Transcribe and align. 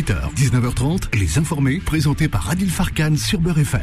18h, 0.00 0.34
19h30, 0.34 1.18
Les 1.18 1.36
Informés, 1.36 1.78
présentés 1.78 2.26
par 2.26 2.48
Adil 2.48 2.70
Farkan 2.70 3.16
sur 3.16 3.38
Beurre 3.38 3.58
FM. 3.58 3.82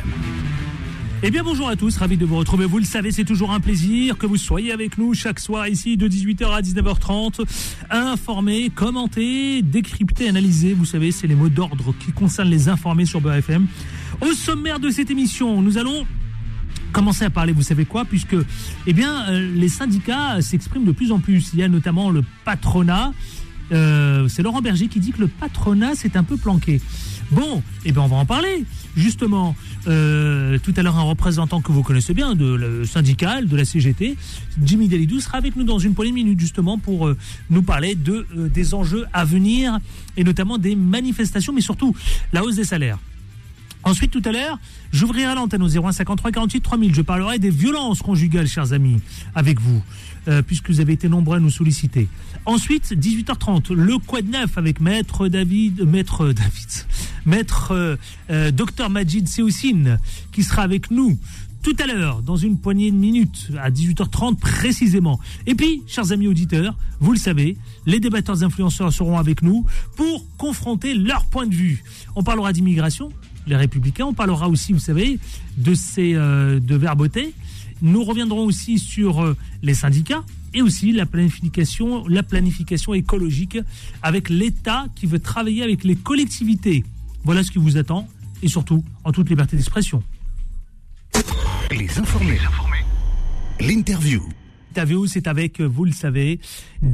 Eh 1.22 1.30
bien 1.30 1.44
bonjour 1.44 1.70
à 1.70 1.76
tous, 1.76 1.96
ravi 1.98 2.18
de 2.18 2.26
vous 2.26 2.38
retrouver. 2.38 2.66
Vous 2.66 2.80
le 2.80 2.86
savez, 2.86 3.12
c'est 3.12 3.24
toujours 3.24 3.52
un 3.52 3.60
plaisir 3.60 4.18
que 4.18 4.26
vous 4.26 4.38
soyez 4.38 4.72
avec 4.72 4.98
nous 4.98 5.14
chaque 5.14 5.40
soir 5.40 5.68
ici 5.68 5.96
de 5.96 6.08
18h 6.08 6.50
à 6.50 6.62
19h30. 6.62 7.46
Informer, 7.92 8.72
commenter, 8.72 9.62
décrypter, 9.62 10.28
analyser. 10.28 10.74
Vous 10.74 10.86
savez, 10.86 11.12
c'est 11.12 11.28
les 11.28 11.36
mots 11.36 11.50
d'ordre 11.50 11.94
qui 12.00 12.12
concernent 12.12 12.50
les 12.50 12.68
informés 12.68 13.06
sur 13.06 13.22
Beurre 13.22 13.36
FM. 13.36 13.68
Au 14.22 14.34
sommaire 14.34 14.80
de 14.80 14.90
cette 14.90 15.12
émission, 15.12 15.62
nous 15.62 15.78
allons 15.78 16.08
commencer 16.94 17.26
à 17.26 17.30
parler, 17.30 17.54
vous 17.54 17.62
savez 17.62 17.86
quoi, 17.86 18.06
puisque 18.06 18.38
eh 18.88 18.94
bien, 18.94 19.30
euh, 19.30 19.52
les 19.54 19.70
syndicats 19.70 20.42
s'expriment 20.42 20.86
de 20.86 20.94
plus 20.94 21.12
en 21.12 21.20
plus. 21.20 21.52
Il 21.54 21.60
y 21.60 21.64
a 21.64 21.68
notamment 21.68 22.10
le 22.10 22.24
patronat. 22.44 23.14
Euh, 23.72 24.28
c'est 24.28 24.42
Laurent 24.42 24.62
Berger 24.62 24.88
qui 24.88 25.00
dit 25.00 25.12
que 25.12 25.20
le 25.20 25.28
patronat 25.28 25.96
s'est 25.96 26.16
un 26.18 26.24
peu 26.24 26.38
planqué. 26.38 26.82
Bon, 27.32 27.62
eh 27.84 27.92
bien 27.92 28.02
on 28.04 28.08
va 28.08 28.16
en 28.16 28.26
parler. 28.26 28.64
Justement, 28.96 29.56
euh, 29.88 30.58
tout 30.60 30.74
à 30.78 30.84
l'heure 30.84 30.98
un 30.98 31.04
représentant 31.04 31.62
que 31.62 31.72
vous 31.72 31.84
connaissez 31.84 32.14
bien 32.14 32.36
de 32.36 32.46
le 32.46 32.86
syndical, 32.86 33.48
de 33.48 33.56
la 33.58 33.66
CGT, 33.66 34.16
Jimmy 34.64 34.88
Delidou 34.88 35.20
sera 35.20 35.38
avec 35.38 35.56
nous 35.56 35.64
dans 35.64 35.80
une 35.80 35.94
poignée 35.94 36.12
de 36.12 36.16
minutes 36.16 36.40
justement 36.40 36.78
pour 36.78 37.12
nous 37.50 37.62
parler 37.64 37.96
de 37.96 38.26
des 38.34 38.74
enjeux 38.74 39.06
à 39.12 39.26
venir 39.26 39.80
et 40.16 40.24
notamment 40.24 40.58
des 40.58 40.76
manifestations, 40.76 41.54
mais 41.54 41.62
surtout 41.62 41.96
la 42.32 42.44
hausse 42.44 42.56
des 42.56 42.64
salaires. 42.64 43.00
Ensuite, 43.88 44.12
tout 44.12 44.22
à 44.26 44.34
l'heure, 44.34 44.60
j'ouvrirai 44.92 45.34
l'antenne 45.34 45.64
au 45.64 45.70
0153 45.70 46.32
48 46.32 46.62
3000. 46.62 46.94
Je 46.94 47.02
parlerai 47.02 47.40
des 47.40 47.50
violences 47.50 48.02
conjugales, 48.02 48.48
chers 48.48 48.74
amis, 48.74 49.00
avec 49.34 49.62
vous, 49.62 49.82
euh, 50.28 50.42
puisque 50.42 50.70
vous 50.70 50.82
avez 50.82 50.92
été 50.92 51.08
nombreux 51.08 51.38
à 51.38 51.40
nous 51.40 51.50
solliciter. 51.50 52.10
Ensuite, 52.48 52.94
18h30, 52.94 53.74
le 53.74 53.98
Quad 53.98 54.26
Neuf 54.26 54.58
avec 54.58 54.80
Maître 54.80 55.28
David, 55.28 55.82
Maître 55.86 56.32
David, 56.32 56.70
Maître 57.26 57.98
euh, 58.30 58.52
Docteur 58.52 58.90
Majid 58.90 59.28
Seoussine, 59.28 60.00
qui 60.32 60.44
sera 60.44 60.62
avec 60.62 60.90
nous 60.90 61.20
tout 61.62 61.76
à 61.78 61.88
l'heure, 61.88 62.22
dans 62.22 62.38
une 62.38 62.58
poignée 62.58 62.90
de 62.90 62.96
minutes, 62.96 63.50
à 63.62 63.70
18h30 63.70 64.38
précisément. 64.38 65.20
Et 65.46 65.56
puis, 65.56 65.84
chers 65.88 66.14
amis 66.14 66.30
auditeurs, 66.30 66.78
vous 67.02 67.12
le 67.12 67.20
savez, 67.20 67.58
les 67.86 68.00
débatteurs 68.00 68.42
influenceurs 68.42 68.94
seront 68.94 69.18
avec 69.18 69.42
nous 69.42 69.66
pour 69.98 70.26
confronter 70.38 70.94
leur 70.94 71.26
point 71.26 71.48
de 71.48 71.54
vue. 71.54 71.84
On 72.16 72.24
parlera 72.24 72.54
d'immigration, 72.54 73.12
les 73.46 73.58
Républicains. 73.58 74.06
On 74.06 74.14
parlera 74.14 74.48
aussi, 74.48 74.72
vous 74.72 74.80
savez, 74.80 75.20
de 75.58 75.74
ces 75.74 76.14
euh, 76.16 76.62
de 76.62 76.76
verboter. 76.78 77.34
Nous 77.82 78.06
reviendrons 78.06 78.46
aussi 78.46 78.80
sur 78.80 79.22
euh, 79.22 79.36
les 79.62 79.74
syndicats 79.74 80.24
et 80.54 80.62
aussi 80.62 80.92
la 80.92 81.06
planification, 81.06 82.08
la 82.08 82.24
planification 82.24 82.94
écologique 82.94 83.58
avec 84.02 84.30
l'État 84.30 84.86
qui 84.96 85.06
veut 85.06 85.20
travailler 85.20 85.64
avec 85.64 85.84
les 85.84 85.96
collectivités. 85.96 86.84
Voilà 87.24 87.44
ce 87.44 87.52
qui 87.52 87.60
vous 87.60 87.78
attend 87.78 88.08
et 88.42 88.48
surtout 88.48 88.84
en 89.04 89.12
toute 89.12 89.30
liberté 89.30 89.56
d'expression. 89.58 90.04
Les 91.72 92.00
informés. 92.00 92.40
L'interview 93.60 94.22
interview, 94.78 95.08
c'est 95.08 95.26
avec, 95.26 95.60
vous 95.60 95.86
le 95.86 95.92
savez, 95.92 96.40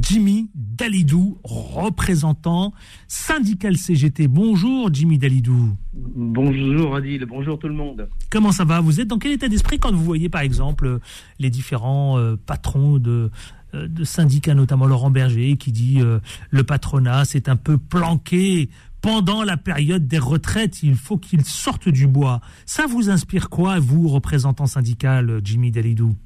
Jimmy 0.00 0.48
Dalidou, 0.54 1.36
représentant 1.44 2.72
syndical 3.08 3.76
CGT. 3.76 4.26
Bonjour 4.26 4.88
Jimmy 4.90 5.18
Dalidou. 5.18 5.76
Bonjour 5.92 6.96
Adil, 6.96 7.26
bonjour 7.26 7.58
tout 7.58 7.68
le 7.68 7.74
monde. 7.74 8.08
Comment 8.30 8.52
ça 8.52 8.64
va? 8.64 8.80
Vous 8.80 9.02
êtes 9.02 9.08
dans 9.08 9.18
quel 9.18 9.32
état 9.32 9.48
d'esprit 9.48 9.78
quand 9.78 9.92
vous 9.92 10.02
voyez 10.02 10.30
par 10.30 10.40
exemple 10.40 10.98
les 11.38 11.50
différents 11.50 12.16
euh, 12.16 12.36
patrons 12.36 12.96
de 12.96 13.30
euh, 13.74 13.86
de 13.86 14.02
syndicats, 14.02 14.54
notamment 14.54 14.86
Laurent 14.86 15.10
Berger, 15.10 15.58
qui 15.58 15.70
dit 15.70 16.00
euh, 16.00 16.20
le 16.48 16.64
patronat 16.64 17.26
c'est 17.26 17.50
un 17.50 17.56
peu 17.56 17.76
planqué 17.76 18.70
pendant 19.02 19.42
la 19.42 19.58
période 19.58 20.08
des 20.08 20.18
retraites, 20.18 20.82
il 20.82 20.94
faut 20.94 21.18
qu'il 21.18 21.44
sorte 21.44 21.90
du 21.90 22.06
bois. 22.06 22.40
Ça 22.64 22.86
vous 22.86 23.10
inspire 23.10 23.50
quoi, 23.50 23.78
vous, 23.78 24.08
représentant 24.08 24.64
syndical, 24.64 25.42
Jimmy 25.44 25.70
Dalidou? 25.70 26.16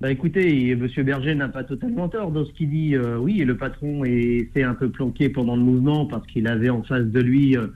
Bah 0.00 0.12
écoutez, 0.12 0.70
M. 0.70 0.86
Berger 0.98 1.34
n'a 1.34 1.48
pas 1.48 1.64
totalement 1.64 2.08
tort 2.08 2.30
dans 2.30 2.44
ce 2.44 2.52
qu'il 2.52 2.70
dit. 2.70 2.94
Euh, 2.94 3.18
oui, 3.18 3.38
le 3.38 3.56
patron 3.56 4.04
s'est 4.04 4.62
un 4.62 4.74
peu 4.74 4.90
planqué 4.90 5.28
pendant 5.28 5.56
le 5.56 5.62
mouvement 5.62 6.06
parce 6.06 6.24
qu'il 6.28 6.46
avait 6.46 6.70
en 6.70 6.84
face 6.84 7.06
de 7.06 7.20
lui 7.20 7.56
euh, 7.56 7.66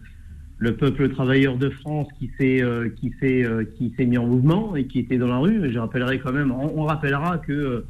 le 0.59 0.77
peuple 0.77 1.09
travailleur 1.09 1.57
de 1.57 1.69
France 1.69 2.07
qui 2.21 2.31
s'est 2.39 2.63
euh, 2.63 2.91
qui 2.91 3.13
s'est 3.19 3.45
qui 3.77 3.93
s'est 3.97 4.07
mis 4.07 4.19
en 4.19 4.27
mouvement 4.27 4.77
et 4.77 4.85
qui 4.87 5.01
était 5.01 5.19
dans 5.19 5.27
la 5.27 5.39
rue. 5.39 5.73
Je 5.73 5.79
rappellerai 5.81 6.21
quand 6.21 6.33
même, 6.33 6.53
on, 6.53 6.85
rappellera 6.85 7.39
que 7.39 7.85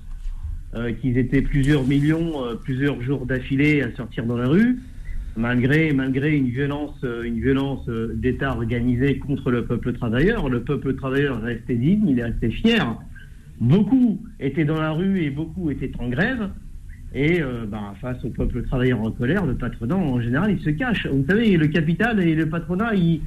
qu'ils 1.02 1.18
étaient 1.18 1.42
plusieurs 1.42 1.86
millions, 1.86 2.32
plusieurs 2.64 3.02
jours 3.02 3.26
d'affilée 3.26 3.82
à 3.82 3.94
sortir 3.94 4.24
dans 4.24 4.38
la 4.38 4.48
rue, 4.48 4.78
malgré 5.36 5.92
malgré 5.92 6.34
une 6.34 6.48
violence 6.48 7.04
une 7.22 7.38
violence 7.38 7.86
d'État 8.14 8.52
organisée 8.52 9.18
contre 9.18 9.50
le 9.50 9.66
peuple 9.66 9.92
travailleur. 9.92 10.48
Le 10.48 10.62
peuple 10.62 10.94
travailleur 10.94 11.42
restait 11.42 11.74
digne, 11.74 12.08
il 12.08 12.18
est 12.18 12.24
resté 12.24 12.50
fier 12.50 12.96
Beaucoup 13.62 14.20
étaient 14.40 14.64
dans 14.64 14.80
la 14.80 14.90
rue 14.90 15.22
et 15.22 15.30
beaucoup 15.30 15.70
étaient 15.70 15.92
en 16.00 16.08
grève. 16.08 16.50
Et 17.14 17.40
euh, 17.40 17.64
bah, 17.64 17.94
face 18.00 18.24
au 18.24 18.30
peuple 18.30 18.64
travailleur 18.64 19.00
en 19.00 19.12
colère, 19.12 19.46
le 19.46 19.54
patronat, 19.54 19.94
en 19.94 20.20
général, 20.20 20.50
il 20.50 20.60
se 20.60 20.70
cache. 20.70 21.06
Vous 21.06 21.24
savez, 21.28 21.56
le 21.56 21.68
capital 21.68 22.18
et 22.18 22.34
le 22.34 22.48
patronat, 22.48 22.96
ils, 22.96 23.20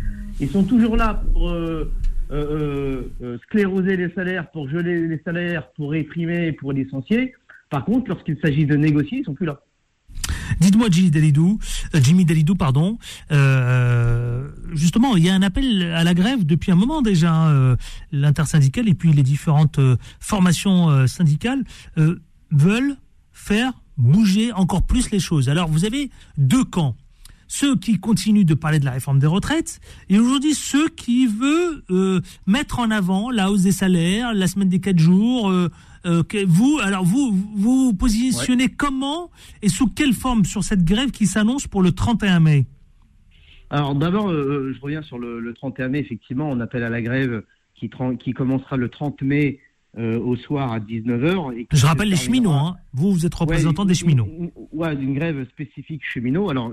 sont 0.50 0.66
toujours 0.66 0.97
là 0.97 1.24
pour 1.31 1.51
euh, 1.51 1.90
euh, 2.31 3.38
scléroser 3.44 3.95
les 3.95 4.09
salaires, 4.09 4.51
pour 4.51 4.68
geler 4.68 5.07
les 5.07 5.22
salaires, 5.24 5.72
pour 5.72 5.91
réprimer, 5.91 6.51
pour 6.51 6.74
licencier. 6.74 7.34
Par 7.69 7.85
contre, 7.85 8.09
lorsqu'il 8.09 8.38
s'agit 8.40 8.66
de 8.66 8.75
négocier, 8.75 9.19
ils 9.19 9.25
sont 9.25 9.35
plus 9.35 9.45
là. 9.45 9.62
Dites-moi, 10.60 10.88
Jimmy 10.90 11.12
Dalidou, 11.12 11.60
euh, 11.94 12.00
Jimmy 12.02 12.26
pardon. 12.58 12.98
Euh, 13.32 14.50
justement, 14.74 15.16
il 15.16 15.24
y 15.24 15.30
a 15.30 15.36
un 15.36 15.42
appel 15.42 15.92
à 15.94 16.04
la 16.04 16.14
grève 16.14 16.46
depuis 16.46 16.72
un 16.72 16.76
moment 16.76 17.02
déjà, 17.02 17.34
hein, 17.34 17.50
euh, 17.50 17.76
l'intersyndicale 18.12 18.88
et 18.90 18.94
puis 18.94 19.14
les 19.14 19.24
différentes 19.24 19.80
formations 20.20 21.08
syndicales 21.08 21.64
veulent 22.52 22.96
faire 23.34 23.74
bouger 23.98 24.52
encore 24.54 24.84
plus 24.84 25.12
les 25.12 25.20
choses. 25.20 25.50
Alors, 25.50 25.70
vous 25.70 25.86
avez 25.86 26.10
deux 26.38 26.64
camps 26.64 26.96
ceux 27.48 27.76
qui 27.76 28.00
continuent 28.00 28.44
de 28.44 28.56
parler 28.56 28.80
de 28.80 28.86
la 28.86 28.92
réforme 28.92 29.20
des 29.20 29.28
retraites 29.28 29.80
et 30.10 30.18
aujourd'hui 30.18 30.56
ceux 30.56 30.90
qui 30.90 31.28
veulent 31.28 31.84
mettre 32.48 32.80
en 32.80 32.90
avant 32.90 33.30
la 33.30 33.52
hausse 33.52 33.62
des 33.62 33.72
salaires, 33.72 34.34
la 34.34 34.48
semaine 34.48 34.70
des 34.70 34.80
quatre 34.80 34.98
jours, 34.98 35.54
euh, 36.06 36.24
vous, 36.48 36.80
alors 36.84 37.04
vous, 37.04 37.32
vous 37.56 37.94
positionnez 37.94 38.70
comment 38.70 39.32
et 39.62 39.70
sous 39.70 39.88
quelle 39.88 40.14
forme 40.14 40.46
sur 40.46 40.64
cette 40.64 40.84
grève 40.84 41.12
qui 41.12 41.26
s'annonce 41.26 41.68
pour 41.68 41.82
le 41.82 41.92
31 41.92 42.40
mai? 42.40 42.66
Alors 43.70 43.96
d'abord, 43.96 44.30
euh, 44.30 44.70
euh, 44.70 44.74
je 44.74 44.82
reviens 44.82 45.02
sur 45.02 45.18
le, 45.18 45.54
31 45.54 45.90
mai. 45.90 46.00
Effectivement, 46.00 46.50
on 46.50 46.60
appelle 46.60 46.84
à 46.84 46.90
la 46.90 47.02
grève 47.02 47.44
qui, 47.74 47.90
qui 48.20 48.34
commencera 48.34 48.78
le 48.78 48.90
30 48.90 49.22
mai 49.22 49.60
au 49.98 50.36
soir 50.36 50.74
à 50.74 50.80
19h. 50.82 51.58
Et 51.58 51.68
je 51.72 51.86
rappelle 51.86 52.10
les 52.10 52.18
cheminots. 52.18 52.52
Hein. 52.52 52.76
Vous, 52.92 53.14
vous 53.14 53.26
êtes 53.26 53.34
représentant 53.34 53.86
des 53.86 53.94
cheminots. 53.94 54.28
Ouais, 54.74 54.94
d'une 54.94 55.14
grève 55.14 55.48
spécifique 55.48 56.02
cheminots. 56.04 56.50
Alors 56.50 56.70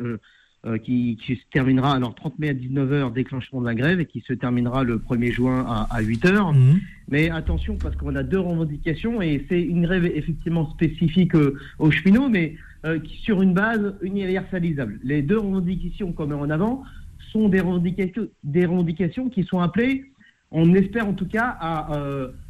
euh, 0.65 0.79
qui, 0.79 1.19
qui, 1.21 1.35
se 1.35 1.43
terminera 1.53 1.97
alors 1.97 2.15
30 2.15 2.39
mai 2.39 2.51
à 2.51 2.55
19h, 2.55 3.13
déclenchement 3.13 3.61
de 3.61 3.67
la 3.67 3.75
grève, 3.75 3.99
et 3.99 4.07
qui 4.07 4.21
se 4.21 4.33
terminera 4.33 4.85
le 4.85 4.99
1er 4.99 5.33
juin 5.33 5.65
à, 5.67 5.89
à 5.91 6.03
8h. 6.03 6.55
Mhm. 6.55 6.81
Mais 7.09 7.31
attention, 7.31 7.77
parce 7.77 7.97
qu'on 7.97 8.15
a 8.15 8.23
deux 8.23 8.39
revendications, 8.39 9.21
et 9.21 9.45
c'est 9.49 9.61
une 9.61 9.83
grève 9.83 10.05
effectivement 10.05 10.71
spécifique 10.71 11.35
euh, 11.35 11.59
aux 11.81 11.91
cheminots, 11.91 12.29
mais 12.29 12.55
euh, 12.85 13.01
sur 13.25 13.43
une 13.43 13.55
base 13.55 13.97
universalisable. 14.03 15.01
Les 15.03 15.21
deux 15.23 15.39
revendications 15.39 16.13
qu'on 16.13 16.29
met 16.29 16.35
en 16.35 16.49
avant 16.49 16.85
sont 17.33 17.49
des 17.49 17.61
revendications, 17.61 18.29
des 18.45 18.65
revendications 18.65 19.31
qui 19.31 19.43
sont 19.43 19.59
appelées, 19.59 20.05
on 20.53 20.75
espère 20.75 21.09
en 21.09 21.15
tout 21.15 21.27
cas, 21.27 21.57
à, 21.59 21.93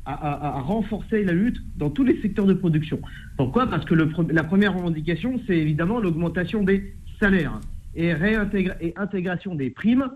à, 0.05 0.57
à, 0.57 0.61
renforcer 0.61 1.25
la 1.25 1.33
lutte 1.33 1.59
dans 1.77 1.89
tous 1.89 2.05
les 2.05 2.21
secteurs 2.21 2.47
de 2.47 2.55
production. 2.55 3.01
Pourquoi? 3.37 3.69
Parce 3.69 3.85
que 3.85 3.95
le, 3.95 4.11
la 4.31 4.45
première 4.45 4.75
revendication, 4.75 5.41
c'est 5.47 5.57
évidemment 5.57 6.01
l'augmentation 6.01 6.63
des 6.63 6.95
salaires 7.21 7.61
et, 7.95 8.15
et 8.81 8.93
intégration 8.97 9.55
des 9.55 9.71
primes 9.71 10.09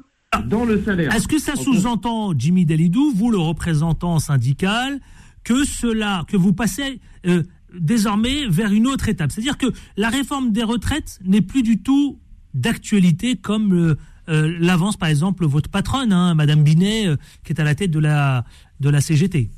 dans 0.46 0.64
le 0.64 0.82
salaire. 0.82 1.14
Est-ce 1.14 1.28
que 1.28 1.38
ça 1.38 1.56
sous-entend, 1.56 2.32
Jimmy 2.36 2.66
Dalidou, 2.66 3.12
vous 3.14 3.30
le 3.30 3.38
représentant 3.38 4.18
syndical, 4.18 5.00
que 5.44 5.64
cela, 5.64 6.24
que 6.28 6.36
vous 6.36 6.52
passez 6.52 7.00
euh, 7.26 7.42
désormais 7.78 8.46
vers 8.48 8.72
une 8.72 8.86
autre 8.86 9.08
étape? 9.08 9.30
C'est-à-dire 9.30 9.58
que 9.58 9.66
la 9.96 10.08
réforme 10.08 10.52
des 10.52 10.62
retraites 10.62 11.18
n'est 11.24 11.42
plus 11.42 11.62
du 11.62 11.82
tout 11.82 12.18
d'actualité 12.54 13.36
comme 13.36 13.74
euh, 13.74 13.94
euh, 14.28 14.56
l'avance 14.58 14.96
par 14.96 15.08
exemple 15.08 15.46
votre 15.46 15.70
patronne, 15.70 16.12
hein, 16.12 16.34
Madame 16.34 16.62
Binet, 16.62 17.06
qui 17.44 17.52
est 17.52 17.60
à 17.60 17.64
la 17.64 17.74
tête 17.74 17.90
de 17.90 18.00
la, 18.00 18.44
de 18.80 18.90
la 18.90 19.00
CGT. 19.00 19.50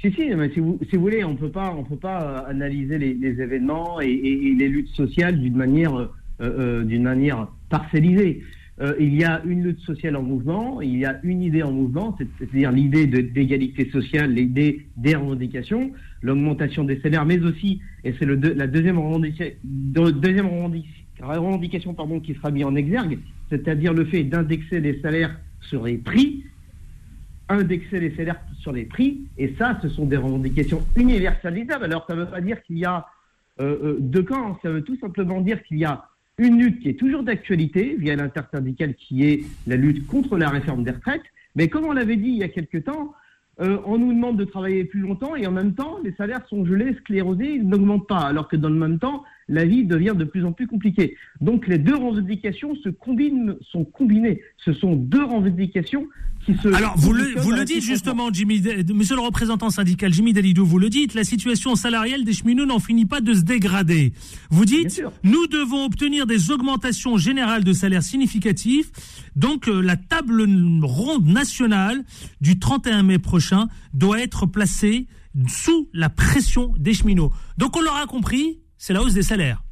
Si, 0.00 0.10
si, 0.12 0.34
mais 0.34 0.50
si 0.54 0.60
vous, 0.60 0.78
si 0.88 0.96
vous 0.96 1.02
voulez, 1.02 1.24
on 1.24 1.36
peut 1.36 1.50
pas, 1.50 1.74
on 1.76 1.84
peut 1.84 1.96
pas 1.96 2.38
analyser 2.48 2.96
les, 2.96 3.12
les 3.12 3.40
événements 3.40 4.00
et, 4.00 4.08
et, 4.08 4.54
les 4.54 4.68
luttes 4.68 4.94
sociales 4.94 5.38
d'une 5.38 5.56
manière 5.56 5.94
euh, 5.94 6.06
euh, 6.06 6.06
d'une 6.40 7.02
manière 7.02 7.48
parcellisée. 7.68 8.42
Euh, 8.80 8.94
il 8.98 9.14
y 9.14 9.24
a 9.24 9.42
une 9.44 9.62
lutte 9.62 9.80
sociale 9.80 10.16
en 10.16 10.22
mouvement, 10.22 10.80
il 10.80 10.96
y 10.96 11.04
a 11.04 11.20
une 11.22 11.42
idée 11.42 11.62
en 11.62 11.70
mouvement, 11.70 12.16
c'est-à-dire 12.38 12.72
l'idée 12.72 13.06
d'égalité 13.06 13.90
sociale, 13.90 14.32
l'idée 14.32 14.86
des 14.96 15.14
revendications, 15.14 15.92
l'augmentation 16.22 16.84
des 16.84 16.98
salaires, 17.00 17.26
mais 17.26 17.38
aussi, 17.40 17.82
et 18.04 18.14
c'est 18.18 18.24
la 18.24 18.66
deuxième, 18.66 18.98
revendication 18.98 19.52
pardon, 21.94 22.20
qui 22.20 22.34
sera 22.34 22.50
mise 22.50 22.64
en 22.64 22.74
exergue, 22.74 23.18
c'est-à-dire 23.50 23.92
le 23.92 24.06
fait 24.06 24.24
d'indexer 24.24 24.80
les 24.80 24.98
salaires 25.02 25.38
sur 25.60 25.84
les 25.84 25.98
prix, 25.98 26.46
indexer 27.50 28.00
les 28.00 28.16
salaires 28.16 28.40
sur 28.60 28.72
les 28.72 28.84
prix, 28.84 29.26
et 29.36 29.54
ça, 29.58 29.78
ce 29.82 29.90
sont 29.90 30.06
des 30.06 30.16
revendications 30.16 30.80
universalisables. 30.96 31.84
Alors, 31.84 32.06
ça 32.08 32.14
ne 32.14 32.20
veut 32.20 32.30
pas 32.30 32.40
dire 32.40 32.62
qu'il 32.62 32.78
y 32.78 32.86
a 32.86 33.04
euh, 33.60 33.76
euh, 33.82 33.96
deux 34.00 34.22
camps, 34.22 34.58
ça 34.62 34.70
veut 34.70 34.82
tout 34.82 34.96
simplement 34.96 35.42
dire 35.42 35.62
qu'il 35.64 35.76
y 35.76 35.84
a 35.84 36.06
une 36.40 36.58
lutte 36.58 36.80
qui 36.80 36.88
est 36.88 36.98
toujours 36.98 37.22
d'actualité 37.22 37.96
via 37.98 38.16
l'intersyndicale 38.16 38.94
qui 38.94 39.24
est 39.24 39.44
la 39.66 39.76
lutte 39.76 40.06
contre 40.06 40.38
la 40.38 40.48
réforme 40.48 40.84
des 40.84 40.90
retraites, 40.90 41.22
mais 41.54 41.68
comme 41.68 41.84
on 41.84 41.92
l'avait 41.92 42.16
dit 42.16 42.30
il 42.30 42.38
y 42.38 42.42
a 42.42 42.48
quelque 42.48 42.78
temps, 42.78 43.12
euh, 43.60 43.76
on 43.84 43.98
nous 43.98 44.14
demande 44.14 44.38
de 44.38 44.44
travailler 44.44 44.84
plus 44.84 45.00
longtemps 45.00 45.36
et 45.36 45.46
en 45.46 45.52
même 45.52 45.74
temps, 45.74 45.98
les 46.02 46.12
salaires 46.12 46.46
sont 46.48 46.64
gelés, 46.64 46.94
sclérosés, 46.94 47.56
ils 47.56 47.68
n'augmentent 47.68 48.08
pas, 48.08 48.20
alors 48.20 48.48
que 48.48 48.56
dans 48.56 48.70
le 48.70 48.76
même 48.76 48.98
temps, 48.98 49.22
la 49.48 49.66
vie 49.66 49.84
devient 49.84 50.14
de 50.16 50.24
plus 50.24 50.46
en 50.46 50.52
plus 50.52 50.66
compliquée. 50.66 51.16
Donc 51.42 51.66
les 51.66 51.76
deux 51.76 51.96
revendications 51.96 52.74
se 52.76 52.88
combinent, 52.88 53.56
sont 53.60 53.84
combinées. 53.84 54.40
Ce 54.56 54.72
sont 54.72 54.96
deux 54.96 55.24
revendications 55.24 56.08
qui 56.52 56.62
se. 56.62 56.68
Alors 56.74 56.94
vous 56.96 57.12
le, 57.12 57.40
vous 57.40 57.50
le 57.50 57.64
dites 57.64 57.82
justement, 57.82 58.30
Jimmy, 58.32 58.62
Monsieur 58.94 59.16
le 59.16 59.22
représentant 59.22 59.70
syndical 59.70 60.12
Jimmy 60.12 60.32
Dalidou, 60.32 60.64
vous 60.64 60.78
le 60.78 60.88
dites, 60.88 61.14
la 61.14 61.24
situation 61.24 61.74
salariale 61.74 62.24
des 62.24 62.32
cheminots 62.32 62.66
n'en 62.66 62.78
finit 62.78 63.06
pas 63.06 63.20
de 63.20 63.34
se 63.34 63.42
dégrader. 63.42 64.12
Vous 64.50 64.64
dites, 64.64 65.02
nous 65.22 65.46
devons 65.46 65.84
obtenir 65.84 66.26
des 66.26 66.50
augmentations 66.50 67.16
générales 67.16 67.64
de 67.64 67.72
salaires 67.72 68.02
significatifs. 68.02 68.90
Donc 69.36 69.68
euh, 69.68 69.80
la 69.80 69.96
table 69.96 70.46
ronde 70.82 71.26
nationale 71.26 72.04
du 72.40 72.58
31 72.58 73.02
mai 73.02 73.18
prochain 73.18 73.68
doit 73.94 74.20
être 74.20 74.46
placée 74.46 75.06
sous 75.46 75.88
la 75.92 76.08
pression 76.08 76.74
des 76.78 76.94
cheminots. 76.94 77.32
Donc 77.58 77.76
on 77.76 77.80
l'aura 77.80 78.06
compris, 78.06 78.60
c'est 78.78 78.92
la 78.92 79.02
hausse 79.02 79.14
des 79.14 79.22
salaires. 79.22 79.62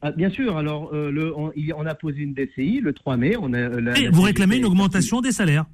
Ah, 0.00 0.12
bien 0.12 0.30
sûr, 0.30 0.56
alors 0.56 0.90
euh, 0.92 1.10
le, 1.10 1.34
on, 1.36 1.86
a 1.86 1.94
posé 1.94 2.20
une 2.20 2.32
DCI 2.32 2.80
le 2.80 2.92
3 2.92 3.16
mai. 3.16 3.36
On 3.40 3.52
a, 3.52 3.58
euh, 3.58 3.94
Et 3.94 4.08
vous 4.08 4.22
réclamez 4.22 4.56
une 4.56 4.64
augmentation 4.64 5.20
des 5.20 5.32
salaires 5.32 5.66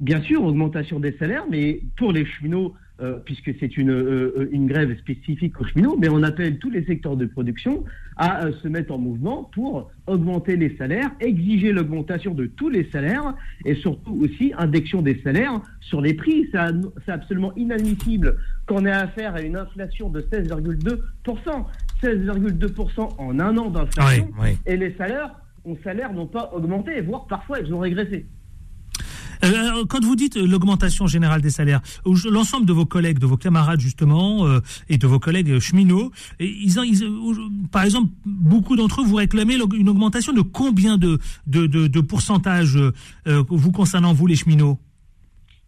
Bien 0.00 0.22
sûr, 0.22 0.44
augmentation 0.44 1.00
des 1.00 1.16
salaires, 1.18 1.44
mais 1.50 1.80
pour 1.96 2.12
les 2.12 2.24
cheminots, 2.24 2.74
euh, 3.00 3.18
puisque 3.24 3.52
c'est 3.60 3.76
une, 3.76 3.90
euh, 3.90 4.48
une 4.50 4.66
grève 4.66 4.96
spécifique 4.98 5.60
aux 5.60 5.64
cheminots, 5.64 5.96
mais 6.00 6.08
on 6.08 6.24
appelle 6.24 6.58
tous 6.58 6.68
les 6.68 6.84
secteurs 6.84 7.16
de 7.16 7.26
production 7.26 7.84
à 8.16 8.44
euh, 8.44 8.52
se 8.62 8.66
mettre 8.66 8.92
en 8.92 8.98
mouvement 8.98 9.50
pour 9.54 9.90
augmenter 10.08 10.56
les 10.56 10.76
salaires, 10.76 11.10
exiger 11.20 11.72
l'augmentation 11.72 12.34
de 12.34 12.46
tous 12.46 12.68
les 12.68 12.90
salaires 12.90 13.34
et 13.64 13.76
surtout 13.76 14.18
aussi 14.20 14.52
indexion 14.58 15.00
des 15.00 15.20
salaires 15.22 15.60
sur 15.80 16.00
les 16.00 16.14
prix. 16.14 16.48
C'est 16.52 17.12
absolument 17.12 17.54
inadmissible 17.54 18.36
qu'on 18.66 18.84
ait 18.84 18.90
affaire 18.90 19.36
à 19.36 19.42
une 19.42 19.56
inflation 19.56 20.10
de 20.10 20.20
16,2%. 20.20 20.98
16,2% 22.02 23.14
en 23.18 23.40
un 23.40 23.56
an 23.58 23.70
d'inflation 23.70 24.30
et 24.66 24.76
les 24.76 24.92
salaires, 24.94 25.34
les 25.66 25.78
salaires 25.82 26.12
n'ont 26.12 26.26
pas 26.26 26.50
augmenté, 26.52 27.00
voire 27.00 27.26
parfois 27.26 27.60
ils 27.60 27.72
ont 27.72 27.80
régressé. 27.80 28.26
Euh, 29.44 29.84
quand 29.88 30.04
vous 30.04 30.16
dites 30.16 30.36
l'augmentation 30.36 31.06
générale 31.06 31.40
des 31.40 31.50
salaires, 31.50 31.80
l'ensemble 32.30 32.66
de 32.66 32.72
vos 32.72 32.86
collègues, 32.86 33.18
de 33.18 33.26
vos 33.26 33.36
camarades 33.36 33.80
justement, 33.80 34.46
euh, 34.46 34.60
et 34.88 34.98
de 34.98 35.06
vos 35.06 35.18
collègues 35.18 35.58
cheminots, 35.58 36.10
par 37.70 37.84
exemple, 37.84 38.10
beaucoup 38.24 38.76
d'entre 38.76 39.00
eux 39.00 39.04
vous 39.04 39.16
réclamez 39.16 39.56
une 39.74 39.88
augmentation 39.88 40.32
de 40.32 40.40
combien 40.40 40.98
de, 40.98 41.18
de, 41.46 41.66
de, 41.66 42.00
pourcentage 42.00 42.76
euh, 42.76 43.42
vous 43.48 43.72
concernant 43.72 44.12
vous 44.12 44.26
les 44.26 44.36
cheminots? 44.36 44.78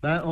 Bah, 0.02 0.24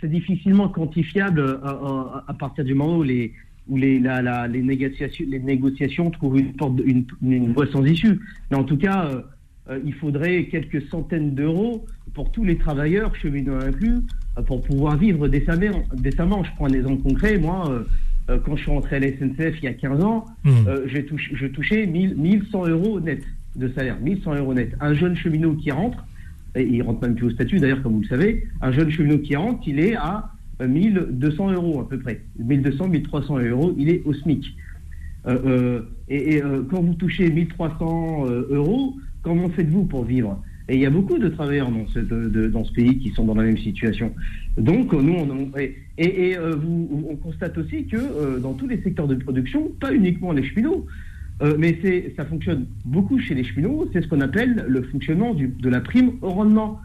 C'est 0.00 0.10
difficilement 0.10 0.68
quantifiable 0.68 1.60
à, 1.62 2.34
partir 2.34 2.64
du 2.64 2.74
moment 2.74 2.98
où 2.98 3.02
les 3.02 3.32
où 3.68 3.76
les, 3.76 4.00
les, 4.00 4.62
négociations, 4.62 5.24
les 5.28 5.38
négociations 5.38 6.10
trouvent 6.10 6.38
une, 6.38 6.54
porte, 6.54 6.80
une 7.22 7.52
voie 7.52 7.70
sans 7.70 7.84
issue. 7.84 8.18
Mais 8.50 8.56
en 8.56 8.64
tout 8.64 8.76
cas, 8.76 9.08
il 9.84 9.94
faudrait 9.94 10.44
quelques 10.46 10.82
centaines 10.88 11.34
d'euros 11.34 11.86
pour 12.14 12.30
tous 12.32 12.44
les 12.44 12.56
travailleurs, 12.56 13.14
cheminots 13.16 13.56
inclus, 13.56 13.98
euh, 14.38 14.42
pour 14.42 14.62
pouvoir 14.62 14.96
vivre 14.96 15.28
décemment. 15.28 15.82
décemment. 15.94 16.44
Je 16.44 16.50
prends 16.56 16.66
un 16.66 16.72
exemple 16.72 17.02
concret. 17.02 17.38
Moi, 17.38 17.70
euh, 17.70 17.82
euh, 18.30 18.38
quand 18.44 18.56
je 18.56 18.62
suis 18.62 18.70
rentré 18.70 18.96
à 18.96 19.00
la 19.00 19.08
SNCF 19.08 19.58
il 19.58 19.64
y 19.64 19.68
a 19.68 19.74
15 19.74 20.02
ans, 20.02 20.26
mmh. 20.44 20.50
je 20.86 21.46
touchais 21.46 21.86
1100 21.86 22.68
euros 22.68 23.00
net 23.00 23.22
de 23.56 23.68
salaire. 23.68 23.96
1100 24.00 24.36
euros 24.36 24.54
net. 24.54 24.74
Un 24.80 24.94
jeune 24.94 25.16
cheminot 25.16 25.54
qui 25.54 25.70
rentre, 25.70 26.04
et 26.54 26.64
il 26.64 26.82
rentre 26.82 27.02
même 27.02 27.14
plus 27.14 27.26
au 27.26 27.30
statut 27.30 27.58
d'ailleurs, 27.58 27.82
comme 27.82 27.94
vous 27.94 28.02
le 28.02 28.08
savez, 28.08 28.46
un 28.60 28.72
jeune 28.72 28.90
cheminot 28.90 29.18
qui 29.18 29.36
rentre, 29.36 29.60
il 29.66 29.80
est 29.80 29.94
à 29.96 30.30
1200 30.64 31.52
euros 31.52 31.80
à 31.80 31.88
peu 31.88 31.98
près. 31.98 32.20
1200, 32.38 32.88
1300 32.88 33.38
euros, 33.38 33.74
il 33.78 33.88
est 33.88 34.02
au 34.04 34.12
SMIC. 34.12 34.54
et, 36.08 36.42
quand 36.70 36.82
vous 36.82 36.94
touchez 36.94 37.30
1300 37.30 38.26
euros, 38.50 38.96
comment 39.22 39.48
faites-vous 39.50 39.84
pour 39.84 40.04
vivre? 40.04 40.42
Et 40.70 40.74
il 40.74 40.80
y 40.80 40.86
a 40.86 40.90
beaucoup 40.90 41.18
de 41.18 41.28
travailleurs 41.28 41.68
dans 41.68 41.84
ce, 41.88 42.72
pays 42.72 42.98
qui 42.98 43.10
sont 43.10 43.24
dans 43.24 43.34
la 43.34 43.42
même 43.42 43.58
situation. 43.58 44.12
Donc, 44.56 44.92
nous, 44.92 45.14
on, 45.14 45.50
euh, 45.58 46.56
vous, 46.56 47.06
on 47.10 47.16
constate 47.16 47.58
aussi 47.58 47.86
que 47.86 47.96
euh, 47.96 48.38
dans 48.38 48.54
tous 48.54 48.68
les 48.68 48.80
secteurs 48.80 49.08
de 49.08 49.16
production, 49.16 49.72
pas 49.80 49.92
uniquement 49.92 50.30
les 50.30 50.44
cheminots, 50.44 50.86
euh, 51.42 51.56
mais 51.58 51.76
ça 52.16 52.24
fonctionne 52.24 52.66
beaucoup 52.84 53.18
chez 53.18 53.34
les 53.34 53.42
cheminots, 53.42 53.88
c'est 53.92 54.00
ce 54.00 54.06
qu'on 54.06 54.20
appelle 54.20 54.64
le 54.68 54.82
fonctionnement 54.82 55.34
de 55.34 55.68
la 55.68 55.80
prime 55.80 56.12
au 56.22 56.30
rendement. 56.30 56.80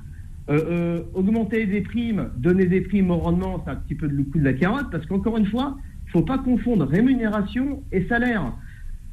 augmenter 1.14 1.68
des 1.68 1.82
primes, 1.82 2.30
donner 2.38 2.66
des 2.66 2.82
primes 2.82 3.12
au 3.12 3.18
rendement, 3.18 3.62
c'est 3.64 3.72
un 3.72 3.76
petit 3.76 3.96
peu 3.96 4.08
le 4.08 4.24
coup 4.24 4.40
de 4.40 4.44
la 4.44 4.54
carotte, 4.54 4.90
parce 4.92 5.06
qu'encore 5.06 5.38
une 5.38 5.46
fois, 5.46 5.78
il 5.78 6.08
ne 6.08 6.12
faut 6.12 6.26
pas 6.26 6.40
confondre 6.40 6.88
rémunération 6.88 7.84
et 7.92 8.08
salaire. 8.08 8.52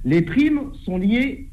Les 0.06 0.22
primes 0.22 0.72
sont 0.84 0.96
liées 0.96 1.48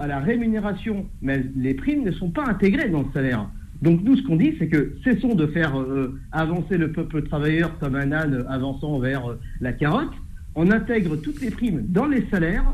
à 0.00 0.06
la 0.06 0.18
rémunération, 0.18 1.06
mais 1.20 1.44
les 1.56 1.74
primes 1.74 2.04
ne 2.04 2.12
sont 2.12 2.30
pas 2.30 2.46
intégrées 2.46 2.88
dans 2.88 3.00
le 3.00 3.12
salaire. 3.12 3.48
Donc 3.82 4.02
nous, 4.02 4.16
ce 4.16 4.22
qu'on 4.22 4.36
dit, 4.36 4.54
c'est 4.58 4.68
que 4.68 4.96
cessons 5.04 5.34
de 5.34 5.46
faire 5.46 5.78
euh, 5.78 6.18
avancer 6.32 6.76
le 6.76 6.90
peuple 6.90 7.22
travailleur 7.22 7.78
comme 7.78 7.94
un 7.94 8.10
âne 8.12 8.44
avançant 8.48 8.98
vers 8.98 9.30
euh, 9.30 9.40
la 9.60 9.72
carotte. 9.72 10.12
On 10.54 10.70
intègre 10.70 11.16
toutes 11.16 11.40
les 11.40 11.50
primes 11.50 11.84
dans 11.88 12.06
les 12.06 12.26
salaires. 12.30 12.64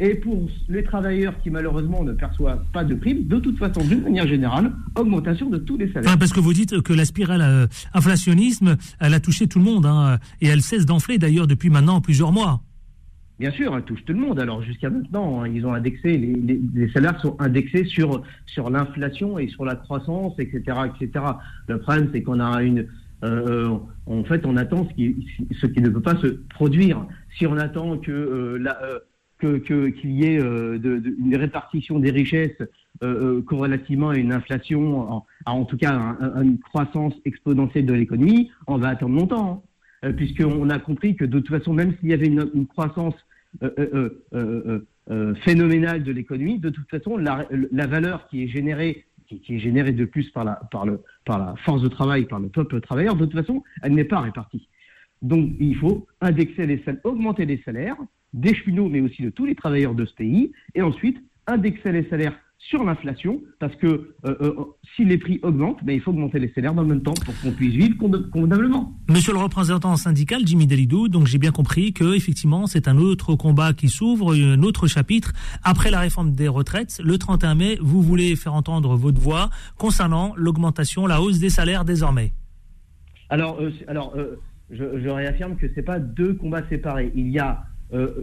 Et 0.00 0.14
pour 0.14 0.48
les 0.68 0.82
travailleurs 0.82 1.34
qui 1.42 1.50
malheureusement 1.50 2.02
ne 2.02 2.12
perçoivent 2.12 2.64
pas 2.72 2.82
de 2.82 2.94
primes, 2.94 3.24
de 3.28 3.38
toute 3.38 3.58
façon, 3.58 3.84
d'une 3.84 4.02
manière 4.02 4.26
générale, 4.26 4.72
augmentation 4.96 5.48
de 5.48 5.58
tous 5.58 5.76
les 5.76 5.92
salaires. 5.92 6.18
parce 6.18 6.32
que 6.32 6.40
vous 6.40 6.52
dites 6.52 6.80
que 6.80 6.92
la 6.92 7.04
spirale 7.04 7.42
euh, 7.42 7.66
inflationnisme, 7.94 8.76
elle 8.98 9.14
a 9.14 9.20
touché 9.20 9.46
tout 9.46 9.58
le 9.58 9.64
monde, 9.64 9.86
hein, 9.86 10.18
et 10.40 10.48
elle 10.48 10.62
cesse 10.62 10.86
d'enfler 10.86 11.18
d'ailleurs 11.18 11.46
depuis 11.46 11.70
maintenant 11.70 12.00
plusieurs 12.00 12.32
mois. 12.32 12.62
Bien 13.42 13.50
sûr, 13.50 13.76
elle 13.76 13.82
touche 13.82 14.04
tout 14.04 14.12
le 14.12 14.20
monde. 14.20 14.38
Alors 14.38 14.62
jusqu'à 14.62 14.88
maintenant, 14.88 15.42
hein, 15.42 15.48
ils 15.48 15.66
ont 15.66 15.74
indexé, 15.74 16.16
les, 16.16 16.88
salaires 16.92 17.20
sont 17.20 17.34
indexés 17.40 17.84
sur, 17.84 18.22
sur 18.46 18.70
l'inflation 18.70 19.36
et 19.36 19.48
sur 19.48 19.64
la 19.64 19.74
croissance, 19.74 20.34
etc., 20.38 20.62
etc. 20.86 21.24
Le 21.66 21.78
problème, 21.80 22.08
c'est 22.12 22.22
qu'on 22.22 22.38
a 22.38 22.62
une, 22.62 22.86
euh, 23.24 23.76
en 24.06 24.22
fait, 24.22 24.46
on 24.46 24.56
attend 24.56 24.88
ce 24.88 24.94
qui, 24.94 25.26
ce 25.60 25.66
qui 25.66 25.80
ne 25.80 25.88
peut 25.88 26.00
pas 26.00 26.14
se 26.18 26.28
produire. 26.50 27.04
Si 27.36 27.44
on 27.44 27.56
attend 27.56 27.98
que 27.98 28.12
euh, 28.12 28.58
la, 28.58 28.80
euh, 28.84 29.00
que 29.40 29.88
qu'il 29.88 30.12
y 30.12 30.24
ait 30.24 30.38
une 30.38 31.34
répartition 31.36 31.98
des 31.98 32.12
richesses 32.12 32.62
corrélativement 33.46 34.10
à 34.10 34.16
une 34.16 34.32
inflation, 34.32 35.24
en, 35.46 35.64
tout 35.64 35.76
cas 35.78 36.16
une 36.40 36.60
croissance 36.60 37.14
exponentielle 37.24 37.86
de 37.86 37.92
l'économie, 37.92 38.52
on 38.68 38.78
va 38.78 38.90
attendre 38.90 39.18
longtemps. 39.18 39.64
Hein. 40.04 40.12
puisqu'on 40.12 40.70
a 40.70 40.78
compris 40.78 41.16
que 41.16 41.24
de 41.24 41.40
toute 41.40 41.58
façon, 41.58 41.72
même 41.72 41.94
s'il 41.98 42.10
y 42.10 42.12
avait 42.12 42.26
une, 42.28 42.68
croissance 42.68 43.14
euh, 43.14 43.16
euh, 43.16 43.16
euh, 43.16 43.31
phénoménale 45.44 46.02
de 46.02 46.12
l'économie, 46.12 46.58
de 46.58 46.70
toute 46.70 46.88
façon, 46.88 47.16
la, 47.16 47.46
valeur 47.86 48.28
qui 48.28 48.44
est 48.44 48.48
générée 48.48 49.04
qui, 49.26 49.56
est 49.56 49.58
générée 49.58 49.92
de 49.92 50.04
plus 50.04 50.30
par 50.30 50.44
la, 50.44 50.60
par 50.70 51.38
la 51.38 51.54
force 51.64 51.82
de 51.82 51.88
travail, 51.88 52.26
par 52.26 52.40
le 52.40 52.48
peuple 52.48 52.80
travailleur, 52.80 53.16
de 53.16 53.24
toute 53.24 53.40
façon, 53.40 53.62
elle 53.82 53.94
n'est 53.94 54.04
pas 54.04 54.20
répartie. 54.20 54.68
Donc, 55.22 55.52
il 55.60 55.76
faut 55.76 56.06
indexer 56.20 56.66
les 56.66 56.82
salaires, 56.82 57.00
augmenter 57.04 57.46
les 57.46 57.62
salaires 57.64 57.96
des 58.32 58.54
cheminots, 58.54 58.88
mais 58.88 59.00
aussi 59.00 59.22
de 59.22 59.30
tous 59.30 59.44
les 59.44 59.54
travailleurs 59.54 59.94
de 59.94 60.04
ce 60.04 60.14
pays, 60.14 60.52
et 60.74 60.82
ensuite 60.82 61.18
indexer 61.46 61.92
les 61.92 62.08
salaires 62.08 62.38
sur 62.68 62.84
l'inflation, 62.84 63.40
parce 63.58 63.74
que 63.76 63.86
euh, 63.86 64.36
euh, 64.40 64.54
si 64.94 65.04
les 65.04 65.18
prix 65.18 65.40
augmentent, 65.42 65.82
ben, 65.84 65.94
il 65.94 66.00
faut 66.00 66.10
augmenter 66.10 66.38
les 66.38 66.50
salaires 66.52 66.74
dans 66.74 66.82
le 66.82 66.88
même 66.88 67.02
temps 67.02 67.14
pour 67.24 67.34
qu'on 67.40 67.50
puisse 67.50 67.74
vivre 67.74 67.96
convenablement. 68.30 68.96
Monsieur 69.08 69.32
le 69.32 69.40
représentant 69.40 69.96
syndical, 69.96 70.42
Jimmy 70.46 70.66
Dalidou, 70.66 71.08
donc 71.08 71.26
j'ai 71.26 71.38
bien 71.38 71.50
compris 71.50 71.92
que 71.92 72.14
effectivement 72.14 72.66
c'est 72.66 72.88
un 72.88 72.98
autre 72.98 73.34
combat 73.34 73.72
qui 73.72 73.88
s'ouvre, 73.88 74.34
un 74.34 74.62
autre 74.62 74.86
chapitre. 74.86 75.32
Après 75.64 75.90
la 75.90 76.00
réforme 76.00 76.32
des 76.32 76.48
retraites, 76.48 77.00
le 77.04 77.18
31 77.18 77.56
mai, 77.56 77.78
vous 77.80 78.00
voulez 78.00 78.36
faire 78.36 78.54
entendre 78.54 78.96
votre 78.96 79.20
voix 79.20 79.50
concernant 79.76 80.32
l'augmentation, 80.36 81.06
la 81.06 81.20
hausse 81.20 81.40
des 81.40 81.50
salaires 81.50 81.84
désormais. 81.84 82.32
Alors, 83.28 83.60
euh, 83.60 83.70
alors 83.88 84.14
je, 84.70 85.00
je, 85.00 85.08
réaffirme 85.08 85.56
que 85.56 85.66
c'est 85.74 85.82
pas 85.82 85.98
deux 85.98 86.34
combats 86.34 86.66
séparés. 86.68 87.12
Il 87.14 87.28
y 87.28 87.38
a 87.38 87.50
euh, 87.50 87.71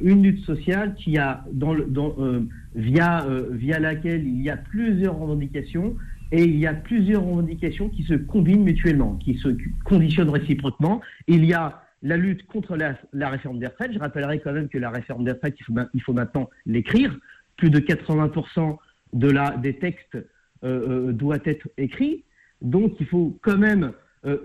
une 0.02 0.24
lutte 0.24 0.44
sociale 0.46 0.96
qui 0.96 1.18
a 1.18 1.46
dans 1.52 1.74
le, 1.74 1.88
euh, 1.98 2.42
via 2.74 3.26
euh, 3.26 3.50
via 3.52 3.80
laquelle 3.80 4.28
il 4.28 4.42
y 4.42 4.50
a 4.50 4.58
plusieurs 4.58 5.18
revendications 5.18 5.96
et 6.32 6.44
il 6.44 6.58
y 6.58 6.66
a 6.66 6.74
plusieurs 6.74 7.24
revendications 7.24 7.90
qui 7.90 8.04
se 8.04 8.16
combinent 8.16 8.64
mutuellement, 8.64 9.16
qui 9.16 9.36
se 9.36 9.50
conditionnent 9.84 10.30
réciproquement. 10.30 11.02
Il 11.28 11.46
y 11.46 11.54
a 11.54 11.84
la 12.02 12.18
lutte 12.18 12.46
contre 12.48 12.78
la, 12.78 12.98
la 13.14 13.30
réforme 13.30 13.60
des 13.60 13.68
retraites. 13.68 13.94
Je 13.94 14.00
rappellerai 14.00 14.40
quand 14.40 14.54
même 14.54 14.70
que 14.70 14.78
la 14.78 14.90
réforme 14.90 15.24
des 15.24 15.32
retraites, 15.32 15.56
il 15.60 15.64
faut, 15.64 15.74
il 15.94 16.02
faut 16.02 16.14
maintenant 16.14 16.50
l'écrire, 16.66 17.18
plus 17.58 17.70
de 17.70 17.80
80% 17.80 18.78
de 19.14 19.30
la, 19.30 19.58
des 19.58 19.78
textes 19.78 20.18
euh, 20.64 21.12
doit 21.12 21.40
être 21.46 21.68
écrit. 21.78 22.24
Donc 22.62 22.94
il 23.00 23.06
faut 23.06 23.38
quand 23.42 23.58
même 23.58 23.94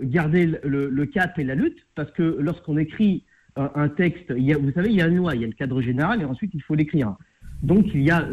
garder 0.01 0.45
le, 0.63 1.05
cap 1.05 1.37
et 1.37 1.43
la 1.43 1.53
lutte, 1.53 1.79
parce 1.95 2.09
que 2.11 2.37
lorsqu'on 2.39 2.77
écrit 2.77 3.25
un, 3.55 3.89
texte, 3.89 4.31
vous 4.31 4.71
savez, 4.73 4.89
il 4.89 4.95
y 4.95 5.01
a 5.01 5.07
une 5.07 5.17
loi, 5.17 5.35
il 5.35 5.41
y 5.41 5.43
a 5.45 5.47
le 5.47 5.53
cadre 5.53 5.81
général, 5.81 6.21
et 6.21 6.25
ensuite 6.25 6.51
il 6.53 6.61
faut 6.61 6.75
l'écrire. 6.75 7.15
Donc 7.63 7.85
il 7.93 8.01
y 8.01 8.11
a, 8.11 8.27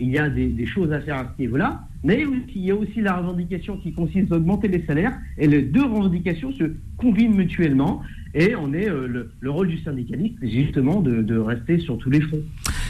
il 0.00 0.08
y 0.08 0.18
a 0.18 0.28
des, 0.30 0.66
choses 0.66 0.92
à 0.92 1.00
faire 1.00 1.16
à 1.16 1.34
ce 1.36 1.42
niveau-là, 1.42 1.86
mais 2.04 2.24
il 2.54 2.62
y 2.62 2.70
a 2.70 2.74
aussi 2.74 3.00
la 3.00 3.16
revendication 3.16 3.76
qui 3.76 3.92
consiste 3.92 4.32
à 4.32 4.36
augmenter 4.36 4.68
les 4.68 4.84
salaires, 4.86 5.16
et 5.38 5.46
les 5.46 5.62
deux 5.62 5.84
revendications 5.84 6.52
se 6.52 6.64
combinent 6.96 7.34
mutuellement. 7.34 8.02
Et 8.34 8.56
on 8.56 8.72
est 8.72 8.88
euh, 8.88 9.28
le, 9.40 9.50
rôle 9.50 9.68
du 9.68 9.78
syndicaliste, 9.82 10.36
justement 10.42 11.02
de, 11.02 11.38
rester 11.38 11.78
sur 11.78 11.98
tous 11.98 12.10
les 12.10 12.20
fronts. 12.20 12.42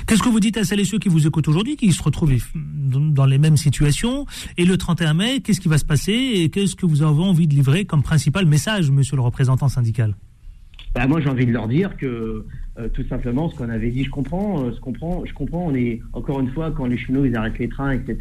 Qu'est-ce 0.06 0.22
que 0.22 0.28
vous 0.28 0.40
dites 0.40 0.56
à 0.56 0.64
celles 0.64 0.80
et 0.80 0.84
ceux 0.84 0.98
qui 0.98 1.08
vous 1.08 1.26
écoutent 1.26 1.48
aujourd'hui, 1.48 1.76
qui 1.76 1.90
se 1.92 2.02
retrouvent 2.02 2.32
dans 2.64 3.26
les 3.26 3.38
mêmes 3.38 3.56
situations 3.56 4.26
Et 4.56 4.64
le 4.64 4.76
31 4.76 5.14
mai, 5.14 5.40
qu'est-ce 5.40 5.60
qui 5.60 5.68
va 5.68 5.78
se 5.78 5.84
passer 5.84 6.12
Et 6.12 6.48
qu'est-ce 6.48 6.76
que 6.76 6.86
vous 6.86 7.02
avez 7.02 7.22
envie 7.22 7.48
de 7.48 7.54
livrer 7.54 7.84
comme 7.84 8.02
principal 8.02 8.46
message, 8.46 8.90
monsieur 8.90 9.16
le 9.16 9.22
représentant 9.22 9.68
syndical? 9.68 10.14
Bah, 10.94 11.06
Moi, 11.06 11.20
j'ai 11.20 11.28
envie 11.28 11.46
de 11.46 11.52
leur 11.52 11.68
dire 11.68 11.96
que 11.96 12.46
euh, 12.78 12.88
tout 12.88 13.04
simplement 13.08 13.50
ce 13.50 13.56
qu'on 13.56 13.68
avait 13.68 13.90
dit, 13.90 14.04
je 14.04 14.10
comprends, 14.10 14.64
euh, 14.64 14.72
je 14.74 14.80
comprends, 14.80 15.24
je 15.24 15.32
comprends. 15.34 15.66
On 15.66 15.74
est 15.74 16.00
encore 16.12 16.40
une 16.40 16.50
fois 16.50 16.70
quand 16.70 16.86
les 16.86 16.96
chinois 16.96 17.26
ils 17.26 17.36
arrêtent 17.36 17.58
les 17.58 17.68
trains, 17.68 17.92
etc. 17.92 18.16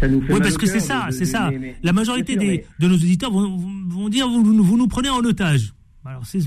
ça 0.00 0.08
nous 0.08 0.20
fait 0.22 0.34
oui, 0.34 0.40
parce 0.40 0.58
que 0.58 0.66
c'est 0.66 0.80
ça, 0.80 1.08
c'est 1.10 1.24
ça. 1.24 1.50
La 1.82 1.92
majorité 1.92 2.36
des, 2.36 2.64
de 2.78 2.88
nos 2.88 2.94
auditeurs 2.94 3.30
vont, 3.30 3.56
vont 3.88 4.08
dire 4.08 4.28
vous, 4.28 4.42
vous 4.42 4.76
nous 4.76 4.88
prenez 4.88 5.10
en 5.10 5.20
otage. 5.20 5.72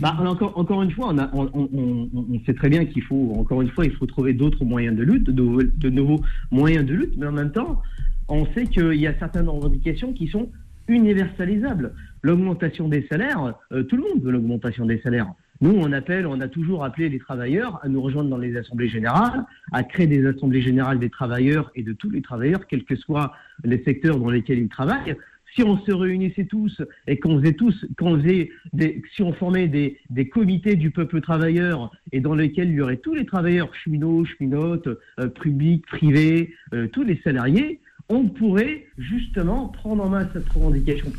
Bah, 0.02 0.16
encore, 0.20 0.56
encore 0.56 0.84
une 0.84 0.92
fois, 0.92 1.16
on, 1.34 1.50
on, 1.56 2.40
sait 2.46 2.54
très 2.54 2.70
bien 2.70 2.86
qu'il 2.86 3.02
faut, 3.02 3.34
encore 3.36 3.64
une 3.64 3.72
fois, 3.72 3.86
il 3.86 3.92
faut 3.92 4.06
trouver 4.06 4.34
d'autres 4.34 4.64
moyens 4.64 4.96
de 4.96 5.02
lutte, 5.02 5.32
de, 5.32 5.90
nouveaux 5.90 6.22
moyens 6.52 6.86
de 6.86 6.94
lutte, 6.94 7.16
mais 7.18 7.26
en 7.26 7.32
même 7.32 7.52
temps, 7.52 7.82
on 8.28 8.46
sait 8.54 8.68
qu'il 8.68 8.94
y 8.94 9.08
a 9.08 9.18
certaines 9.18 9.50
revendications 9.50 10.14
qui 10.14 10.28
sont 10.28 10.52
universalisables. 10.88 11.94
L'augmentation 12.22 12.88
des 12.88 13.06
salaires, 13.08 13.56
euh, 13.72 13.84
tout 13.84 13.98
le 13.98 14.04
monde 14.04 14.24
veut 14.24 14.32
l'augmentation 14.32 14.86
des 14.86 15.00
salaires. 15.00 15.32
Nous, 15.60 15.72
on 15.72 15.92
appelle, 15.92 16.28
on 16.28 16.40
a 16.40 16.48
toujours 16.48 16.84
appelé 16.84 17.10
les 17.10 17.20
travailleurs 17.20 17.80
à 17.84 17.90
nous 17.90 18.02
rejoindre 18.02 18.30
dans 18.30 18.38
les 18.38 18.56
assemblées 18.58 18.90
générales, 18.90 19.44
à 19.72 19.84
créer 19.84 20.06
des 20.06 20.26
assemblées 20.26 20.62
générales 20.62 21.00
des 21.00 21.10
travailleurs 21.10 21.72
et 21.76 21.82
de 21.82 21.94
tous 21.94 22.12
les 22.12 22.22
travailleurs, 22.22 22.68
quels 22.68 22.84
que 22.84 22.96
soient 22.96 23.34
les 23.64 23.84
secteurs 23.84 24.20
dans 24.20 24.30
lesquels 24.30 24.60
ils 24.60 24.70
travaillent, 24.70 25.16
si 25.56 25.64
on 25.64 25.78
se 25.80 25.92
réunissait 25.92 26.46
tous 26.46 26.82
et 27.08 27.20
qu'on 27.20 27.40
faisait 27.40 27.54
tous, 27.54 27.86
qu'on 27.98 28.22
faisait 28.22 28.52
des, 28.74 29.02
si 29.16 29.24
on 29.24 29.34
formait 29.34 29.68
des, 29.68 29.98
des, 30.10 30.30
comités 30.30 30.76
du 30.76 30.92
peuple 30.92 31.22
travailleur 31.22 31.92
et 32.12 32.20
dans 32.20 32.36
lesquels 32.36 32.70
il 32.70 32.76
y 32.76 32.82
aurait 32.82 32.98
tous 32.98 33.16
les 33.16 33.26
travailleurs 33.26 33.74
cheminots, 33.74 34.26
cheminotes, 34.26 34.90
euh, 35.20 35.28
publics, 35.28 35.86
privés, 35.88 36.54
euh, 36.74 36.88
tous 36.88 37.04
les 37.04 37.20
salariés, 37.24 37.80
on 38.10 38.28
pourrait 38.30 38.86
justement 38.98 39.68
prendre 39.68 40.04
en 40.04 40.10
main 40.10 40.28
cette 40.34 40.48
revendication 40.50 41.12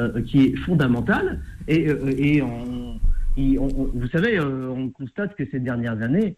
euh, 0.00 0.22
qui 0.22 0.46
est 0.46 0.56
fondamentale 0.56 1.40
et, 1.68 2.42
en 2.42 2.98
vous 3.36 4.08
savez, 4.12 4.38
euh, 4.38 4.70
on 4.70 4.88
constate 4.88 5.36
que 5.36 5.44
ces 5.50 5.60
dernières 5.60 6.00
années, 6.00 6.36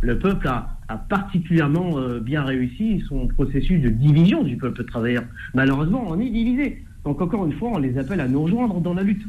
le 0.00 0.18
peuple 0.18 0.48
a, 0.48 0.78
particulièrement 1.08 1.98
euh, 1.98 2.20
bien 2.20 2.42
réussi 2.42 3.02
son 3.08 3.28
processus 3.28 3.82
de 3.82 3.90
division 3.90 4.42
du 4.42 4.56
peuple 4.56 4.84
travailleur. 4.84 5.24
Malheureusement, 5.54 6.04
on 6.08 6.18
est 6.18 6.30
divisé. 6.30 6.82
Donc 7.04 7.20
encore 7.20 7.44
une 7.44 7.52
fois, 7.52 7.72
on 7.74 7.78
les 7.78 7.98
appelle 7.98 8.20
à 8.20 8.28
nous 8.28 8.42
rejoindre 8.42 8.80
dans 8.80 8.94
la 8.94 9.02
lutte. 9.02 9.22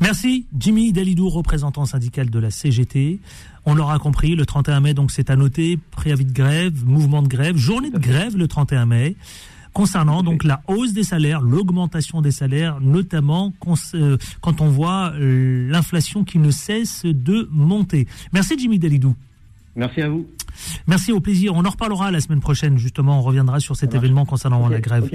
Merci 0.00 0.46
Jimmy 0.58 0.92
Dalidou, 0.92 1.28
représentant 1.28 1.84
syndical 1.84 2.30
de 2.30 2.38
la 2.38 2.50
CGT. 2.50 3.20
On 3.66 3.74
l'aura 3.74 3.98
compris, 3.98 4.34
le 4.34 4.44
31 4.44 4.80
mai, 4.80 4.94
donc 4.94 5.10
c'est 5.10 5.30
à 5.30 5.36
noter, 5.36 5.78
préavis 5.90 6.24
de 6.26 6.32
grève, 6.32 6.84
mouvement 6.84 7.22
de 7.22 7.28
grève, 7.28 7.56
journée 7.56 7.90
de 7.90 7.98
grève 7.98 8.36
le 8.36 8.46
31 8.46 8.86
mai 8.86 9.16
concernant 9.74 10.22
donc 10.22 10.44
la 10.44 10.62
hausse 10.68 10.92
des 10.92 11.02
salaires, 11.02 11.42
l'augmentation 11.42 12.22
des 12.22 12.30
salaires, 12.30 12.80
notamment 12.80 13.52
euh, 13.94 14.16
quand 14.40 14.60
on 14.60 14.68
voit 14.68 15.12
euh, 15.14 15.68
l'inflation 15.68 16.24
qui 16.24 16.38
ne 16.38 16.50
cesse 16.50 17.04
de 17.04 17.48
monter. 17.50 18.06
Merci 18.32 18.56
Jimmy 18.56 18.78
Dalidou. 18.78 19.14
Merci 19.76 20.00
à 20.02 20.08
vous. 20.08 20.26
Merci, 20.86 21.12
au 21.12 21.20
plaisir. 21.20 21.52
On 21.54 21.64
en 21.64 21.70
reparlera 21.70 22.10
la 22.10 22.20
semaine 22.20 22.40
prochaine, 22.40 22.78
justement. 22.78 23.18
On 23.18 23.22
reviendra 23.22 23.60
sur 23.60 23.76
cet 23.76 23.94
événement 23.94 24.24
concernant 24.24 24.68
la 24.68 24.80
grève. 24.80 25.10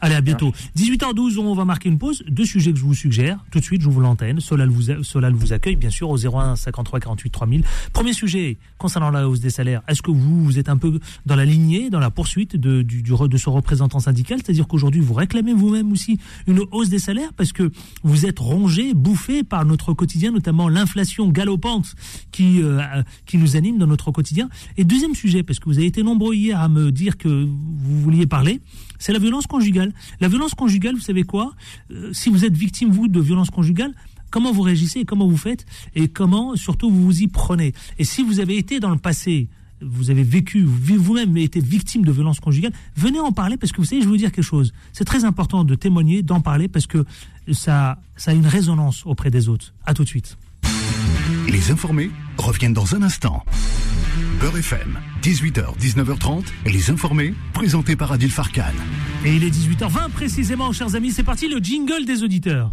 Allez, 0.00 0.14
à 0.14 0.20
bientôt. 0.20 0.52
18h12, 0.76 1.38
on 1.38 1.54
va 1.54 1.64
marquer 1.64 1.88
une 1.88 1.98
pause. 1.98 2.22
Deux 2.28 2.44
sujets 2.44 2.72
que 2.72 2.78
je 2.78 2.84
vous 2.84 2.94
suggère. 2.94 3.38
Tout 3.50 3.60
de 3.60 3.64
suite, 3.64 3.82
je 3.82 3.88
vous 3.88 4.00
l'antenne. 4.00 4.40
Solal 4.40 4.68
vous, 4.68 5.02
Solal 5.02 5.34
vous 5.34 5.52
accueille, 5.52 5.76
bien 5.76 5.90
sûr, 5.90 6.10
au 6.10 6.16
01 6.18 6.56
53 6.56 7.00
48 7.00 7.30
3000. 7.30 7.64
Premier 7.92 8.12
sujet 8.12 8.58
concernant 8.78 9.10
la 9.10 9.28
hausse 9.28 9.40
des 9.40 9.50
salaires. 9.50 9.82
Est-ce 9.88 10.02
que 10.02 10.10
vous, 10.10 10.44
vous 10.44 10.58
êtes 10.58 10.68
un 10.68 10.76
peu 10.76 10.98
dans 11.24 11.36
la 11.36 11.44
lignée, 11.44 11.90
dans 11.90 12.00
la 12.00 12.10
poursuite 12.10 12.56
de, 12.56 12.82
du, 12.82 13.02
de 13.02 13.36
ce 13.36 13.48
représentant 13.48 14.00
syndical? 14.00 14.40
C'est-à-dire 14.44 14.66
qu'aujourd'hui, 14.66 15.00
vous 15.00 15.14
réclamez 15.14 15.52
vous-même 15.52 15.92
aussi 15.92 16.18
une 16.46 16.60
hausse 16.70 16.88
des 16.88 16.98
salaires 16.98 17.32
parce 17.36 17.52
que 17.52 17.70
vous 18.02 18.26
êtes 18.26 18.38
rongé, 18.38 18.94
bouffé 18.94 19.44
par 19.44 19.64
notre 19.64 19.92
quotidien, 19.92 20.32
notamment 20.32 20.68
l'inflation 20.68 21.28
galopante 21.28 21.94
qui, 22.32 22.62
euh, 22.62 22.80
qui 23.24 23.38
nous 23.38 23.56
anime 23.56 23.78
dans 23.78 23.86
notre 23.86 24.10
quotidien. 24.10 24.48
Et 24.76 24.84
deuxième 24.84 25.14
sujet, 25.14 25.42
parce 25.42 25.58
que 25.58 25.66
vous 25.66 25.78
avez 25.78 25.86
été 25.86 26.02
nombreux 26.02 26.34
hier 26.34 26.60
à 26.60 26.68
me 26.68 26.92
dire 26.92 27.16
que 27.16 27.28
vous 27.28 28.00
vouliez 28.02 28.26
parler, 28.26 28.60
c'est 28.98 29.12
la 29.12 29.18
violence 29.18 29.46
conjugale. 29.46 29.92
La 30.20 30.28
violence 30.28 30.54
conjugale, 30.54 30.94
vous 30.94 31.00
savez 31.00 31.22
quoi? 31.22 31.54
Euh, 31.90 32.12
Si 32.12 32.28
vous 32.28 32.44
êtes 32.44 32.56
victime, 32.56 32.90
vous, 32.90 33.08
de 33.08 33.20
violence 33.20 33.50
conjugale, 33.50 33.94
comment 34.30 34.52
vous 34.52 34.62
réagissez, 34.62 35.04
comment 35.04 35.26
vous 35.26 35.36
faites, 35.36 35.64
et 35.94 36.08
comment, 36.08 36.56
surtout, 36.56 36.90
vous 36.90 37.02
vous 37.04 37.22
y 37.22 37.28
prenez? 37.28 37.72
Et 37.98 38.04
si 38.04 38.22
vous 38.22 38.40
avez 38.40 38.58
été 38.58 38.80
dans 38.80 38.90
le 38.90 38.98
passé, 38.98 39.48
vous 39.80 40.10
avez 40.10 40.22
vécu, 40.22 40.62
vous-même 40.62 41.36
été 41.36 41.60
victime 41.60 42.04
de 42.04 42.12
violence 42.12 42.40
conjugale, 42.40 42.72
venez 42.96 43.20
en 43.20 43.32
parler, 43.32 43.56
parce 43.56 43.72
que 43.72 43.78
vous 43.78 43.84
savez, 43.84 44.00
je 44.00 44.06
vais 44.06 44.12
vous 44.12 44.16
dire 44.18 44.32
quelque 44.32 44.44
chose. 44.44 44.72
C'est 44.92 45.04
très 45.04 45.24
important 45.24 45.64
de 45.64 45.74
témoigner, 45.74 46.22
d'en 46.22 46.40
parler, 46.40 46.68
parce 46.68 46.86
que 46.86 47.04
ça, 47.52 47.98
ça 48.16 48.30
a 48.30 48.34
une 48.34 48.46
résonance 48.46 49.04
auprès 49.06 49.30
des 49.30 49.48
autres. 49.48 49.72
À 49.84 49.94
tout 49.94 50.04
de 50.04 50.08
suite. 50.08 50.36
Les 51.48 51.70
informés 51.70 52.10
reviennent 52.36 52.74
dans 52.74 52.94
un 52.94 53.02
instant. 53.02 53.44
Beurre 54.40 54.58
FM, 54.58 54.98
18h, 55.22 55.78
19h30, 55.78 56.44
les 56.66 56.90
informés, 56.90 57.32
présentés 57.54 57.96
par 57.96 58.12
Adil 58.12 58.30
Farkan. 58.30 58.64
Et 59.24 59.34
il 59.34 59.44
est 59.44 59.50
18h20 59.50 60.10
précisément, 60.10 60.72
chers 60.72 60.94
amis, 60.94 61.10
c'est 61.10 61.22
parti 61.22 61.48
le 61.48 61.58
jingle 61.58 62.04
des 62.04 62.22
auditeurs. 62.22 62.72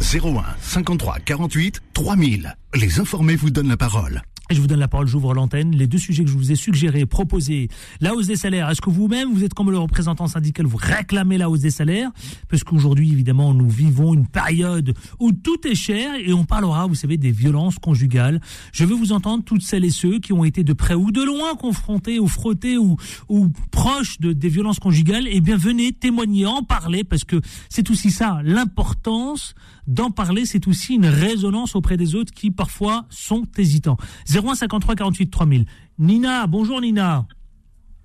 01 0.00 0.44
53 0.60 1.18
48 1.20 1.80
3000. 1.94 2.56
Les 2.74 3.00
informés 3.00 3.36
vous 3.36 3.50
donnent 3.50 3.68
la 3.68 3.76
parole. 3.76 4.22
Je 4.50 4.60
vous 4.60 4.66
donne 4.66 4.80
la 4.80 4.88
parole, 4.88 5.06
j'ouvre 5.06 5.32
l'antenne. 5.32 5.76
Les 5.76 5.86
deux 5.86 5.98
sujets 5.98 6.24
que 6.24 6.30
je 6.30 6.36
vous 6.36 6.50
ai 6.50 6.56
suggérés, 6.56 7.06
proposés, 7.06 7.68
la 8.00 8.16
hausse 8.16 8.26
des 8.26 8.34
salaires. 8.34 8.68
Est-ce 8.68 8.80
que 8.80 8.90
vous-même, 8.90 9.32
vous 9.32 9.44
êtes 9.44 9.54
comme 9.54 9.70
le 9.70 9.78
représentant 9.78 10.26
syndical, 10.26 10.66
vous 10.66 10.76
réclamez 10.76 11.38
la 11.38 11.48
hausse 11.48 11.60
des 11.60 11.70
salaires? 11.70 12.10
Parce 12.48 12.64
qu'aujourd'hui, 12.64 13.12
évidemment, 13.12 13.54
nous 13.54 13.68
vivons 13.68 14.12
une 14.12 14.26
période 14.26 14.92
où 15.20 15.30
tout 15.30 15.64
est 15.68 15.76
cher 15.76 16.14
et 16.16 16.32
on 16.32 16.44
parlera, 16.44 16.88
vous 16.88 16.96
savez, 16.96 17.16
des 17.16 17.30
violences 17.30 17.78
conjugales. 17.78 18.40
Je 18.72 18.84
veux 18.84 18.96
vous 18.96 19.12
entendre 19.12 19.44
toutes 19.44 19.62
celles 19.62 19.84
et 19.84 19.90
ceux 19.90 20.18
qui 20.18 20.32
ont 20.32 20.42
été 20.42 20.64
de 20.64 20.72
près 20.72 20.94
ou 20.94 21.12
de 21.12 21.22
loin 21.22 21.54
confrontés 21.54 22.18
ou 22.18 22.26
frottés 22.26 22.76
ou, 22.76 22.96
ou 23.28 23.50
proches 23.70 24.18
de, 24.18 24.32
des 24.32 24.48
violences 24.48 24.80
conjugales. 24.80 25.28
Eh 25.30 25.40
bien, 25.40 25.56
venez 25.56 25.92
témoigner, 25.92 26.46
en 26.46 26.64
parler, 26.64 27.04
parce 27.04 27.22
que 27.22 27.40
c'est 27.68 27.88
aussi 27.88 28.10
ça, 28.10 28.40
l'importance 28.42 29.54
d'en 29.86 30.10
parler, 30.10 30.44
c'est 30.44 30.66
aussi 30.68 30.94
une 30.94 31.06
résonance 31.06 31.74
auprès 31.74 31.96
des 31.96 32.14
autres 32.14 32.32
qui 32.32 32.50
parfois 32.50 33.06
sont 33.10 33.44
hésitants. 33.58 33.96
0153 34.40 34.94
48 34.94 35.30
3000. 35.30 35.64
Nina, 35.98 36.46
bonjour 36.46 36.80
Nina. 36.80 37.26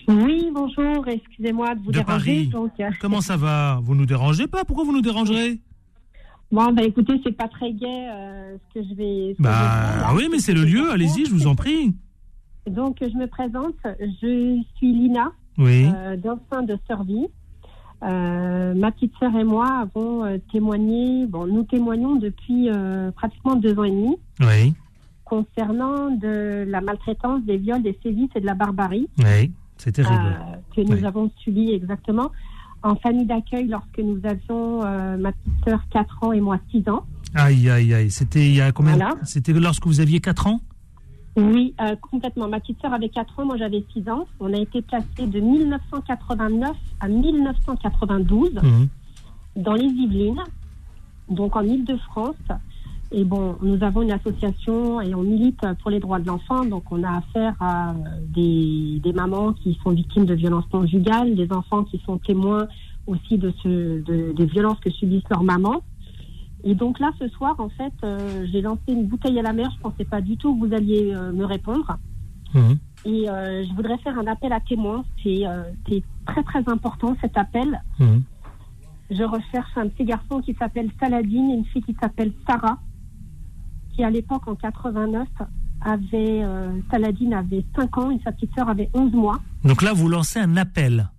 Oui, 0.08 0.50
bonjour, 0.54 1.08
excusez-moi 1.08 1.74
de 1.76 1.82
vous 1.82 1.92
déranger. 1.92 2.50
Euh, 2.54 2.90
Comment 3.02 3.22
ça 3.22 3.38
va? 3.38 3.80
Vous 3.82 3.96
nous 3.96 4.06
dérangez 4.06 4.46
pas? 4.48 4.64
Pourquoi 4.64 4.86
vous 4.86 4.94
nous 4.94 5.02
dérangerez? 5.02 5.60
Bon, 6.52 6.72
bah 6.72 6.84
écoutez, 6.84 7.20
c'est 7.24 7.36
pas 7.36 7.48
très 7.48 7.74
gai 7.74 7.88
euh, 7.88 8.56
ce 8.70 8.80
que 8.80 8.88
je 8.88 8.94
vais. 8.94 9.36
bah 9.40 10.12
oui, 10.16 10.28
mais 10.32 10.38
c'est 10.40 10.54
le 10.54 10.64
lieu, 10.64 10.92
allez-y, 10.92 11.26
je 11.26 11.32
vous 11.32 11.48
en 11.48 11.56
prie. 11.56 11.96
Donc, 12.70 12.98
je 13.02 13.18
me 13.18 13.26
présente, 13.28 13.76
je 14.00 14.62
suis 14.78 14.92
Lina, 14.94 15.32
oui. 15.58 15.88
euh, 15.96 16.16
de 16.16 16.78
Survie. 16.88 17.26
Euh, 18.04 18.74
ma 18.76 18.92
petite 18.92 19.14
sœur 19.20 19.36
et 19.36 19.44
moi 19.44 19.68
avons 19.82 20.40
témoigné, 20.52 21.26
bon, 21.26 21.48
nous 21.48 21.64
témoignons 21.64 22.16
depuis 22.16 22.70
pratiquement 23.16 23.56
deux 23.56 23.78
ans 23.80 23.84
et 23.86 23.92
demi. 23.92 24.16
Oui. 24.42 24.74
Concernant 25.26 26.12
de 26.12 26.66
la 26.68 26.82
maltraitance, 26.82 27.44
des 27.44 27.58
viols, 27.58 27.82
des 27.82 27.98
sévices 28.04 28.30
et 28.36 28.42
de 28.42 28.46
la 28.46 28.54
barbarie. 28.54 29.08
Oui, 29.20 29.52
c'est 29.78 29.92
terrible. 29.92 30.38
que 30.76 30.82
nous 30.82 31.04
avons 31.04 31.32
subi 31.38 31.72
exactement 31.72 32.32
en 32.84 32.96
famille 32.96 33.26
d'accueil 33.26 33.68
lorsque 33.68 33.98
nous 33.98 34.20
avions 34.24 34.82
ma 35.18 35.32
petite 35.32 35.68
sœur 35.68 35.82
4 35.90 36.24
ans 36.24 36.32
et 36.32 36.40
moi 36.40 36.60
6 36.72 36.88
ans. 36.90 37.04
Aïe, 37.34 37.70
aïe, 37.70 37.94
aïe. 37.94 38.12
C'était 38.12 38.46
il 38.46 38.56
y 38.56 38.62
a 38.62 38.72
combien 38.72 38.98
C'était 39.24 39.54
lorsque 39.54 39.86
vous 39.86 40.00
aviez 40.00 40.22
4 40.22 40.48
ans? 40.48 40.62
Oui, 41.36 41.74
euh, 41.82 41.96
complètement. 41.98 42.48
Ma 42.48 42.62
petite 42.62 42.80
sœur 42.82 42.94
avait 42.94 43.10
4 43.10 43.40
ans, 43.40 43.46
moi 43.46 43.58
j'avais 43.58 43.84
6 43.94 44.10
ans. 44.10 44.26
On 44.40 44.54
a 44.54 44.58
été 44.58 44.82
placés 44.82 45.28
de 45.28 45.40
1989 45.40 46.78
à 47.02 47.08
1992 47.10 48.54
mhm. 48.54 48.88
dans 49.58 49.74
les 49.74 49.86
Yvelines, 49.86 50.44
donc 51.30 51.56
en 51.58 51.62
Ile-de-France. 51.62 52.36
Et 53.18 53.24
bon, 53.24 53.56
nous 53.62 53.82
avons 53.82 54.02
une 54.02 54.12
association 54.12 55.00
et 55.00 55.16
on 55.16 55.24
milite 55.24 55.62
pour 55.82 55.90
les 55.90 56.02
droits 56.02 56.20
de 56.20 56.28
l'enfant. 56.28 56.66
Donc, 56.66 56.92
on 56.92 57.02
a 57.02 57.20
affaire 57.20 57.56
à 57.62 57.96
des, 58.28 59.00
des, 59.02 59.14
mamans 59.14 59.54
qui 59.54 59.80
sont 59.82 59.92
victimes 59.92 60.26
de 60.26 60.34
violences 60.34 60.66
conjugales, 60.70 61.34
des 61.34 61.50
enfants 61.54 61.86
qui 61.86 61.98
sont 62.06 62.18
témoins 62.18 62.68
aussi 63.08 63.38
de, 63.38 63.54
ce, 63.64 64.02
de 64.02 64.34
des 64.34 64.46
violences 64.46 64.82
que 64.82 64.90
subissent 64.90 65.30
leurs 65.30 65.44
mamans. 65.44 65.82
Et 66.66 66.76
donc 66.76 67.00
là, 67.00 67.12
ce 67.18 67.30
soir, 67.30 67.56
en 67.60 67.70
fait, 67.70 67.94
euh, 68.04 68.46
j'ai 68.52 68.62
lancé 68.62 68.82
une 68.90 69.06
bouteille 69.06 69.40
à 69.40 69.44
la 69.44 69.54
mer. 69.54 69.70
Je 69.78 69.82
pensais 69.82 70.04
pas 70.04 70.20
du 70.20 70.36
tout 70.36 70.54
que 70.54 70.68
vous 70.68 70.74
alliez 70.74 71.14
euh, 71.14 71.32
me 71.32 71.46
répondre. 71.46 71.98
Mmh. 72.54 72.74
Et 73.06 73.30
euh, 73.30 73.64
je 73.64 73.74
voudrais 73.76 73.98
faire 74.00 74.20
un 74.20 74.28
appel 74.28 74.52
à 74.52 74.60
témoins. 74.60 75.06
C'est 75.24 75.46
très 76.26 76.44
très 76.44 76.68
important 76.68 77.16
cet 77.22 77.38
appel. 77.38 77.82
Mmh. 78.00 78.18
Je 79.12 79.24
recherche 79.24 79.72
un 79.78 79.88
petit 79.88 80.04
garçon 80.04 80.42
qui 80.42 80.54
s'appelle 80.56 80.90
Saladine 81.00 81.52
et 81.52 81.54
une 81.54 81.66
fille 81.66 81.84
qui 81.84 81.96
s'appelle 82.02 82.34
Sarah, 82.46 82.80
qui 83.96 84.04
à 84.04 84.10
l'époque 84.10 84.48
en 84.48 84.56
89 84.56 85.28
avait 85.82 86.44
Saladine 86.92 87.34
avait 87.34 87.64
5 87.76 87.98
ans 87.98 88.12
et 88.12 88.20
sa 88.24 88.32
petite 88.32 88.54
sœur 88.56 88.70
avait 88.70 88.90
11 88.94 89.14
mois. 89.14 89.40
Donc 89.64 89.82
là, 89.82 89.94
vous 89.94 90.10
lancez 90.10 90.40
un 90.40 90.58
appel. 90.58 91.10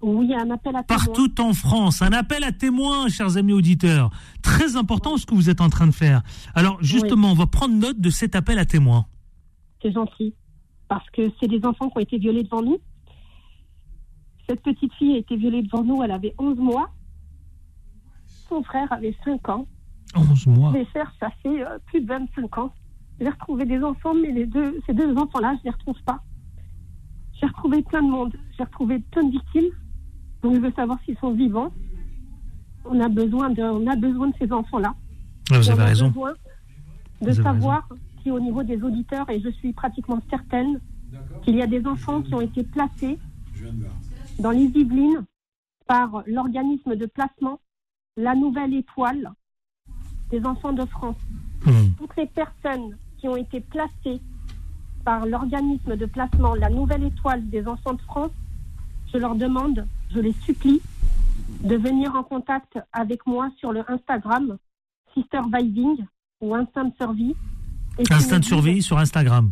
Oui, 0.00 0.32
un 0.34 0.50
appel 0.50 0.76
à 0.76 0.82
témoins. 0.82 1.04
Partout 1.04 1.40
en 1.40 1.52
France, 1.54 2.02
un 2.02 2.12
appel 2.12 2.44
à 2.44 2.52
témoins, 2.52 3.08
chers 3.08 3.36
amis 3.36 3.52
auditeurs. 3.52 4.10
Très 4.42 4.76
important 4.76 5.16
ce 5.16 5.24
que 5.26 5.34
vous 5.34 5.48
êtes 5.48 5.60
en 5.60 5.70
train 5.70 5.86
de 5.86 5.94
faire. 5.94 6.22
Alors, 6.54 6.76
justement, 6.82 7.30
on 7.30 7.34
va 7.34 7.46
prendre 7.46 7.74
note 7.74 7.98
de 7.98 8.10
cet 8.10 8.36
appel 8.36 8.58
à 8.58 8.66
témoins. 8.66 9.06
C'est 9.82 9.92
gentil. 9.92 10.34
Parce 10.88 11.08
que 11.10 11.22
c'est 11.40 11.48
des 11.48 11.64
enfants 11.64 11.88
qui 11.88 11.96
ont 11.96 12.00
été 12.00 12.18
violés 12.18 12.42
devant 12.42 12.62
nous. 12.62 12.78
Cette 14.46 14.62
petite 14.62 14.92
fille 14.94 15.14
a 15.14 15.18
été 15.18 15.36
violée 15.36 15.62
devant 15.62 15.82
nous, 15.82 16.02
elle 16.02 16.10
avait 16.10 16.34
11 16.38 16.58
mois. 16.58 16.90
Son 18.48 18.62
frère 18.62 18.92
avait 18.92 19.16
5 19.24 19.48
ans. 19.48 19.66
11 20.14 20.46
mois 20.46 20.72
Mes 20.72 20.84
frères, 20.86 21.12
ça 21.20 21.30
fait 21.42 21.64
euh, 21.64 21.78
plus 21.86 22.00
de 22.00 22.06
25 22.06 22.58
ans. 22.58 22.72
J'ai 23.20 23.28
retrouvé 23.28 23.64
des 23.64 23.82
enfants, 23.82 24.14
mais 24.14 24.32
les 24.32 24.46
deux, 24.46 24.80
ces 24.86 24.92
deux 24.92 25.14
enfants-là, 25.16 25.54
je 25.54 25.58
ne 25.60 25.64
les 25.64 25.70
retrouve 25.70 26.02
pas. 26.04 26.20
J'ai 27.40 27.46
retrouvé 27.46 27.82
plein 27.82 28.02
de 28.02 28.10
monde. 28.10 28.34
J'ai 28.56 28.64
retrouvé 28.64 28.98
plein 28.98 29.24
de 29.24 29.32
victimes. 29.32 29.70
Donc 30.42 30.54
je 30.54 30.60
veux 30.60 30.72
savoir 30.72 30.98
s'ils 31.04 31.18
sont 31.18 31.32
vivants. 31.32 31.72
On 32.84 33.00
a 33.00 33.08
besoin 33.08 33.50
de, 33.50 33.62
on 33.62 33.86
a 33.86 33.96
besoin 33.96 34.28
de 34.28 34.34
ces 34.38 34.52
enfants-là. 34.52 34.94
Ah, 35.50 35.58
vous 35.58 35.70
avez 35.70 35.80
on 35.80 35.82
a 35.82 35.86
raison. 35.86 36.08
besoin 36.08 36.34
de 37.22 37.32
savoir 37.32 37.88
si 38.22 38.30
au 38.30 38.40
niveau 38.40 38.62
des 38.62 38.82
auditeurs, 38.82 39.28
et 39.30 39.40
je 39.40 39.48
suis 39.50 39.72
pratiquement 39.72 40.20
certaine 40.28 40.80
qu'il 41.42 41.56
y 41.56 41.62
a 41.62 41.66
des 41.66 41.86
enfants 41.86 42.22
qui 42.22 42.34
ont 42.34 42.40
été 42.40 42.62
placés 42.64 43.18
dans 44.38 44.50
les 44.50 44.64
Yvelines 44.64 45.24
par 45.86 46.22
l'organisme 46.26 46.96
de 46.96 47.06
placement 47.06 47.60
La 48.16 48.34
Nouvelle 48.34 48.74
Étoile 48.74 49.32
des 50.30 50.44
enfants 50.44 50.72
de 50.72 50.84
France. 50.86 51.16
Hmm. 51.64 51.90
Toutes 51.98 52.16
les 52.16 52.26
personnes 52.26 52.96
qui 53.18 53.28
ont 53.28 53.36
été 53.36 53.60
placées 53.60 54.20
par 55.04 55.26
l'organisme 55.26 55.96
de 55.96 56.06
placement 56.06 56.54
La 56.54 56.70
Nouvelle 56.70 57.04
Étoile 57.04 57.48
des 57.48 57.66
enfants 57.66 57.94
de 57.94 58.02
France, 58.02 58.32
je 59.12 59.18
leur 59.18 59.34
demande 59.34 59.86
je 60.14 60.20
les 60.20 60.32
supplie 60.44 60.80
de 61.62 61.76
venir 61.76 62.14
en 62.14 62.22
contact 62.22 62.78
avec 62.92 63.26
moi 63.26 63.50
sur 63.58 63.72
le 63.72 63.82
Instagram 63.90 64.56
Sister 65.12 65.40
Vibing 65.52 66.04
ou 66.40 66.54
Instant 66.54 66.92
Survie. 67.00 67.34
Instant 68.10 68.42
Survie 68.42 68.82
sur 68.82 68.98
Instagram. 68.98 69.50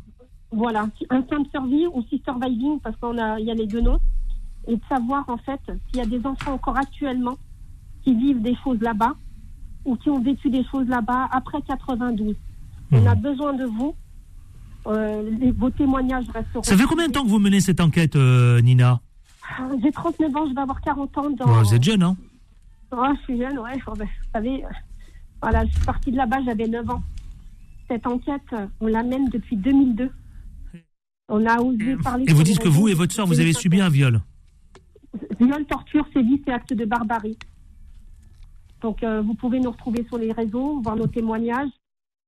Voilà, 0.51 0.87
Instant 1.11 1.45
Survie 1.51 1.87
ou 1.87 2.03
Sister 2.03 2.33
Vibing 2.41 2.81
parce 2.81 2.97
qu'on 2.97 3.19
a, 3.19 3.41
il 3.41 3.47
y 3.47 3.51
a 3.51 3.55
les 3.55 3.67
deux 3.67 3.81
noms. 3.81 3.99
Et 4.69 4.77
de 4.77 4.83
savoir 4.89 5.29
en 5.29 5.39
fait 5.39 5.61
s'il 5.89 5.97
y 5.97 6.01
a 6.01 6.07
des 6.07 6.25
enfants 6.25 6.53
encore 6.53 6.77
actuellement 6.77 7.37
qui 8.05 8.15
vivent 8.15 8.43
des 8.43 8.57
choses 8.63 8.81
là-bas 8.81 9.15
ou 9.85 9.97
qui 9.97 10.11
ont 10.11 10.21
vécu 10.21 10.51
des 10.51 10.65
choses 10.65 10.87
là-bas 10.89 11.29
après 11.33 11.61
92. 11.63 12.37
On 12.93 13.07
a 13.07 13.15
mhm. 13.15 13.23
besoin 13.23 13.53
de 13.55 13.65
vous. 13.65 13.95
Euh, 14.87 15.31
vos 15.57 15.71
témoignages 15.71 16.27
resteront. 16.35 16.63
Ça 16.63 16.77
fait 16.77 16.85
combien 16.85 17.07
de 17.07 17.13
temps 17.13 17.23
que 17.23 17.29
vous 17.29 17.39
menez 17.39 17.61
cette 17.61 17.81
enquête, 17.81 18.17
euh, 18.17 18.61
Nina 18.61 19.01
ah, 19.59 19.69
j'ai 19.83 19.93
39 19.93 20.37
ans, 20.37 20.49
je 20.49 20.55
vais 20.55 20.61
avoir 20.61 20.81
40 20.81 21.19
ans. 21.19 21.31
Dans... 21.31 21.63
vous 21.63 21.75
êtes 21.75 21.83
jeune, 21.83 22.03
hein 22.03 22.17
oh, 22.91 23.05
Je 23.17 23.23
suis 23.23 23.39
jeune, 23.39 23.59
ouais. 23.59 23.79
Vous 23.87 23.95
savez, 24.33 24.65
euh, 24.65 24.69
voilà, 25.43 25.67
je 25.67 25.73
suis 25.73 25.85
partie 25.85 26.11
de 26.11 26.17
là-bas, 26.17 26.39
j'avais 26.47 26.67
9 26.67 26.89
ans. 26.91 27.03
Cette 27.89 28.07
enquête, 28.07 28.55
on 28.81 28.87
l'amène 28.87 29.29
depuis 29.29 29.57
2002. 29.57 30.11
On 31.29 31.47
a 31.47 31.61
osé 31.61 31.97
parler. 32.03 32.25
Et 32.29 32.33
vous 32.33 32.43
dites 32.43 32.59
que 32.59 32.69
vous 32.69 32.89
et 32.89 32.95
votre 32.95 33.15
soeur, 33.15 33.27
vous 33.27 33.41
avez 33.41 33.53
subi 33.53 33.81
un 33.81 33.89
viol 33.89 34.21
Viol, 35.39 35.65
torture, 35.67 36.07
sévices 36.13 36.41
et 36.47 36.53
actes 36.53 36.73
de 36.73 36.85
barbarie. 36.85 37.37
Donc, 38.83 39.03
euh, 39.03 39.23
vous 39.23 39.35
pouvez 39.35 39.61
nous 39.61 39.71
retrouver 39.71 40.05
sur 40.09 40.19
les 40.19 40.33
réseaux, 40.33 40.81
voir 40.83 40.97
nos 40.97 41.07
témoignages. 41.07 41.71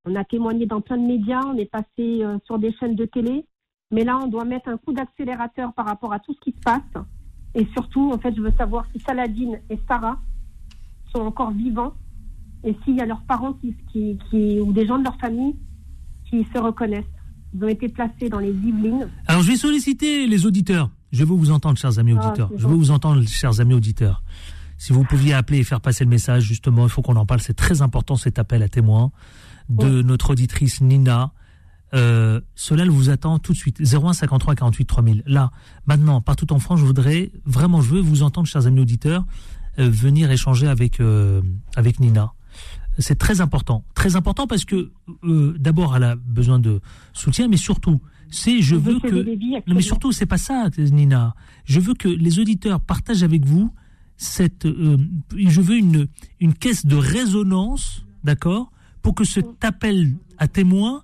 On 0.07 0.15
a 0.15 0.25
témoigné 0.25 0.67
dans 0.67 0.81
plein 0.81 0.97
de 0.97 1.07
médias, 1.07 1.43
on 1.47 1.57
est 1.57 1.71
passé 1.71 1.89
euh, 1.99 2.39
sur 2.45 2.59
des 2.59 2.73
chaînes 2.75 2.95
de 2.95 3.05
télé. 3.05 3.45
Mais 3.91 4.05
là, 4.05 4.19
on 4.23 4.29
doit 4.29 4.45
mettre 4.45 4.69
un 4.69 4.77
coup 4.77 4.93
d'accélérateur 4.93 5.73
par 5.73 5.87
rapport 5.87 6.13
à 6.13 6.21
tout 6.21 6.35
ce 6.35 6.41
qui 6.41 6.57
se 6.57 6.63
passe. 6.63 7.05
Et 7.55 7.67
surtout, 7.73 8.11
en 8.13 8.19
fait, 8.19 8.35
je 8.35 8.41
veux 8.41 8.53
savoir 8.53 8.87
si 8.93 9.01
Saladine 9.01 9.61
et 9.71 9.79
Sarah 9.89 10.19
sont 11.15 11.23
encore 11.23 11.51
vivants 11.53 11.95
et 12.65 12.75
s'il 12.85 12.97
y 12.97 13.01
a 13.01 13.07
leurs 13.07 13.23
parents 13.23 13.53
qui, 13.55 13.75
qui, 14.31 14.61
ou 14.61 14.73
des 14.73 14.87
gens 14.87 14.99
de 14.99 15.05
leur 15.05 15.17
famille 15.19 15.55
qui 16.29 16.45
se 16.53 16.59
reconnaissent. 16.59 17.05
Ils 17.55 17.65
ont 17.65 17.69
été 17.69 17.89
placés 17.89 18.29
dans 18.29 18.41
les 18.41 18.51
Yvelines. 18.51 19.09
Alors, 19.27 19.43
je 19.43 19.53
vais 19.53 19.57
solliciter 19.57 20.27
les 20.27 20.47
auditeurs. 20.47 20.91
Je 21.13 21.25
veux 21.25 21.35
vous 21.35 21.53
entendre, 21.53 21.79
chers 21.79 21.99
amis 21.99 22.15
ah, 22.19 22.27
auditeurs. 22.27 22.51
je 22.57 22.67
veux 22.67 22.75
vous 22.75 22.91
entendre, 22.91 23.23
chers 23.29 23.61
amis 23.61 23.75
auditeurs. 23.75 24.23
Si 24.85 24.93
vous 24.93 25.03
pouviez 25.05 25.33
appeler 25.33 25.61
et 25.61 25.65
faire 25.65 25.81
passer 25.81 26.05
le 26.05 26.11
message, 26.11 26.43
justement, 26.43 26.85
il 26.85 26.91
faut 26.91 27.01
qu'on 27.01 27.17
en 27.17 27.25
parle. 27.25 27.41
C'est 27.41 27.55
très 27.55 27.81
important 27.81 28.17
cet 28.17 28.39
appel 28.39 28.63
à 28.63 28.69
témoins 28.69 29.13
de 29.71 30.03
notre 30.03 30.29
auditrice 30.33 30.83
Nina 30.83 31.33
euh, 31.95 32.43
cela 32.55 32.85
vous 32.85 33.09
attend 33.09 33.39
tout 33.39 33.53
de 33.53 33.57
suite. 33.57 33.81
01 33.81 34.13
53 34.13 34.55
48 34.55 34.85
3000. 34.85 35.23
Là, 35.27 35.53
maintenant, 35.87 36.21
partout 36.21 36.53
en 36.53 36.59
France, 36.59 36.81
je 36.81 36.85
voudrais 36.85 37.33
vraiment, 37.47 37.81
je 37.81 37.95
veux 37.95 38.01
vous 38.03 38.23
entendre, 38.23 38.47
chers 38.47 38.67
amis 38.67 38.81
auditeurs, 38.81 39.25
euh, 39.79 39.89
venir 39.89 40.31
échanger 40.31 40.67
avec 40.67 41.01
euh, 41.01 41.41
avec 41.77 41.99
Nina. 41.99 42.35
C'est 42.99 43.17
très 43.17 43.41
important, 43.41 43.87
très 43.95 44.17
important 44.17 44.47
parce 44.47 44.67
que 44.67 44.93
d'abord, 45.59 45.97
elle 45.97 46.05
a 46.05 46.17
besoin 46.17 46.59
de 46.59 46.83
soutien, 47.15 47.49
mais 47.49 47.57
surtout, 47.57 48.03
c'est 48.29 48.61
je 48.61 48.77
veux 48.77 49.01
que. 49.01 49.63
Non, 49.67 49.75
mais 49.75 49.83
surtout, 49.83 50.13
c'est 50.13 50.27
pas 50.27 50.37
ça, 50.37 50.69
Nina. 50.77 51.35
Je 51.65 51.81
veux 51.81 51.95
que 51.95 52.09
les 52.09 52.39
auditeurs 52.39 52.81
partagent 52.81 53.23
avec 53.23 53.47
vous 53.47 53.73
cette. 54.17 54.67
je 54.67 55.61
veux 55.61 55.77
une 55.77 56.09
une 56.41 56.55
caisse 56.55 56.87
de 56.87 56.97
résonance, 56.97 58.05
d'accord, 58.23 58.71
pour 59.03 59.15
que 59.15 59.25
cet 59.25 59.65
appel 59.65 60.15
à 60.39 60.49
témoins 60.49 61.03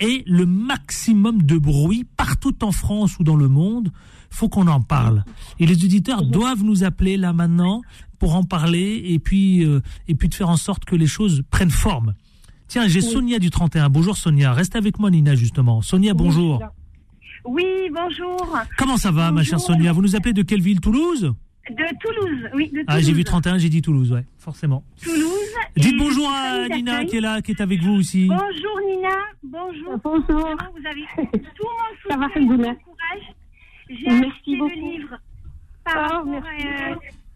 et 0.00 0.24
le 0.26 0.46
maximum 0.46 1.42
de 1.42 1.58
bruit 1.58 2.04
partout 2.16 2.64
en 2.64 2.72
France 2.72 3.18
ou 3.18 3.24
dans 3.24 3.36
le 3.36 3.48
monde. 3.48 3.90
Faut 4.30 4.48
qu'on 4.48 4.66
en 4.66 4.80
parle. 4.80 5.24
Et 5.58 5.66
les 5.66 5.84
auditeurs 5.84 6.24
doivent 6.24 6.64
nous 6.64 6.84
appeler 6.84 7.18
là 7.18 7.34
maintenant 7.34 7.82
pour 8.18 8.34
en 8.34 8.44
parler 8.44 9.02
et 9.04 9.18
puis 9.18 9.62
euh, 9.64 9.80
et 10.08 10.14
puis 10.14 10.28
de 10.28 10.34
faire 10.34 10.48
en 10.48 10.56
sorte 10.56 10.86
que 10.86 10.96
les 10.96 11.06
choses 11.06 11.42
prennent 11.50 11.70
forme. 11.70 12.14
Tiens, 12.66 12.88
j'ai 12.88 13.02
Sonia 13.02 13.38
du 13.38 13.50
31. 13.50 13.90
Bonjour 13.90 14.16
Sonia. 14.16 14.54
Reste 14.54 14.74
avec 14.74 14.98
moi 14.98 15.10
Nina 15.10 15.34
justement. 15.34 15.82
Sonia, 15.82 16.14
bonjour. 16.14 16.62
Oui, 17.44 17.90
bonjour. 17.92 18.56
Comment 18.78 18.96
ça 18.96 19.10
va 19.10 19.30
ma 19.30 19.42
chère 19.42 19.60
Sonia? 19.60 19.92
Vous 19.92 20.00
nous 20.00 20.16
appelez 20.16 20.32
de 20.32 20.42
quelle 20.42 20.62
ville? 20.62 20.80
Toulouse? 20.80 21.34
De 21.70 21.98
Toulouse, 22.00 22.50
oui. 22.54 22.66
De 22.66 22.70
Toulouse. 22.70 22.84
Ah, 22.88 23.00
j'ai 23.00 23.12
vu 23.12 23.24
31, 23.24 23.58
j'ai 23.58 23.68
dit 23.68 23.82
Toulouse, 23.82 24.12
ouais, 24.12 24.24
forcément. 24.38 24.84
Toulouse. 25.02 25.32
Dites 25.76 25.96
bonjour 25.96 26.28
à 26.28 26.68
Nina 26.68 27.04
qui 27.04 27.16
est 27.16 27.20
là, 27.20 27.40
qui 27.40 27.52
est 27.52 27.60
avec 27.60 27.80
vous 27.80 27.94
aussi. 27.94 28.26
Bonjour 28.26 28.80
Nina, 28.86 29.16
bonjour. 29.42 29.96
Bonjour. 30.02 30.56
Vous 30.74 30.86
avez 30.86 31.04
tout 31.32 31.66
mon 31.66 31.96
soutien, 32.02 32.28
Ça 32.28 32.40
tout 32.40 32.46
mon 32.46 32.56
courage. 32.56 33.34
J'ai 33.88 34.08
acheté 34.08 34.56
le 34.56 34.68
livre 34.74 35.18
par 35.84 35.96
oh, 35.96 36.30
rapport 36.30 36.50
euh, 36.50 36.94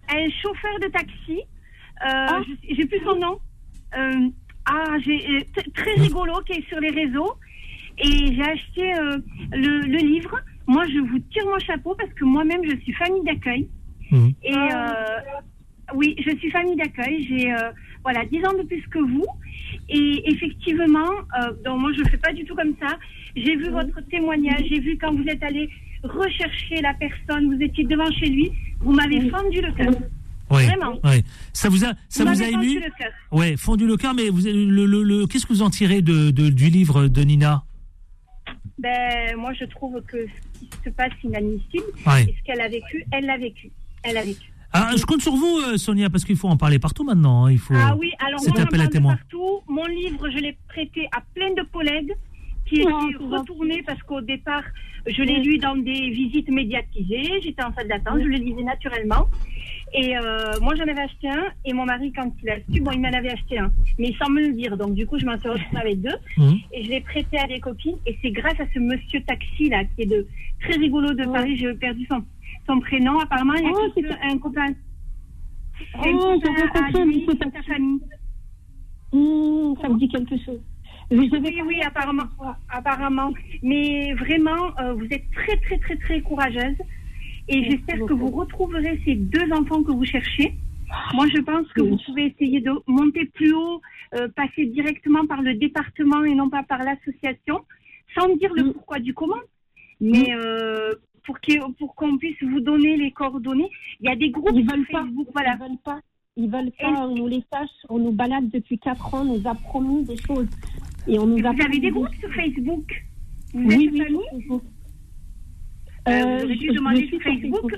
à, 0.08 0.16
un 0.16 0.28
chauffeur 0.42 0.78
de 0.82 0.88
taxi. 0.88 1.38
Euh, 1.38 2.04
ah. 2.04 2.40
J'ai 2.68 2.84
plus 2.84 3.00
son 3.04 3.16
nom. 3.16 3.38
Euh, 3.96 4.28
ah, 4.66 4.96
j'ai 5.04 5.46
très 5.74 5.94
rigolo 5.94 6.40
qui 6.46 6.54
est 6.54 6.68
sur 6.68 6.80
les 6.80 6.90
réseaux. 6.90 7.34
Et 7.98 8.34
j'ai 8.34 8.42
acheté 8.42 8.92
le, 9.52 9.80
le 9.80 9.98
livre. 9.98 10.38
Moi, 10.66 10.84
je 10.88 10.98
vous 10.98 11.18
tire 11.30 11.46
mon 11.46 11.58
chapeau 11.60 11.94
parce 11.94 12.12
que 12.12 12.24
moi-même, 12.24 12.60
je 12.64 12.76
suis 12.78 12.92
famille 12.92 13.22
d'accueil. 13.24 13.68
Mhm. 14.10 14.32
Et 14.42 14.54
euh, 14.54 15.94
oui, 15.94 16.16
je 16.18 16.36
suis 16.36 16.50
famille 16.50 16.76
d'accueil. 16.76 17.26
J'ai 17.28 17.52
euh, 17.52 17.70
voilà 18.02 18.24
10 18.24 18.44
ans 18.44 18.54
de 18.54 18.62
plus 18.62 18.82
que 18.88 18.98
vous. 18.98 19.26
Et 19.88 20.30
effectivement, 20.30 21.10
euh, 21.40 21.52
donc 21.64 21.80
moi 21.80 21.90
je 21.96 22.02
ne 22.02 22.08
fais 22.08 22.16
pas 22.18 22.32
du 22.32 22.44
tout 22.44 22.54
comme 22.54 22.74
ça. 22.80 22.96
J'ai 23.36 23.56
vu 23.56 23.66
mhm. 23.66 23.72
votre 23.72 24.00
témoignage. 24.08 24.64
J'ai 24.68 24.80
vu 24.80 24.98
quand 24.98 25.12
vous 25.14 25.24
êtes 25.26 25.42
allé 25.42 25.68
rechercher 26.02 26.80
la 26.82 26.94
personne. 26.94 27.54
Vous 27.54 27.62
étiez 27.62 27.84
devant 27.84 28.10
chez 28.12 28.26
lui. 28.26 28.50
Vous 28.80 28.92
m'avez 28.92 29.28
fendu 29.30 29.60
le 29.60 29.72
cœur. 29.72 29.92
Oui, 30.48 30.64
Vraiment. 30.64 30.98
Oui. 31.02 31.24
Ça 31.52 31.68
vous 31.68 31.84
a, 31.84 31.94
ça 32.08 32.24
vous, 32.24 32.40
a 32.40 32.46
ému 32.48 32.80
Ouais, 33.32 33.56
fondu 33.56 33.84
le 33.86 33.96
cœur. 33.96 34.14
Mais 34.14 34.28
vous, 34.28 34.42
le, 34.44 34.86
le, 34.86 35.02
le 35.02 35.26
qu'est-ce 35.26 35.44
que 35.44 35.52
vous 35.52 35.62
en 35.62 35.70
tirez 35.70 36.02
de, 36.02 36.30
de, 36.30 36.50
du 36.50 36.70
livre 36.70 37.08
de 37.08 37.22
Nina? 37.22 37.64
Ben, 38.78 39.36
moi, 39.36 39.52
je 39.54 39.64
trouve 39.64 40.00
que 40.02 40.18
ce 40.26 40.60
qui 40.60 40.68
se 40.84 40.90
passe 40.90 41.12
inadmissible. 41.24 41.84
Et 42.06 42.34
ce 42.38 42.44
qu'elle 42.44 42.60
a 42.60 42.68
vécu, 42.68 43.04
elle 43.10 43.26
l'a 43.26 43.38
vécu. 43.38 43.70
Elle 44.06 44.16
a 44.16 44.22
vécu. 44.22 44.52
Ah, 44.72 44.90
je 44.96 45.04
compte 45.04 45.22
sur 45.22 45.34
vous, 45.34 45.58
euh, 45.58 45.78
Sonia, 45.78 46.10
parce 46.10 46.24
qu'il 46.24 46.36
faut 46.36 46.48
en 46.48 46.56
parler 46.56 46.78
partout 46.78 47.04
maintenant. 47.04 47.46
Hein. 47.46 47.52
Il 47.52 47.58
faut 47.58 47.74
ah 47.74 47.96
oui, 47.96 48.12
alors 48.18 48.40
moi, 48.46 48.62
appel 48.62 48.80
à 48.80 48.88
témoins. 48.88 49.16
Partout. 49.16 49.60
Mon 49.68 49.86
livre, 49.86 50.28
je 50.28 50.38
l'ai 50.38 50.56
prêté 50.68 51.08
à 51.16 51.22
plein 51.34 51.50
de 51.54 51.62
collègues 51.72 52.12
qui 52.66 52.80
étaient 52.80 52.90
retournés 52.90 53.82
parce 53.86 54.02
qu'au 54.02 54.20
départ, 54.20 54.64
je 55.06 55.22
l'ai 55.22 55.40
lu 55.40 55.58
dans 55.58 55.76
des 55.76 56.10
visites 56.10 56.50
médiatisées. 56.50 57.40
J'étais 57.42 57.62
en 57.62 57.72
salle 57.74 57.88
d'attente, 57.88 58.18
je 58.20 58.26
le 58.26 58.36
lisais 58.36 58.62
naturellement. 58.62 59.28
Et 59.94 60.16
euh, 60.16 60.52
moi, 60.60 60.74
j'en 60.74 60.82
avais 60.82 61.02
acheté 61.02 61.28
un. 61.28 61.44
Et 61.64 61.72
mon 61.72 61.84
mari, 61.84 62.12
quand 62.12 62.30
il 62.42 62.50
a 62.50 62.56
su, 62.70 62.80
bon, 62.80 62.90
il 62.90 63.00
m'en 63.00 63.12
avait 63.12 63.30
acheté 63.30 63.58
un. 63.58 63.70
Mais 63.98 64.12
sans 64.20 64.28
me 64.28 64.40
le 64.40 64.52
dire. 64.52 64.76
Donc, 64.76 64.94
du 64.94 65.06
coup, 65.06 65.18
je 65.18 65.24
m'en 65.24 65.38
suis 65.38 65.48
retrouvée 65.48 65.80
avec 65.80 66.02
deux. 66.02 66.16
Mmh. 66.36 66.52
Et 66.72 66.84
je 66.84 66.90
l'ai 66.90 67.00
prêté 67.00 67.38
à 67.38 67.46
des 67.46 67.60
copines. 67.60 67.96
Et 68.04 68.18
c'est 68.20 68.30
grâce 68.30 68.58
à 68.58 68.64
ce 68.74 68.78
monsieur 68.78 69.22
taxi, 69.22 69.68
là, 69.68 69.84
qui 69.84 70.02
est 70.02 70.06
de 70.06 70.26
très 70.60 70.76
rigolo 70.76 71.14
de 71.14 71.24
Paris. 71.24 71.56
J'ai 71.56 71.72
perdu 71.74 72.04
son, 72.10 72.22
son 72.66 72.80
prénom. 72.80 73.18
Apparemment, 73.18 73.54
il 73.54 73.64
y 73.64 73.66
a 73.66 73.72
oh, 73.72 74.12
un 74.22 74.38
copain. 74.38 74.66
Oh, 75.98 76.38
ta 76.72 76.90
famille. 76.92 78.00
Mmh, 79.12 79.74
ça 79.80 79.88
me 79.88 79.98
dit 79.98 80.08
quelque 80.08 80.36
chose. 80.44 80.60
Oui, 81.10 81.30
oui, 81.32 81.80
apparemment, 81.82 82.24
apparemment. 82.68 83.32
Mais 83.62 84.12
vraiment, 84.14 84.76
euh, 84.80 84.94
vous 84.94 85.06
êtes 85.10 85.30
très, 85.32 85.56
très, 85.58 85.78
très, 85.78 85.96
très 85.96 86.20
courageuse. 86.22 86.76
Et 87.48 87.70
j'espère 87.70 88.04
que 88.06 88.12
vous 88.12 88.26
retrouverez 88.26 89.00
ces 89.04 89.14
deux 89.14 89.52
enfants 89.52 89.82
que 89.82 89.92
vous 89.92 90.04
cherchez. 90.04 90.54
Moi, 91.14 91.26
je 91.34 91.40
pense 91.40 91.66
que 91.72 91.82
vous 91.82 91.98
pouvez 92.04 92.26
essayer 92.26 92.60
de 92.60 92.72
monter 92.86 93.26
plus 93.26 93.52
haut, 93.52 93.80
euh, 94.14 94.28
passer 94.34 94.66
directement 94.66 95.26
par 95.26 95.42
le 95.42 95.54
département 95.54 96.24
et 96.24 96.34
non 96.34 96.48
pas 96.48 96.64
par 96.64 96.78
l'association, 96.78 97.64
sans 98.16 98.34
dire 98.36 98.52
le 98.54 98.72
pourquoi 98.72 98.98
du 98.98 99.14
comment. 99.14 99.42
Mais 100.00 100.34
euh, 100.34 100.94
pour 101.26 101.36
qu'on 101.40 101.72
pour 101.72 101.94
qu'on 101.94 102.16
puisse 102.16 102.42
vous 102.42 102.60
donner 102.60 102.96
les 102.96 103.10
coordonnées, 103.10 103.70
il 104.00 104.06
y 104.06 104.12
a 104.12 104.16
des 104.16 104.30
groupes 104.30 104.52
ils 104.54 104.68
veulent 104.68 104.86
Facebook. 104.86 105.26
Pas, 105.26 105.42
voilà. 105.42 105.54
Ils 105.54 105.68
veulent 105.68 105.78
pas. 105.84 106.00
Ils 106.36 106.50
veulent 106.50 106.72
pas. 106.78 107.06
On 107.06 107.14
nous 107.14 107.26
les 107.26 107.44
sache. 107.52 107.68
On 107.88 107.98
nous 107.98 108.12
balade 108.12 108.48
depuis 108.50 108.78
quatre 108.78 109.14
ans. 109.14 109.22
On 109.22 109.38
nous 109.38 109.48
a 109.48 109.54
promis 109.54 110.04
des 110.04 110.16
choses. 110.16 110.48
Et 111.08 111.18
on 111.18 111.26
nous 111.26 111.44
a 111.46 111.52
vous 111.52 111.62
avez 111.62 111.78
des 111.78 111.90
groupes 111.90 112.14
sur 112.20 112.32
Facebook 112.32 113.06
vous 113.52 113.68
Oui, 113.68 113.90
oui. 113.92 114.06
Facebook. 114.32 114.62
Euh, 116.08 116.38
J'aurais 116.40 116.54
dû 116.56 116.68
demander 116.68 117.08
sur 117.08 117.20
Facebook, 117.20 117.72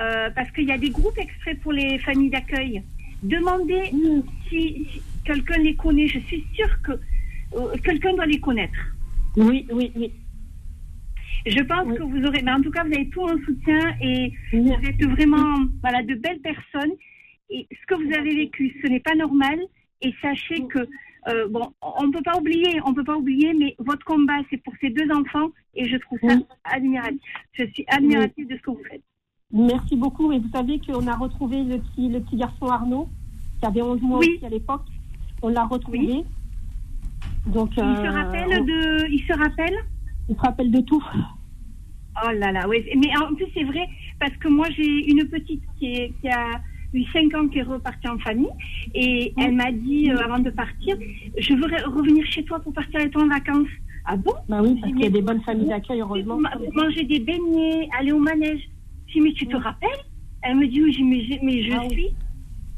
euh, 0.00 0.30
parce 0.34 0.50
qu'il 0.52 0.64
y 0.64 0.72
a 0.72 0.78
des 0.78 0.90
groupes 0.90 1.18
extraits 1.18 1.60
pour 1.60 1.72
les 1.72 1.98
familles 1.98 2.30
d'accueil. 2.30 2.82
Demandez 3.22 3.92
si, 4.48 4.86
quelqu'un 5.24 5.58
les 5.58 5.74
connaît. 5.74 6.06
Je 6.06 6.20
suis 6.20 6.44
sûre 6.54 6.82
que 6.82 6.92
euh, 7.56 7.76
quelqu'un 7.84 8.14
doit 8.14 8.26
les 8.26 8.40
connaître. 8.40 8.78
Oui, 9.36 9.66
oui, 9.72 9.92
oui. 9.96 10.12
Je 11.46 11.62
pense 11.62 11.96
que 11.96 12.02
vous 12.02 12.26
aurez, 12.26 12.42
mais 12.42 12.52
en 12.52 12.60
tout 12.60 12.70
cas, 12.70 12.84
vous 12.84 12.94
avez 12.94 13.08
tout 13.08 13.26
un 13.26 13.38
soutien 13.44 13.78
et 14.00 14.32
vous 14.52 14.70
êtes 14.70 15.04
vraiment, 15.04 15.66
voilà, 15.82 16.02
de 16.02 16.14
belles 16.14 16.40
personnes. 16.40 16.92
Et 17.50 17.66
ce 17.70 17.86
que 17.86 17.94
vous 17.94 18.14
avez 18.14 18.34
vécu, 18.34 18.76
ce 18.82 18.88
n'est 18.88 19.00
pas 19.00 19.14
normal. 19.14 19.58
Et 20.02 20.14
sachez 20.22 20.66
que 20.68 20.86
euh, 21.28 21.48
bon, 21.48 21.72
on 21.82 22.06
ne 22.06 22.12
peut 22.12 22.22
pas 22.22 22.38
oublier, 22.38 22.80
on 22.84 22.94
peut 22.94 23.04
pas 23.04 23.16
oublier, 23.16 23.52
mais 23.52 23.74
votre 23.78 24.04
combat, 24.04 24.38
c'est 24.50 24.62
pour 24.62 24.72
ces 24.80 24.90
deux 24.90 25.10
enfants 25.12 25.50
et 25.74 25.88
je 25.88 25.96
trouve 25.96 26.18
ça 26.20 26.36
admiratif. 26.64 27.20
Je 27.52 27.64
suis 27.66 27.84
admirative 27.88 28.48
de 28.48 28.56
ce 28.56 28.62
que 28.62 28.70
vous 28.70 28.84
faites. 28.88 29.02
Merci 29.52 29.96
beaucoup. 29.96 30.32
Et 30.32 30.38
vous 30.38 30.50
savez 30.50 30.80
qu'on 30.80 31.06
a 31.06 31.16
retrouvé 31.16 31.64
le 31.64 31.78
petit, 31.78 32.08
le 32.08 32.20
petit 32.20 32.36
garçon 32.36 32.66
Arnaud, 32.66 33.08
qui 33.60 33.66
avait 33.66 33.82
11 33.82 34.00
mois 34.02 34.18
aussi 34.18 34.44
à 34.44 34.48
l'époque. 34.48 34.86
On 35.42 35.48
l'a 35.48 35.64
retrouvé. 35.64 36.24
Donc, 37.46 37.70
il 37.72 37.80
se 37.80 37.80
euh, 37.80 38.10
rappelle 38.10 38.64
de. 38.64 39.10
Il 39.10 39.22
se 39.26 39.32
rappelle 39.32 39.76
Il 40.28 40.36
se 40.36 40.40
rappelle 40.40 40.70
de 40.70 40.80
tout. 40.80 41.02
Oh 42.24 42.30
là 42.32 42.52
là, 42.52 42.68
oui. 42.68 42.84
Mais 42.96 43.16
en 43.16 43.34
plus, 43.34 43.46
c'est 43.54 43.64
vrai, 43.64 43.86
parce 44.18 44.36
que 44.36 44.48
moi, 44.48 44.66
j'ai 44.76 45.10
une 45.10 45.28
petite 45.28 45.62
qui, 45.78 46.12
qui 46.20 46.28
a 46.28 46.60
eu 46.92 47.04
cinq 47.12 47.34
ans 47.34 47.48
qu'elle 47.48 47.60
est 47.60 47.70
repartie 47.70 48.08
en 48.08 48.18
famille. 48.18 48.50
Et 48.94 49.32
elle 49.38 49.54
m'a 49.54 49.70
dit, 49.70 50.10
euh, 50.10 50.24
avant 50.24 50.38
de 50.38 50.50
partir, 50.50 50.96
je 51.36 51.54
veux 51.54 51.66
revenir 51.86 52.24
chez 52.26 52.44
toi 52.44 52.58
pour 52.60 52.72
partir 52.72 53.00
avec 53.00 53.12
toi 53.12 53.22
en 53.22 53.28
vacances. 53.28 53.68
Ah 54.04 54.16
bon? 54.16 54.32
Bah 54.48 54.60
oui, 54.62 54.76
parce 54.80 54.92
qu'il 54.92 55.02
y 55.02 55.06
a 55.06 55.10
des 55.10 55.22
bonnes 55.22 55.42
familles 55.42 55.68
d'accueil, 55.68 56.00
heureusement. 56.00 56.38
Manger 56.74 57.04
des 57.04 57.20
beignets, 57.20 57.88
aller 57.98 58.12
au 58.12 58.18
manège. 58.18 58.68
Je 59.06 59.12
dis, 59.14 59.20
mais 59.20 59.32
tu 59.32 59.46
te 59.46 59.56
rappelles? 59.56 59.90
Elle 60.42 60.56
me 60.56 60.66
dit, 60.66 60.82
oui, 60.82 61.02
mais, 61.02 61.38
mais 61.42 61.62
je 61.62 61.72
ah 61.72 61.88
suis. 61.90 62.10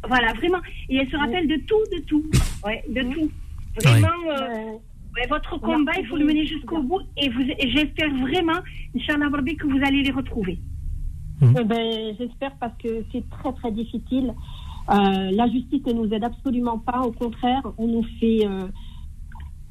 Voilà, 0.08 0.32
vraiment. 0.34 0.58
Et 0.88 0.96
elle 0.96 1.08
se 1.08 1.16
rappelle 1.16 1.46
de 1.46 1.56
tout, 1.56 1.82
de 1.92 2.02
tout. 2.04 2.24
Ouais, 2.64 2.82
de 2.88 3.02
tout. 3.02 3.30
Vraiment. 3.82 4.08
Euh, 4.28 4.76
votre 5.28 5.58
combat, 5.60 5.92
il 5.98 6.06
faut 6.06 6.16
le 6.16 6.24
mener 6.24 6.46
jusqu'au 6.46 6.82
bout. 6.82 7.00
Et, 7.16 7.28
vous, 7.28 7.42
j'espère 7.58 8.10
vraiment, 8.16 8.60
Inch'Allah 8.96 9.28
que 9.28 9.66
vous 9.66 9.84
allez 9.84 10.02
les 10.02 10.12
retrouver. 10.12 10.58
Mhm. 11.40 11.56
Eh 11.60 11.64
ben, 11.64 12.14
J'espère 12.18 12.52
parce 12.60 12.76
que 12.78 13.04
c'est 13.12 13.28
très 13.30 13.52
très 13.52 13.72
difficile. 13.72 14.34
Euh, 14.90 15.30
la 15.32 15.48
justice 15.48 15.84
ne 15.86 15.92
nous 15.92 16.12
aide 16.12 16.24
absolument 16.24 16.78
pas. 16.78 17.00
Au 17.00 17.12
contraire, 17.12 17.62
on 17.78 17.86
nous 17.86 18.04
fait, 18.18 18.46
euh, 18.46 18.66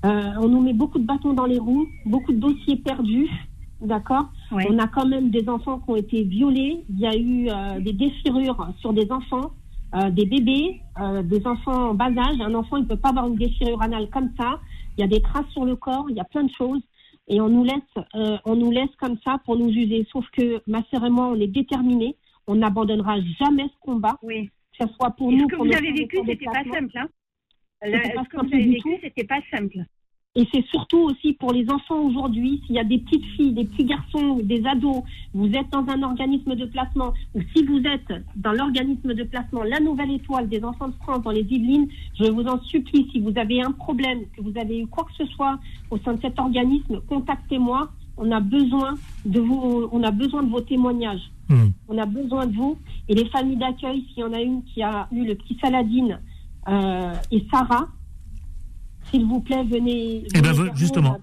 euh, 0.06 0.32
on 0.40 0.48
nous 0.48 0.62
met 0.62 0.74
beaucoup 0.74 1.00
de 1.00 1.06
bâtons 1.06 1.34
dans 1.34 1.46
les 1.46 1.60
roues, 1.60 1.88
beaucoup 2.06 2.32
de 2.32 2.40
dossiers 2.40 2.78
perdus. 2.78 3.30
D'accord. 3.82 4.30
On 4.52 4.78
a 4.78 4.88
quand 4.88 5.08
même 5.08 5.30
des 5.30 5.48
enfants 5.48 5.80
qui 5.80 5.90
ont 5.90 5.96
été 5.96 6.24
violés. 6.24 6.84
Il 6.90 7.00
y 7.00 7.06
a 7.06 7.16
eu 7.16 7.48
des 7.82 7.94
déchirures 7.94 8.68
sur 8.82 8.92
des 8.92 9.10
enfants, 9.10 9.52
des 10.12 10.26
bébés, 10.26 10.82
des 11.24 11.48
enfants 11.48 11.92
en 11.92 11.94
bas 11.94 12.10
âge. 12.10 12.42
Un 12.42 12.54
enfant, 12.56 12.76
il 12.76 12.84
ne 12.84 12.88
peut 12.90 12.98
pas 12.98 13.10
avoir 13.10 13.28
une 13.28 13.38
déchirure 13.38 13.82
anale 13.82 14.10
comme 14.10 14.32
ça. 14.38 14.60
Il 15.00 15.04
y 15.04 15.06
a 15.06 15.08
des 15.08 15.22
traces 15.22 15.48
sur 15.52 15.64
le 15.64 15.78
corps. 15.78 16.08
Il 16.10 16.18
y 16.18 16.20
a 16.20 16.26
plein 16.26 16.44
de 16.44 16.52
choses 16.52 16.82
et 17.30 17.40
on 17.40 17.48
nous 17.48 17.64
laisse, 17.64 18.06
euh, 18.16 18.38
on 18.44 18.58
nous 18.58 18.70
laisse 18.70 18.94
comme 19.00 19.18
ça 19.24 19.40
pour 19.46 19.56
nous 19.56 19.70
user. 19.70 20.06
Sauf 20.12 20.26
que 20.32 20.62
ma 20.68 20.84
sœur 20.92 21.06
et 21.06 21.10
moi, 21.10 21.28
on 21.28 21.40
est 21.40 21.48
déterminés. 21.48 22.18
On 22.48 22.56
n'abandonnera 22.56 23.16
jamais 23.40 23.64
ce 23.64 23.80
combat. 23.80 24.18
Oui. 24.22 24.50
Que 24.78 24.86
ce 24.86 24.94
soit 24.96 25.12
pour 25.12 25.32
nous. 25.32 25.40
Ce 25.40 25.46
que 25.46 25.56
vous 25.56 25.74
avez 25.74 25.94
vécu, 25.94 26.20
c'était 26.26 26.46
pas 26.46 26.64
simple. 26.66 26.98
Hein 26.98 27.08
ce 27.82 28.30
que 28.30 28.46
vous 28.46 28.54
avez 28.54 28.66
vécu, 28.66 28.98
c'était 29.02 29.24
pas 29.24 29.40
simple. 29.50 29.86
Et 30.36 30.48
c'est 30.54 30.64
surtout 30.68 31.00
aussi 31.00 31.34
pour 31.34 31.52
les 31.54 31.70
enfants 31.72 32.02
aujourd'hui, 32.02 32.62
s'il 32.66 32.76
y 32.76 32.80
a 32.80 32.84
des 32.84 33.00
petites 33.00 33.26
filles, 33.36 33.52
des 33.52 33.66
petits 33.66 33.86
garçons, 33.86 34.38
des 34.44 34.64
ados, 34.66 35.02
vous 35.34 35.48
êtes 35.48 35.70
dans 35.72 35.86
un 35.90 36.04
organisme 36.04 36.56
de 36.56 36.66
placement, 36.66 37.14
ou 37.34 37.42
si 37.56 37.66
vous 37.66 37.80
êtes 37.80 38.14
dans 38.36 38.52
l'organisme 38.52 39.16
de 39.16 39.24
placement 39.24 39.64
La 39.64 39.80
Nouvelle 39.80 40.12
Étoile 40.12 40.48
des 40.48 40.64
enfants 40.64 40.90
de 40.90 40.94
France 41.02 41.24
dans 41.24 41.32
les 41.32 41.42
Yvelines, 41.42 41.88
je 42.20 42.26
vous 42.26 42.44
en 42.44 42.62
supplie, 42.62 43.10
si 43.12 43.20
vous 43.20 43.34
avez 43.38 43.64
un 43.64 43.72
problème, 43.72 44.22
que 44.38 44.44
vous 44.44 44.54
avez 44.56 44.80
eu 44.80 44.88
quoi 44.88 45.06
que 45.06 45.14
ce 45.18 45.26
soit 45.32 45.60
au 45.90 45.98
sein 45.98 46.14
de 46.14 46.22
cet 46.22 46.38
organisme, 46.40 47.02
contactez-moi. 47.08 47.90
On 48.16 48.32
a 48.32 48.40
besoin 48.40 48.96
de 49.26 49.40
vous, 49.40 49.90
on 49.92 50.04
a 50.04 50.12
besoin 50.12 50.44
de 50.44 50.50
vos 50.50 50.62
témoignages. 50.62 51.32
Hmm. 51.48 51.70
On 51.88 51.98
a 51.98 52.06
besoin 52.06 52.46
de 52.46 52.54
vous. 52.54 52.78
Et 53.08 53.16
les 53.16 53.26
familles 53.30 53.58
d'accueil, 53.58 54.06
s'il 54.10 54.20
y 54.20 54.24
en 54.24 54.34
a 54.34 54.42
une 54.42 54.64
qui 54.64 54.84
a 54.84 55.08
eu 55.12 55.26
le 55.26 55.36
petit 55.36 55.58
Saladine 55.60 56.20
euh, 56.68 57.14
et 57.32 57.46
Sarah, 57.50 57.88
s'il 59.10 59.26
vous 59.26 59.42
plaît, 59.42 59.64
venez. 59.64 60.24
Eh 60.36 60.42
ben, 60.42 60.54
justement. 60.76 61.20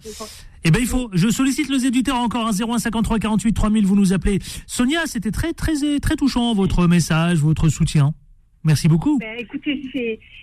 Eh 0.64 0.70
ben, 0.70 0.80
il 0.80 0.86
faut. 0.86 1.10
Je 1.12 1.28
sollicite 1.28 1.68
les 1.68 1.86
éditeurs 1.86 2.16
encore. 2.16 2.48
01 2.48 2.78
53 2.78 3.18
48 3.18 3.52
3000. 3.52 3.86
Vous 3.86 3.96
nous 3.96 4.12
appelez. 4.12 4.38
Sonia, 4.66 5.06
c'était 5.06 5.30
très, 5.30 5.52
très, 5.52 6.00
très 6.00 6.16
touchant 6.16 6.54
votre 6.54 6.86
message, 6.86 7.38
votre 7.38 7.68
soutien. 7.68 8.12
Merci 8.64 8.88
beaucoup. 8.88 9.18
Ben, 9.18 9.36
écoutez, 9.38 9.80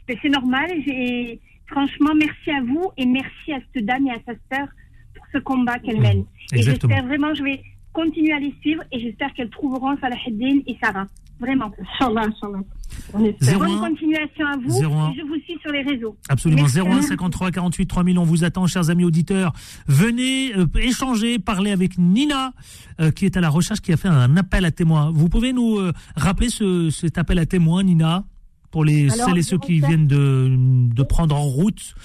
c'est 0.07 0.29
normal. 0.29 0.71
Et 0.87 1.39
franchement, 1.67 2.13
merci 2.15 2.51
à 2.51 2.61
vous 2.61 2.91
et 2.97 3.05
merci 3.05 3.51
à 3.53 3.59
cette 3.73 3.85
dame 3.85 4.07
et 4.07 4.11
à 4.11 4.19
sa 4.25 4.33
sœur 4.51 4.67
pour 5.15 5.25
ce 5.33 5.39
combat 5.39 5.77
qu'elle 5.79 5.99
mène. 5.99 6.23
Et 6.53 6.61
j'espère 6.61 7.05
vraiment, 7.05 7.33
je 7.33 7.43
vais 7.43 7.61
continuer 7.91 8.33
à 8.33 8.39
les 8.39 8.53
suivre 8.61 8.83
et 8.91 8.99
j'espère 8.99 9.33
qu'elles 9.33 9.49
trouveront 9.49 9.97
Salah 9.99 10.15
et 10.27 10.77
Sarah. 10.81 11.07
Vraiment. 11.39 11.71
Inch'Allah, 11.79 12.27
Inch'Allah. 12.27 12.63
Bonne 13.11 13.79
continuation 13.79 14.45
à 14.45 14.57
vous. 14.57 14.81
je 14.81 15.27
vous 15.27 15.35
suis 15.43 15.57
sur 15.61 15.71
les 15.71 15.81
réseaux. 15.81 16.15
Absolument. 16.29 16.65
01 16.65 17.01
53 17.01 17.51
48 17.51 17.85
3000. 17.85 18.17
On 18.17 18.23
vous 18.23 18.43
attend, 18.43 18.67
chers 18.67 18.89
amis 18.89 19.03
auditeurs. 19.03 19.53
Venez 19.87 20.55
euh, 20.55 20.65
échanger, 20.75 21.39
parler 21.39 21.71
avec 21.71 21.97
Nina, 21.97 22.53
euh, 22.99 23.11
qui 23.11 23.25
est 23.25 23.37
à 23.37 23.41
la 23.41 23.49
recherche, 23.49 23.81
qui 23.81 23.91
a 23.91 23.97
fait 23.97 24.07
un 24.07 24.37
appel 24.37 24.65
à 24.65 24.71
témoins. 24.71 25.11
Vous 25.11 25.29
pouvez 25.29 25.53
nous 25.53 25.77
euh, 25.77 25.91
rappeler 26.15 26.49
ce, 26.49 26.89
cet 26.89 27.17
appel 27.17 27.39
à 27.39 27.45
témoins, 27.45 27.83
Nina, 27.83 28.23
pour 28.71 28.85
les 28.85 29.09
celles 29.09 29.37
et 29.37 29.43
ceux 29.43 29.59
qui 29.59 29.79
viennent 29.79 30.07
de, 30.07 30.49
de, 30.93 31.03
prendre 31.03 31.35
en 31.35 31.43
route, 31.43 31.95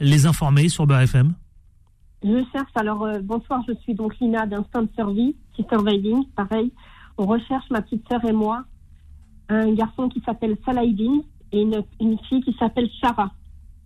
les 0.00 0.26
informer 0.26 0.68
sur 0.68 0.86
BFM 0.86 1.34
Je 2.24 2.44
cherche. 2.52 2.70
Alors, 2.74 3.06
bonsoir. 3.22 3.62
Je 3.68 3.74
suis 3.82 3.94
donc 3.94 4.20
Nina 4.20 4.46
d'Instant 4.46 4.86
Service, 4.96 5.34
Sister 5.54 5.76
Veiling, 5.84 6.24
pareil. 6.36 6.72
On 7.18 7.26
recherche 7.26 7.64
ma 7.70 7.80
petite 7.82 8.06
sœur 8.10 8.24
et 8.24 8.32
moi 8.32 8.64
un 9.48 9.72
garçon 9.74 10.08
qui 10.08 10.20
s'appelle 10.20 10.56
Salahidine 10.64 11.22
et 11.52 11.60
une, 11.62 11.82
une, 12.00 12.18
fille 12.28 12.42
qui 12.42 12.54
s'appelle 12.58 12.88
Sarah. 13.00 13.30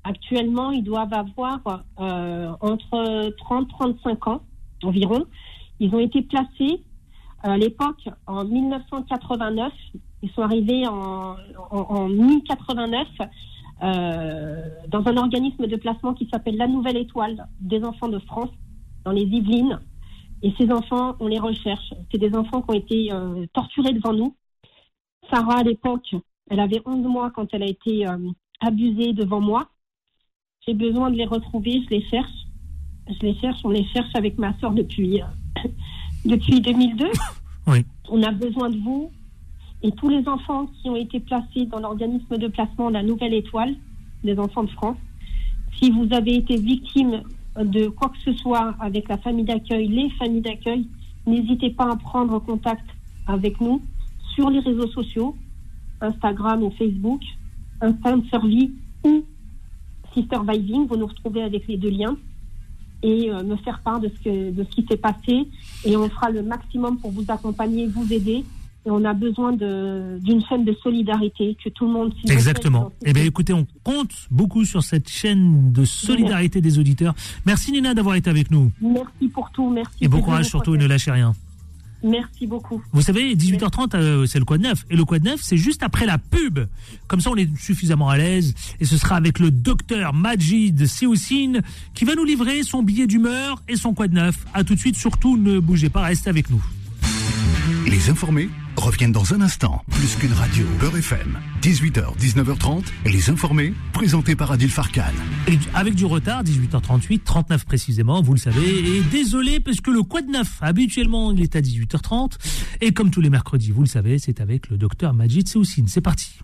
Actuellement, 0.04 0.70
ils 0.70 0.82
doivent 0.82 1.12
avoir 1.12 1.84
euh, 2.00 2.52
entre 2.60 3.30
30 3.36 3.68
35 3.68 4.26
ans 4.28 4.42
environ. 4.82 5.26
Ils 5.78 5.94
ont 5.94 5.98
été 5.98 6.22
placés 6.22 6.82
à 7.42 7.56
l'époque 7.58 8.08
en 8.26 8.44
1989. 8.44 9.72
Ils 10.22 10.30
sont 10.30 10.42
arrivés 10.42 10.86
en, 10.86 11.36
en, 11.70 11.78
en 11.78 12.08
1089 12.08 13.06
euh, 13.82 14.62
dans 14.88 15.06
un 15.06 15.16
organisme 15.16 15.66
de 15.66 15.76
placement 15.76 16.12
qui 16.12 16.28
s'appelle 16.30 16.56
La 16.56 16.66
Nouvelle 16.66 16.98
Étoile 16.98 17.46
des 17.60 17.82
enfants 17.82 18.08
de 18.08 18.18
France 18.18 18.50
dans 19.04 19.12
les 19.12 19.22
Yvelines. 19.22 19.80
Et 20.42 20.52
ces 20.58 20.70
enfants, 20.70 21.16
on 21.20 21.28
les 21.28 21.38
recherche. 21.38 21.94
C'est 22.10 22.18
des 22.18 22.34
enfants 22.34 22.62
qui 22.62 22.70
ont 22.70 22.78
été 22.78 23.12
euh, 23.12 23.46
torturés 23.52 23.92
devant 23.92 24.12
nous 24.12 24.34
Sarah, 25.30 25.58
à 25.58 25.62
l'époque, 25.62 26.14
elle 26.50 26.60
avait 26.60 26.82
11 26.84 27.06
mois 27.06 27.30
quand 27.30 27.46
elle 27.52 27.62
a 27.62 27.66
été 27.66 28.06
euh, 28.06 28.16
abusée 28.60 29.12
devant 29.12 29.40
moi. 29.40 29.68
J'ai 30.66 30.74
besoin 30.74 31.10
de 31.10 31.16
les 31.16 31.24
retrouver, 31.24 31.82
je 31.84 31.90
les 31.90 32.02
cherche. 32.08 32.30
Je 33.08 33.26
les 33.26 33.34
cherche, 33.36 33.58
on 33.64 33.70
les 33.70 33.84
cherche 33.86 34.10
avec 34.14 34.38
ma 34.38 34.56
soeur 34.58 34.72
depuis, 34.72 35.22
euh, 35.22 35.68
depuis 36.24 36.60
2002. 36.60 37.06
Oui. 37.66 37.84
On 38.08 38.22
a 38.22 38.30
besoin 38.32 38.70
de 38.70 38.78
vous 38.78 39.10
et 39.82 39.92
tous 39.92 40.08
les 40.08 40.26
enfants 40.28 40.66
qui 40.66 40.90
ont 40.90 40.96
été 40.96 41.20
placés 41.20 41.64
dans 41.66 41.78
l'organisme 41.78 42.36
de 42.36 42.48
placement 42.48 42.90
La 42.90 43.02
Nouvelle 43.02 43.32
Étoile, 43.32 43.74
les 44.22 44.38
enfants 44.38 44.64
de 44.64 44.70
France. 44.70 44.98
Si 45.78 45.90
vous 45.90 46.12
avez 46.12 46.36
été 46.36 46.56
victime 46.56 47.22
de 47.56 47.88
quoi 47.88 48.10
que 48.10 48.18
ce 48.24 48.32
soit 48.34 48.74
avec 48.80 49.08
la 49.08 49.16
famille 49.18 49.44
d'accueil, 49.44 49.88
les 49.88 50.10
familles 50.10 50.42
d'accueil, 50.42 50.86
n'hésitez 51.26 51.70
pas 51.70 51.90
à 51.90 51.96
prendre 51.96 52.38
contact 52.40 52.84
avec 53.26 53.60
nous 53.60 53.80
sur 54.34 54.50
les 54.50 54.60
réseaux 54.60 54.88
sociaux, 54.88 55.36
Instagram 56.00 56.62
ou 56.62 56.70
Facebook, 56.70 57.20
Instant 57.80 58.22
Survie 58.28 58.72
ou 59.04 59.24
Sister 60.14 60.38
Vibing. 60.48 60.86
Vous 60.86 60.96
nous 60.96 61.06
retrouvez 61.06 61.42
avec 61.42 61.66
les 61.68 61.76
deux 61.76 61.90
liens 61.90 62.16
et 63.02 63.30
euh, 63.30 63.42
me 63.42 63.56
faire 63.56 63.80
part 63.80 64.00
de 64.00 64.08
ce, 64.08 64.22
que, 64.22 64.50
de 64.50 64.64
ce 64.64 64.70
qui 64.70 64.86
s'est 64.88 64.96
passé. 64.96 65.48
Et 65.84 65.96
on 65.96 66.08
fera 66.08 66.30
le 66.30 66.42
maximum 66.42 66.98
pour 66.98 67.10
vous 67.10 67.24
accompagner, 67.28 67.86
vous 67.86 68.12
aider. 68.12 68.44
Et 68.86 68.90
on 68.90 69.04
a 69.04 69.12
besoin 69.12 69.52
d'une 69.52 70.42
chaîne 70.48 70.64
de 70.64 70.74
solidarité, 70.82 71.54
que 71.62 71.68
tout 71.68 71.84
le 71.84 71.92
monde 71.92 72.14
s'y 72.14 72.32
Exactement. 72.32 72.90
Eh 73.04 73.12
bien, 73.12 73.24
écoutez, 73.24 73.52
on 73.52 73.66
compte 73.84 74.26
beaucoup 74.30 74.64
sur 74.64 74.82
cette 74.82 75.08
chaîne 75.10 75.70
de 75.70 75.84
solidarité 75.84 76.62
des 76.62 76.78
auditeurs. 76.78 77.14
Merci 77.44 77.72
Nina 77.72 77.92
d'avoir 77.92 78.14
été 78.14 78.30
avec 78.30 78.50
nous. 78.50 78.72
Merci 78.80 79.28
pour 79.28 79.50
tout, 79.50 79.68
merci. 79.68 79.96
Et 80.00 80.08
bon 80.08 80.22
courage 80.22 80.46
surtout 80.46 80.74
et 80.74 80.78
ne 80.78 80.86
lâchez 80.86 81.10
rien. 81.10 81.34
Merci 82.02 82.46
beaucoup. 82.46 82.82
Vous 82.92 83.02
savez, 83.02 83.34
18h30, 83.34 83.94
euh, 83.94 84.26
c'est 84.26 84.38
le 84.38 84.44
Quad 84.44 84.60
9. 84.60 84.86
Et 84.90 84.96
le 84.96 85.04
Quad 85.04 85.22
9, 85.22 85.40
c'est 85.42 85.56
juste 85.56 85.82
après 85.82 86.06
la 86.06 86.18
pub. 86.18 86.60
Comme 87.06 87.20
ça, 87.20 87.30
on 87.30 87.36
est 87.36 87.48
suffisamment 87.58 88.08
à 88.08 88.16
l'aise. 88.16 88.54
Et 88.80 88.84
ce 88.84 88.96
sera 88.96 89.16
avec 89.16 89.38
le 89.38 89.50
docteur 89.50 90.14
Majid 90.14 90.86
Seoussine 90.86 91.62
qui 91.94 92.04
va 92.04 92.14
nous 92.14 92.24
livrer 92.24 92.62
son 92.62 92.82
billet 92.82 93.06
d'humeur 93.06 93.62
et 93.68 93.76
son 93.76 93.94
Quad 93.94 94.12
9. 94.12 94.34
A 94.54 94.64
tout 94.64 94.74
de 94.74 94.80
suite. 94.80 94.96
Surtout, 94.96 95.36
ne 95.36 95.58
bougez 95.58 95.90
pas, 95.90 96.02
restez 96.02 96.30
avec 96.30 96.50
nous. 96.50 96.62
Les 97.90 98.08
informés 98.08 98.48
reviennent 98.76 99.10
dans 99.10 99.34
un 99.34 99.40
instant. 99.40 99.82
Plus 99.90 100.14
qu'une 100.14 100.32
radio. 100.32 100.64
Beurre 100.78 100.98
FM. 100.98 101.40
18h, 101.60 102.16
19h30. 102.18 102.84
Les 103.04 103.30
informés, 103.30 103.74
présentés 103.92 104.36
par 104.36 104.52
Adil 104.52 104.70
Farkan. 104.70 105.02
avec 105.74 105.96
du 105.96 106.04
retard, 106.04 106.44
18h38, 106.44 107.24
39 107.24 107.64
précisément, 107.64 108.22
vous 108.22 108.34
le 108.34 108.38
savez. 108.38 108.96
Et 108.96 109.02
désolé, 109.10 109.58
parce 109.58 109.80
que 109.80 109.90
le 109.90 110.04
Quad 110.04 110.28
9, 110.28 110.58
habituellement, 110.60 111.32
il 111.32 111.42
est 111.42 111.56
à 111.56 111.60
18h30. 111.60 112.34
Et 112.80 112.92
comme 112.92 113.10
tous 113.10 113.20
les 113.20 113.28
mercredis, 113.28 113.72
vous 113.72 113.82
le 113.82 113.88
savez, 113.88 114.20
c'est 114.20 114.40
avec 114.40 114.70
le 114.70 114.78
docteur 114.78 115.12
Majid 115.12 115.48
Seoussine. 115.48 115.88
C'est 115.88 116.00
parti. 116.00 116.38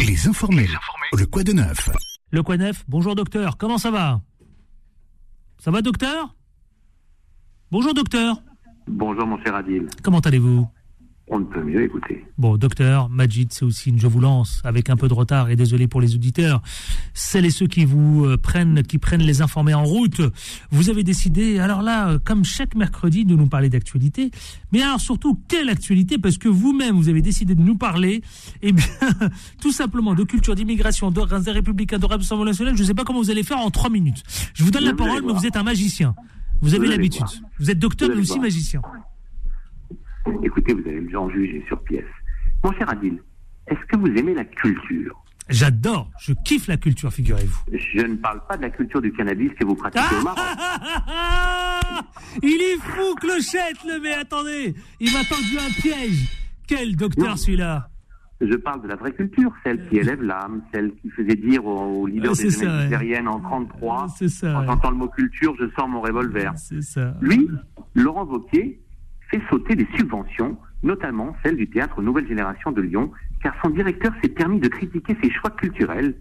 Les 0.00 0.26
informés. 0.26 0.68
Le 1.16 1.24
Quad 1.26 1.48
9. 1.48 1.90
Le 2.32 2.42
Quad 2.42 2.58
9. 2.58 2.84
Bonjour 2.88 3.14
docteur, 3.14 3.58
comment 3.58 3.78
ça 3.78 3.92
va? 3.92 4.22
Ça 5.62 5.70
va 5.70 5.82
docteur? 5.82 6.34
Bonjour 7.70 7.94
docteur. 7.94 8.42
Bonjour 8.86 9.26
mon 9.26 9.38
cher 9.42 9.54
Adil. 9.54 9.88
Comment 10.02 10.20
allez-vous? 10.20 10.66
On 11.28 11.38
ne 11.38 11.44
peut 11.44 11.62
mieux 11.62 11.82
écouter. 11.82 12.22
Bon, 12.36 12.58
docteur, 12.58 13.08
Majid 13.08 13.48
une 13.86 13.98
je 13.98 14.06
vous 14.06 14.20
lance 14.20 14.60
avec 14.62 14.90
un 14.90 14.96
peu 14.96 15.08
de 15.08 15.14
retard 15.14 15.48
et 15.48 15.56
désolé 15.56 15.88
pour 15.88 16.02
les 16.02 16.14
auditeurs. 16.14 16.60
Celles 17.14 17.46
et 17.46 17.50
ceux 17.50 17.66
qui 17.66 17.86
vous 17.86 18.26
euh, 18.26 18.36
prennent, 18.36 18.82
qui 18.82 18.98
prennent 18.98 19.22
les 19.22 19.40
informés 19.40 19.72
en 19.72 19.84
route, 19.84 20.20
vous 20.70 20.90
avez 20.90 21.02
décidé, 21.02 21.60
alors 21.60 21.80
là, 21.80 22.10
euh, 22.10 22.18
comme 22.22 22.44
chaque 22.44 22.74
mercredi, 22.74 23.24
de 23.24 23.34
nous 23.36 23.46
parler 23.46 23.70
d'actualité. 23.70 24.30
Mais 24.70 24.82
alors 24.82 25.00
surtout, 25.00 25.40
quelle 25.48 25.70
actualité? 25.70 26.18
Parce 26.18 26.36
que 26.36 26.48
vous-même, 26.48 26.94
vous 26.94 27.08
avez 27.08 27.22
décidé 27.22 27.54
de 27.54 27.62
nous 27.62 27.78
parler, 27.78 28.20
eh 28.60 28.72
bien, 28.72 28.84
tout 29.62 29.72
simplement 29.72 30.14
de 30.14 30.24
culture, 30.24 30.54
d'immigration, 30.54 31.10
de 31.10 31.50
républicains, 31.50 31.98
de 31.98 32.04
rassemblement 32.04 32.50
national. 32.50 32.76
Je 32.76 32.82
ne 32.82 32.86
sais 32.86 32.94
pas 32.94 33.04
comment 33.04 33.20
vous 33.20 33.30
allez 33.30 33.44
faire 33.44 33.58
en 33.58 33.70
trois 33.70 33.88
minutes. 33.88 34.22
Je 34.52 34.62
vous 34.62 34.70
donne 34.70 34.84
la 34.84 34.94
parole, 34.94 35.22
mais 35.26 35.32
vous 35.32 35.46
êtes 35.46 35.56
un 35.56 35.62
magicien. 35.62 36.14
Vous 36.64 36.74
avez 36.74 36.88
l'habitude. 36.88 37.26
Vous 37.58 37.70
êtes 37.70 37.78
docteur, 37.78 38.08
mais 38.08 38.22
aussi 38.22 38.40
magicien. 38.40 38.80
Écoutez, 40.42 40.72
vous 40.72 40.80
allez 40.88 41.00
le 41.00 41.18
en 41.18 41.28
juger 41.28 41.62
sur 41.68 41.78
pièce. 41.82 42.04
Mon 42.64 42.72
cher 42.72 42.88
Adil, 42.88 43.22
est-ce 43.66 43.80
que 43.86 43.98
vous 43.98 44.06
aimez 44.06 44.32
la 44.32 44.46
culture? 44.46 45.22
J'adore, 45.50 46.10
je 46.18 46.32
kiffe 46.32 46.68
la 46.68 46.78
culture, 46.78 47.12
figurez-vous. 47.12 47.64
Je 47.70 48.00
ne 48.00 48.16
parle 48.16 48.40
pas 48.48 48.56
de 48.56 48.62
la 48.62 48.70
culture 48.70 49.02
du 49.02 49.12
cannabis 49.12 49.50
que 49.60 49.66
vous 49.66 49.74
pratiquez 49.74 50.16
au 50.18 50.22
Maroc. 50.22 50.42
il 52.42 52.62
est 52.62 52.80
fou, 52.80 53.14
Clochette, 53.16 53.84
le 53.86 54.00
mais 54.00 54.14
attendez, 54.14 54.74
il 55.00 55.12
m'a 55.12 55.22
tendu 55.24 55.58
un 55.58 55.82
piège. 55.82 56.30
Quel 56.66 56.96
docteur 56.96 57.36
celui-là? 57.36 57.90
Je 58.40 58.56
parle 58.56 58.82
de 58.82 58.88
la 58.88 58.96
vraie 58.96 59.12
culture, 59.12 59.52
celle 59.62 59.86
qui 59.88 59.98
élève 59.98 60.22
l'âme, 60.22 60.62
celle 60.72 60.92
qui 60.96 61.10
faisait 61.10 61.36
dire 61.36 61.64
aux, 61.64 62.06
leaders 62.06 62.32
des 62.34 62.50
jeunesses 62.50 63.26
en 63.26 63.40
33, 63.40 64.08
ça, 64.08 64.58
en 64.58 64.68
entendant 64.68 64.90
le 64.90 64.96
mot 64.96 65.08
culture, 65.08 65.54
je 65.58 65.66
sors 65.76 65.88
mon 65.88 66.00
revolver. 66.00 66.52
Ça. 66.56 67.14
Lui, 67.20 67.48
Laurent 67.94 68.24
Wauquiez, 68.24 68.80
fait 69.30 69.40
sauter 69.48 69.76
des 69.76 69.86
subventions, 69.96 70.58
notamment 70.82 71.34
celle 71.42 71.56
du 71.56 71.68
théâtre 71.68 72.02
Nouvelle 72.02 72.26
Génération 72.28 72.72
de 72.72 72.82
Lyon, 72.82 73.10
car 73.42 73.54
son 73.62 73.70
directeur 73.70 74.12
s'est 74.22 74.28
permis 74.28 74.60
de 74.60 74.68
critiquer 74.68 75.16
ses 75.22 75.30
choix 75.30 75.50
culturels. 75.50 76.14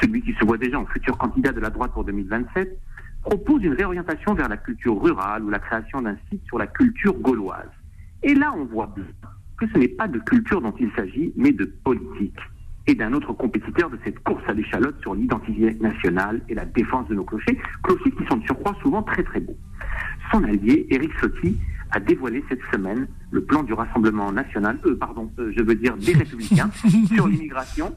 Celui 0.00 0.22
qui 0.22 0.32
se 0.34 0.44
voit 0.44 0.58
déjà 0.58 0.78
en 0.78 0.86
futur 0.86 1.18
candidat 1.18 1.52
de 1.52 1.60
la 1.60 1.70
droite 1.70 1.92
pour 1.92 2.04
2027 2.04 2.78
propose 3.22 3.62
une 3.62 3.74
réorientation 3.74 4.34
vers 4.34 4.48
la 4.48 4.56
culture 4.56 5.00
rurale 5.00 5.42
ou 5.44 5.50
la 5.50 5.58
création 5.58 6.00
d'un 6.00 6.16
site 6.30 6.42
sur 6.46 6.58
la 6.58 6.66
culture 6.66 7.14
gauloise. 7.14 7.68
Et 8.22 8.34
là, 8.34 8.52
on 8.56 8.64
voit 8.64 8.92
bien 8.94 9.04
que 9.60 9.66
ce 9.72 9.78
n'est 9.78 9.88
pas 9.88 10.08
de 10.08 10.18
culture 10.18 10.60
dont 10.60 10.74
il 10.80 10.90
s'agit, 10.96 11.32
mais 11.36 11.52
de 11.52 11.64
politique. 11.64 12.38
Et 12.86 12.94
d'un 12.94 13.12
autre 13.12 13.32
compétiteur 13.34 13.90
de 13.90 13.98
cette 14.04 14.18
course 14.20 14.42
à 14.48 14.54
l'échalote 14.54 14.96
sur 15.02 15.14
l'identité 15.14 15.74
nationale 15.80 16.40
et 16.48 16.54
la 16.54 16.64
défense 16.64 17.06
de 17.08 17.14
nos 17.14 17.24
clochers, 17.24 17.58
clochers 17.82 18.10
qui 18.10 18.24
sont 18.28 18.38
de 18.38 18.44
surcroît 18.44 18.74
souvent 18.82 19.02
très 19.02 19.22
très 19.22 19.40
beaux. 19.40 19.56
Son 20.32 20.42
allié, 20.44 20.86
Éric 20.90 21.12
Sotti, 21.20 21.58
a 21.92 22.00
dévoilé 22.00 22.42
cette 22.48 22.62
semaine 22.72 23.06
le 23.30 23.42
plan 23.42 23.62
du 23.62 23.74
Rassemblement 23.74 24.32
national, 24.32 24.78
euh, 24.86 24.96
pardon, 24.96 25.30
euh, 25.38 25.52
je 25.56 25.62
veux 25.62 25.74
dire 25.74 25.96
des 25.96 26.14
Républicains, 26.14 26.70
sur 27.14 27.28
l'immigration, 27.28 27.94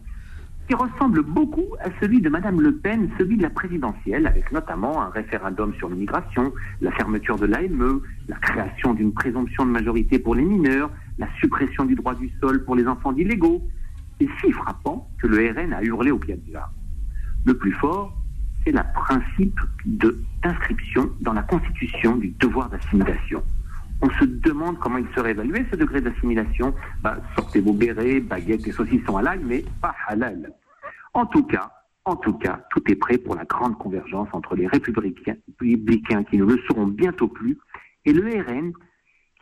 qui 0.67 0.75
ressemble 0.75 1.21
beaucoup 1.21 1.65
à 1.79 1.89
celui 2.01 2.21
de 2.21 2.29
Madame 2.29 2.59
Le 2.61 2.75
Pen, 2.75 3.09
celui 3.17 3.37
de 3.37 3.43
la 3.43 3.49
présidentielle, 3.49 4.27
avec 4.27 4.51
notamment 4.51 5.01
un 5.01 5.09
référendum 5.09 5.73
sur 5.75 5.89
l'immigration, 5.89 6.53
la 6.81 6.91
fermeture 6.91 7.37
de 7.37 7.45
l'AME, 7.45 8.01
la 8.27 8.35
création 8.37 8.93
d'une 8.93 9.13
présomption 9.13 9.65
de 9.65 9.71
majorité 9.71 10.19
pour 10.19 10.35
les 10.35 10.43
mineurs, 10.43 10.89
la 11.17 11.27
suppression 11.39 11.85
du 11.85 11.95
droit 11.95 12.15
du 12.15 12.31
sol 12.39 12.63
pour 12.65 12.75
les 12.75 12.87
enfants 12.87 13.11
d'illégaux. 13.11 13.61
Et 14.19 14.27
si 14.39 14.51
frappant 14.51 15.09
que 15.19 15.27
le 15.27 15.51
RN 15.51 15.73
a 15.73 15.81
hurlé 15.83 16.11
au 16.11 16.19
Piazza. 16.19 16.69
Le 17.45 17.57
plus 17.57 17.73
fort, 17.73 18.15
c'est 18.63 18.71
le 18.71 18.81
principe 18.93 19.59
d'inscription 19.85 21.09
dans 21.21 21.33
la 21.33 21.43
Constitution 21.43 22.15
du 22.15 22.29
devoir 22.39 22.69
d'assimilation. 22.69 23.43
On 24.01 24.09
se 24.11 24.25
demande 24.25 24.79
comment 24.79 24.97
il 24.97 25.07
serait 25.15 25.31
évalué 25.31 25.65
ce 25.71 25.75
degré 25.75 26.01
d'assimilation. 26.01 26.73
Bah, 27.01 27.17
sortez 27.35 27.61
vos 27.61 27.73
bérets, 27.73 28.19
baguettes 28.19 28.67
et 28.67 28.71
saucissons 28.71 29.17
l'ail, 29.17 29.41
mais 29.43 29.63
pas 29.81 29.95
halal. 30.07 30.53
En 31.13 31.25
tout 31.25 31.43
cas, 31.43 31.71
en 32.05 32.15
tout 32.17 32.33
cas, 32.33 32.65
tout 32.71 32.81
est 32.91 32.95
prêt 32.95 33.17
pour 33.17 33.35
la 33.35 33.45
grande 33.45 33.77
convergence 33.77 34.27
entre 34.33 34.55
les 34.55 34.67
républicains, 34.67 35.35
républicains 35.47 36.23
qui 36.25 36.37
ne 36.37 36.45
le 36.45 36.57
seront 36.67 36.87
bientôt 36.87 37.29
plus 37.29 37.57
et 38.05 38.11
le 38.11 38.23
RN 38.41 38.73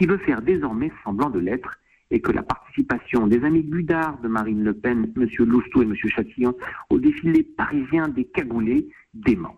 qui 0.01 0.07
veut 0.07 0.17
faire 0.17 0.41
désormais 0.41 0.91
semblant 1.03 1.29
de 1.29 1.37
l'être 1.37 1.77
et 2.09 2.21
que 2.21 2.31
la 2.31 2.41
participation 2.41 3.27
des 3.27 3.43
amis 3.43 3.61
Gudard 3.61 4.17
de 4.21 4.27
Marine 4.27 4.63
Le 4.63 4.73
Pen, 4.73 5.13
M. 5.15 5.27
Lousteau 5.45 5.83
et 5.83 5.85
M. 5.85 5.93
Chatillon 5.93 6.55
au 6.89 6.97
défilé 6.97 7.43
parisien 7.43 8.07
des 8.07 8.25
cagoulés 8.25 8.89
dément. 9.13 9.57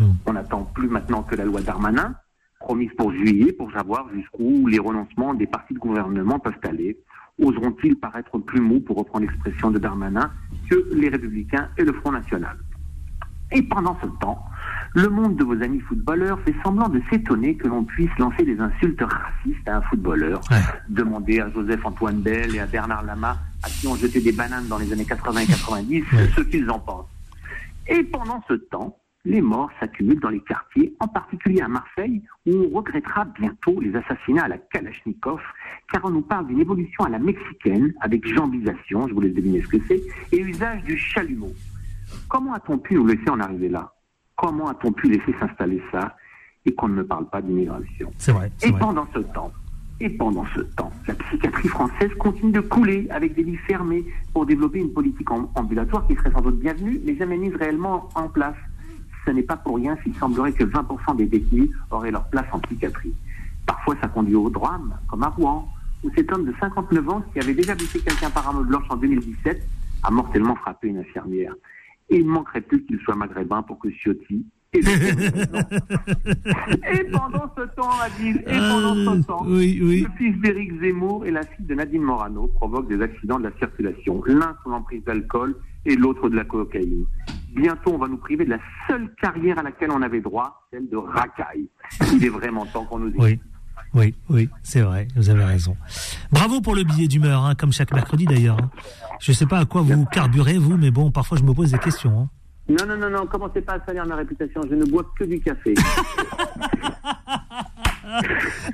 Mmh. 0.00 0.06
On 0.26 0.32
n'attend 0.32 0.64
plus 0.64 0.88
maintenant 0.88 1.22
que 1.22 1.36
la 1.36 1.44
loi 1.44 1.60
Darmanin, 1.60 2.16
promise 2.58 2.90
pour 2.98 3.12
juillet, 3.12 3.52
pour 3.52 3.70
savoir 3.70 4.08
jusqu'où 4.12 4.66
les 4.66 4.80
renoncements 4.80 5.34
des 5.34 5.46
partis 5.46 5.74
de 5.74 5.78
gouvernement 5.78 6.40
peuvent 6.40 6.58
aller. 6.64 6.98
Oseront-ils 7.40 7.94
paraître 7.94 8.38
plus 8.38 8.60
mous, 8.60 8.80
pour 8.80 8.96
reprendre 8.96 9.24
l'expression 9.24 9.70
de 9.70 9.78
Darmanin, 9.78 10.32
que 10.68 10.84
les 10.94 11.10
Républicains 11.10 11.68
et 11.78 11.84
le 11.84 11.92
Front 11.92 12.10
National? 12.10 12.56
Et 13.52 13.62
pendant 13.62 13.96
ce 14.02 14.08
temps, 14.18 14.44
le 14.96 15.10
monde 15.10 15.36
de 15.36 15.44
vos 15.44 15.62
amis 15.62 15.80
footballeurs 15.80 16.40
fait 16.40 16.54
semblant 16.64 16.88
de 16.88 17.02
s'étonner 17.10 17.54
que 17.54 17.68
l'on 17.68 17.84
puisse 17.84 18.10
lancer 18.18 18.44
des 18.44 18.58
insultes 18.58 19.02
racistes 19.02 19.68
à 19.68 19.76
un 19.76 19.82
footballeur. 19.82 20.40
Demandez 20.88 21.38
à 21.38 21.50
Joseph-Antoine 21.50 22.22
Bell 22.22 22.54
et 22.54 22.60
à 22.60 22.66
Bernard 22.66 23.04
Lama, 23.04 23.36
à 23.62 23.68
qui 23.68 23.86
on 23.86 23.94
jeté 23.94 24.22
des 24.22 24.32
bananes 24.32 24.66
dans 24.68 24.78
les 24.78 24.90
années 24.94 25.04
80 25.04 25.40
et 25.40 25.46
90, 25.46 26.04
ce 26.34 26.40
qu'ils 26.40 26.70
en 26.70 26.78
pensent. 26.78 27.10
Et 27.86 28.04
pendant 28.04 28.42
ce 28.48 28.54
temps, 28.54 28.96
les 29.26 29.42
morts 29.42 29.70
s'accumulent 29.80 30.20
dans 30.20 30.30
les 30.30 30.40
quartiers, 30.40 30.94
en 31.00 31.08
particulier 31.08 31.60
à 31.60 31.68
Marseille, 31.68 32.22
où 32.46 32.52
on 32.54 32.78
regrettera 32.78 33.26
bientôt 33.26 33.78
les 33.78 33.94
assassinats 33.94 34.44
à 34.44 34.48
la 34.48 34.56
Kalachnikov, 34.56 35.42
car 35.92 36.06
on 36.06 36.10
nous 36.10 36.22
parle 36.22 36.46
d'une 36.46 36.60
évolution 36.60 37.04
à 37.04 37.10
la 37.10 37.18
mexicaine, 37.18 37.92
avec 38.00 38.26
jambisation, 38.26 39.06
je 39.08 39.12
vous 39.12 39.20
laisse 39.20 39.34
deviner 39.34 39.60
ce 39.60 39.68
que 39.68 39.78
c'est, 39.88 40.00
et 40.32 40.40
usage 40.40 40.82
du 40.84 40.96
chalumeau. 40.96 41.52
Comment 42.28 42.54
a-t-on 42.54 42.78
pu 42.78 42.94
nous 42.94 43.06
laisser 43.06 43.28
en 43.28 43.40
arriver 43.40 43.68
là? 43.68 43.92
Comment 44.36 44.68
a-t-on 44.68 44.92
pu 44.92 45.08
laisser 45.08 45.34
s'installer 45.40 45.82
ça 45.90 46.14
et 46.64 46.74
qu'on 46.74 46.88
ne 46.88 47.02
parle 47.02 47.26
pas 47.28 47.40
d'immigration 47.40 48.10
C'est 48.18 48.32
vrai. 48.32 48.50
Et 48.62 48.72
pendant 48.72 49.06
ce 49.14 49.20
temps, 49.20 49.52
Et 49.98 50.10
pendant 50.10 50.44
ce 50.54 50.60
temps, 50.60 50.92
la 51.08 51.14
psychiatrie 51.14 51.68
française 51.68 52.10
continue 52.18 52.52
de 52.52 52.60
couler 52.60 53.06
avec 53.10 53.34
des 53.34 53.42
lits 53.42 53.56
fermés 53.56 54.04
pour 54.34 54.44
développer 54.44 54.80
une 54.80 54.92
politique 54.92 55.30
ambulatoire 55.30 56.06
qui 56.06 56.14
serait 56.16 56.30
sans 56.32 56.42
doute 56.42 56.58
bienvenue, 56.58 57.00
mais 57.06 57.16
jamais 57.16 57.38
mise 57.38 57.54
réellement 57.54 58.10
en 58.14 58.28
place. 58.28 58.56
Ce 59.24 59.30
n'est 59.30 59.42
pas 59.42 59.56
pour 59.56 59.76
rien 59.76 59.96
s'il 60.02 60.14
semblerait 60.16 60.52
que 60.52 60.64
20% 60.64 61.16
des 61.16 61.24
détenus 61.26 61.70
auraient 61.90 62.10
leur 62.10 62.28
place 62.28 62.44
en 62.52 62.58
psychiatrie. 62.58 63.14
Parfois, 63.64 63.96
ça 64.02 64.08
conduit 64.08 64.34
au 64.34 64.50
drame, 64.50 64.98
comme 65.08 65.22
à 65.22 65.28
Rouen, 65.28 65.66
où 66.04 66.10
cet 66.14 66.30
homme 66.30 66.44
de 66.44 66.54
59 66.60 67.08
ans, 67.08 67.22
qui 67.32 67.40
avait 67.40 67.54
déjà 67.54 67.74
blessé 67.74 68.00
quelqu'un 68.00 68.28
par 68.30 68.46
arme 68.46 68.66
blanche 68.66 68.84
en 68.90 68.96
2017, 68.96 69.66
a 70.02 70.10
mortellement 70.10 70.56
frappé 70.56 70.88
une 70.88 70.98
infirmière. 70.98 71.54
Et 72.08 72.18
il 72.18 72.26
manquerait 72.26 72.60
plus 72.60 72.84
qu'il 72.84 72.98
soit 73.00 73.16
maghrébin 73.16 73.62
pour 73.62 73.78
que 73.78 73.88
Ciotti 73.90 74.46
et, 74.76 74.80
pendant 77.10 77.50
ce 77.56 77.62
temps, 77.74 77.90
Adil, 78.02 78.36
et 78.38 78.44
pendant 78.44 78.94
ce 78.94 79.08
euh, 79.08 79.22
temps, 79.22 79.44
le 79.44 80.06
fils 80.18 80.40
d'Éric 80.42 80.80
Zemmour 80.80 81.24
et 81.24 81.30
la 81.30 81.42
fille 81.44 81.64
de 81.64 81.74
Nadine 81.74 82.02
Morano 82.02 82.48
provoquent 82.48 82.88
des 82.88 83.00
accidents 83.00 83.38
de 83.38 83.44
la 83.44 83.56
circulation. 83.58 84.22
L'un 84.26 84.54
sous 84.62 84.70
l'emprise 84.70 85.02
d'alcool 85.04 85.56
et 85.86 85.96
l'autre 85.96 86.28
de 86.28 86.36
la 86.36 86.44
cocaïne. 86.44 87.06
Bientôt, 87.54 87.92
on 87.94 87.98
va 87.98 88.08
nous 88.08 88.18
priver 88.18 88.44
de 88.44 88.50
la 88.50 88.60
seule 88.86 89.08
carrière 89.20 89.58
à 89.58 89.62
laquelle 89.62 89.90
on 89.92 90.02
avait 90.02 90.20
droit, 90.20 90.66
celle 90.70 90.88
de 90.90 90.96
racaille. 90.96 91.68
Il 92.12 92.24
est 92.24 92.28
vraiment 92.28 92.66
temps 92.66 92.84
qu'on 92.84 92.98
nous 92.98 93.08
écoute. 93.10 93.40
Oui, 93.96 94.14
oui, 94.28 94.48
c'est 94.62 94.82
vrai, 94.82 95.08
vous 95.16 95.30
avez 95.30 95.42
raison. 95.42 95.74
Bravo 96.30 96.60
pour 96.60 96.74
le 96.74 96.84
billet 96.84 97.08
d'humeur, 97.08 97.46
hein, 97.46 97.54
comme 97.54 97.72
chaque 97.72 97.94
mercredi 97.94 98.26
d'ailleurs. 98.26 98.58
Hein. 98.60 98.70
Je 99.20 99.32
ne 99.32 99.34
sais 99.34 99.46
pas 99.46 99.58
à 99.60 99.64
quoi 99.64 99.80
vous 99.80 100.04
carburez, 100.04 100.58
vous, 100.58 100.76
mais 100.76 100.90
bon, 100.90 101.10
parfois 101.10 101.38
je 101.38 101.42
me 101.42 101.54
pose 101.54 101.70
des 101.70 101.78
questions. 101.78 102.20
Hein. 102.20 102.28
Non, 102.68 102.84
non, 102.86 102.98
non, 102.98 103.08
non, 103.08 103.26
commencez 103.26 103.62
pas 103.62 103.76
à 103.76 103.86
salir 103.86 104.04
ma 104.04 104.16
réputation, 104.16 104.60
je 104.68 104.74
ne 104.74 104.84
bois 104.84 105.10
que 105.18 105.24
du 105.24 105.40
café. 105.40 105.72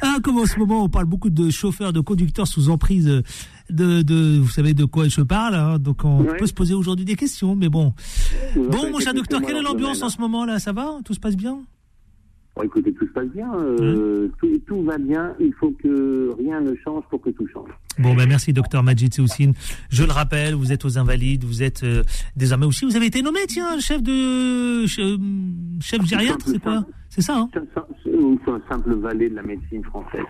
ah, 0.02 0.16
comme 0.24 0.38
en 0.38 0.46
ce 0.46 0.58
moment 0.58 0.82
on 0.82 0.88
parle 0.88 1.04
beaucoup 1.04 1.30
de 1.30 1.50
chauffeurs, 1.50 1.92
de 1.92 2.00
conducteurs 2.00 2.48
sous 2.48 2.68
emprise 2.68 3.22
de, 3.70 4.02
de 4.02 4.38
vous 4.40 4.50
savez 4.50 4.74
de 4.74 4.84
quoi 4.84 5.06
je 5.06 5.20
parle, 5.20 5.78
donc 5.78 6.04
on 6.04 6.24
peut 6.24 6.46
se 6.46 6.52
poser 6.52 6.74
aujourd'hui 6.74 7.04
des 7.04 7.14
questions, 7.14 7.54
mais 7.54 7.68
bon. 7.68 7.94
Bon, 8.56 8.90
mon 8.90 8.98
cher 8.98 9.14
docteur, 9.14 9.40
quelle 9.40 9.58
est 9.58 9.62
l'ambiance 9.62 10.02
en 10.02 10.08
ce 10.08 10.20
moment 10.20 10.44
là? 10.44 10.58
Ça 10.58 10.72
va? 10.72 10.98
Tout 11.04 11.14
se 11.14 11.20
passe 11.20 11.36
bien? 11.36 11.60
Bon, 12.54 12.62
écoutez, 12.64 12.92
tout 12.92 13.06
se 13.06 13.12
passe 13.12 13.28
bien, 13.28 13.50
euh, 13.54 14.28
tout, 14.66 14.82
va 14.82 14.98
bien, 14.98 15.34
il 15.40 15.54
faut 15.54 15.70
que 15.70 16.34
rien 16.38 16.60
ne 16.60 16.74
change 16.84 17.02
pour 17.08 17.22
que 17.22 17.30
tout 17.30 17.48
change. 17.48 17.70
Bon, 17.98 18.14
ben 18.14 18.28
merci, 18.28 18.52
docteur 18.52 18.82
Majid 18.82 19.12
Seoussine. 19.14 19.54
Je 19.88 20.04
le 20.04 20.12
rappelle, 20.12 20.54
vous 20.54 20.70
êtes 20.70 20.84
aux 20.84 20.98
Invalides, 20.98 21.44
vous 21.44 21.62
êtes 21.62 21.82
euh, 21.82 22.02
désormais 22.36 22.66
aussi, 22.66 22.84
vous 22.84 22.94
avez 22.94 23.06
été 23.06 23.22
nommé, 23.22 23.40
tiens, 23.48 23.78
chef 23.80 24.02
de. 24.02 24.84
chef 24.86 26.04
gériatre, 26.04 26.46
c'est 26.46 26.62
quoi? 26.62 26.84
C'est 27.08 27.22
ça, 27.22 27.38
hein? 27.38 27.48
C'est 28.04 28.50
un 28.50 28.60
simple 28.70 28.94
valet 28.96 29.30
de 29.30 29.34
la 29.34 29.42
médecine 29.42 29.84
française. 29.84 30.24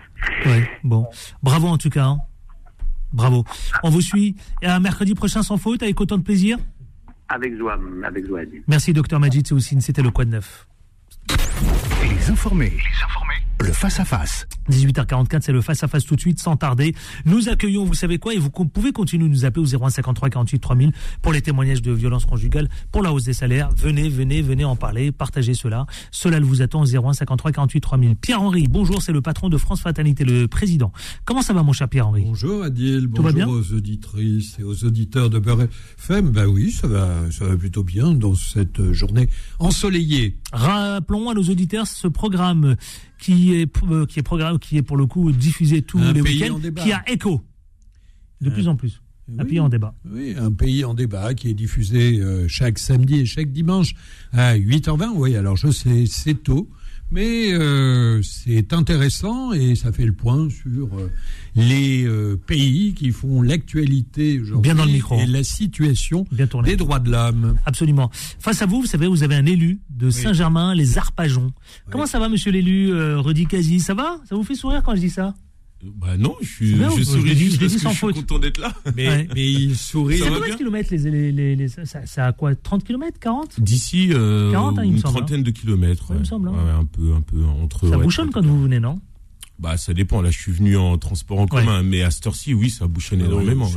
Oui, 0.45 0.63
bon. 0.83 1.05
Bravo 1.41 1.67
en 1.67 1.77
tout 1.77 1.89
cas. 1.89 2.05
Hein. 2.05 2.17
Bravo. 3.11 3.43
On 3.83 3.89
vous 3.89 4.01
suit. 4.01 4.35
Et 4.61 4.67
un 4.67 4.79
mercredi 4.79 5.13
prochain 5.13 5.43
sans 5.43 5.57
faute, 5.57 5.83
avec 5.83 5.99
autant 5.99 6.17
de 6.17 6.23
plaisir? 6.23 6.57
Avec 7.29 7.57
joie, 7.57 7.77
avec 8.03 8.27
joie. 8.27 8.41
Merci, 8.67 8.93
docteur 8.93 9.19
Majid 9.19 9.45
Seoussine. 9.45 9.81
C'était 9.81 10.01
le 10.01 10.11
Quad 10.11 10.29
Neuf. 10.29 10.67
Les 12.03 12.29
informés. 12.29 12.73
Le 13.59 13.71
face-à-face. 13.71 14.45
18h44, 14.69 15.41
c'est 15.41 15.51
le 15.51 15.61
face-à-face 15.61 16.05
tout 16.05 16.15
de 16.15 16.19
suite, 16.19 16.39
sans 16.39 16.57
tarder. 16.57 16.93
Nous 17.25 17.47
accueillons, 17.47 17.85
vous 17.85 17.93
savez 17.93 18.17
quoi, 18.17 18.33
et 18.33 18.37
vous 18.37 18.49
pouvez 18.49 18.91
continuer 18.91 19.25
de 19.25 19.29
nous 19.29 19.45
appeler 19.45 19.61
au 19.61 19.89
0153 19.89 20.29
48 20.29 20.59
3000 20.59 20.91
pour 21.21 21.31
les 21.31 21.41
témoignages 21.41 21.81
de 21.81 21.91
violence 21.93 22.25
conjugale, 22.25 22.67
pour 22.91 23.03
la 23.03 23.13
hausse 23.13 23.23
des 23.23 23.33
salaires. 23.33 23.69
Venez, 23.75 24.09
venez, 24.09 24.41
venez 24.41 24.65
en 24.65 24.75
parler, 24.75 25.11
partagez 25.13 25.53
cela. 25.53 25.85
Cela 26.11 26.39
vous 26.41 26.61
attend 26.61 26.81
au 26.81 26.85
0153 26.85 27.51
48 27.53 27.81
3000. 27.81 28.15
Pierre-Henri, 28.17 28.67
bonjour, 28.69 29.01
c'est 29.01 29.13
le 29.13 29.21
patron 29.21 29.47
de 29.47 29.57
France 29.57 29.81
Fatalité, 29.81 30.25
le 30.25 30.47
président. 30.47 30.91
Comment 31.23 31.41
ça 31.41 31.53
va, 31.53 31.63
mon 31.63 31.73
cher 31.73 31.87
Pierre-Henri? 31.87 32.23
Bonjour, 32.25 32.63
Adil. 32.63 33.07
bonjour 33.07 33.49
aux 33.49 33.73
auditrices 33.73 34.57
et 34.59 34.63
aux 34.63 34.83
auditeurs 34.83 35.29
de 35.29 35.39
Beurre 35.39 35.67
FM. 35.99 36.31
Ben 36.31 36.47
oui, 36.47 36.71
ça 36.71 36.87
va, 36.87 37.31
ça 37.31 37.45
va 37.45 37.55
plutôt 37.55 37.83
bien 37.83 38.11
dans 38.11 38.35
cette 38.35 38.91
journée 38.91 39.29
ensoleillée. 39.59 40.37
Rappelons 40.51 41.29
à 41.29 41.33
nos 41.33 41.43
auditeurs 41.43 41.87
ce 41.87 42.07
programme 42.07 42.75
qui 43.19 43.53
est, 43.53 43.69
euh, 43.83 44.05
qui 44.05 44.19
est 44.19 44.23
programme, 44.23 44.59
qui 44.59 44.77
est 44.77 44.81
pour 44.81 44.97
le 44.97 45.05
coup 45.05 45.31
diffusé 45.31 45.81
tous 45.81 45.99
les 45.99 46.21
week-ends, 46.21 46.59
qui 46.75 46.91
a 46.91 47.03
écho 47.09 47.41
de 48.41 48.49
plus 48.49 48.67
en 48.67 48.75
plus. 48.75 49.01
Un 49.39 49.45
pays 49.45 49.59
en 49.59 49.69
débat. 49.69 49.95
Oui, 50.11 50.35
un 50.37 50.51
pays 50.51 50.83
en 50.83 50.93
débat 50.93 51.33
qui 51.33 51.49
est 51.49 51.53
diffusé 51.53 52.19
euh, 52.19 52.45
chaque 52.49 52.77
samedi 52.77 53.19
et 53.19 53.25
chaque 53.25 53.51
dimanche 53.51 53.93
à 54.33 54.57
8h20. 54.57 55.13
Oui, 55.15 55.37
alors 55.37 55.55
je 55.55 55.71
sais, 55.71 56.03
c'est 56.07 56.43
tôt, 56.43 56.69
mais 57.13 57.53
euh, 57.53 58.21
c'est 58.23 58.73
intéressant 58.73 59.53
et 59.53 59.75
ça 59.75 59.91
fait 59.91 60.05
le 60.05 60.13
point 60.13 60.49
sur 60.49 60.89
les 61.55 62.07
pays 62.47 62.93
qui 62.93 63.11
font 63.11 63.41
l'actualité 63.41 64.39
aujourd'hui 64.39 64.71
Bien 64.71 64.75
dans 64.75 64.85
le 64.85 64.91
micro. 64.91 65.19
et 65.19 65.25
la 65.27 65.43
situation 65.43 66.25
des 66.63 66.75
droits 66.75 66.99
de 66.99 67.11
l'homme. 67.11 67.55
Absolument. 67.65 68.09
Face 68.39 68.61
à 68.61 68.65
vous, 68.65 68.81
vous 68.81 68.87
savez, 68.87 69.07
vous 69.07 69.23
avez 69.23 69.35
un 69.35 69.45
élu 69.45 69.79
de 69.89 70.09
Saint-Germain, 70.09 70.73
les 70.73 70.97
Arpajons. 70.97 71.53
Comment 71.91 72.05
ça 72.07 72.19
va, 72.19 72.29
monsieur 72.29 72.51
l'élu 72.51 72.91
euh, 72.91 73.19
Rudy 73.19 73.47
Ça 73.79 73.93
va? 73.93 74.17
Ça 74.27 74.35
vous 74.35 74.43
fait 74.43 74.55
sourire 74.55 74.81
quand 74.83 74.95
je 74.95 75.01
dis 75.01 75.09
ça? 75.09 75.33
Bah 75.83 76.17
non, 76.17 76.35
je 76.41 76.47
suis, 76.47 76.75
je 76.77 77.03
souris 77.03 77.35
juste 77.35 77.59
parce 77.59 77.73
que 77.73 77.89
je 77.89 77.95
suis 77.95 78.13
content 78.13 78.39
d'être 78.39 78.57
là. 78.57 78.73
Mais, 78.95 79.27
mais 79.33 79.51
il 79.51 79.75
sourit. 79.75 80.19
C'est 80.19 80.29
combien 80.29 80.53
de 80.53 80.57
kilomètres 80.57 80.89
les, 80.91 81.31
les, 81.31 81.55
les, 81.55 81.67
ça, 81.67 82.05
ça, 82.05 82.27
a 82.27 82.31
quoi 82.31 82.55
30 82.55 82.83
kilomètres 82.83 83.19
40 83.19 83.59
D'ici 83.59 84.11
euh, 84.13 84.53
hein, 84.53 84.81
une 84.83 85.01
trentaine 85.01 85.43
de 85.43 85.51
kilomètres. 85.51 86.09
Ouais, 86.11 86.17
il 86.17 86.19
me 86.19 86.25
semble. 86.25 86.49
Hein. 86.49 86.79
un 86.79 86.85
peu, 86.85 87.13
un 87.13 87.21
peu 87.21 87.43
entre. 87.45 87.87
Ça 87.89 87.97
bouchonne 87.97 88.29
quand 88.31 88.45
vous 88.45 88.61
venez, 88.61 88.79
non? 88.79 88.99
Bah, 89.59 89.77
ça 89.77 89.93
dépend. 89.93 90.21
Là, 90.21 90.31
je 90.31 90.37
suis 90.37 90.51
venu 90.51 90.75
en 90.77 90.97
transport 90.97 91.39
en 91.39 91.47
commun, 91.47 91.83
mais 91.83 92.01
à 92.01 92.11
cette 92.11 92.25
heure-ci, 92.27 92.53
oui, 92.53 92.69
ça 92.69 92.87
bouchonne 92.87 93.21
ah 93.21 93.25
énormément. 93.25 93.69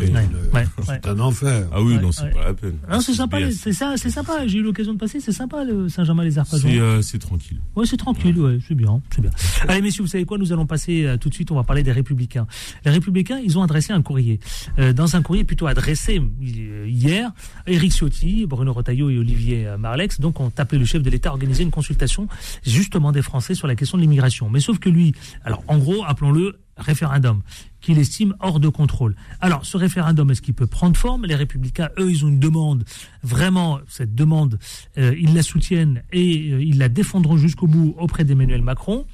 c'est 0.85 1.07
un 1.07 1.21
enfer. 1.21 1.69
Ah 1.73 1.83
oui, 1.83 1.99
non, 1.99 2.13
c'est 2.13 2.31
pas 2.31 2.45
la 2.45 2.55
peine. 2.55 2.79
c'est 3.01 3.15
sympa. 3.15 3.39
C'est 3.53 3.73
ça, 3.73 3.95
c'est 3.97 4.11
sympa. 4.11 4.47
J'ai 4.47 4.59
eu 4.59 4.63
l'occasion 4.63 4.95
de 4.95 4.99
passer. 4.99 5.21
C'est 5.21 5.33
sympa 5.33 5.65
le 5.65 5.89
Saint-Germain-les-Arpajons. 5.89 6.69
C'est 6.69 6.81
euh, 6.81 7.03
c'est 7.03 7.19
tranquille. 7.19 7.61
Ouais, 7.75 7.87
c'est 7.87 7.99
tranquille. 7.99 8.39
Ouais, 8.39 8.59
c'est 8.67 8.75
bien, 8.75 9.01
c'est 9.15 9.21
bien. 9.21 9.31
Allez, 9.69 9.83
messieurs, 9.83 10.03
vous 10.03 10.09
savez 10.09 10.25
quoi? 10.25 10.39
Nous 10.39 10.53
allons 10.53 10.67
passer 10.67 11.05
euh, 11.05 11.19
tout 11.19 11.29
de 11.29 11.35
suite. 11.35 11.51
On 11.51 11.57
va 11.57 11.63
parler 11.63 11.83
des 11.83 11.93
Républicains. 11.93 12.47
Les 12.85 12.91
Républicains, 12.91 13.39
ils 13.39 13.59
ont 13.59 13.63
adressé 13.63 13.93
un 13.93 14.03
courrier. 14.03 14.41
Euh, 14.79 14.93
dans 14.93 15.15
un 15.15 15.23
courrier 15.23 15.45
plutôt 15.45 15.67
adressé 15.67 16.21
hier, 16.41 17.33
Éric 17.67 17.93
Ciotti, 17.93 18.47
Bruno 18.47 18.73
Retailleau 18.73 19.11
et 19.11 19.19
Olivier 19.19 19.69
Marlex, 19.79 20.21
donc 20.21 20.41
ont 20.41 20.53
appelé 20.57 20.79
le 20.79 20.87
chef 20.87 21.03
de 21.03 21.11
l'État 21.11 21.29
à 21.29 21.33
organiser 21.33 21.63
une 21.63 21.71
consultation 21.71 22.29
justement 22.65 23.13
des 23.13 23.23
Français 23.23 23.55
sur 23.55 23.67
la 23.67 23.75
question 23.75 23.99
de 23.99 24.03
l'immigration. 24.03 24.49
Mais 24.51 24.61
sauf 24.61 24.79
que 24.79 24.89
lui, 24.89 25.15
alors 25.45 25.63
en 25.69 25.76
gros, 25.79 26.05
appelons-le 26.05 26.59
référendum 26.77 27.43
qu'il 27.81 27.99
estime 27.99 28.35
hors 28.41 28.61
de 28.61 28.69
contrôle. 28.69 29.17
Alors, 29.41 29.65
ce 29.65 29.77
référendum, 29.77 30.31
est-ce 30.31 30.43
qu'il 30.43 30.55
peut 30.55 30.67
prendre 30.67 30.97
forme? 30.97 31.25
Les 31.25 31.35
républicains, 31.35 31.89
eux, 31.99 32.11
ils 32.11 32.25
ont 32.25 32.29
une 32.29 32.41
demande, 32.41 32.85
vraiment, 33.23 33.81
cette 33.89 34.15
demande, 34.15 34.59
euh, 34.99 35.15
ils 35.19 35.35
la 35.35 35.43
soutiennent 35.43 36.03
et 36.13 36.53
euh, 36.53 36.63
ils 36.63 36.79
la 36.79 36.89
défendront 36.89 37.37
jusqu'au 37.37 37.67
bout 37.67 37.95
auprès 37.99 38.25
d'Emmanuel 38.25 38.63
Macron. 38.63 39.07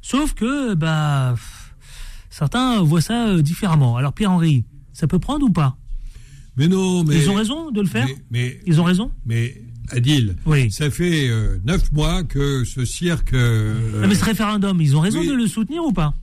Sauf 0.00 0.34
que, 0.34 0.74
bah, 0.74 1.34
certains 2.30 2.80
voient 2.82 3.02
ça 3.02 3.28
euh, 3.28 3.42
différemment. 3.42 3.96
Alors, 3.96 4.12
Pierre-Henri, 4.12 4.64
ça 4.92 5.06
peut 5.06 5.18
prendre 5.18 5.44
ou 5.44 5.50
pas? 5.50 5.76
Mais 6.56 6.68
non, 6.68 7.04
mais... 7.04 7.16
Ils 7.16 7.30
ont 7.30 7.34
raison 7.34 7.70
de 7.70 7.80
le 7.80 7.86
faire? 7.86 8.08
mais, 8.30 8.60
Ils 8.66 8.80
ont 8.80 8.84
raison? 8.84 9.10
Mais 9.26 9.62
Adil, 9.90 10.36
oui. 10.46 10.70
ça 10.70 10.90
fait 10.90 11.30
neuf 11.64 11.90
mois 11.92 12.22
que 12.22 12.64
ce 12.64 12.84
cirque... 12.84 13.32
mais 13.32 14.14
ce 14.14 14.24
référendum, 14.24 14.80
ils 14.80 14.96
ont 14.96 15.00
raison 15.00 15.22
de 15.22 15.32
le 15.32 15.46
soutenir 15.46 15.84
ou 15.84 15.92
pas? 15.92 16.14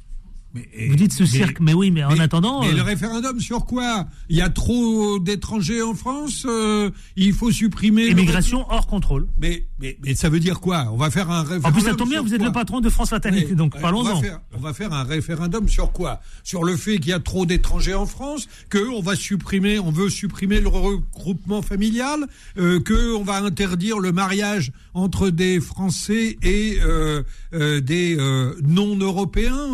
Vous 0.90 0.96
dites 0.96 1.14
ce 1.14 1.26
cirque, 1.26 1.60
mais 1.60 1.74
oui, 1.74 1.92
mais, 1.92 2.04
en 2.04 2.20
attendant. 2.20 2.62
Mais 2.62 2.72
le 2.72 2.80
euh, 2.80 2.84
référendum 2.84 3.40
sur 3.40 3.66
quoi? 3.66 4.08
Il 4.30 4.38
y 4.38 4.42
a 4.42 4.50
trop 4.50 5.20
d'étrangers 5.20 5.82
en 5.82 5.94
France. 5.94 6.46
Euh, 6.46 6.90
il 7.16 7.34
faut 7.34 7.52
supprimer. 7.52 8.08
Immigration 8.08 8.66
hors 8.70 8.88
contrôle. 8.88 9.28
Mais, 9.40 9.66
mais, 9.80 9.98
mais 10.04 10.16
ça 10.16 10.30
veut 10.30 10.40
dire 10.40 10.60
quoi? 10.60 10.90
On 10.92 10.98
va 10.98 11.10
faire 11.10 11.30
un 11.30 11.42
référendum. 11.42 11.66
En 11.66 11.72
plus, 11.72 11.82
ça 11.82 11.96
tombe 11.96 12.10
bien, 12.10 12.22
vous 12.22 12.34
êtes 12.34 12.44
le 12.44 12.52
patron 12.52 12.82
de 12.82 12.90
France 12.90 13.10
Fatalité, 13.10 13.56
donc 13.56 13.80
parlons-en. 13.80 14.22
On, 14.56 14.60
va 14.60 14.74
faire 14.74 14.94
un 14.94 15.04
référendum 15.04 15.68
sur 15.68 15.92
quoi? 15.92 16.22
Sur 16.44 16.64
le 16.64 16.76
fait 16.76 16.98
qu'il 16.98 17.10
y 17.10 17.14
a 17.14 17.20
trop 17.20 17.46
d'étrangers 17.46 17.94
en 17.94 18.06
France, 18.06 18.48
que 18.70 18.90
on 18.90 19.02
va 19.02 19.16
supprimer, 19.16 19.80
on 19.80 19.92
veut 19.92 20.10
supprimer 20.10 20.60
le 20.60 20.68
regroupement 20.68 21.62
familial, 21.62 22.26
euh, 22.58 22.80
que 22.80 23.16
on 23.16 23.24
va 23.24 23.38
interdire 23.38 24.00
le 24.00 24.12
mariage 24.12 24.72
entre 24.94 25.30
des 25.30 25.60
Français 25.60 26.38
et 26.42 26.80
euh, 26.82 27.24
des 27.52 28.18
non-européens. 28.64 29.68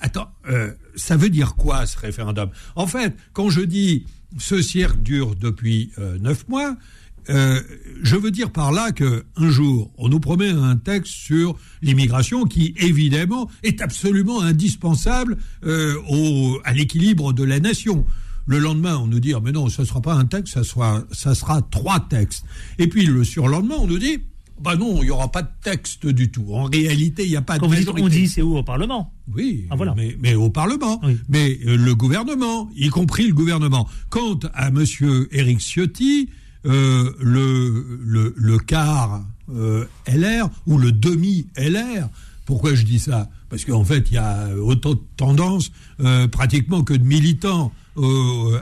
Attends, 0.00 0.30
euh, 0.48 0.72
ça 0.94 1.16
veut 1.16 1.30
dire 1.30 1.54
quoi 1.54 1.86
ce 1.86 1.98
référendum? 1.98 2.50
En 2.74 2.86
fait, 2.86 3.14
quand 3.32 3.48
je 3.48 3.62
dis 3.62 4.04
ce 4.38 4.60
cirque 4.60 5.02
dure 5.02 5.34
depuis 5.34 5.90
euh, 5.98 6.18
neuf 6.18 6.46
mois, 6.48 6.76
euh, 7.28 7.60
je 8.02 8.14
veux 8.14 8.30
dire 8.30 8.52
par 8.52 8.72
là 8.72 8.92
que 8.92 9.24
un 9.36 9.50
jour, 9.50 9.90
on 9.96 10.08
nous 10.08 10.20
promet 10.20 10.50
un 10.50 10.76
texte 10.76 11.12
sur 11.12 11.58
l'immigration 11.82 12.44
qui, 12.44 12.74
évidemment, 12.76 13.50
est 13.62 13.80
absolument 13.80 14.42
indispensable 14.42 15.36
au, 16.08 16.60
à 16.64 16.72
l'équilibre 16.72 17.32
de 17.32 17.42
la 17.42 17.58
nation. 17.58 18.04
Le 18.46 18.60
lendemain, 18.60 18.96
on 18.98 19.08
nous 19.08 19.18
dit, 19.18 19.34
ah, 19.34 19.40
mais 19.42 19.50
non, 19.50 19.68
ce 19.68 19.82
ne 19.82 19.86
sera 19.86 20.00
pas 20.00 20.14
un 20.14 20.24
texte, 20.24 20.54
ça, 20.54 20.62
sera, 20.62 21.02
ça 21.10 21.34
sera 21.34 21.62
trois 21.62 21.98
textes. 21.98 22.44
Et 22.78 22.86
puis 22.86 23.06
le 23.06 23.24
surlendemain, 23.24 23.74
on 23.76 23.88
nous 23.88 23.98
dit, 23.98 24.20
Bah 24.60 24.74
non, 24.76 24.96
il 25.02 25.04
n'y 25.06 25.10
aura 25.10 25.30
pas 25.30 25.42
de 25.42 25.48
texte 25.62 26.06
du 26.06 26.30
tout. 26.30 26.46
En 26.50 26.64
réalité, 26.64 27.24
il 27.24 27.30
n'y 27.30 27.36
a 27.36 27.42
pas 27.42 27.58
Quand 27.58 27.66
de 27.68 27.74
vous 27.74 27.78
dites 27.78 27.90
on 27.94 28.08
dit, 28.08 28.26
c'est 28.28 28.42
où 28.42 28.56
au 28.56 28.62
Parlement? 28.62 29.12
Oui, 29.34 29.66
Ah, 29.70 29.76
voilà. 29.76 29.94
mais, 29.96 30.16
mais 30.20 30.34
au 30.34 30.48
Parlement. 30.50 31.00
Oui. 31.04 31.16
Mais 31.28 31.58
euh, 31.66 31.76
le 31.76 31.94
gouvernement, 31.94 32.68
y 32.74 32.88
compris 32.88 33.26
le 33.26 33.34
gouvernement. 33.34 33.86
Quant 34.08 34.38
à 34.54 34.70
Monsieur 34.70 35.28
Éric 35.36 35.60
Ciotti, 35.60 36.30
euh, 36.64 37.12
le, 37.20 37.98
le, 38.02 38.34
le 38.36 38.58
quart 38.58 39.24
euh, 39.54 39.84
LR 40.08 40.48
ou 40.66 40.78
le 40.78 40.90
demi 40.90 41.46
LR, 41.56 42.08
pourquoi 42.46 42.74
je 42.74 42.84
dis 42.84 42.98
ça? 42.98 43.28
Parce 43.50 43.64
qu'en 43.64 43.84
fait, 43.84 44.06
il 44.10 44.14
y 44.14 44.18
a 44.18 44.48
autant 44.56 44.94
de 44.94 45.00
tendances 45.16 45.70
pratiquement 46.32 46.82
que 46.82 46.94
de 46.94 47.04
militants 47.04 47.72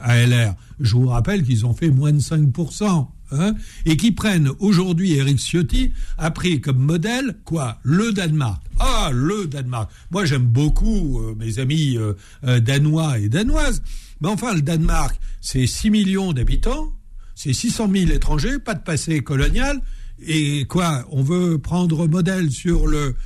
à 0.03 0.17
LR. 0.27 0.55
Je 0.81 0.95
vous 0.95 1.07
rappelle 1.07 1.43
qu'ils 1.43 1.65
ont 1.67 1.73
fait 1.75 1.91
moins 1.91 2.13
de 2.13 2.19
5%. 2.21 3.07
Hein, 3.37 3.55
et 3.85 3.97
qui 3.97 4.13
prennent 4.13 4.51
aujourd'hui 4.61 5.15
Éric 5.15 5.39
Ciotti 5.39 5.91
a 6.19 6.31
pris 6.31 6.61
comme 6.61 6.79
modèle 6.79 7.37
quoi 7.45 7.79
le 7.83 8.13
Danemark. 8.13 8.63
Ah 8.79 9.11
le 9.13 9.47
Danemark. 9.47 9.91
Moi 10.13 10.25
j'aime 10.25 10.45
beaucoup 10.45 11.21
euh, 11.21 11.35
mes 11.35 11.59
amis 11.59 11.97
euh, 11.97 12.13
euh, 12.45 12.61
danois 12.61 13.19
et 13.19 13.29
danoises. 13.29 13.83
Mais 14.21 14.29
enfin 14.29 14.55
le 14.55 14.63
Danemark 14.63 15.19
c'est 15.41 15.67
6 15.67 15.91
millions 15.91 16.33
d'habitants 16.33 16.93
c'est 17.35 17.53
600 17.53 17.91
000 17.93 18.11
étrangers 18.13 18.59
pas 18.61 18.75
de 18.75 18.83
passé 18.83 19.21
colonial. 19.21 19.81
Et 20.25 20.65
quoi 20.67 21.05
on 21.11 21.23
veut 21.23 21.59
prendre 21.59 22.07
modèle 22.07 22.53
sur 22.53 22.87
le 22.87 23.17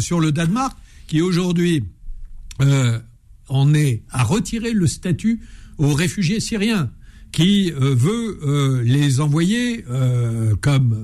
sur 0.00 0.20
le 0.20 0.32
Danemark 0.32 0.74
qui 1.06 1.20
aujourd'hui 1.20 1.84
en 3.48 3.74
est 3.74 4.02
à 4.10 4.24
retirer 4.24 4.72
le 4.72 4.86
statut 4.86 5.42
aux 5.78 5.92
réfugiés 5.92 6.40
syriens, 6.40 6.90
qui 7.36 7.70
euh, 7.70 7.94
veut 7.94 8.38
euh, 8.44 8.82
les 8.82 9.20
envoyer, 9.20 9.84
euh, 9.90 10.56
comme 10.58 10.96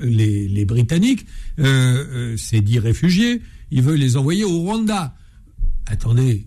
les, 0.00 0.48
les 0.48 0.64
Britanniques, 0.64 1.26
euh, 1.58 1.64
euh, 1.64 2.36
ces 2.38 2.62
dix 2.62 2.78
réfugiés, 2.78 3.42
il 3.70 3.82
veut 3.82 3.94
les 3.94 4.16
envoyer 4.16 4.42
au 4.44 4.58
Rwanda. 4.60 5.14
Attendez, 5.84 6.46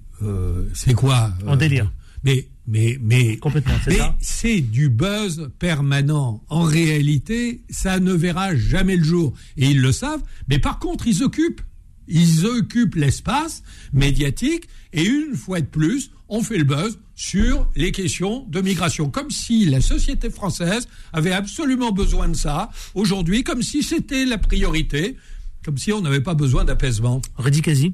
c'est 0.74 0.96
quoi 0.96 1.32
En 1.46 1.56
délire. 1.56 1.92
Mais, 2.24 2.48
mais, 2.66 2.98
mais, 3.02 3.38
Complètement, 3.38 3.76
c'est 3.86 4.00
mais 4.00 4.04
c'est 4.20 4.62
du 4.62 4.90
buzz 4.90 5.52
permanent. 5.60 6.44
En 6.50 6.64
réalité, 6.64 7.62
ça 7.70 8.00
ne 8.00 8.14
verra 8.14 8.56
jamais 8.56 8.96
le 8.96 9.04
jour. 9.04 9.34
Et 9.58 9.68
ils 9.68 9.80
le 9.80 9.92
savent. 9.92 10.24
Mais 10.48 10.58
par 10.58 10.80
contre, 10.80 11.06
ils 11.06 11.22
occupent. 11.22 11.62
Ils 12.10 12.46
occupent 12.46 12.96
l'espace 12.96 13.64
médiatique. 13.94 14.68
Et 14.92 15.06
une 15.06 15.36
fois 15.36 15.62
de 15.62 15.68
plus, 15.68 16.12
on 16.28 16.42
fait 16.42 16.58
le 16.58 16.64
buzz 16.64 17.00
sur 17.16 17.68
les 17.76 17.92
questions 17.92 18.46
de 18.50 18.62
migration. 18.62 19.10
Comme 19.10 19.30
si 19.30 19.66
la 19.66 19.82
société 19.82 20.30
française 20.30 20.88
avait 21.14 21.32
absolument 21.32 21.92
besoin 21.92 22.28
de 22.28 22.36
ça 22.36 22.70
aujourd'hui, 22.96 23.44
comme 23.44 23.62
si 23.62 23.84
c'était 23.84 24.26
la 24.26 24.38
priorité, 24.38 25.18
comme 25.64 25.78
si 25.78 25.92
on 25.92 26.02
n'avait 26.02 26.22
pas 26.22 26.34
besoin 26.34 26.66
d'apaisement. 26.66 27.22
Redis 27.38 27.62
quasi. 27.62 27.94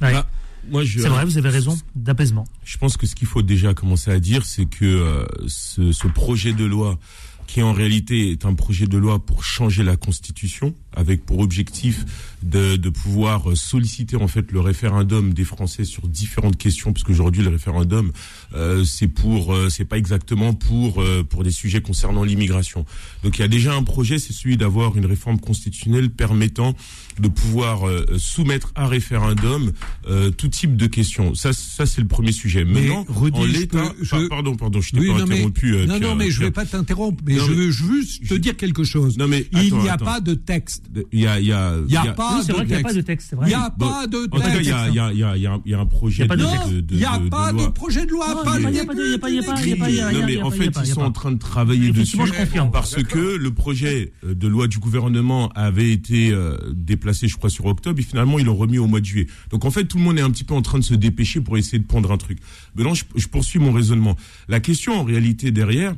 Ouais. 0.00 0.12
Bah, 0.12 0.28
moi, 0.68 0.84
je, 0.84 1.00
c'est 1.00 1.08
vrai, 1.08 1.24
vous 1.24 1.38
avez 1.38 1.48
raison, 1.48 1.76
d'apaisement. 1.96 2.44
Je 2.64 2.78
pense 2.78 2.96
que 2.96 3.06
ce 3.06 3.14
qu'il 3.14 3.26
faut 3.26 3.42
déjà 3.42 3.74
commencer 3.74 4.10
à 4.10 4.20
dire, 4.20 4.44
c'est 4.44 4.66
que 4.66 4.84
euh, 4.84 5.26
ce, 5.48 5.92
ce 5.92 6.06
projet 6.06 6.52
de 6.52 6.64
loi, 6.64 6.98
qui 7.46 7.62
en 7.62 7.72
réalité 7.72 8.30
est 8.30 8.44
un 8.46 8.54
projet 8.54 8.86
de 8.86 8.96
loi 8.96 9.18
pour 9.24 9.44
changer 9.44 9.82
la 9.82 9.96
Constitution, 9.96 10.74
avec 10.96 11.24
pour 11.26 11.38
objectif 11.40 12.04
de, 12.42 12.76
de 12.76 12.88
pouvoir 12.90 13.56
solliciter 13.56 14.16
en 14.16 14.26
fait 14.28 14.50
le 14.52 14.60
référendum 14.60 15.32
des 15.34 15.44
Français 15.44 15.84
sur 15.84 16.08
différentes 16.08 16.56
questions, 16.56 16.92
parce 16.92 17.04
qu'aujourd'hui 17.04 17.42
le 17.42 17.50
référendum 17.50 18.10
euh, 18.54 18.84
c'est 18.84 19.08
pour, 19.08 19.52
euh, 19.54 19.68
c'est 19.68 19.84
pas 19.84 19.98
exactement 19.98 20.54
pour 20.54 21.00
euh, 21.02 21.22
pour 21.24 21.44
des 21.44 21.50
sujets 21.50 21.80
concernant 21.82 22.24
l'immigration. 22.24 22.84
Donc 23.22 23.38
il 23.38 23.42
y 23.42 23.44
a 23.44 23.48
déjà 23.48 23.74
un 23.74 23.82
projet, 23.84 24.18
c'est 24.18 24.32
celui 24.32 24.56
d'avoir 24.56 24.96
une 24.96 25.06
réforme 25.06 25.38
constitutionnelle 25.38 26.10
permettant 26.10 26.74
de 27.20 27.28
pouvoir 27.28 27.86
euh, 27.86 28.06
soumettre 28.18 28.72
à 28.74 28.86
référendum 28.88 29.72
euh, 30.08 30.30
tout 30.30 30.48
type 30.48 30.76
de 30.76 30.86
questions. 30.86 31.34
Ça, 31.34 31.52
ça 31.52 31.84
c'est 31.86 32.00
le 32.00 32.08
premier 32.08 32.32
sujet. 32.32 32.64
Mais, 32.64 32.88
Rudy, 33.08 33.38
en 33.38 33.44
l'état, 33.44 33.92
je- 34.00 34.10
par- 34.10 34.28
pardon, 34.28 34.56
pardon, 34.56 34.80
je 34.80 34.90
t'ai 34.92 35.00
Oui, 35.00 35.08
pas 35.08 35.18
non, 35.18 35.24
interrompu. 35.24 35.74
euh, 35.74 35.86
non, 35.86 35.98
Pierre- 35.98 36.10
non, 36.10 36.14
mais 36.16 36.30
je 36.30 36.38
Pierre. 36.38 36.48
vais 36.48 36.52
pas 36.52 36.64
t'interrompre. 36.66 37.22
Mais 37.32 37.38
Non, 37.38 37.46
je 37.46 37.50
mais- 37.50 37.56
veux 37.56 37.70
juste 37.70 38.28
te 38.28 38.34
dire 38.34 38.56
quelque 38.56 38.84
chose. 38.84 39.16
Non, 39.18 39.26
mais 39.28 39.46
il 39.52 39.58
attends, 39.66 39.82
n'y 39.82 39.88
a 39.88 39.92
attends. 39.94 40.04
pas 40.04 40.20
de 40.20 40.34
texte. 40.34 40.84
Il 41.12 41.20
y 41.20 41.26
a, 41.26 41.40
il 41.40 41.46
y 41.46 41.52
a, 41.52 41.76
Il 41.78 41.86
n'y 41.86 41.96
a, 41.96 42.12
pas 42.12 42.38
Oui, 42.38 42.46
de 42.46 42.52
vrai 42.52 42.64
n'y 42.66 42.72
a 42.72 42.76
texte. 42.76 42.82
pas 42.84 42.92
de 42.94 43.00
texte, 43.00 43.34
Il 43.42 43.46
n'y 43.48 43.54
a 43.54 43.74
Bon, 43.76 43.88
pas 43.88 44.06
de 44.06 44.16
En 44.18 44.36
tout 44.36 44.42
cas, 44.42 44.48
il 44.48 44.52
texte. 44.54 44.68
y 44.68 44.72
a, 44.72 44.88
il 44.88 44.94
y 44.94 44.98
a, 44.98 45.12
il 45.12 45.18
y 45.18 45.24
a, 45.24 45.36
il 45.36 45.42
y 45.42 45.46
a 45.46 45.52
un- 45.52 45.62
il 45.64 45.88
projet 45.88 46.16
Il 46.16 46.20
y 46.20 46.24
a 46.24 46.28
pas 46.28 46.36
de 46.36 46.44
texte. 46.44 46.68
de, 46.72 46.94
Il 46.94 46.96
n'y 46.98 47.04
a 47.04 47.18
pas 47.30 47.52
de 47.52 47.56
loi. 47.58 47.74
projet 47.74 48.06
de 48.06 48.10
loi. 48.10 48.26
Il 48.28 48.32
y 48.32 48.32
a 48.32 48.34
de 48.40 48.44
pas- 48.44 48.70
il 48.70 48.76
y 48.76 48.80
a 48.80 48.84
pas 48.84 48.94
de- 48.94 49.00
il 49.04 49.10
y 49.10 49.14
a 49.14 49.18
pas- 49.18 49.30
il 49.30 49.34
y 49.36 49.38
a 49.38 49.42
pas- 49.42 49.60
il 49.62 49.68
y 49.68 49.72
a 49.72 49.76
pas- 49.76 49.88
il 49.90 49.96
y 49.96 50.00
a- 50.00 50.12
Non, 50.12 50.18
il 50.20 50.26
mais 50.26 50.42
en 50.42 50.50
il 50.50 50.56
fait, 50.58 50.66
ils 50.66 50.80
il 50.84 50.86
sont 50.86 51.00
pas. 51.00 51.06
en 51.06 51.12
train 51.12 51.32
de 51.32 51.38
travailler 51.38 51.90
dessus 51.92 52.16
je 52.24 52.70
parce 52.70 53.02
que 53.02 53.36
le 53.36 53.50
projet 53.52 54.12
euh, 54.24 54.34
de 54.34 54.48
loi 54.48 54.66
du 54.68 54.78
gouvernement 54.78 55.48
avait 55.54 55.90
été 55.90 56.30
euh, 56.32 56.56
déplacé, 56.72 57.28
je 57.28 57.36
crois, 57.36 57.50
sur 57.50 57.66
octobre 57.66 57.98
et 57.98 58.02
finalement 58.02 58.38
ils 58.38 58.44
l'ont 58.46 58.56
remis 58.56 58.78
au 58.78 58.86
mois 58.86 59.00
de 59.00 59.06
juillet. 59.06 59.26
Donc 59.50 59.64
en 59.64 59.70
fait, 59.70 59.84
tout 59.84 59.98
le 59.98 60.04
monde 60.04 60.18
est 60.18 60.22
un 60.22 60.30
petit 60.30 60.44
peu 60.44 60.54
en 60.54 60.62
train 60.62 60.78
de 60.78 60.84
se 60.84 60.94
dépêcher 60.94 61.40
pour 61.40 61.56
essayer 61.58 61.78
de 61.78 61.86
prendre 61.86 62.10
un 62.12 62.16
truc. 62.18 62.38
Maintenant, 62.74 62.94
je, 62.94 63.04
je 63.16 63.26
poursuis 63.28 63.58
mon 63.58 63.72
raisonnement. 63.72 64.16
La 64.48 64.60
question 64.60 64.94
en 65.00 65.04
réalité 65.04 65.50
derrière. 65.50 65.94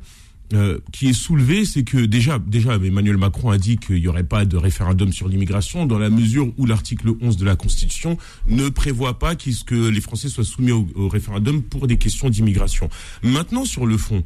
Euh, 0.54 0.78
qui 0.92 1.08
est 1.08 1.12
soulevée, 1.12 1.64
c'est 1.64 1.82
que 1.82 1.98
déjà, 1.98 2.38
déjà, 2.38 2.76
Emmanuel 2.76 3.16
Macron 3.16 3.50
a 3.50 3.58
dit 3.58 3.76
qu'il 3.76 3.96
n'y 4.00 4.06
aurait 4.08 4.24
pas 4.24 4.44
de 4.44 4.56
référendum 4.56 5.12
sur 5.12 5.28
l'immigration 5.28 5.84
dans 5.86 5.98
la 5.98 6.10
mesure 6.10 6.52
où 6.56 6.66
l'article 6.66 7.10
11 7.20 7.36
de 7.36 7.44
la 7.44 7.56
Constitution 7.56 8.16
ne 8.48 8.68
prévoit 8.68 9.18
pas 9.18 9.34
qu'il- 9.34 9.56
que 9.64 9.88
les 9.88 10.00
Français 10.00 10.28
soient 10.28 10.44
soumis 10.44 10.70
au, 10.72 10.86
au 10.94 11.08
référendum 11.08 11.62
pour 11.62 11.86
des 11.86 11.96
questions 11.96 12.30
d'immigration. 12.30 12.88
Maintenant, 13.22 13.64
sur 13.64 13.84
le 13.86 13.96
fond, 13.98 14.22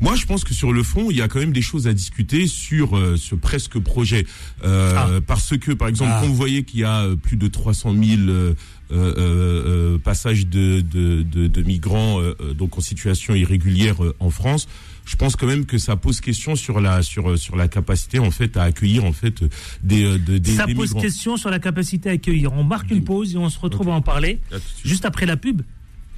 moi, 0.00 0.14
je 0.14 0.26
pense 0.26 0.44
que 0.44 0.54
sur 0.54 0.72
le 0.72 0.84
fond, 0.84 1.10
il 1.10 1.16
y 1.16 1.22
a 1.22 1.28
quand 1.28 1.40
même 1.40 1.52
des 1.52 1.60
choses 1.62 1.88
à 1.88 1.92
discuter 1.92 2.46
sur 2.46 2.96
euh, 2.96 3.16
ce 3.16 3.34
presque 3.34 3.78
projet, 3.80 4.26
Euh, 4.64 4.92
Ah. 4.96 5.08
parce 5.26 5.56
que, 5.58 5.72
par 5.72 5.88
exemple, 5.88 6.12
Ah. 6.14 6.20
quand 6.22 6.28
vous 6.28 6.36
voyez 6.36 6.62
qu'il 6.62 6.80
y 6.80 6.84
a 6.84 7.02
euh, 7.02 7.16
plus 7.16 7.36
de 7.36 7.48
300 7.48 7.92
000 7.94 8.54
euh, 8.90 9.98
passages 9.98 10.46
de, 10.46 10.80
de, 10.80 11.22
de, 11.22 11.46
de 11.46 11.62
migrants 11.62 12.20
donc 12.56 12.78
en 12.78 12.80
situation 12.80 13.34
irrégulière 13.34 13.96
en 14.18 14.30
France, 14.30 14.66
je 15.08 15.16
pense 15.16 15.36
quand 15.36 15.46
même 15.46 15.64
que 15.64 15.78
ça 15.78 15.96
pose 15.96 16.20
question 16.20 16.54
sur 16.54 16.80
la 16.80 17.02
sur 17.02 17.30
euh, 17.30 17.36
sur 17.36 17.56
la 17.56 17.66
capacité 17.66 18.18
en 18.18 18.30
fait 18.30 18.56
à 18.58 18.64
accueillir 18.64 19.04
en 19.06 19.12
fait 19.12 19.42
des 19.82 20.04
euh, 20.04 20.18
de- 20.18 20.36
des, 20.38 20.52
Ça 20.54 20.66
des 20.66 20.74
pose 20.74 20.88
migrants. 20.90 21.00
question 21.00 21.36
sur 21.38 21.48
la 21.50 21.58
capacité 21.58 22.10
à 22.10 22.12
accueillir. 22.12 22.52
On 22.52 22.62
marque 22.64 22.90
une 22.90 23.02
pause 23.04 23.34
et 23.34 23.38
on 23.38 23.48
se 23.48 23.58
retrouve 23.58 23.88
à 23.88 23.92
en 23.92 24.02
parler 24.02 24.38
À 24.52 24.56
juste 24.84 25.04
après 25.06 25.24
la 25.26 25.36
pub. 25.36 25.62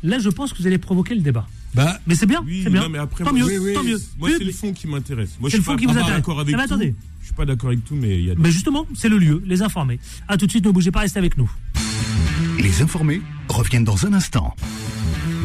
Là, 0.02 0.18
je 0.18 0.28
pense 0.30 0.52
que 0.52 0.58
vous 0.58 0.66
allez 0.66 0.78
provoquer 0.78 1.14
le 1.14 1.20
débat. 1.20 1.46
Bah, 1.74 2.00
Mais 2.06 2.14
c'est 2.14 2.24
bien, 2.26 2.42
Oui, 2.44 2.62
c'est 2.64 2.70
bien. 2.70 2.80
non, 2.82 2.88
mais 2.88 2.98
après, 2.98 3.22
tant 3.22 3.30
moi, 3.32 3.38
mieux, 3.40 3.46
oui, 3.46 3.58
oui. 3.68 3.74
tant 3.74 3.82
mieux. 3.84 4.00
Moi, 4.18 4.30
c'est 4.36 4.42
le 4.44 4.50
fond 4.50 4.72
qui 4.72 4.86
m'intéresse. 4.88 5.36
Moi, 5.38 5.50
C'est 5.50 5.58
je 5.58 5.60
le 5.60 5.64
fond 5.64 5.72
pas, 5.72 5.78
qui 5.78 5.84
vous 5.86 5.92
pas 5.92 5.98
intéresse. 6.00 6.16
d'accord 6.16 6.40
avec 6.40 6.54
Ah, 6.54 6.58
mais 6.58 6.66
tout. 6.66 6.74
attendez. 6.74 6.94
Je 7.20 7.26
suis 7.26 7.34
pas 7.34 7.44
d'accord 7.44 7.68
avec 7.68 7.84
tout, 7.84 7.94
mais 7.94 8.18
il 8.18 8.24
y 8.24 8.30
a. 8.30 8.34
Mais 8.38 8.50
justement, 8.50 8.86
c'est 8.94 9.08
le 9.10 9.18
lieu, 9.18 9.42
les 9.46 9.60
informés. 9.62 10.00
À 10.26 10.36
tout 10.38 10.46
de 10.46 10.50
suite, 10.50 10.64
ne 10.64 10.70
bougez 10.70 10.90
pas, 10.90 11.00
restez 11.00 11.18
avec 11.18 11.36
nous. 11.36 11.48
Les 12.58 12.80
informés 12.82 13.20
reviennent 13.48 13.84
dans 13.84 14.04
un 14.06 14.14
instant. 14.14 14.56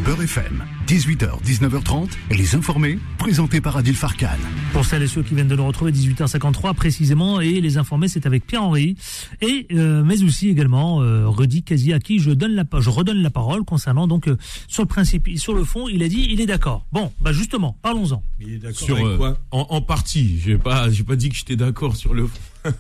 Beurre 0.06 0.22
FM, 0.22 0.64
18h, 0.86 1.42
19h30, 1.44 2.10
les 2.30 2.54
informés, 2.54 3.00
présentés 3.18 3.60
par 3.60 3.76
Adil 3.78 3.96
Farkan. 3.96 4.28
Pour 4.72 4.86
celles 4.86 5.02
et 5.02 5.08
ceux 5.08 5.24
qui 5.24 5.34
viennent 5.34 5.48
de 5.48 5.56
nous 5.56 5.66
retrouver 5.66 5.92
18h53 5.92 6.76
précisément 6.76 7.42
et 7.42 7.60
les 7.60 7.80
informés 7.80 8.08
c'est 8.08 8.28
avec 8.28 8.46
Pierre-Henri 8.46 8.98
et 9.42 9.66
euh, 9.72 10.04
mais 10.04 10.22
aussi 10.22 10.50
également 10.50 11.02
euh, 11.02 11.28
Rudy 11.28 11.64
Kazi 11.64 11.92
à 11.92 12.00
qui 12.00 12.20
je 12.20 12.30
donne 12.30 12.52
la 12.54 12.66
je 12.80 12.90
redonne 12.92 13.24
la 13.24 13.32
parole 13.32 13.66
concernant 13.66 14.08
donc 14.08 14.28
euh, 14.28 14.38
sur 14.68 14.84
le 14.84 14.88
principe 14.88 15.28
sur 15.40 15.56
le 15.56 15.64
fond 15.64 15.88
il 15.90 16.04
a 16.04 16.08
dit 16.08 16.28
il 16.30 16.40
est 16.40 16.46
d'accord. 16.46 16.86
Bon 16.92 17.12
bah 17.20 17.32
justement 17.32 17.76
parlons-en. 17.82 18.22
il 18.40 18.54
est 18.54 18.58
d'accord 18.60 18.86
sur 18.86 18.96
avec 18.98 19.08
euh, 19.08 19.18
quoi? 19.18 19.40
en, 19.50 19.66
en 19.72 19.82
partie. 19.82 20.40
J'ai 20.40 20.60
pas 20.60 20.92
j'ai 20.92 21.04
pas 21.04 21.16
dit 21.16 21.30
que 21.30 21.36
j'étais 21.36 21.56
d'accord 21.56 21.96
sur 21.96 22.14
le 22.14 22.28
fond. 22.28 22.40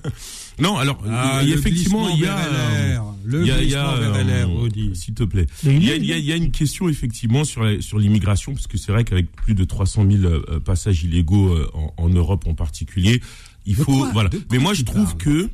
non, 0.59 0.77
alors 0.77 0.99
Ah, 1.09 1.39
il 1.43 1.49
y 1.49 1.51
a 1.51 1.55
le 1.55 1.59
effectivement 1.59 2.09
il 2.09 2.19
y 2.21 2.25
a 2.27 2.35
LR. 2.37 3.03
Le 3.25 3.41
il 3.41 3.47
y 3.47 3.51
a, 3.51 3.61
il 3.63 3.69
y 3.71 3.75
a, 3.75 3.89
euh, 3.89 4.69
s'il 4.93 5.15
te 5.15 5.23
plaît. 5.23 5.47
Il 5.63 5.83
y, 5.83 5.91
a, 5.91 5.95
il 5.95 6.05
y 6.05 6.13
a- 6.13 6.17
il 6.17 6.25
y 6.25 6.31
a 6.31 6.35
une 6.35 6.51
question 6.51 6.87
effectivement 6.89 7.43
sur 7.43 7.63
la- 7.63 7.81
sur 7.81 7.97
l'immigration 7.97 8.53
parce 8.53 8.67
que 8.67 8.77
c'est 8.77 8.91
vrai 8.91 9.03
qu'avec 9.03 9.31
plus 9.31 9.55
de 9.55 9.63
300 9.63 10.05
000 10.09 10.23
euh, 10.25 10.59
passages 10.59 11.03
illégaux 11.03 11.49
euh, 11.53 11.67
en, 11.73 11.91
en 11.97 12.09
Europe 12.09 12.45
en 12.47 12.53
particulier, 12.53 13.21
il 13.65 13.75
De 13.75 13.83
faut 13.83 13.97
quoi? 13.97 14.11
voilà. 14.13 14.29
Mais 14.51 14.59
moi 14.59 14.73
je 14.75 14.83
trouve 14.83 15.17
que 15.17 15.49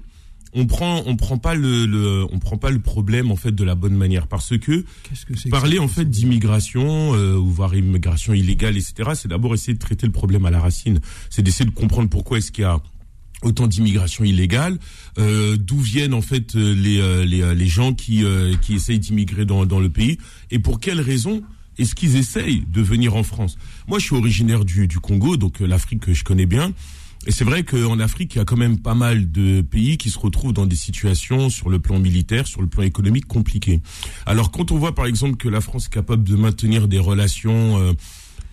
on 0.54 0.66
prend 0.66 1.02
on 1.06 1.16
prend 1.16 1.38
pas 1.38 1.56
le, 1.56 1.86
le 1.86 2.26
on 2.30 2.38
prend 2.40 2.58
pas 2.58 2.72
le 2.72 2.80
problème 2.80 3.32
en 3.32 3.38
fait 3.38 3.54
de 3.56 3.64
la 3.64 3.74
bonne 3.76 3.96
manière 3.96 4.28
parce 4.28 4.58
que 4.58 4.84
Parler 5.50 5.80
en 5.80 5.88
fait 5.88 6.10
d'immigration 6.10 7.16
euh, 7.16 7.36
ou 7.38 7.48
voire 7.48 7.74
immigration 7.74 8.34
illégale, 8.34 8.76
etc. 8.76 9.12
C'est 9.16 9.30
d'abord 9.30 9.54
essayer 9.54 9.74
de 9.74 9.80
traiter 9.80 10.06
le 10.06 10.12
problème 10.12 10.46
à 10.46 10.52
la 10.52 10.60
racine. 10.60 11.00
C'est 11.30 11.42
d'essayer 11.42 11.64
de 11.70 11.74
comprendre 11.74 12.10
pourquoi 12.10 12.38
est-ce 12.40 12.52
qu'il 12.52 12.64
y 12.64 12.66
a 12.66 12.82
autant 13.42 13.68
d'immigration 13.68 14.24
illégale, 14.24 14.78
euh, 15.18 15.58
d'où 15.58 15.80
viennent 15.80 16.14
en 16.14 16.22
fait 16.22 16.56
euh, 16.56 16.74
les 16.74 17.00
euh, 17.00 17.26
les, 17.26 17.42
euh, 17.42 17.54
les 17.54 17.68
gens 17.68 17.94
qui 17.94 18.24
qui 18.62 18.76
essayent 18.76 19.00
d'immigrer 19.00 19.46
dans 19.46 19.66
dans 19.66 19.80
le 19.80 19.90
pays 19.90 20.18
et 20.50 20.60
pour 20.60 20.80
quelles 20.80 21.02
raisons 21.02 21.42
est-ce 21.78 21.96
qu'ils 21.96 22.16
essayent 22.18 22.64
de 22.72 22.82
venir 22.82 23.16
en 23.16 23.24
France? 23.24 23.58
Moi, 23.88 23.98
je 23.98 24.06
suis 24.06 24.16
originaire 24.16 24.66
du 24.66 24.88
du 24.88 25.00
Congo, 25.00 25.38
donc 25.38 25.60
l'Afrique 25.62 26.02
que 26.02 26.14
je 26.14 26.24
connais 26.24 26.46
bien. 26.46 26.74
Et 27.28 27.32
c'est 27.32 27.44
vrai 27.44 27.64
qu'en 27.64 28.00
Afrique, 28.00 28.34
il 28.34 28.40
y 28.40 28.42
a 28.42 28.46
quand 28.46 28.58
même 28.58 28.80
pas 28.80 28.96
mal 28.96 29.32
de 29.32 29.62
pays 29.62 29.98
qui 29.98 30.10
se 30.10 30.18
retrouvent 30.18 30.54
dans 30.54 30.66
des 30.66 30.76
situations 30.76 31.52
sur 31.52 31.70
le 31.70 31.78
plan 31.78 32.00
militaire, 32.00 32.48
sur 32.48 32.62
le 32.62 32.68
plan 32.68 32.82
économique 32.82 33.28
compliquées. 33.28 33.80
Alors 34.26 34.50
quand 34.50 34.72
on 34.72 34.78
voit 34.78 34.96
par 34.96 35.06
exemple 35.06 35.38
que 35.38 35.48
la 35.48 35.62
France 35.62 35.86
est 35.86 35.94
capable 35.94 36.24
de 36.24 36.36
maintenir 36.36 36.88
des 36.88 36.98
relations 36.98 37.80
euh, 37.80 37.94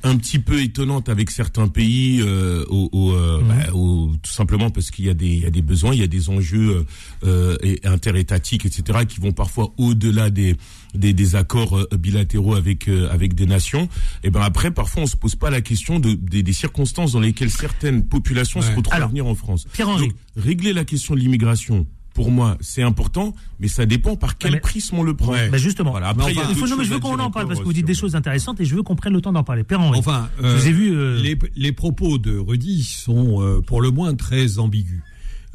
un 0.05 0.16
petit 0.16 0.38
peu 0.38 0.62
étonnante 0.62 1.09
avec 1.09 1.30
certains 1.30 1.68
pays, 1.68 2.20
euh, 2.20 2.64
au, 2.68 3.12
euh, 3.12 3.40
Mhm. 3.40 3.49
bah, 3.49 3.72
au- 3.74 4.11
tout 4.22 4.30
simplement 4.32 4.70
parce 4.70 4.90
qu'il 4.90 5.05
y 5.07 5.11
a 5.11 5.14
des, 5.14 5.26
il 5.26 5.42
y 5.42 5.46
a 5.46 5.51
des 5.51 5.62
besoins, 5.62 5.92
il 5.92 6.01
y 6.01 6.05
a 6.05 6.07
des 6.07 6.28
enjeux 6.30 6.84
euh, 7.24 7.57
et 7.62 7.80
interétatiques, 7.84 8.64
etc., 8.66 9.01
qui 9.09 9.20
vont 9.20 9.32
parfois 9.32 9.72
au-delà 9.76 10.30
des, 10.30 10.57
des, 10.94 11.12
des 11.12 11.34
accords 11.36 11.76
euh, 11.78 11.88
bilatéraux 11.99 12.55
avec 12.55 12.88
euh, 12.88 13.09
avec 13.11 13.34
des 13.34 13.46
nations. 13.46 13.88
Et 14.22 14.30
ben 14.30 14.40
après, 14.40 14.70
parfois, 14.70 15.03
on 15.03 15.07
se 15.07 15.16
pose 15.16 15.34
pas 15.34 15.51
la 15.51 15.61
question 15.61 15.99
de, 15.99 16.14
des, 16.14 16.42
des 16.42 16.53
circonstances 16.53 17.12
dans 17.12 17.20
lesquelles 17.20 17.51
certaines 17.51 18.05
populations 18.05 18.62
se 18.62 18.68
retrouvent 18.74 18.94
Alors, 18.94 19.07
à 19.07 19.11
venir 19.11 19.26
en 19.26 19.34
France. 19.34 19.66
Pierre-Henri. 19.72 20.09
Donc, 20.09 20.16
régler 20.36 20.72
la 20.72 20.84
question 20.84 21.14
de 21.14 21.20
l'immigration. 21.20 21.86
Pour 22.18 22.32
moi, 22.32 22.56
c'est 22.60 22.82
important, 22.82 23.32
mais 23.60 23.68
ça 23.68 23.86
dépend 23.86 24.16
par 24.16 24.38
quel 24.38 24.52
mais- 24.52 24.60
prisme 24.60 24.98
on 24.98 25.04
le 25.04 25.14
prend. 25.14 25.34
Justement. 25.54 25.92
Voilà. 25.92 26.08
Après, 26.08 26.26
Mais 26.26 26.32
il 26.32 26.38
enfin, 26.40 26.54
faut, 26.54 26.66
non, 26.66 26.76
mais 26.76 26.84
je 26.84 26.90
veux 26.90 26.98
qu'on 26.98 27.16
en 27.20 27.30
parle 27.30 27.46
parce 27.46 27.60
que 27.60 27.64
vous 27.64 27.72
dites 27.72 27.86
des 27.86 27.94
choses 27.94 28.16
intéressantes 28.16 28.60
et 28.60 28.64
je 28.64 28.74
veux 28.74 28.82
qu'on 28.82 28.96
prenne 28.96 29.12
le 29.12 29.20
temps 29.20 29.32
d'en 29.32 29.44
parler. 29.44 29.62
Père 29.62 29.80
Henri. 29.80 30.00
Enfin, 30.00 30.28
je 30.42 30.46
vous 30.48 30.66
ai 30.66 30.70
euh, 30.70 30.72
vu. 30.72 30.96
euh, 30.96 31.22
les, 31.22 31.38
les 31.54 31.70
propos 31.70 32.18
de 32.18 32.36
Rudy 32.36 32.82
sont 32.82 33.40
euh, 33.40 33.60
pour 33.60 33.80
le 33.80 33.92
moins 33.92 34.14
très 34.16 34.58
ambigus. 34.58 35.00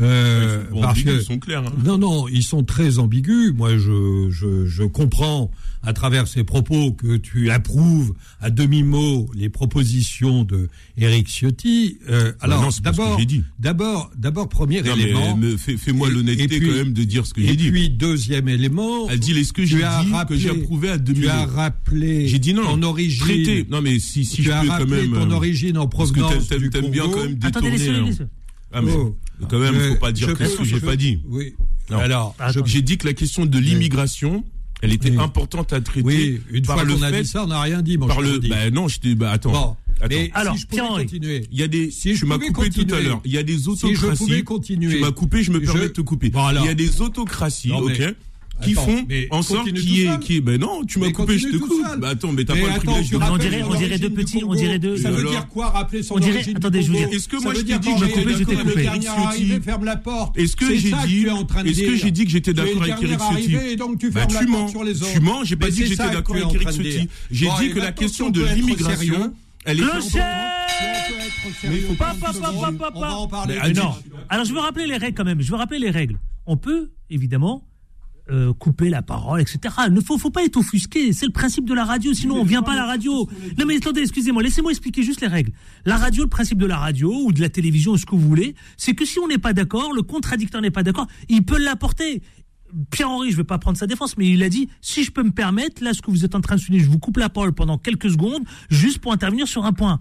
Euh, 0.02 0.64
Bon, 0.72 0.82
parce 0.82 1.00
ils 1.00 1.06
que 1.06 1.20
sont 1.22 1.38
clairs. 1.40 1.64
hein. 1.66 1.74
non, 1.86 1.98
non, 1.98 2.28
ils 2.28 2.44
sont 2.44 2.64
très 2.64 2.98
ambigus. 3.00 3.54
Moi, 3.54 3.78
je, 3.78 4.28
je, 4.32 4.66
je 4.66 4.84
comprends 4.84 5.52
à 5.86 5.94
travers 5.94 6.28
ces 6.28 6.44
propos 6.44 6.94
que 6.94 7.18
tu 7.18 7.52
approuves 7.52 8.14
à 8.42 8.50
demi-mot 8.50 9.30
les 9.36 9.50
propositions 9.50 10.44
de 10.46 10.70
Eric 10.98 11.28
Ciotti. 11.28 12.00
Euh, 12.10 12.32
alors, 12.40 12.72
ce 12.72 12.82
d'abord, 12.82 13.20
d'abord, 13.60 14.12
d'abord, 14.18 14.50
premier 14.50 14.82
Non, 14.82 14.96
élément. 14.96 15.38
me- 15.38 15.58
fais- 15.58 15.78
fais-moi 15.78 16.08
Et- 16.08 16.12
et 16.12 16.14
l'honnêteté 16.16 16.60
quand 16.62 16.72
même 16.74 16.94
de 16.94 17.04
dire 17.04 17.26
ce 17.26 17.34
que 17.34 17.42
j'ai 17.42 17.52
et 17.52 17.56
dit. 17.56 17.70
puis, 17.70 17.90
deuxième 17.90 18.48
élément. 18.48 19.10
Elle 19.10 19.20
dit 19.20 19.38
est-ce 19.38 19.54
que 19.54 19.62
tu 19.62 19.68
j'ai 19.68 19.84
as 19.84 20.04
dit 20.04 20.12
rappelé- 20.12 20.38
que 20.38 20.42
j'ai 20.42 20.50
approuvé 20.50 20.90
à 20.90 20.98
demi 20.98 21.22
Tu 21.22 21.28
as 21.28 21.46
rappelé 21.46 22.28
J'ai 22.28 22.40
dit 22.40 22.54
non. 22.54 22.64
ton 22.64 22.82
origine. 22.84 23.22
Traité. 23.24 23.66
Non 23.70 23.82
mais 23.82 24.00
si 24.00 24.26
si 24.26 24.38
tu 24.38 24.44
je 24.44 24.52
as 24.52 24.62
peux 24.62 24.68
quand 24.68 24.74
rappelé 24.74 25.02
même. 25.08 25.12
ton 25.14 25.32
euh, 25.32 25.36
origine 25.36 25.78
en 25.78 25.88
parce 25.88 26.12
que 26.12 26.20
provenance 26.20 26.48
t'aimes- 26.48 26.90
bien 26.90 27.04
quand 27.04 27.24
même 27.24 27.38
Attendez, 27.42 27.42
détourner. 27.42 27.72
laissez-le. 27.72 27.98
hein. 28.00 28.06
laissez-le. 28.06 28.30
Ah 28.76 28.82
mais 28.82 28.92
Oh. 28.96 29.16
Quand 29.50 29.60
même, 29.60 29.76
Je- 29.76 29.90
faut 29.90 29.96
pas 29.96 30.12
dire 30.12 30.30
je 30.30 30.34
qu'est-ce 30.36 30.52
peux- 30.58 30.64
que 30.64 30.70
j'ai 30.70 30.80
je- 30.80 30.86
pas 30.86 30.96
dit. 30.96 31.20
Oui. 31.28 31.54
Non. 31.90 31.98
Alors, 32.00 32.36
je-. 32.54 32.60
J'ai 32.66 32.82
dit 32.82 32.98
que 32.98 33.08
la 33.08 33.14
question 33.14 33.46
de 33.46 33.58
l'immigration, 33.60 34.44
elle 34.82 34.94
était 34.94 35.12
Oui. 35.12 35.18
importante 35.20 35.74
à 35.74 35.82
traiter. 35.82 36.06
oui, 36.06 36.42
une 36.52 36.66
par 36.66 36.76
fois 36.78 36.86
le 36.86 36.94
qu'on 36.96 37.02
a 37.02 37.10
fait, 37.10 37.22
dit 37.24 37.28
ça, 37.28 37.44
on 37.44 37.48
n'a 37.48 37.62
rien 37.62 37.82
dit. 37.82 37.98
Mon 37.98 38.08
par 38.08 38.22
cher 38.22 38.32
le. 38.34 38.40
Bah 38.40 38.70
non, 38.72 38.88
je 38.88 39.00
t'ai. 39.00 39.16
Bah 39.16 39.32
attends. 39.32 39.52
Bon, 39.52 39.76
Attends. 40.02 40.08
mais 40.10 40.32
Alors, 40.34 40.56
si 40.56 40.62
je 40.62 40.68
pouvais 40.68 40.82
continuer. 40.82 41.48
Il 41.52 41.60
y 41.60 41.64
a 41.64 41.68
des. 41.68 41.92
Si 41.92 42.14
je 42.16 42.20
tu 42.20 42.26
m'as 42.26 42.36
pouvais 42.36 42.48
coupé 42.52 42.70
tout 42.70 42.80
à 42.82 42.84
continuer. 42.84 43.04
l'heure. 43.04 43.22
Il 43.26 43.32
y 43.32 43.38
a 43.38 43.44
des 43.44 43.58
Si 43.58 43.64
je 43.64 43.70
autocraties. 43.70 44.18
pouvais 44.18 44.44
continuer. 44.44 44.96
Tu 44.96 45.00
m'as 45.02 45.12
coupé, 45.12 45.44
je 45.44 45.52
me 45.52 45.60
Je- 45.60 45.66
permets 45.66 45.82
de 45.82 45.88
te 45.94 46.02
couper. 46.02 46.30
Bon, 46.30 46.44
alors. 46.46 46.64
Il 46.64 46.68
y 46.68 46.72
a 46.72 46.74
des 46.76 47.02
autocraties, 47.02 47.70
Non, 47.70 47.82
mais- 47.86 48.08
ok, 48.10 48.16
qui 48.62 48.72
Attends, 48.74 48.86
font 48.86 49.06
en 49.32 49.42
sorte 49.42 49.72
qui 49.74 50.02
est, 50.04 50.20
qui. 50.20 50.42
Ben 50.42 50.60
non, 50.60 50.84
tu 50.86 51.00
m'as 51.00 51.12
coupé, 51.12 51.38
je 51.38 51.48
te 51.48 51.58
coupe. 51.58 51.84
Bah 52.00 52.10
attends, 52.10 52.32
mais 52.32 52.46
t'as 52.46 52.54
pas 52.54 52.60
le 52.74 52.80
privilège 52.80 53.10
de. 53.10 53.18
on 53.18 53.38
dirait- 53.38 53.64
on 53.64 53.76
dirait 53.76 54.00
deux 54.00 54.10
petits- 54.10 54.44
on 54.46 54.56
dirait 54.56 54.80
deux- 54.80 54.98
Ça 54.98 55.12
veut 55.12 55.28
dire 55.28 55.48
quoi 55.48 55.70
rappeler 55.70 56.04
son 56.04 56.16
On 56.16 56.20
dirait- 56.20 56.44
attendez, 56.56 56.82
je 56.82 56.92
vous 56.92 56.98
dis- 56.98 57.16
Est-ce 57.16 57.28
que 57.28 57.42
moi 57.42 57.54
je 57.54 57.62
dire 57.62 57.80
t'ai 57.80 57.90
dit 57.90 57.94
que 57.96 58.00
j'étais 58.08 58.56
d'accord 58.56 58.78
avec 58.78 59.02
Ciotti 59.02 59.62
ferme 59.62 59.86
la 59.86 59.96
porte. 59.98 60.38
Est-ce 60.38 60.56
que 60.56 60.74
j'ai 60.76 60.92
dit 60.92 61.26
Est-ce 61.26 61.82
que 61.82 61.92
dire. 61.92 61.98
j'ai 61.98 62.12
dit 62.12 62.26
que 62.26 62.32
j'étais 62.32 62.54
d'accord 62.54 62.82
avec 62.84 63.00
tu 63.00 63.08
Bah, 64.12 64.26
tu 64.28 64.46
mens. 64.48 64.72
Tu 65.14 65.20
mens, 65.20 65.44
j'ai 65.44 65.56
pas 65.56 65.70
dit 65.70 65.80
que 65.82 65.86
j'étais 65.88 66.10
d'accord 66.10 66.36
avec 66.36 66.54
Eric 66.54 66.82
dire. 66.82 67.06
J'ai 67.32 67.48
dit 67.60 67.70
que 67.74 67.80
la 67.80 67.92
question 67.92 68.30
de 68.30 68.44
l'immigration, 68.44 69.34
elle 69.66 69.80
est. 69.80 69.84
Mais 71.68 71.82
non. 73.74 73.94
Alors 74.30 74.46
je 74.46 74.54
veux 74.54 74.60
rappeler 74.60 74.86
les 74.88 74.98
règles 74.98 75.18
quand 75.18 75.26
même. 75.26 75.42
Je 75.42 75.50
veux 75.50 75.58
rappeler 75.58 75.80
les 75.80 75.90
règles. 75.90 76.18
On 76.46 76.58
peut 76.58 76.92
évidemment 77.10 77.66
euh, 78.30 78.54
couper 78.54 78.90
la 78.90 79.02
parole, 79.02 79.42
etc. 79.42 79.60
Ne 79.92 80.00
faut, 80.00 80.18
pas 80.30 80.46
être 80.46 80.56
offusqué. 80.56 81.12
C'est 81.12 81.26
le 81.26 81.34
principe 81.34 81.66
de 81.66 81.74
la 81.74 81.84
radio. 81.84 82.14
Sinon, 82.14 82.36
on 82.36 82.46
vient 82.46 82.62
pas 82.62 82.72
à 82.72 82.76
la 82.76 82.86
radio. 82.86 83.30
Non 83.58 83.66
mais 83.66 83.76
attendez, 83.76 84.00
excusez-moi. 84.00 84.42
Laissez-moi 84.42 84.72
expliquer 84.72 85.04
juste 85.04 85.20
les 85.20 85.28
règles. 85.28 85.52
La 85.86 85.98
radio, 85.98 86.24
le 86.24 86.30
principe 86.30 86.58
de 86.58 86.66
la 86.66 86.78
radio 86.78 87.14
ou 87.14 87.34
de 87.34 87.42
la 87.42 87.50
télévision, 87.50 87.98
ce 87.98 88.06
que 88.06 88.12
vous 88.12 88.26
voulez, 88.26 88.56
c'est 88.78 88.94
que 88.94 89.04
si 89.04 89.20
on 89.20 89.28
n'est 89.28 89.38
pas 89.38 89.52
d'accord, 89.52 89.92
le 89.92 90.04
contradicteur 90.04 90.62
n'est 90.62 90.72
pas 90.72 90.84
d'accord, 90.84 91.08
il 91.28 91.44
peut 91.44 91.58
l'apporter. 91.58 92.22
Pierre-Henri, 92.92 93.28
je 93.28 93.34
ne 93.34 93.38
vais 93.38 93.44
pas 93.44 93.60
prendre 93.60 93.78
sa 93.78 93.88
défense, 93.88 94.18
mais 94.18 94.30
il 94.30 94.42
a 94.42 94.48
dit 94.48 94.70
si 94.80 95.04
je 95.04 95.12
peux 95.12 95.24
me 95.24 95.32
permettre, 95.32 95.84
là, 95.84 95.94
ce 95.94 96.02
que 96.02 96.10
vous 96.10 96.24
êtes 96.24 96.34
en 96.34 96.42
train 96.42 96.56
de 96.56 96.62
souligner, 96.62 96.82
je 96.84 96.90
vous 96.90 97.00
coupe 97.00 97.18
la 97.18 97.30
parole 97.30 97.54
pendant 97.54 97.78
quelques 97.78 98.10
secondes, 98.10 98.44
juste 98.70 99.00
pour 99.00 99.12
intervenir 99.12 99.50
sur 99.50 99.66
un 99.66 99.74
point. 99.74 100.00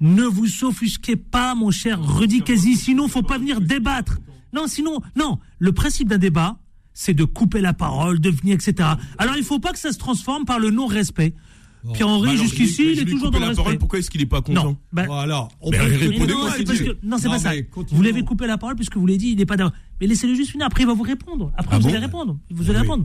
Ne 0.00 0.24
vous 0.24 0.64
offusquez 0.64 1.16
pas, 1.16 1.54
mon 1.54 1.70
cher 1.70 2.02
Rudy 2.02 2.42
Kazi, 2.42 2.76
sinon 2.76 3.08
faut 3.08 3.22
pas 3.22 3.38
venir 3.38 3.62
débattre. 3.62 4.18
Non, 4.52 4.66
sinon, 4.66 5.00
non. 5.16 5.38
Le 5.58 5.72
principe 5.72 6.08
d'un 6.08 6.18
débat, 6.18 6.58
c'est 6.98 7.12
de 7.12 7.24
couper 7.24 7.60
la 7.60 7.74
parole, 7.74 8.18
de 8.20 8.30
venir, 8.30 8.54
etc. 8.54 8.88
Alors 9.18 9.36
il 9.36 9.44
faut 9.44 9.58
pas 9.58 9.72
que 9.72 9.78
ça 9.78 9.92
se 9.92 9.98
transforme 9.98 10.46
par 10.46 10.58
le 10.58 10.70
non-respect. 10.70 11.34
Pierre-Henri, 11.92 12.30
Bah 12.36 12.42
jusqu'ici, 12.42 12.92
il 12.94 12.98
est 13.00 13.04
toujours 13.04 13.30
dans 13.30 13.38
le 13.38 13.44
parole, 13.44 13.64
respect. 13.64 13.78
Pourquoi 13.78 13.98
est-ce 14.00 14.10
qu'il 14.10 14.20
est 14.22 14.26
pas 14.26 14.40
content 14.42 14.64
Non, 14.64 14.76
bah, 14.92 15.04
alors, 15.20 15.50
on 15.60 15.70
peut 15.70 15.76
continuer. 15.76 16.18
non, 17.04 17.16
c'est 17.18 17.28
pas 17.28 17.38
ça. 17.38 17.52
Vous 17.92 18.02
l'avez 18.02 18.22
coupé 18.24 18.46
la 18.48 18.58
parole 18.58 18.74
puisque 18.76 18.96
vous 18.96 19.06
l'avez 19.06 19.18
dit, 19.18 19.28
il 19.32 19.36
n'est 19.36 19.46
pas 19.46 19.56
d'accord. 19.56 19.72
Mais 20.00 20.06
laissez-le 20.08 20.34
juste 20.34 20.50
finir. 20.50 20.66
Après, 20.66 20.82
il 20.82 20.86
va 20.86 20.94
vous 20.94 21.02
répondre. 21.04 21.52
Après, 21.56 21.76
Ah 21.76 21.78
vous 21.78 21.84
bon 21.84 21.90
allez 21.90 21.98
répondre. 21.98 22.38
Vous 22.50 22.64
allez 22.70 22.72
Oui. 22.78 22.82
répondre. 22.82 23.04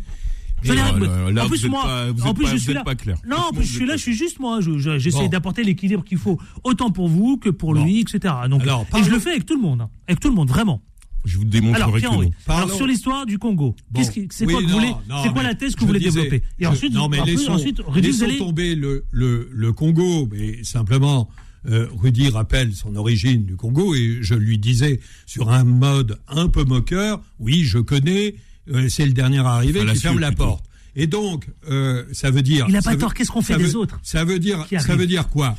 Vous 0.64 0.72
allez 0.72 0.82
Oh 0.84 0.94
répondre. 0.94 1.30
là 1.32 1.46
en 1.46 1.48
plus, 1.50 1.66
moi, 1.68 1.84
pas- 1.84 2.28
en 2.30 2.34
plus, 2.34 2.46
pas- 2.46 2.52
je 2.52 2.58
suis 2.58 2.74
là. 2.74 2.84
pas 2.84 2.96
clair. 2.96 3.18
Non, 3.28 3.38
en 3.38 3.52
plus, 3.52 3.66
je 3.66 3.74
suis 3.76 3.86
là, 3.86 3.98
je 3.98 4.02
suis 4.02 4.14
juste 4.16 4.40
moi. 4.40 4.62
Je- 4.62 4.78
je- 4.80 4.98
J'essaie 5.00 5.28
d'apporter 5.30 5.64
l'équilibre 5.64 6.04
qu'il 6.04 6.18
faut, 6.18 6.40
autant 6.64 6.90
pour 6.92 7.08
vous 7.08 7.38
que 7.38 7.50
pour 7.50 7.74
lui, 7.76 8.00
etc. 8.00 8.34
Donc, 8.50 8.64
et 8.64 9.04
je 9.04 9.10
le 9.12 9.20
fais 9.20 9.32
avec 9.32 9.46
tout 9.46 9.56
le 9.56 9.62
monde. 9.62 9.82
hein. 9.82 9.90
Avec 10.08 10.20
tout 10.20 10.30
le 10.30 10.36
monde, 10.36 10.50
vraiment. 10.50 10.82
Je 11.26 11.38
vous 11.38 11.46
démontrerai 11.46 11.82
Alors, 11.84 11.94
que 11.94 12.00
Pierre-Henri, 12.00 12.32
non. 12.48 12.54
alors 12.56 12.72
sur 12.74 12.88
l'histoire 12.88 13.26
du 13.26 13.38
Congo, 13.38 13.76
Bon. 13.92 14.02
qui- 14.02 14.28
c'est 14.32 14.46
Oui, 14.46 14.54
quoi 14.54 14.62
que 14.62 14.68
vous 14.68 14.72
non, 14.74 14.80
voulez, 14.80 14.94
non, 15.10 15.24
c'est 15.24 15.30
quoi 15.32 15.44
la 15.44 15.54
thèse 15.56 15.76
que 15.76 15.82
vous 15.82 15.88
voulez 15.88 16.00
disais, 16.00 16.12
développer 16.24 16.44
Et 16.60 16.64
je- 16.64 16.68
ensuite, 16.70 16.94
non, 16.94 17.10
mais 17.10 17.20
après, 17.20 17.32
laissons, 17.32 17.52
ensuite, 17.52 17.80
Rudy, 17.86 18.08
vous 18.10 18.14
laissons 18.14 18.26
allez. 18.26 18.38
tomber 18.40 18.76
le, 18.76 19.06
le, 19.12 19.48
le 19.52 19.74
Congo, 19.74 20.28
mais 20.32 20.64
simplement, 20.64 21.30
euh, 21.70 21.88
Rudy 21.96 22.30
rappelle 22.30 22.74
son 22.74 22.96
origine 22.96 23.46
du 23.46 23.56
Congo 23.56 23.94
et 23.94 24.18
je 24.22 24.34
lui 24.34 24.58
disais 24.58 25.00
sur 25.28 25.52
un 25.52 25.64
mode 25.64 26.18
un 26.28 26.48
peu 26.48 26.64
moqueur, 26.64 27.22
oui, 27.40 27.64
je 27.66 27.78
connais, 27.78 28.34
euh, 28.74 28.90
c'est 28.90 29.06
le 29.06 29.14
dernier 29.14 29.40
arrivé 29.46 29.74
qui 29.74 29.80
Fallacieux, 29.80 30.02
ferme 30.02 30.20
la 30.20 30.28
plutôt. 30.30 30.44
porte. 30.46 30.66
Et 30.96 31.08
donc, 31.08 31.48
euh, 31.70 32.04
ça 32.12 32.32
veut 32.32 32.42
dire. 32.42 32.66
Il 32.68 32.76
a 32.76 32.82
ça 32.82 32.90
pas 32.90 32.96
veut- 32.96 33.02
tort, 33.02 33.14
qu'est-ce 33.14 33.32
qu'on 33.32 33.42
fait 33.42 33.56
des 33.58 33.64
veut- 33.64 33.78
autres 33.78 34.00
Ça 34.04 34.26
veut 34.26 34.40
dire, 34.40 34.66
qui 34.68 34.78
ça 34.80 34.96
veut 34.96 35.08
dire 35.08 35.30
quoi? 35.30 35.56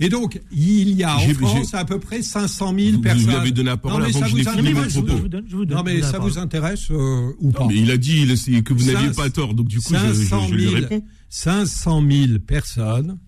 Et 0.00 0.08
donc, 0.08 0.40
il 0.50 0.90
y 0.90 1.04
a 1.04 1.16
en 1.16 1.20
France 1.34 1.72
à 1.72 1.84
peu 1.84 2.00
près 2.00 2.20
500 2.20 2.74
000 2.76 2.92
Vous- 2.96 3.00
personnes. 3.00 3.22
Vous 3.22 3.28
lui 3.30 3.36
avez 3.36 3.52
donné 3.52 3.70
la 3.70 3.76
parole 3.76 4.00
Non, 4.02 4.08
mais 4.08 4.10
avant 4.16 4.18
ça 4.26 4.32
que 4.32 4.42
je 4.42 4.62
mais 4.62 4.72
mon 4.72 4.80
propos. 4.82 5.06
je 5.08 5.22
vous 5.22 5.28
donne- 5.28 5.44
je 5.48 5.56
vous 5.56 5.64
donne 5.64 5.76
Non, 5.78 5.84
mais 5.84 6.02
ça 6.02 6.12
parole. 6.14 6.30
vous 6.32 6.38
intéresse 6.38 6.90
euh, 6.90 7.30
ou 7.38 7.52
pas 7.52 7.66
mais 7.68 7.76
il 7.76 7.90
a 7.92 7.96
dit 7.96 8.22
il 8.22 8.32
a- 8.32 8.62
que 8.62 8.74
vous 8.74 8.90
n'aviez 8.90 9.10
pas 9.12 9.30
tort, 9.30 9.54
donc 9.54 9.68
du 9.68 9.78
coup, 9.80 9.94
je, 9.94 9.98
je- 10.08 10.12
500 10.28 10.48
je 10.48 10.54
lui 10.54 10.62
000, 10.64 10.74
réponds. 10.74 11.04
500 11.30 12.02
000 12.10 12.38
personnes, 12.40 13.18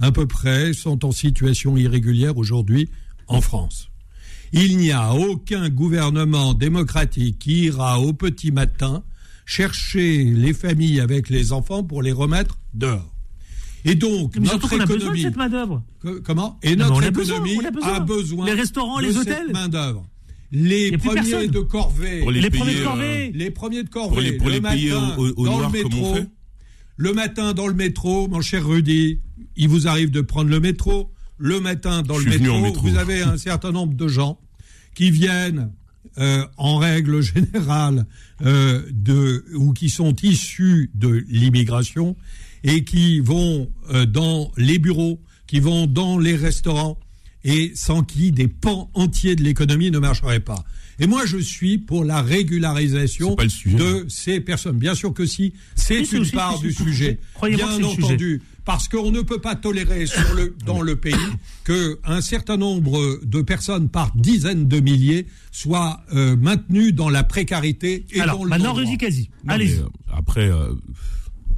à 0.00 0.10
peu 0.10 0.26
près, 0.26 0.72
sont 0.72 1.04
en 1.04 1.12
situation 1.12 1.76
irrégulière 1.76 2.38
aujourd'hui 2.38 2.88
en 3.28 3.42
France. 3.42 3.88
Il 4.52 4.78
n'y 4.78 4.92
a 4.92 5.12
aucun 5.14 5.68
gouvernement 5.68 6.54
démocratique 6.54 7.38
qui 7.40 7.64
ira 7.64 8.00
au 8.00 8.14
petit 8.14 8.52
matin 8.52 9.02
chercher 9.44 10.24
les 10.24 10.54
familles 10.54 11.00
avec 11.00 11.28
les 11.28 11.52
enfants 11.52 11.82
pour 11.84 12.00
les 12.02 12.12
remettre 12.12 12.58
dehors. 12.74 13.15
Et 13.86 13.94
donc, 13.94 14.36
Mais 14.36 14.46
surtout 14.48 14.66
notre 14.66 14.68
qu'on 14.68 14.80
a 14.80 14.86
besoin 14.86 14.96
de 14.96 15.02
économie, 15.02 15.22
cette 15.22 15.36
main-d'œuvre. 15.36 15.82
que- 16.00 16.18
comment? 16.18 16.58
Et 16.62 16.76
notre 16.76 16.92
on 16.94 17.00
a 17.02 17.10
besoin, 17.10 17.36
économie 17.36 17.58
on 17.62 17.66
a 17.66 17.70
besoin. 17.70 17.94
a 17.94 18.00
besoin 18.00 18.46
Les 18.46 18.52
restaurants, 18.52 18.98
de 18.98 19.04
les 19.06 19.12
cette 19.12 19.22
hôtels. 19.28 19.52
main 19.52 19.68
d'œuvre. 19.68 20.06
Les 20.52 20.96
premiers 20.98 21.48
de 21.48 21.60
corvée, 21.60 22.20
Pour 22.20 22.30
les, 22.30 22.40
Les 22.40 22.50
payer, 22.50 22.60
premiers 22.62 22.74
de 22.74 22.80
euh, 22.80 22.84
corvée. 22.84 23.32
les 23.34 23.50
premiers 23.50 23.82
de 23.82 23.88
Pour 23.88 24.02
corvée, 24.08 24.22
les- 24.22 24.32
pour 24.36 24.46
le 24.48 24.52
les 24.54 24.60
payer 24.60 24.90
matin, 24.90 25.14
au- 25.18 25.26
au 25.28 25.44
dans 25.46 25.58
noir, 25.58 25.60
le 25.60 25.66
on 25.66 25.70
métro, 25.70 26.14
fait? 26.14 26.26
Le 26.98 27.12
matin 27.12 27.52
dans 27.52 27.66
le 27.66 27.74
métro, 27.74 28.28
mon 28.28 28.40
cher 28.40 28.66
Rudy, 28.66 29.20
il 29.56 29.68
vous 29.68 29.86
arrive 29.88 30.10
de 30.10 30.20
prendre 30.20 30.48
le 30.50 30.60
métro. 30.60 31.12
Le 31.38 31.60
matin 31.60 32.02
dans 32.02 32.16
le 32.18 32.24
métro, 32.24 32.72
vous 32.80 32.96
avez 32.96 33.22
un 33.22 33.36
certain 33.36 33.70
nombre 33.72 33.94
de 33.94 34.08
gens 34.08 34.38
qui 34.94 35.10
viennent 35.10 35.70
euh, 36.18 36.46
en 36.56 36.78
règle 36.78 37.20
générale 37.20 38.06
euh, 38.44 38.82
de 38.90 39.44
ou 39.54 39.72
qui 39.74 39.90
sont 39.90 40.14
issus 40.22 40.90
de 40.94 41.24
l'immigration 41.28 42.16
et 42.64 42.84
qui 42.84 43.20
vont 43.20 43.70
euh, 43.90 44.06
dans 44.06 44.50
les 44.56 44.78
bureaux, 44.78 45.20
qui 45.46 45.60
vont 45.60 45.86
dans 45.86 46.18
les 46.18 46.36
restaurants 46.36 46.98
et 47.44 47.72
sans 47.74 48.02
qui 48.02 48.32
des 48.32 48.48
pans 48.48 48.90
entiers 48.94 49.36
de 49.36 49.42
l'économie 49.44 49.90
ne 49.90 49.98
marcheraient 49.98 50.40
pas. 50.40 50.64
Et 50.98 51.06
moi, 51.06 51.26
je 51.26 51.36
suis 51.36 51.78
pour 51.78 52.04
la 52.04 52.22
régularisation 52.22 53.36
sujet. 53.48 53.76
de 53.76 54.06
ces 54.08 54.40
personnes. 54.40 54.78
Bien 54.78 54.94
sûr 54.94 55.12
que 55.12 55.26
si, 55.26 55.52
c'est 55.74 56.00
une 56.12 56.22
aussi- 56.22 56.32
part 56.32 56.58
du 56.58 56.72
sujet. 56.72 57.20
Bien 57.42 57.82
entendu, 57.84 58.42
parce 58.64 58.88
qu'on 58.88 59.10
ne 59.12 59.20
peut 59.20 59.40
pas 59.40 59.54
tolérer 59.54 60.06
sur 60.06 60.34
le, 60.34 60.56
dans 60.64 60.80
le 60.80 60.96
pays 60.96 61.14
que 61.64 62.00
un 62.04 62.20
certain 62.20 62.56
nombre 62.56 63.20
de 63.22 63.42
personnes, 63.42 63.88
par 63.90 64.10
dizaines 64.16 64.66
de 64.66 64.80
milliers, 64.80 65.26
soient 65.52 66.00
euh, 66.14 66.34
maintenues 66.34 66.92
dans 66.92 67.10
la 67.10 67.22
précarité 67.22 68.06
et 68.10 68.20
Alors, 68.20 68.38
dans 68.38 68.44
le 68.44 68.50
maintenant, 68.50 68.74
Allez-y. 69.46 69.78
euh, 69.80 69.88
après, 70.12 70.50
euh, 70.50 70.72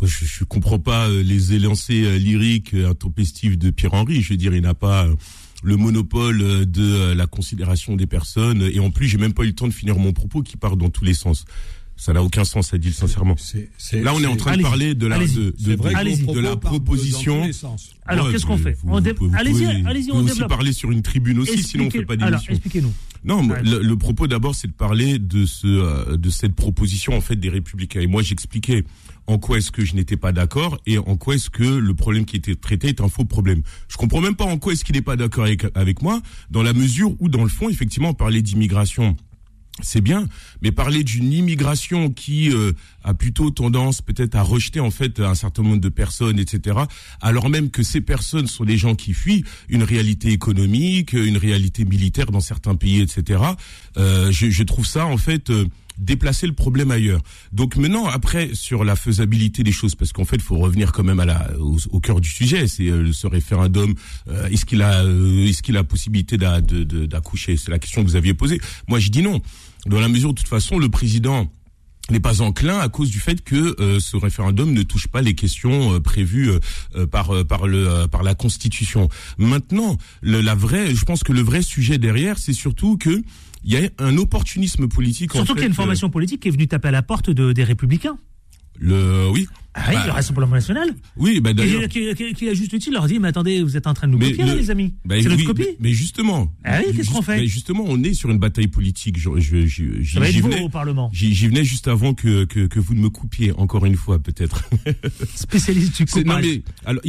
je, 0.06 0.24
je 0.24 0.44
comprends 0.44 0.78
pas 0.78 1.08
euh, 1.08 1.22
les 1.22 1.54
élancés 1.54 2.04
euh, 2.04 2.16
lyriques 2.16 2.74
euh, 2.74 2.90
intempestifs 2.90 3.58
de 3.58 3.70
Pierre 3.70 3.94
Henry. 3.94 4.20
Je 4.20 4.30
veux 4.30 4.36
dire, 4.36 4.54
il 4.54 4.62
n'a 4.62 4.74
pas 4.74 5.06
le 5.64 5.76
monopole 5.76 6.66
de 6.66 7.12
la 7.12 7.26
considération 7.26 7.96
des 7.96 8.06
personnes. 8.06 8.62
Et 8.62 8.78
en 8.78 8.90
plus, 8.90 9.08
j'ai 9.08 9.18
même 9.18 9.34
pas 9.34 9.42
eu 9.42 9.48
le 9.48 9.54
temps 9.54 9.66
de 9.66 9.72
finir 9.72 9.98
mon 9.98 10.12
propos 10.12 10.42
qui 10.42 10.56
part 10.56 10.76
dans 10.76 10.88
tous 10.88 11.04
les 11.04 11.14
sens. 11.14 11.46
Ça 11.98 12.12
n'a 12.12 12.22
aucun 12.22 12.44
sens 12.44 12.72
à 12.72 12.78
dire 12.78 12.94
sincèrement. 12.94 13.34
Là, 13.92 14.14
on 14.14 14.22
est 14.22 14.26
en 14.26 14.36
train 14.36 14.56
de 14.56 14.62
parler 14.62 14.94
de 14.94 15.06
la, 15.08 15.18
de, 15.18 15.24
de, 15.24 16.32
de, 16.32 16.40
la 16.40 16.56
proposition. 16.56 17.42
Alors, 18.06 18.30
qu'est-ce 18.30 18.46
qu'on 18.46 18.56
fait 18.56 18.78
Allez-y, 19.34 19.66
allez-y, 19.84 20.12
on 20.12 20.24
aussi 20.24 20.40
parler 20.44 20.72
sur 20.72 20.92
une 20.92 21.02
tribune 21.02 21.40
aussi, 21.40 21.62
sinon 21.62 21.86
on 21.86 21.90
fait 21.90 22.04
pas 22.04 22.16
d'émission. 22.16 22.36
Alors, 22.36 22.50
expliquez-nous. 22.50 22.92
Non, 23.24 23.42
le, 23.64 23.94
propos 23.96 24.28
d'abord, 24.28 24.54
c'est 24.54 24.68
de 24.68 24.72
parler 24.72 25.18
de 25.18 25.44
ce, 25.44 25.66
euh, 25.66 26.16
de 26.16 26.30
cette 26.30 26.54
proposition 26.54 27.16
en 27.16 27.20
fait 27.20 27.34
des 27.34 27.48
Républicains. 27.48 28.00
Et 28.00 28.06
moi, 28.06 28.22
j'expliquais 28.22 28.84
en 29.26 29.38
quoi 29.38 29.58
est-ce 29.58 29.72
que 29.72 29.84
je 29.84 29.94
n'étais 29.96 30.16
pas 30.16 30.30
d'accord 30.30 30.78
et 30.86 30.98
en 30.98 31.16
quoi 31.16 31.34
est-ce 31.34 31.50
que 31.50 31.64
le 31.64 31.94
problème 31.94 32.24
qui 32.24 32.36
était 32.36 32.54
traité 32.54 32.88
est 32.88 33.00
un 33.00 33.08
faux 33.08 33.24
problème. 33.24 33.62
Je 33.88 33.96
comprends 33.96 34.20
même 34.20 34.36
pas 34.36 34.44
en 34.44 34.58
quoi 34.58 34.72
est-ce 34.72 34.84
qu'il 34.84 34.94
n'est 34.94 35.02
pas 35.02 35.16
d'accord 35.16 35.44
avec, 35.44 35.64
avec 35.74 36.00
moi, 36.00 36.22
dans 36.50 36.62
la 36.62 36.72
mesure 36.72 37.14
où, 37.18 37.28
dans 37.28 37.42
le 37.42 37.48
fond, 37.48 37.68
effectivement, 37.68 38.10
on 38.10 38.14
parlait 38.14 38.40
d'immigration 38.40 39.16
c'est 39.80 40.00
bien, 40.00 40.28
mais 40.62 40.72
parler 40.72 41.04
d'une 41.04 41.32
immigration 41.32 42.10
qui 42.10 42.50
euh, 42.50 42.72
a 43.04 43.14
plutôt 43.14 43.50
tendance 43.50 44.02
peut-être 44.02 44.34
à 44.34 44.42
rejeter 44.42 44.80
en 44.80 44.90
fait 44.90 45.20
un 45.20 45.34
certain 45.34 45.62
nombre 45.62 45.80
de 45.80 45.88
personnes, 45.88 46.38
etc. 46.38 46.78
Alors 47.20 47.48
même 47.48 47.70
que 47.70 47.82
ces 47.82 48.00
personnes 48.00 48.46
sont 48.46 48.64
des 48.64 48.76
gens 48.76 48.94
qui 48.94 49.14
fuient 49.14 49.44
une 49.68 49.82
réalité 49.82 50.30
économique, 50.30 51.12
une 51.12 51.36
réalité 51.36 51.84
militaire 51.84 52.26
dans 52.26 52.40
certains 52.40 52.74
pays, 52.74 53.00
etc. 53.00 53.42
Euh, 53.96 54.30
je, 54.32 54.50
je, 54.50 54.62
trouve 54.62 54.86
ça 54.86 55.06
en 55.06 55.16
fait 55.16 55.50
euh, 55.50 55.66
déplacer 55.98 56.46
le 56.46 56.52
problème 56.52 56.90
ailleurs. 56.90 57.20
Donc 57.52 57.76
maintenant, 57.76 58.06
après, 58.06 58.50
sur 58.54 58.84
la 58.84 58.96
faisabilité 58.96 59.62
des 59.62 59.72
choses, 59.72 59.94
parce 59.94 60.12
qu'en 60.12 60.24
fait, 60.24 60.36
il 60.36 60.42
faut 60.42 60.58
revenir 60.58 60.92
quand 60.92 61.02
même 61.02 61.20
à 61.20 61.26
la, 61.26 61.50
au, 61.58 62.00
cœur 62.00 62.20
du 62.20 62.28
sujet, 62.28 62.66
c'est 62.68 62.88
euh, 62.88 63.12
ce 63.12 63.26
référendum, 63.26 63.94
euh, 64.28 64.48
est-ce 64.48 64.64
qu'il 64.64 64.82
a, 64.82 65.04
est-ce 65.04 65.62
qu'il 65.62 65.76
a 65.76 65.84
possibilité 65.84 66.38
d'accoucher? 66.38 67.56
C'est 67.56 67.70
la 67.70 67.78
question 67.78 68.02
que 68.02 68.08
vous 68.08 68.16
aviez 68.16 68.34
posée. 68.34 68.60
Moi, 68.86 68.98
je 69.00 69.10
dis 69.10 69.22
non 69.22 69.42
dans 69.86 70.00
la 70.00 70.08
mesure 70.08 70.30
où 70.30 70.32
de 70.32 70.38
toute 70.38 70.48
façon 70.48 70.78
le 70.78 70.88
président 70.88 71.50
n'est 72.10 72.20
pas 72.20 72.40
enclin 72.40 72.78
à 72.78 72.88
cause 72.88 73.10
du 73.10 73.20
fait 73.20 73.42
que 73.42 73.80
euh, 73.80 74.00
ce 74.00 74.16
référendum 74.16 74.72
ne 74.72 74.82
touche 74.82 75.08
pas 75.08 75.20
les 75.20 75.34
questions 75.34 75.94
euh, 75.94 76.00
prévues 76.00 76.50
euh, 76.96 77.06
par 77.06 77.44
par 77.46 77.66
le 77.66 78.06
par 78.06 78.22
la 78.22 78.34
Constitution. 78.34 79.08
Maintenant, 79.36 79.96
la 80.22 80.54
vraie, 80.54 80.94
je 80.94 81.04
pense 81.04 81.22
que 81.22 81.32
le 81.32 81.42
vrai 81.42 81.62
sujet 81.62 81.98
derrière, 81.98 82.38
c'est 82.38 82.52
surtout 82.52 82.96
que 82.96 83.22
il 83.64 83.72
y 83.72 83.76
a 83.76 83.90
un 83.98 84.16
opportunisme 84.16 84.88
politique. 84.88 85.32
Surtout 85.32 85.54
qu'il 85.54 85.62
y 85.62 85.64
a 85.64 85.68
une 85.68 85.74
formation 85.74 86.10
politique 86.10 86.40
qui 86.40 86.48
est 86.48 86.52
venue 86.52 86.68
taper 86.68 86.88
à 86.88 86.92
la 86.92 87.02
porte 87.02 87.28
de, 87.30 87.52
des 87.52 87.64
Républicains. 87.64 88.16
Le 88.78 89.28
oui. 89.30 89.46
Ah 89.74 89.84
oui, 89.88 89.94
bah, 89.94 90.06
le 90.06 90.12
Rassemblement 90.12 90.54
National. 90.54 90.88
Oui, 91.16 91.40
bah 91.40 91.52
d'ailleurs. 91.52 91.88
Qui, 91.88 92.14
qui, 92.14 92.34
qui, 92.34 92.48
a 92.48 92.54
juste 92.54 92.72
utile 92.72 92.94
leur 92.94 93.06
dit, 93.06 93.18
mais 93.18 93.28
attendez, 93.28 93.62
vous 93.62 93.76
êtes 93.76 93.86
en 93.86 93.94
train 93.94 94.08
de 94.08 94.12
nous 94.12 94.18
copier, 94.18 94.44
les 94.44 94.70
amis. 94.70 94.94
Bah, 95.04 95.14
c'est 95.20 95.28
notre 95.28 95.44
copie. 95.44 95.76
Mais, 95.78 95.92
justement. 95.92 96.52
Ah 96.64 96.80
oui, 96.84 96.94
qu'est-ce 96.96 97.10
qu'on 97.10 97.22
fait 97.22 97.46
Justement, 97.46 97.84
on 97.86 98.02
est 98.02 98.14
sur 98.14 98.30
une 98.30 98.38
bataille 98.38 98.68
politique. 98.68 99.18
Je, 99.18 99.30
je, 99.38 99.66
je, 99.66 100.02
Ça 100.12 100.20
va 100.20 100.28
être 100.28 100.40
venais, 100.40 100.62
au 100.62 100.68
Parlement. 100.68 101.10
J'y 101.12 101.46
venais 101.46 101.64
juste 101.64 101.86
avant 101.86 102.14
que, 102.14 102.44
que, 102.44 102.66
que 102.66 102.80
vous 102.80 102.94
ne 102.94 103.00
me 103.00 103.10
coupiez, 103.10 103.52
encore 103.52 103.84
une 103.86 103.96
fois, 103.96 104.18
peut-être. 104.18 104.68
Spécialiste 105.34 105.96
du 105.96 106.06
coupage. 106.06 106.24
Non, 106.24 106.40
mais, 106.40 106.62
alors, 106.84 107.02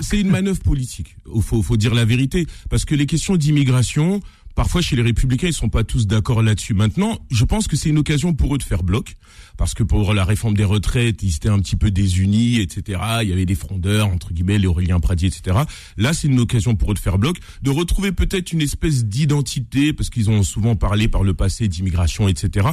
c'est 0.00 0.20
une 0.20 0.30
manœuvre 0.30 0.60
politique. 0.60 1.16
Il 1.34 1.42
faut, 1.42 1.62
faut 1.62 1.76
dire 1.76 1.94
la 1.94 2.04
vérité. 2.04 2.46
Parce 2.70 2.84
que 2.84 2.94
les 2.94 3.06
questions 3.06 3.36
d'immigration, 3.36 4.20
Parfois, 4.58 4.82
chez 4.82 4.96
les 4.96 5.02
Républicains, 5.02 5.46
ils 5.46 5.52
sont 5.52 5.68
pas 5.68 5.84
tous 5.84 6.08
d'accord 6.08 6.42
là-dessus. 6.42 6.74
Maintenant, 6.74 7.20
je 7.30 7.44
pense 7.44 7.68
que 7.68 7.76
c'est 7.76 7.90
une 7.90 7.98
occasion 7.98 8.34
pour 8.34 8.56
eux 8.56 8.58
de 8.58 8.64
faire 8.64 8.82
bloc, 8.82 9.14
parce 9.56 9.72
que 9.72 9.84
pour 9.84 10.12
la 10.14 10.24
réforme 10.24 10.54
des 10.54 10.64
retraites, 10.64 11.22
ils 11.22 11.36
étaient 11.36 11.48
un 11.48 11.60
petit 11.60 11.76
peu 11.76 11.92
désunis, 11.92 12.58
etc. 12.58 13.00
Il 13.22 13.28
y 13.28 13.32
avait 13.32 13.46
des 13.46 13.54
frondeurs, 13.54 14.08
entre 14.08 14.32
guillemets, 14.32 14.58
les 14.58 14.66
Aurélien 14.66 14.98
Pradier, 14.98 15.28
etc. 15.28 15.58
Là, 15.96 16.12
c'est 16.12 16.26
une 16.26 16.40
occasion 16.40 16.74
pour 16.74 16.90
eux 16.90 16.94
de 16.94 16.98
faire 16.98 17.18
bloc, 17.18 17.36
de 17.62 17.70
retrouver 17.70 18.10
peut-être 18.10 18.52
une 18.52 18.60
espèce 18.60 19.04
d'identité, 19.04 19.92
parce 19.92 20.10
qu'ils 20.10 20.28
ont 20.28 20.42
souvent 20.42 20.74
parlé 20.74 21.06
par 21.06 21.22
le 21.22 21.34
passé 21.34 21.68
d'immigration, 21.68 22.26
etc. 22.26 22.66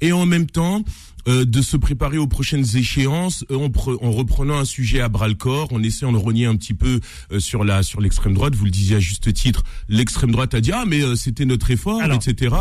Et 0.00 0.10
en 0.10 0.26
même 0.26 0.46
temps, 0.46 0.82
euh, 1.28 1.44
de 1.44 1.60
se 1.60 1.76
préparer 1.76 2.16
aux 2.16 2.26
prochaines 2.26 2.64
échéances 2.76 3.44
euh, 3.50 3.56
en, 3.56 3.70
en, 4.06 4.10
reprenant 4.10 4.56
un 4.58 4.64
sujet 4.64 5.00
à 5.00 5.10
bras 5.10 5.28
le 5.28 5.34
corps, 5.34 5.72
en 5.74 5.82
essayant 5.82 6.10
de 6.10 6.16
renier 6.16 6.46
un 6.46 6.56
petit 6.56 6.72
peu 6.72 7.00
euh, 7.32 7.38
sur 7.38 7.64
la 7.64 7.82
sur 7.82 8.00
l'extrême 8.00 8.32
droite. 8.32 8.54
Vous 8.54 8.64
le 8.64 8.70
disiez 8.70 8.96
à 8.96 9.00
juste 9.00 9.30
titre, 9.34 9.62
l'extrême 9.88 10.30
droite 10.30 10.54
a 10.54 10.62
dit 10.62 10.72
ah 10.72 10.84
mais 10.86 11.02
c'était 11.16 11.44
notre 11.44 11.70
effort, 11.70 12.00
etc. 12.02 12.54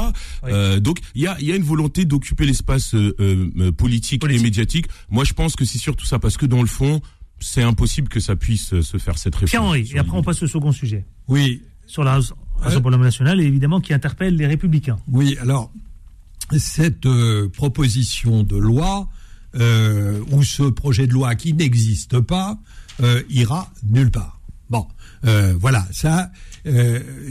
donc 0.82 1.00
il 1.16 1.22
y 1.22 1.28
a 1.28 1.38
il 1.40 1.48
y 1.48 1.52
a 1.54 1.56
une 1.56 1.64
volonté 1.64 2.04
d'occuper 2.04 2.46
l'espace 2.46 2.94
politique, 3.78 4.24
et 4.30 4.40
médiatique. 4.40 4.88
Moi 5.10 5.24
je 5.24 5.34
pense 5.34 5.56
que 5.56 5.64
c'est 5.64 5.78
surtout 5.78 6.06
ça 6.06 6.20
parce 6.20 6.36
que 6.36 6.46
dans 6.46 6.62
le 6.62 6.68
fond 6.68 7.02
c'est 7.40 7.64
impossible 7.64 8.10
que 8.10 8.20
ça 8.20 8.36
puisse 8.36 8.82
se 8.82 8.98
faire 8.98 9.18
cette 9.18 9.36
réforme. 9.36 9.50
Pierre-Henri, 9.50 9.92
et 9.94 10.00
après 10.00 10.18
on 10.18 10.24
passe 10.24 10.44
au 10.44 10.48
second 10.48 10.72
sujet. 10.72 11.06
Oui. 11.28 11.62
Sur 11.86 12.04
la 12.04 12.20
Rassemblement 12.60 12.98
national 12.98 13.40
et 13.40 13.46
évidemment 13.46 13.80
qui 13.80 13.94
interpelle 13.94 14.36
les 14.36 14.48
républicains. 14.48 14.98
Oui, 15.08 15.38
alors 15.40 15.72
cette 16.56 17.06
euh, 17.06 17.50
proposition 17.50 18.44
de 18.44 18.58
loi 18.58 19.10
euh, 19.56 20.20
ou 20.32 20.44
ce 20.44 20.64
projet 20.64 21.08
de 21.08 21.14
loi 21.14 21.36
qui 21.36 21.54
n'existe 21.54 22.20
pas 22.20 22.60
euh, 23.02 23.22
ira 23.30 23.72
nulle 23.84 24.12
part. 24.12 24.40
Bon, 24.70 24.86
voilà, 25.60 25.88
ça 25.92 26.32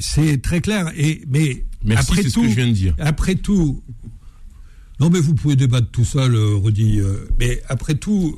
c'est 0.00 0.40
très 0.42 0.60
clair. 0.60 0.90
Et 0.96 1.22
mais 1.28 1.64
Merci, 1.82 2.12
après 2.12 2.22
tout, 2.22 2.30
ce 2.30 2.40
que 2.40 2.48
je 2.48 2.54
viens 2.54 2.66
de 2.68 2.72
dire. 2.72 2.94
Après 2.98 3.34
tout, 3.34 3.82
non 5.00 5.10
mais 5.10 5.20
vous 5.20 5.34
pouvez 5.34 5.54
débattre 5.54 5.90
tout 5.90 6.04
seul, 6.04 6.34
Rudy. 6.34 7.00
mais 7.38 7.62
après 7.68 7.94
tout, 7.94 8.36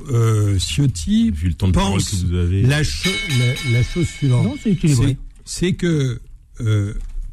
Ciotti 0.59 1.31
Vu 1.31 1.49
le 1.49 1.55
temps 1.55 1.69
de 1.69 1.73
pense 1.73 2.11
que 2.11 2.27
vous 2.27 2.35
avez... 2.35 2.63
la, 2.63 2.83
la, 2.83 3.73
la, 3.73 3.83
chose 3.85 4.09
suivante. 4.09 4.59
C'est 5.45 5.75
que 5.75 6.21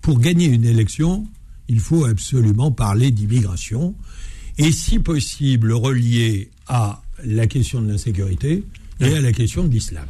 pour 0.01 0.19
gagner 0.19 0.45
une 0.45 0.65
élection, 0.65 1.25
il 1.67 1.79
faut 1.79 2.05
absolument 2.05 2.71
parler 2.71 3.11
d'immigration 3.11 3.95
et 4.57 4.71
si 4.71 4.99
possible 4.99 5.73
relier 5.73 6.49
à 6.67 7.01
la 7.23 7.47
question 7.47 7.81
de 7.81 7.89
l'insécurité 7.89 8.63
et 8.99 9.15
à 9.15 9.21
la 9.21 9.31
question 9.31 9.63
de 9.63 9.71
l'islam. 9.71 10.05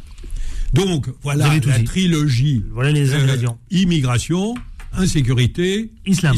Donc 0.72 1.08
voilà 1.22 1.48
la 1.66 1.82
trilogie. 1.82 2.64
Voilà 2.72 2.92
les 2.92 3.12
euh, 3.12 3.20
ingrédients. 3.20 3.58
immigration, 3.70 4.54
insécurité, 4.92 5.90
islam. 6.06 6.36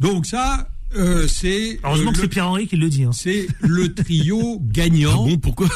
Donc 0.00 0.26
ça, 0.26 0.68
euh, 0.96 1.26
c'est. 1.26 1.80
Heureusement 1.84 2.12
que 2.12 2.18
c'est 2.18 2.28
Pierre-Henri 2.28 2.66
qui 2.66 2.76
le 2.76 2.88
dit. 2.88 3.04
Hein. 3.04 3.12
C'est 3.12 3.46
le 3.60 3.94
trio 3.94 4.60
gagnant. 4.60 5.24
Ah 5.26 5.30
bon, 5.30 5.38
pourquoi 5.38 5.68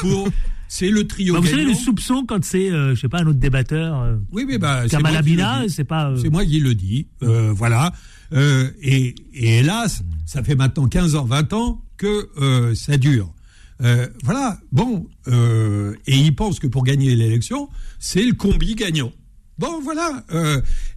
C'est 0.67 0.89
le 0.89 1.07
trio. 1.07 1.33
Bah, 1.33 1.39
vous 1.39 1.47
savez 1.47 1.65
le 1.65 1.73
soupçon 1.73 2.25
quand 2.27 2.43
c'est, 2.43 2.69
euh, 2.69 2.95
je 2.95 3.01
sais 3.01 3.09
pas, 3.09 3.19
un 3.19 3.27
autre 3.27 3.39
débatteur. 3.39 4.17
oui, 4.31 4.45
mais 4.47 4.57
bah, 4.57 4.87
Kamal 4.89 5.15
Abina, 5.15 5.63
c'est 5.67 5.83
pas. 5.83 6.13
C'est 6.21 6.29
moi 6.29 6.45
qui 6.45 6.59
le 6.59 6.75
dis. 6.75 7.07
voilà. 7.21 7.93
Euh, 8.33 8.69
et, 8.81 9.15
hélas, 9.33 10.03
ça 10.25 10.43
fait 10.43 10.55
maintenant 10.55 10.87
15 10.87 11.15
ans, 11.15 11.25
20 11.25 11.53
ans 11.53 11.81
que 11.97 12.29
euh, 12.37 12.75
ça 12.75 12.97
dure. 12.97 13.33
Euh, 13.81 14.07
voilà, 14.23 14.59
bon, 14.71 15.07
et 15.27 16.15
il 16.15 16.35
pense 16.35 16.59
que 16.59 16.67
pour 16.67 16.83
gagner 16.83 17.15
l'élection, 17.15 17.69
c'est 17.99 18.23
le 18.23 18.33
combi 18.33 18.75
gagnant. 18.75 19.11
Bon, 19.59 19.81
voilà. 19.81 20.23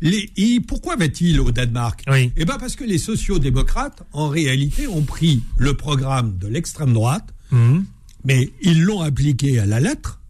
les, 0.01 0.30
et 0.37 0.61
pourquoi 0.61 0.97
va-t-il 0.97 1.41
au 1.41 1.51
Danemark? 1.51 2.03
Oui. 2.09 2.32
Eh 2.37 2.45
bien, 2.45 2.59
parce 2.59 2.76
que 2.76 2.84
les 2.84 2.99
sociaux-démocrates, 2.99 4.03
en 4.12 4.28
réalité, 4.28 4.87
ont 4.87 5.03
pris 5.03 5.43
le 5.59 5.74
programme 5.74 6.39
de 6.39 6.47
l'extrême 6.47 6.93
droite, 6.93 7.34
mhm. 7.51 7.84
mais 8.24 8.51
ils 8.62 8.82
l'ont 8.82 9.01
appliqué 9.03 9.59
à 9.59 9.66
la 9.66 9.80
lettre, 9.80 10.20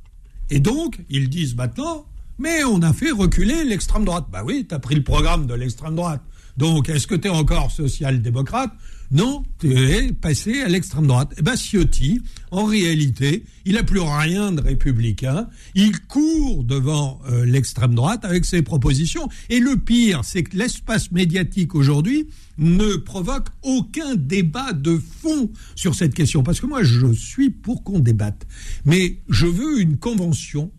et 0.50 0.60
donc, 0.60 1.00
ils 1.10 1.28
disent 1.28 1.56
maintenant, 1.56 2.06
mais 2.38 2.64
on 2.64 2.82
a 2.82 2.92
fait 2.92 3.10
reculer 3.10 3.64
l'extrême 3.64 4.04
droite. 4.04 4.26
Bah 4.30 4.42
oui, 4.44 4.66
tu 4.68 4.74
as 4.74 4.78
pris 4.78 4.94
le 4.94 5.02
programme 5.02 5.46
de 5.46 5.54
l'extrême 5.54 5.96
droite. 5.96 6.22
Donc, 6.56 6.88
est-ce 6.88 7.06
que 7.06 7.14
tu 7.14 7.28
es 7.28 7.30
encore 7.30 7.70
social-démocrate? 7.70 8.72
Non, 9.12 9.44
tu 9.60 9.72
es 9.72 10.12
passé 10.12 10.62
à 10.62 10.68
l'extrême 10.68 11.06
droite. 11.06 11.32
Eh 11.38 11.42
bien, 11.42 11.54
Ciotti, 11.54 12.20
en 12.50 12.64
réalité, 12.64 13.44
il 13.64 13.74
n'a 13.74 13.84
plus 13.84 14.00
rien 14.00 14.50
de 14.50 14.60
républicain. 14.60 15.48
Il 15.74 16.00
court 16.00 16.64
devant 16.64 17.20
euh, 17.28 17.44
l'extrême 17.44 17.94
droite 17.94 18.24
avec 18.24 18.44
ses 18.44 18.62
propositions. 18.62 19.28
Et 19.48 19.60
le 19.60 19.76
pire, 19.76 20.22
c'est 20.24 20.42
que 20.42 20.56
l'espace 20.56 21.12
médiatique 21.12 21.74
aujourd'hui 21.76 22.28
ne 22.58 22.96
provoque 22.96 23.48
aucun 23.62 24.16
débat 24.16 24.72
de 24.72 24.98
fond 24.98 25.50
sur 25.76 25.94
cette 25.94 26.14
question. 26.14 26.42
Parce 26.42 26.60
que 26.60 26.66
moi, 26.66 26.82
je 26.82 27.12
suis 27.12 27.50
pour 27.50 27.84
qu'on 27.84 28.00
débatte. 28.00 28.44
Mais 28.84 29.18
je 29.28 29.46
veux 29.46 29.80
une 29.80 29.98
convention 29.98 30.72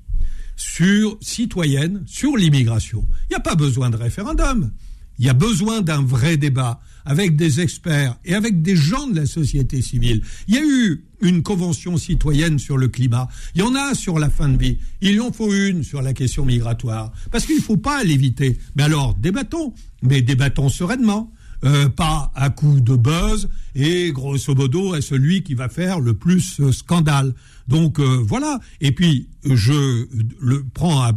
sur 0.58 1.18
citoyenne 1.22 2.04
sur 2.08 2.36
l'immigration. 2.36 3.08
Il 3.30 3.34
n'y 3.34 3.36
a 3.36 3.42
pas 3.42 3.56
besoin 3.56 3.90
de 3.90 3.96
référendum. 3.96 4.72
Il 5.20 5.26
y 5.26 5.30
a 5.30 5.34
besoin 5.34 5.82
d'un 5.82 6.04
vrai 6.04 6.38
débat 6.38 6.80
avec 7.06 7.36
des 7.36 7.62
experts 7.62 8.18
et 8.26 8.36
avec 8.36 8.62
des 8.62 8.76
gens 8.76 9.08
de 9.08 9.16
la 9.16 9.26
société 9.26 9.82
civile. 9.82 10.22
Il 10.48 10.56
y 10.56 10.58
a 10.58 10.64
eu 10.64 11.04
une 11.22 11.42
convention 11.42 11.98
citoyenne 11.98 12.60
sur 12.60 12.78
le 12.78 12.90
climat. 12.90 13.28
Il 13.56 13.62
y 13.62 13.64
en 13.64 13.74
a 13.76 13.96
sur 13.96 14.20
la 14.20 14.30
fin 14.30 14.50
de 14.50 14.58
vie. 14.58 14.78
Il 15.02 15.20
en 15.22 15.32
faut 15.32 15.54
une 15.54 15.84
sur 15.84 16.02
la 16.02 16.14
question 16.14 16.46
migratoire. 16.46 17.12
Parce 17.32 17.46
qu'il 17.46 17.56
ne 17.56 17.62
faut 17.62 17.78
pas 17.78 18.04
l'éviter. 18.04 18.58
Mais 18.76 18.84
alors, 18.84 19.16
débattons. 19.16 19.74
Mais 20.04 20.22
débattons 20.22 20.70
sereinement. 20.70 21.32
Euh, 21.64 21.90
pas 21.90 22.32
à 22.36 22.52
coup 22.52 22.80
de 22.82 22.96
buzz 22.96 23.50
et 23.74 24.12
grosso 24.12 24.54
modo 24.54 24.94
à 24.94 25.02
celui 25.02 25.42
qui 25.42 25.56
va 25.56 25.70
faire 25.70 26.00
le 26.00 26.14
plus 26.14 26.60
euh, 26.60 26.72
scandale. 26.72 27.34
Donc 27.68 28.00
euh, 28.00 28.22
voilà. 28.24 28.60
Et 28.80 28.92
puis 28.92 29.28
je 29.44 30.06
le 30.40 30.64
prends 30.72 31.02
à, 31.02 31.14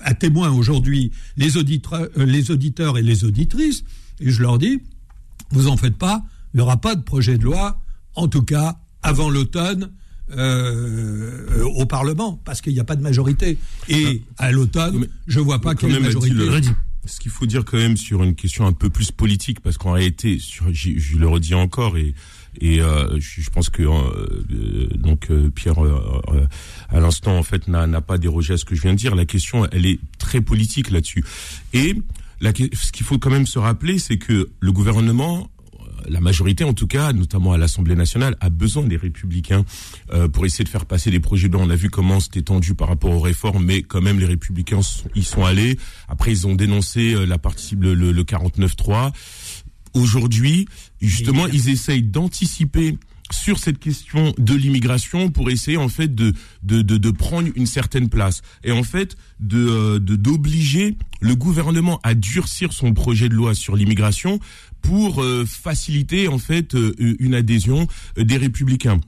à 0.00 0.14
témoin 0.14 0.50
aujourd'hui 0.50 1.12
les 1.36 1.56
auditeurs, 1.56 2.08
les 2.16 2.50
auditeurs 2.50 2.98
et 2.98 3.02
les 3.02 3.24
auditrices 3.24 3.84
et 4.18 4.30
je 4.30 4.42
leur 4.42 4.58
dis 4.58 4.82
vous 5.50 5.68
en 5.68 5.76
faites 5.76 5.96
pas, 5.96 6.24
il 6.52 6.56
n'y 6.56 6.62
aura 6.62 6.78
pas 6.78 6.96
de 6.96 7.02
projet 7.02 7.38
de 7.38 7.44
loi 7.44 7.80
en 8.16 8.26
tout 8.26 8.42
cas 8.42 8.78
avant 9.02 9.30
l'automne. 9.30 9.90
Euh, 10.36 11.64
au 11.64 11.86
Parlement 11.86 12.38
parce 12.44 12.60
qu'il 12.60 12.74
n'y 12.74 12.80
a 12.80 12.84
pas 12.84 12.96
de 12.96 13.00
majorité 13.00 13.56
et 13.88 14.22
ah. 14.36 14.44
à 14.44 14.52
l'automne 14.52 15.06
je 15.26 15.40
vois 15.40 15.58
pas 15.58 15.74
quelle 15.74 15.98
majorité 16.00 16.34
ce 17.08 17.20
qu'il 17.20 17.30
faut 17.30 17.46
dire 17.46 17.64
quand 17.64 17.78
même 17.78 17.96
sur 17.96 18.22
une 18.22 18.34
question 18.34 18.66
un 18.66 18.72
peu 18.72 18.90
plus 18.90 19.10
politique 19.10 19.60
parce 19.60 19.78
qu'en 19.78 19.92
réalité 19.92 20.38
je 20.38 21.16
le 21.16 21.26
redis 21.26 21.54
encore 21.54 21.96
et 21.96 22.14
et 22.60 22.80
euh, 22.80 23.18
je, 23.20 23.48
pense 23.50 23.68
que 23.70 23.82
euh, 23.82 24.88
donc 24.96 25.30
euh, 25.30 25.48
Pierre 25.50 25.76
à 26.88 27.00
l'instant 27.00 27.36
en 27.36 27.42
fait 27.42 27.68
n'a 27.68 28.00
pas 28.00 28.18
dérogé 28.18 28.54
à 28.54 28.56
ce 28.56 28.64
que 28.64 28.74
je 28.74 28.82
viens 28.82 28.92
de 28.92 28.98
dire. 28.98 29.14
La 29.14 29.26
question 29.26 29.66
elle 29.70 29.86
est 29.86 30.00
très 30.18 30.40
politique 30.40 30.90
là-dessus. 30.90 31.24
Et 31.72 31.94
ce 32.42 32.92
qu'il 32.92 33.06
faut 33.06 33.18
quand 33.18 33.30
même 33.30 33.46
se 33.46 33.58
rappeler, 33.58 33.98
c'est 33.98 34.18
que 34.18 34.48
le 34.60 34.72
gouvernement 34.72 35.50
la 36.08 36.20
majorité 36.20 36.64
en 36.64 36.74
tout 36.74 36.86
cas, 36.86 37.12
notamment 37.12 37.52
à 37.52 37.58
l'Assemblée 37.58 37.94
nationale, 37.96 38.36
a 38.40 38.50
besoin 38.50 38.84
des 38.84 38.96
républicains 38.96 39.64
euh, 40.12 40.28
pour 40.28 40.46
essayer 40.46 40.64
de 40.64 40.68
faire 40.68 40.86
passer 40.86 41.10
des 41.10 41.20
projets 41.20 41.48
de 41.48 41.54
loi. 41.54 41.62
On 41.64 41.70
a 41.70 41.76
vu 41.76 41.90
comment 41.90 42.20
c'était 42.20 42.42
tendu 42.42 42.74
par 42.74 42.88
rapport 42.88 43.10
aux 43.10 43.20
réformes, 43.20 43.64
mais 43.64 43.82
quand 43.82 44.00
même 44.00 44.18
les 44.18 44.26
républicains 44.26 44.80
y 45.14 45.22
sont 45.22 45.44
allés. 45.44 45.78
Après, 46.08 46.30
ils 46.30 46.46
ont 46.46 46.54
dénoncé 46.54 47.14
la 47.26 47.38
partie 47.38 47.76
le, 47.76 47.94
le, 47.94 48.12
le 48.12 48.22
49-3. 48.22 49.12
Aujourd'hui, 49.94 50.68
justement, 51.00 51.46
ils 51.46 51.68
essayent 51.68 52.02
d'anticiper 52.02 52.96
sur 53.30 53.58
cette 53.58 53.78
question 53.78 54.34
de 54.38 54.54
l'immigration 54.54 55.30
pour 55.30 55.50
essayer 55.50 55.76
en 55.76 55.88
fait 55.88 56.14
de 56.14 56.32
de, 56.62 56.82
de, 56.82 57.10
prendre 57.10 57.48
une 57.54 57.66
certaine 57.66 58.08
place 58.08 58.42
et 58.64 58.72
en 58.72 58.82
fait 58.82 59.16
de 59.40 59.58
euh, 59.58 59.98
d'obliger 59.98 60.96
le 61.20 61.34
gouvernement 61.34 62.00
à 62.02 62.14
durcir 62.14 62.72
son 62.72 62.94
projet 62.94 63.28
de 63.28 63.34
loi 63.34 63.54
sur 63.54 63.76
l'immigration 63.76 64.40
pour 64.82 65.22
euh, 65.22 65.44
faciliter 65.46 66.28
en 66.28 66.38
fait 66.38 66.74
euh, 66.74 66.94
une 66.98 67.34
adhésion 67.34 67.86
des 68.16 68.36
républicains. 68.36 69.00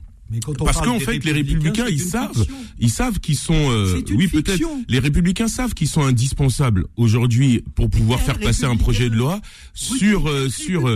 Parce 0.57 0.81
qu'en 0.81 0.99
fait, 0.99 1.23
les 1.25 1.31
républicains, 1.31 1.87
ils 1.89 1.99
savent, 1.99 2.45
ils 2.79 2.89
savent 2.89 3.19
qu'ils 3.19 3.35
sont, 3.35 3.71
euh, 3.71 4.01
oui 4.15 4.27
peut-être, 4.27 4.63
les 4.87 4.99
républicains 4.99 5.47
savent 5.47 5.73
qu'ils 5.73 5.89
sont 5.89 6.03
indispensables 6.03 6.85
aujourd'hui 6.95 7.63
pour 7.75 7.89
pouvoir 7.89 8.19
faire 8.21 8.39
passer 8.39 8.65
un 8.65 8.77
projet 8.77 9.09
de 9.09 9.15
loi 9.15 9.41
sur 9.73 10.29
euh, 10.29 10.49
sur. 10.49 10.87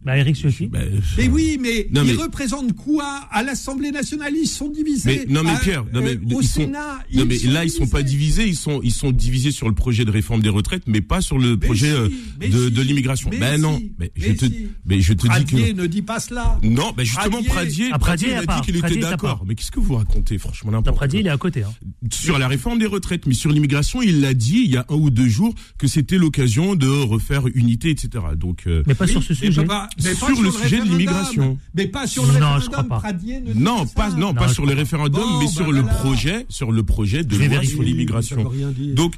Euh, 0.00 0.04
bah, 0.04 0.16
Eric 0.16 0.36
Ciotti. 0.36 0.66
Bah, 0.66 0.78
mais 1.16 1.28
oui, 1.28 1.58
mais 1.60 1.88
ils 1.92 2.16
représentent 2.16 2.74
quoi 2.74 3.26
à 3.30 3.42
l'Assemblée 3.42 3.90
nationale 3.90 4.32
Ils 4.34 4.46
sont 4.46 4.68
divisés. 4.68 5.26
non 5.28 5.42
mais 5.42 5.58
Pierre, 5.62 5.84
non 5.92 6.02
mais 6.02 6.18
au 6.34 6.42
Sénat, 6.42 7.00
non 7.12 7.24
mais 7.26 7.38
là 7.38 7.64
ils 7.64 7.70
sont 7.70 7.86
pas 7.86 8.02
divisés, 8.02 8.46
ils 8.46 8.56
sont 8.56 8.80
ils 8.82 8.92
sont 8.92 9.10
divisés 9.10 9.50
sur 9.50 9.68
le 9.68 9.74
projet 9.74 10.04
de 10.04 10.10
réforme 10.10 10.40
des 10.40 10.48
retraites, 10.48 10.84
mais 10.86 11.00
pas 11.00 11.20
sur 11.20 11.38
le 11.38 11.58
projet 11.58 11.92
de, 12.40 12.68
de 12.68 12.82
l'immigration. 12.82 13.30
Ben 13.38 13.60
non, 13.60 13.80
mais, 13.98 14.10
je 14.16 14.32
te 14.32 14.46
mais 14.84 15.00
je 15.00 15.12
te 15.12 15.26
dis 15.26 15.44
que 15.44 15.72
ne 15.72 15.86
dit 15.86 16.02
pas 16.02 16.20
cela. 16.20 16.58
Non, 16.62 16.92
ben 16.96 17.04
justement 17.04 17.42
Pradier, 17.42 17.88
ah, 17.92 17.98
Pradier, 17.98 18.34
a 18.34 18.46
dit 18.46 18.60
qu'il 18.64 18.76
était 18.76 18.96
d'accord. 18.96 19.44
Mais 19.46 19.54
qu'est-ce 19.54 19.70
que 19.70 19.80
vous 19.80 19.94
racontez 19.94 20.38
franchement 20.38 20.72
n'importe 20.72 20.96
Pradier, 20.96 21.20
il 21.20 21.26
est 21.26 21.30
à 21.30 21.36
côté. 21.36 21.62
Hein. 21.62 21.72
Sur 22.12 22.38
la 22.38 22.48
réforme 22.48 22.78
des 22.78 22.86
retraites, 22.86 23.26
mais 23.26 23.34
sur 23.34 23.50
l'immigration, 23.50 24.02
il 24.02 24.20
l'a 24.20 24.34
dit 24.34 24.62
il 24.64 24.70
y 24.70 24.76
a 24.76 24.86
un 24.88 24.94
ou 24.94 25.10
deux 25.10 25.28
jours 25.28 25.54
que 25.78 25.86
c'était 25.86 26.18
l'occasion 26.18 26.74
de 26.74 26.88
refaire 26.88 27.46
unité, 27.54 27.90
etc. 27.90 28.24
Donc. 28.36 28.64
Mais 28.86 28.94
pas 28.94 29.06
sur 29.06 29.22
ce 29.22 29.34
sujet. 29.34 29.64
Sur 29.98 30.42
le 30.42 30.50
sujet 30.50 30.78
de 30.80 30.84
l'immigration. 30.84 31.58
Mais 31.74 31.86
pas 31.86 32.06
sur 32.06 32.26
le 32.26 32.38
non, 32.38 32.54
référendum. 32.54 32.88
Pas. 32.88 33.12
non, 33.54 33.86
pas, 33.86 34.10
non, 34.10 34.34
pas 34.34 34.48
sur 34.48 34.66
les 34.66 34.74
référendums, 34.74 35.38
mais 35.38 35.46
bah 35.46 35.52
sur 35.52 35.72
le 35.72 35.82
projet, 35.82 36.46
sur 36.48 36.72
le 36.72 36.82
projet 36.82 37.24
de 37.24 37.36
loi 37.36 37.64
sur 37.64 37.82
l'immigration. 37.82 38.50
Donc, 38.94 39.14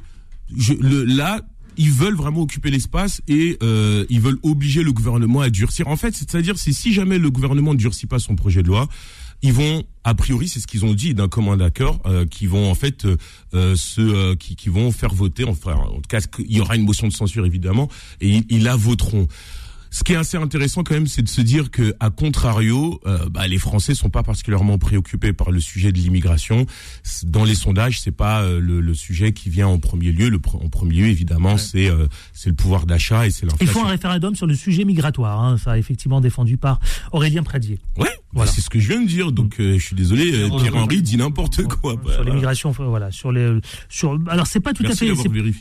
je, 0.55 0.73
le, 0.73 1.05
là, 1.05 1.41
ils 1.77 1.91
veulent 1.91 2.15
vraiment 2.15 2.41
occuper 2.41 2.69
l'espace 2.69 3.21
et 3.27 3.57
euh, 3.63 4.05
ils 4.09 4.19
veulent 4.19 4.39
obliger 4.43 4.83
le 4.83 4.91
gouvernement 4.91 5.41
à 5.41 5.49
durcir. 5.49 5.87
En 5.87 5.95
fait, 5.95 6.13
c'est-à-dire, 6.13 6.57
c'est 6.57 6.73
si 6.73 6.93
jamais 6.93 7.17
le 7.17 7.31
gouvernement 7.31 7.73
ne 7.73 7.79
durcit 7.79 8.07
pas 8.07 8.19
son 8.19 8.35
projet 8.35 8.61
de 8.61 8.67
loi, 8.67 8.89
ils 9.43 9.53
vont, 9.53 9.83
a 10.03 10.13
priori, 10.13 10.47
c'est 10.47 10.59
ce 10.59 10.67
qu'ils 10.67 10.85
ont 10.85 10.93
dit 10.93 11.13
d'un 11.13 11.27
commun 11.27 11.57
d'accord, 11.57 11.99
euh, 12.05 12.25
qui 12.25 12.45
vont 12.45 12.69
en 12.69 12.75
fait 12.75 13.05
euh, 13.05 13.75
se, 13.75 14.01
euh, 14.01 14.35
qui, 14.35 14.55
qui, 14.55 14.69
vont 14.69 14.91
faire 14.91 15.13
voter. 15.13 15.45
Enfin, 15.45 15.73
en 15.73 15.95
tout 15.95 16.07
cas, 16.07 16.19
il 16.39 16.55
y 16.55 16.61
aura 16.61 16.75
une 16.75 16.85
motion 16.85 17.07
de 17.07 17.13
censure 17.13 17.45
évidemment, 17.45 17.89
et 18.19 18.29
ils, 18.29 18.45
ils 18.49 18.63
la 18.63 18.75
voteront. 18.75 19.27
Ce 19.93 20.05
qui 20.05 20.13
est 20.13 20.15
assez 20.15 20.37
intéressant 20.37 20.83
quand 20.83 20.93
même, 20.93 21.05
c'est 21.05 21.21
de 21.21 21.27
se 21.27 21.41
dire 21.41 21.69
que, 21.69 21.93
à 21.99 22.09
contrario, 22.09 23.01
euh, 23.05 23.27
bah, 23.29 23.45
les 23.47 23.57
Français 23.57 23.93
sont 23.93 24.09
pas 24.09 24.23
particulièrement 24.23 24.77
préoccupés 24.77 25.33
par 25.33 25.51
le 25.51 25.59
sujet 25.59 25.91
de 25.91 25.97
l'immigration. 25.97 26.65
Dans 27.23 27.43
les 27.43 27.55
sondages, 27.55 27.99
c'est 27.99 28.13
pas 28.13 28.41
euh, 28.41 28.61
le, 28.61 28.79
le, 28.79 28.93
sujet 28.93 29.33
qui 29.33 29.49
vient 29.49 29.67
en 29.67 29.79
premier 29.79 30.13
lieu. 30.13 30.29
Le 30.29 30.39
en 30.53 30.69
premier 30.69 30.95
lieu, 30.95 31.07
évidemment, 31.07 31.57
c'est 31.57 31.89
euh, 31.89 32.07
c'est 32.31 32.49
le 32.49 32.55
pouvoir 32.55 32.85
d'achat 32.85 33.27
et 33.27 33.31
c'est 33.31 33.45
l'inflation. 33.45 33.65
Il 33.65 33.67
faut 33.67 33.85
un 33.85 33.89
référendum 33.89 34.33
sur 34.33 34.47
le 34.47 34.55
sujet 34.55 34.85
migratoire. 34.85 35.41
Hein, 35.41 35.57
ça, 35.57 35.77
effectivement 35.77 36.21
défendu 36.21 36.55
par 36.55 36.79
Aurélien 37.11 37.43
Pradier. 37.43 37.77
Ouais. 37.97 38.20
Voilà. 38.33 38.51
C'est 38.51 38.61
ce 38.61 38.69
que 38.69 38.79
je 38.79 38.87
viens 38.89 39.01
de 39.01 39.07
dire. 39.07 39.31
Donc, 39.31 39.55
je 39.57 39.77
suis 39.77 39.95
désolé, 39.95 40.31
Pierre 40.57 40.75
Henry 40.75 41.01
dit 41.01 41.17
n'importe 41.17 41.63
quoi. 41.63 41.95
Sur 42.13 42.23
l'immigration, 42.23 42.71
voilà, 42.71 43.11
sur 43.11 43.31
les, 43.31 43.59
sur. 43.89 44.17
Alors, 44.27 44.47
c'est 44.47 44.59
pas 44.59 44.73
tout 44.73 44.85
à 44.85 44.95
fait. 44.95 45.11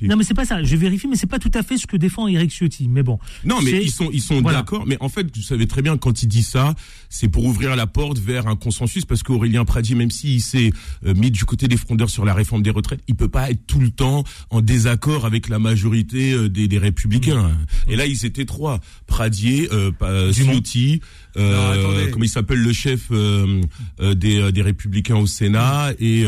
Non, 0.02 0.16
mais 0.16 0.24
c'est 0.24 0.34
pas 0.34 0.44
ça. 0.44 0.62
Je 0.62 0.76
vérifie, 0.76 1.06
mais 1.08 1.16
c'est 1.16 1.26
pas 1.26 1.38
tout 1.38 1.50
à 1.54 1.62
fait 1.62 1.76
ce 1.76 1.86
que 1.86 1.96
défend 1.96 2.28
Eric 2.28 2.50
Ciotti. 2.50 2.88
Mais 2.88 3.02
bon. 3.02 3.18
Non, 3.44 3.60
mais 3.62 3.82
ils 3.82 3.90
sont 3.90 4.10
ils 4.12 4.20
sont 4.20 4.40
d'accord, 4.40 4.84
mais 4.86 4.96
en 5.00 5.08
fait, 5.08 5.26
vous 5.34 5.42
savez 5.42 5.66
très 5.66 5.82
bien 5.82 5.96
quand 5.96 6.22
il 6.22 6.26
dit 6.26 6.42
ça, 6.42 6.74
c'est 7.08 7.28
pour 7.28 7.44
ouvrir 7.44 7.76
la 7.76 7.86
porte 7.86 8.18
vers 8.18 8.46
un 8.46 8.56
consensus, 8.56 9.04
parce 9.04 9.22
qu'Aurélien 9.22 9.64
Pradier, 9.64 9.94
même 9.94 10.10
s'il 10.10 10.40
s'est 10.40 10.72
euh, 11.04 11.14
mis 11.14 11.30
du 11.30 11.44
côté 11.44 11.68
des 11.68 11.76
frondeurs 11.76 12.10
sur 12.10 12.24
la 12.24 12.34
réforme 12.34 12.62
des 12.62 12.70
retraites, 12.70 13.00
il 13.08 13.14
peut 13.14 13.28
pas 13.28 13.50
être 13.50 13.66
tout 13.66 13.80
le 13.80 13.90
temps 13.90 14.24
en 14.50 14.60
désaccord 14.60 15.26
avec 15.26 15.48
la 15.48 15.58
majorité 15.58 16.32
euh, 16.32 16.48
des, 16.48 16.68
des 16.68 16.78
républicains. 16.78 17.50
Et 17.88 17.96
là, 17.96 18.06
ils 18.06 18.24
étaient 18.24 18.44
trois 18.44 18.80
Pradier, 19.06 19.68
euh, 19.72 20.32
Ciotti, 20.32 21.00
euh, 21.36 22.08
comment 22.10 22.24
il 22.24 22.28
s'appelle 22.28 22.62
le 22.62 22.72
chef 22.72 23.02
euh, 23.10 23.60
euh, 24.00 24.14
des, 24.14 24.52
des 24.52 24.62
républicains 24.62 25.16
au 25.16 25.26
Sénat 25.26 25.92
et, 25.98 26.24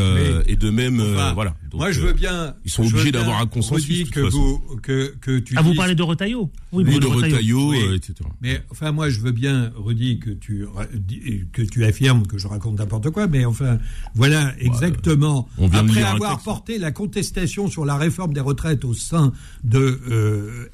et 0.47 0.57
de 0.57 0.71
même 0.71 1.03
voilà. 1.35 1.55
Moi 1.73 1.91
je 1.93 2.01
veux 2.01 2.13
bien. 2.13 2.55
Ils 2.65 2.71
sont 2.71 2.85
obligés 2.85 3.13
d'avoir 3.13 3.41
un 3.41 3.47
consensus. 3.47 4.11
Que 4.11 4.21
vous 4.21 4.63
que 4.83 5.15
que 5.21 5.39
tu. 5.39 5.55
Ah 5.57 5.63
vous 5.63 5.75
parlez 5.75 5.95
de 5.95 6.03
Retailleau. 6.03 6.51
Oui, 6.73 6.85
de 6.85 7.07
Retailleau, 7.07 7.75
etc. 7.95 8.15
Mais 8.41 8.63
enfin 8.71 8.93
moi 8.93 9.09
je 9.11 9.21
veux 9.21 9.33
bien 9.33 9.73
redire 9.77 10.19
que 10.21 10.31
tu 10.31 10.67
que 11.53 11.63
tu 11.63 11.85
affirmes 11.85 12.27
que 12.27 12.39
je 12.39 12.47
raconte 12.47 12.79
n'importe 12.79 13.11
quoi, 13.11 13.27
mais 13.27 13.45
enfin 13.45 13.79
voilà 14.15 14.55
exactement. 14.59 15.49
Après 15.73 16.03
avoir 16.03 16.43
porté 16.43 16.79
la 16.79 16.93
contestation 16.93 17.69
sur 17.69 17.85
la 17.85 17.97
réforme 17.97 18.33
des 18.33 18.41
retraites 18.41 18.85
au 18.85 18.95
sein 18.95 19.33
de 19.65 20.01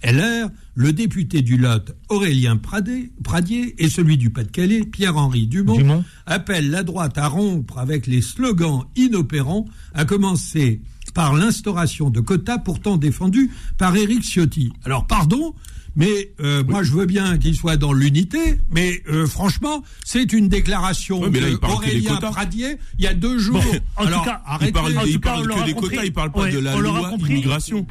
LR 0.02 0.48
le 0.78 0.92
député 0.92 1.42
du 1.42 1.56
Lot, 1.56 1.92
Aurélien 2.08 2.56
Pradier, 2.56 3.74
et 3.78 3.88
celui 3.88 4.16
du 4.16 4.30
Pas-de-Calais, 4.30 4.84
Pierre-Henri 4.84 5.48
Dumont, 5.48 6.04
appellent 6.24 6.70
la 6.70 6.84
droite 6.84 7.18
à 7.18 7.26
rompre 7.26 7.78
avec 7.78 8.06
les 8.06 8.22
slogans 8.22 8.84
inopérants, 8.94 9.66
à 9.92 10.04
commencer 10.04 10.80
par 11.12 11.34
l'instauration 11.34 12.10
de 12.10 12.20
quotas 12.20 12.58
pourtant 12.58 12.96
défendus 12.96 13.50
par 13.76 13.96
Éric 13.96 14.22
Ciotti. 14.22 14.72
Alors 14.84 15.06
pardon, 15.06 15.54
mais 15.96 16.32
euh, 16.40 16.62
moi 16.64 16.82
je 16.82 16.92
veux 16.92 17.06
bien 17.06 17.38
qu'il 17.38 17.54
soit 17.54 17.76
dans 17.76 17.92
l'unité, 17.92 18.58
mais 18.70 19.02
euh, 19.08 19.26
franchement, 19.26 19.82
c'est 20.04 20.32
une 20.32 20.48
déclaration 20.48 21.20
d'Aurélien 21.28 22.16
Pradier 22.16 22.78
il 22.98 23.04
y 23.04 23.08
a 23.08 23.14
deux 23.14 23.38
jours. 23.38 23.62
en 23.96 24.04
tout 24.04 24.24
cas, 24.24 24.42
il 24.62 24.72
parle, 24.72 24.94
que 24.94 25.64
des 25.64 25.74
quotas, 25.74 26.04
il 26.04 26.12
parle 26.12 26.32
pas 26.32 26.50
de 26.50 26.58
la 26.58 26.76
loi 26.76 27.12
immigration. 27.18 27.86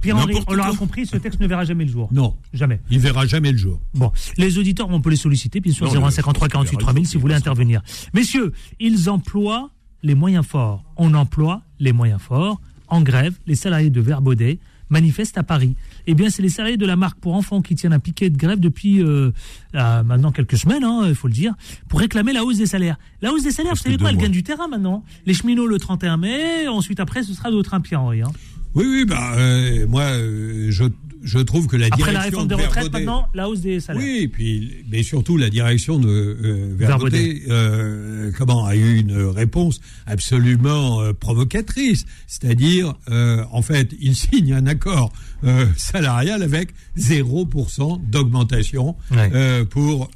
Pierre-Henri, 0.00 0.36
on 0.46 0.54
l'aura 0.54 0.72
compris, 0.74 1.06
ce 1.06 1.16
texte 1.16 1.40
ne 1.40 1.46
verra 1.46 1.64
jamais 1.64 1.84
le 1.84 1.90
jour. 1.90 2.08
Non. 2.12 2.36
Jamais. 2.52 2.80
Il 2.90 2.98
verra 2.98 3.26
jamais 3.26 3.52
le 3.52 3.58
jour. 3.58 3.80
Bon. 3.94 4.12
Les 4.36 4.58
auditeurs, 4.58 4.88
on 4.90 5.00
peut 5.00 5.10
les 5.10 5.16
solliciter, 5.16 5.60
bien 5.60 5.72
sûr, 5.72 5.90
0153 5.90 6.48
48 6.48 6.76
3000 6.78 7.06
si 7.06 7.14
vous 7.16 7.20
voulez 7.20 7.34
intervenir. 7.34 7.82
Messieurs, 8.12 8.52
ils 8.80 9.10
emploient 9.10 9.70
les 10.04 10.14
moyens 10.14 10.46
forts. 10.46 10.84
On 10.96 11.14
emploie 11.14 11.62
les 11.80 11.92
moyens 11.92 12.20
forts. 12.20 12.60
En 12.86 13.02
grève, 13.02 13.34
les 13.46 13.56
salariés 13.56 13.90
de 13.90 14.00
Verbaudet 14.00 14.60
manifestent 14.90 15.38
à 15.38 15.42
Paris. 15.42 15.74
Eh 16.06 16.14
bien, 16.14 16.28
c'est 16.28 16.42
les 16.42 16.50
salariés 16.50 16.76
de 16.76 16.86
la 16.86 16.94
marque 16.94 17.18
pour 17.18 17.34
enfants 17.34 17.62
qui 17.62 17.74
tiennent 17.74 17.94
un 17.94 17.98
piquet 17.98 18.28
de 18.28 18.36
grève 18.36 18.60
depuis 18.60 19.02
euh, 19.02 19.32
maintenant 19.72 20.30
quelques 20.30 20.58
semaines, 20.58 20.84
hein, 20.84 21.06
il 21.08 21.14
faut 21.14 21.26
le 21.26 21.32
dire, 21.32 21.54
pour 21.88 21.98
réclamer 22.00 22.32
la 22.32 22.44
hausse 22.44 22.58
des 22.58 22.66
salaires. 22.66 22.98
La 23.22 23.32
hausse 23.32 23.42
des 23.42 23.50
salaires, 23.50 23.72
vous 23.72 23.82
savez 23.82 23.96
quoi, 23.96 24.10
elle 24.10 24.18
gagne 24.18 24.30
du 24.30 24.42
terrain 24.42 24.68
maintenant. 24.68 25.02
Les 25.24 25.32
cheminots 25.32 25.66
le 25.66 25.78
31 25.78 26.18
mai, 26.18 26.68
ensuite 26.68 27.00
après, 27.00 27.22
ce 27.22 27.32
sera 27.32 27.50
d'autres 27.50 27.72
impies, 27.72 27.96
Henri. 27.96 28.20
Hein. 28.20 28.30
Oui, 28.74 28.84
oui, 28.86 29.04
bah, 29.06 29.34
euh, 29.36 29.86
moi, 29.86 30.02
euh, 30.02 30.70
je, 30.70 30.84
je 31.24 31.38
trouve 31.38 31.66
que 31.66 31.76
la 31.76 31.86
Après 31.86 31.96
direction. 31.96 32.18
la 32.18 32.24
réforme 32.24 32.48
des 32.48 32.54
retraites, 32.54 32.92
maintenant, 32.92 33.28
la 33.34 33.48
hausse 33.48 33.60
des 33.60 33.80
salaires. 33.80 34.02
Oui, 34.02 34.28
puis, 34.28 34.84
mais 34.90 35.02
surtout, 35.02 35.36
la 35.36 35.50
direction 35.50 35.98
de 35.98 36.08
euh, 36.08 36.74
Verbaudet, 36.76 37.42
euh, 37.48 38.30
comment, 38.36 38.64
a 38.66 38.76
eu 38.76 38.98
une 38.98 39.16
réponse 39.16 39.80
absolument 40.06 41.00
euh, 41.00 41.12
provocatrice. 41.12 42.04
C'est-à-dire, 42.26 42.94
en 43.08 43.62
fait, 43.62 43.94
il 44.00 44.14
signe 44.14 44.52
un 44.52 44.66
accord 44.66 45.12
salarial 45.76 46.42
avec 46.42 46.70
0% 46.98 48.00
d'augmentation 48.08 48.96
pour 49.70 50.10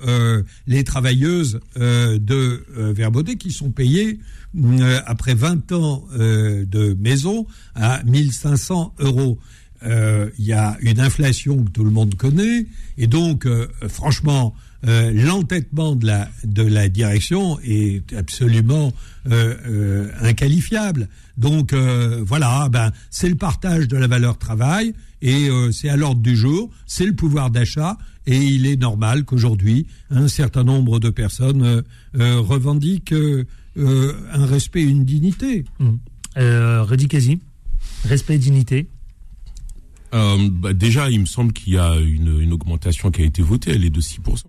les 0.66 0.84
travailleuses 0.84 1.60
de 1.76 2.64
Verbaudet 2.92 3.36
qui 3.36 3.52
sont 3.52 3.70
payées 3.70 4.18
euh, 4.56 5.00
après 5.06 5.34
20 5.34 5.72
ans 5.72 6.06
euh, 6.18 6.64
de 6.64 6.96
maison 6.98 7.46
à 7.74 8.02
1500 8.04 8.94
euros. 8.98 9.38
Euh, 9.84 10.30
y 10.38 10.52
a 10.52 10.76
une 10.80 11.00
inflation 11.00 11.64
que 11.64 11.70
tout 11.70 11.84
le 11.84 11.90
monde 11.90 12.14
connaît, 12.14 12.66
et 12.96 13.06
donc, 13.06 13.46
franchement, 13.88 14.54
euh, 14.86 15.10
l'entêtement 15.12 15.96
de 15.96 16.06
la, 16.06 16.28
de 16.44 16.62
la 16.62 16.88
direction 16.88 17.58
est 17.64 18.12
absolument 18.12 18.92
euh, 19.28 19.56
euh, 19.66 20.10
inqualifiable. 20.20 21.08
Donc 21.36 21.72
voilà, 21.72 22.68
ben, 22.68 22.90
c'est 23.10 23.28
le 23.28 23.36
partage 23.36 23.88
de 23.88 23.96
la 23.96 24.06
valeur 24.08 24.38
travail 24.38 24.94
et 25.22 25.48
c'est 25.72 25.88
à 25.88 25.96
l'ordre 25.96 26.20
du 26.20 26.36
jour, 26.36 26.68
c'est 26.86 27.06
le 27.06 27.14
pouvoir 27.14 27.50
d'achat 27.50 27.96
et 28.26 28.36
il 28.36 28.66
est 28.66 28.76
normal 28.76 29.24
qu'aujourd'hui 29.24 29.86
un 30.10 30.26
certain 30.26 30.64
nombre 30.64 30.98
de 30.98 31.10
personnes 31.10 31.84
revendiquent 32.14 33.14
un 33.76 34.46
respect 34.46 34.80
et 34.80 34.88
une 34.88 35.04
dignité. 35.04 35.64
Mmh. 35.78 37.06
Quasi, 37.08 37.38
respect 38.04 38.34
et 38.34 38.38
dignité. 38.38 38.88
Bah 40.12 40.72
déjà, 40.72 41.10
il 41.10 41.20
me 41.20 41.26
semble 41.26 41.52
qu'il 41.52 41.74
y 41.74 41.78
a 41.78 41.96
une, 41.96 42.40
une, 42.40 42.52
augmentation 42.52 43.10
qui 43.10 43.22
a 43.22 43.24
été 43.24 43.42
votée, 43.42 43.72
elle 43.72 43.84
est 43.84 43.90
de 43.90 44.00
6%. 44.00 44.44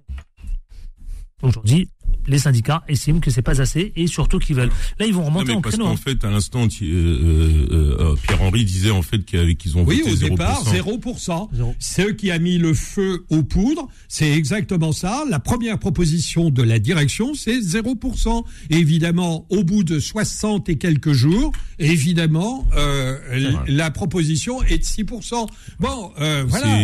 Aujourd'hui, 1.42 1.90
les 2.28 2.40
syndicats 2.40 2.84
estiment 2.88 3.20
que 3.20 3.32
c'est 3.32 3.42
pas 3.42 3.62
assez 3.62 3.92
et 3.96 4.08
surtout 4.08 4.40
qu'ils 4.40 4.56
veulent. 4.56 4.72
Là, 5.00 5.06
ils 5.06 5.14
vont 5.14 5.26
remonter 5.26 5.54
en 5.54 5.62
parce 5.62 5.78
qu'en 5.78 5.96
fait, 5.96 6.24
à 6.24 6.30
l'instant, 6.30 6.68
euh, 6.82 6.86
euh, 6.86 7.98
euh, 8.00 8.16
Pierre-Henri 8.24 8.66
disait 8.66 8.92
en 8.92 9.02
fait 9.02 9.26
qu'ils 9.26 9.78
ont 9.78 9.84
oui, 9.84 10.02
voté 10.06 10.26
au 10.26 10.30
départ 10.30 10.64
0%. 10.64 11.50
Ce 11.80 12.02
qui 12.12 12.32
a 12.32 12.40
mis 12.40 12.58
le 12.58 12.74
feu 12.74 13.26
aux 13.30 13.44
poudres, 13.44 13.88
c'est 14.08 14.32
exactement 14.32 14.92
ça. 14.92 15.24
La 15.30 15.40
première 15.40 15.80
proposition 15.80 16.50
de 16.50 16.64
la 16.64 16.80
direction, 16.80 17.34
c'est 17.34 17.60
0%. 17.60 18.44
évidemment, 18.70 19.46
au 19.50 19.64
bout 19.64 19.84
de 19.84 20.00
60 20.00 20.70
et 20.70 20.78
quelques 20.78 21.14
jours, 21.14 21.52
évidemment, 21.78 22.66
la 23.68 23.92
proposition 23.92 24.64
est 24.64 24.80
de 24.80 24.84
6%. 24.84 25.48
Bon, 25.80 26.12
voilà. 26.48 26.80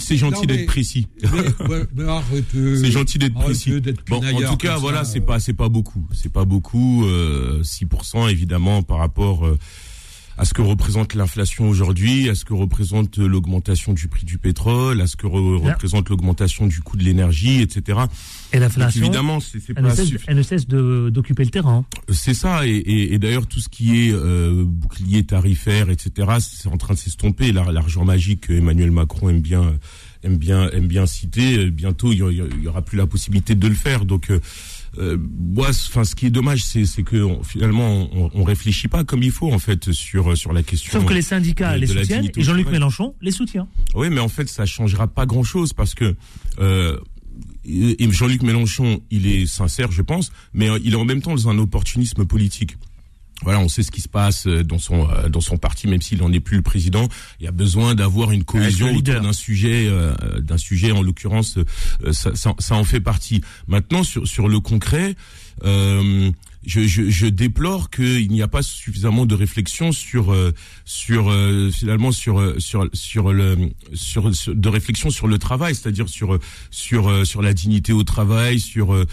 C'est 0.00 0.16
gentil, 0.16 0.46
d'être 0.46 0.66
précis. 0.66 1.06
c'est 2.52 2.90
gentil 2.90 3.18
d'être 3.18 3.34
précis. 3.34 3.72
Bon, 4.08 4.20
en 4.46 4.50
tout 4.50 4.56
cas, 4.56 4.76
voilà, 4.76 5.04
c'est 5.04 5.20
pas 5.20 5.38
c'est 5.40 5.52
pas 5.52 5.68
beaucoup, 5.68 6.06
c'est 6.12 6.32
pas 6.32 6.44
beaucoup, 6.44 7.04
euh, 7.06 7.62
6% 7.62 8.30
évidemment 8.30 8.82
par 8.82 8.98
rapport 8.98 9.46
euh, 9.46 9.58
à 10.38 10.44
ce 10.44 10.54
que 10.54 10.62
représente 10.62 11.14
l'inflation 11.14 11.68
aujourd'hui, 11.68 12.30
à 12.30 12.34
ce 12.34 12.44
que 12.44 12.54
représente 12.54 13.18
l'augmentation 13.18 13.92
du 13.92 14.06
prix 14.06 14.24
du 14.24 14.38
pétrole, 14.38 15.00
à 15.00 15.06
ce 15.08 15.16
que 15.16 15.26
représente 15.26 16.08
l'augmentation 16.08 16.68
du 16.68 16.80
coût 16.80 16.96
de 16.96 17.02
l'énergie, 17.02 17.60
etc. 17.60 17.98
Et 18.52 18.60
l'inflation, 18.60 19.02
évidemment, 19.02 19.40
c'est 19.40 19.58
elle, 19.68 19.82
pas 19.82 19.94
elle, 20.26 20.36
ne 20.36 20.42
cesse 20.42 20.68
d'occuper 20.68 21.44
le 21.44 21.50
terrain. 21.50 21.84
C'est 22.10 22.34
ça, 22.34 22.66
et, 22.66 22.70
et, 22.70 23.14
et 23.14 23.18
d'ailleurs 23.18 23.48
tout 23.48 23.58
ce 23.58 23.68
qui 23.68 24.06
est 24.06 24.12
euh, 24.12 24.64
bouclier 24.64 25.24
tarifaire, 25.24 25.90
etc. 25.90 26.28
C'est 26.38 26.68
en 26.68 26.76
train 26.76 26.94
de 26.94 26.98
s'estomper. 26.98 27.50
L'argent 27.52 28.04
magique 28.04 28.46
que 28.46 28.52
Emmanuel 28.52 28.92
Macron 28.92 29.28
aime 29.30 29.40
bien 29.40 29.74
aime 30.22 30.36
bien 30.36 30.70
aime 30.70 30.86
bien 30.86 31.06
citer. 31.06 31.58
Euh, 31.58 31.70
bientôt, 31.70 32.12
il 32.12 32.18
y, 32.18 32.68
aura 32.68 32.82
plus 32.82 32.96
la 32.96 33.06
possibilité 33.06 33.54
de 33.54 33.68
le 33.68 33.74
faire. 33.74 34.04
Donc 34.04 34.30
euh, 34.30 34.40
euh, 34.98 35.18
moi, 35.38 35.68
enfin, 35.70 36.04
ce 36.04 36.14
qui 36.14 36.26
est 36.26 36.30
dommage, 36.30 36.64
c'est 36.64 37.02
que 37.02 37.28
finalement, 37.44 38.08
on, 38.12 38.30
on 38.34 38.44
réfléchit 38.44 38.88
pas 38.88 39.04
comme 39.04 39.22
il 39.22 39.30
faut 39.30 39.52
en 39.52 39.58
fait 39.58 39.92
sur 39.92 40.36
sur 40.36 40.52
la 40.52 40.62
question. 40.62 40.92
Sauf 40.92 41.04
que 41.04 41.14
les 41.14 41.22
syndicats 41.22 41.76
les 41.76 41.86
soutiennent 41.86 42.30
et 42.34 42.42
Jean-Luc 42.42 42.68
Mélenchon 42.70 43.14
les 43.20 43.32
soutient. 43.32 43.68
Oui, 43.94 44.08
mais 44.10 44.20
en 44.20 44.28
fait, 44.28 44.48
ça 44.48 44.66
changera 44.66 45.06
pas 45.06 45.26
grand-chose 45.26 45.72
parce 45.72 45.94
que 45.94 46.16
euh, 46.58 46.98
Jean-Luc 47.64 48.42
Mélenchon, 48.42 49.00
il 49.10 49.26
est 49.26 49.46
sincère, 49.46 49.92
je 49.92 50.02
pense, 50.02 50.32
mais 50.54 50.68
il 50.82 50.94
est 50.94 50.96
en 50.96 51.04
même 51.04 51.22
temps 51.22 51.34
dans 51.34 51.48
un 51.48 51.58
opportunisme 51.58 52.24
politique 52.24 52.76
voilà, 53.42 53.60
on 53.60 53.68
sait 53.68 53.82
ce 53.82 53.90
qui 53.90 54.00
se 54.00 54.08
passe 54.08 54.46
euh, 54.46 54.64
dans 54.64 54.78
son 54.78 55.08
euh, 55.08 55.28
dans 55.28 55.40
son 55.40 55.58
parti, 55.58 55.86
même 55.86 56.02
s'il 56.02 56.18
n'en 56.18 56.32
est 56.32 56.40
plus 56.40 56.56
le 56.56 56.62
président. 56.62 57.08
Il 57.40 57.44
y 57.44 57.48
a 57.48 57.52
besoin 57.52 57.94
d'avoir 57.94 58.32
une 58.32 58.44
cohésion 58.44 58.90
autour 58.94 59.20
d'un 59.20 59.32
sujet, 59.32 59.86
euh, 59.86 60.12
d'un 60.40 60.58
sujet 60.58 60.90
en 60.90 61.02
l'occurrence, 61.02 61.58
ça, 62.10 62.34
ça, 62.34 62.54
ça, 62.58 62.74
en 62.74 62.84
fait 62.84 63.00
partie. 63.00 63.42
Maintenant, 63.68 64.02
sur 64.02 64.26
sur 64.26 64.48
le 64.48 64.58
concret, 64.60 65.14
euh, 65.64 66.30
je, 66.66 66.80
je, 66.86 67.08
je 67.08 67.26
déplore 67.26 67.90
qu'il 67.90 68.28
n'y 68.30 68.42
a 68.42 68.48
pas 68.48 68.62
suffisamment 68.62 69.26
de 69.26 69.34
réflexion 69.34 69.92
sur 69.92 70.32
euh, 70.32 70.52
sur 70.84 71.30
euh, 71.30 71.70
finalement 71.70 72.12
sur 72.12 72.40
euh, 72.40 72.58
sur 72.58 72.88
sur 72.92 73.32
le 73.32 73.70
sur, 73.94 74.30
de 74.30 74.68
réflexion 74.68 75.10
sur 75.10 75.28
le 75.28 75.38
travail, 75.38 75.74
c'est-à-dire 75.74 76.08
sur 76.08 76.38
sur 76.70 77.26
sur 77.26 77.42
la 77.42 77.52
dignité 77.52 77.92
au 77.92 78.04
travail, 78.04 78.60
sur 78.60 79.06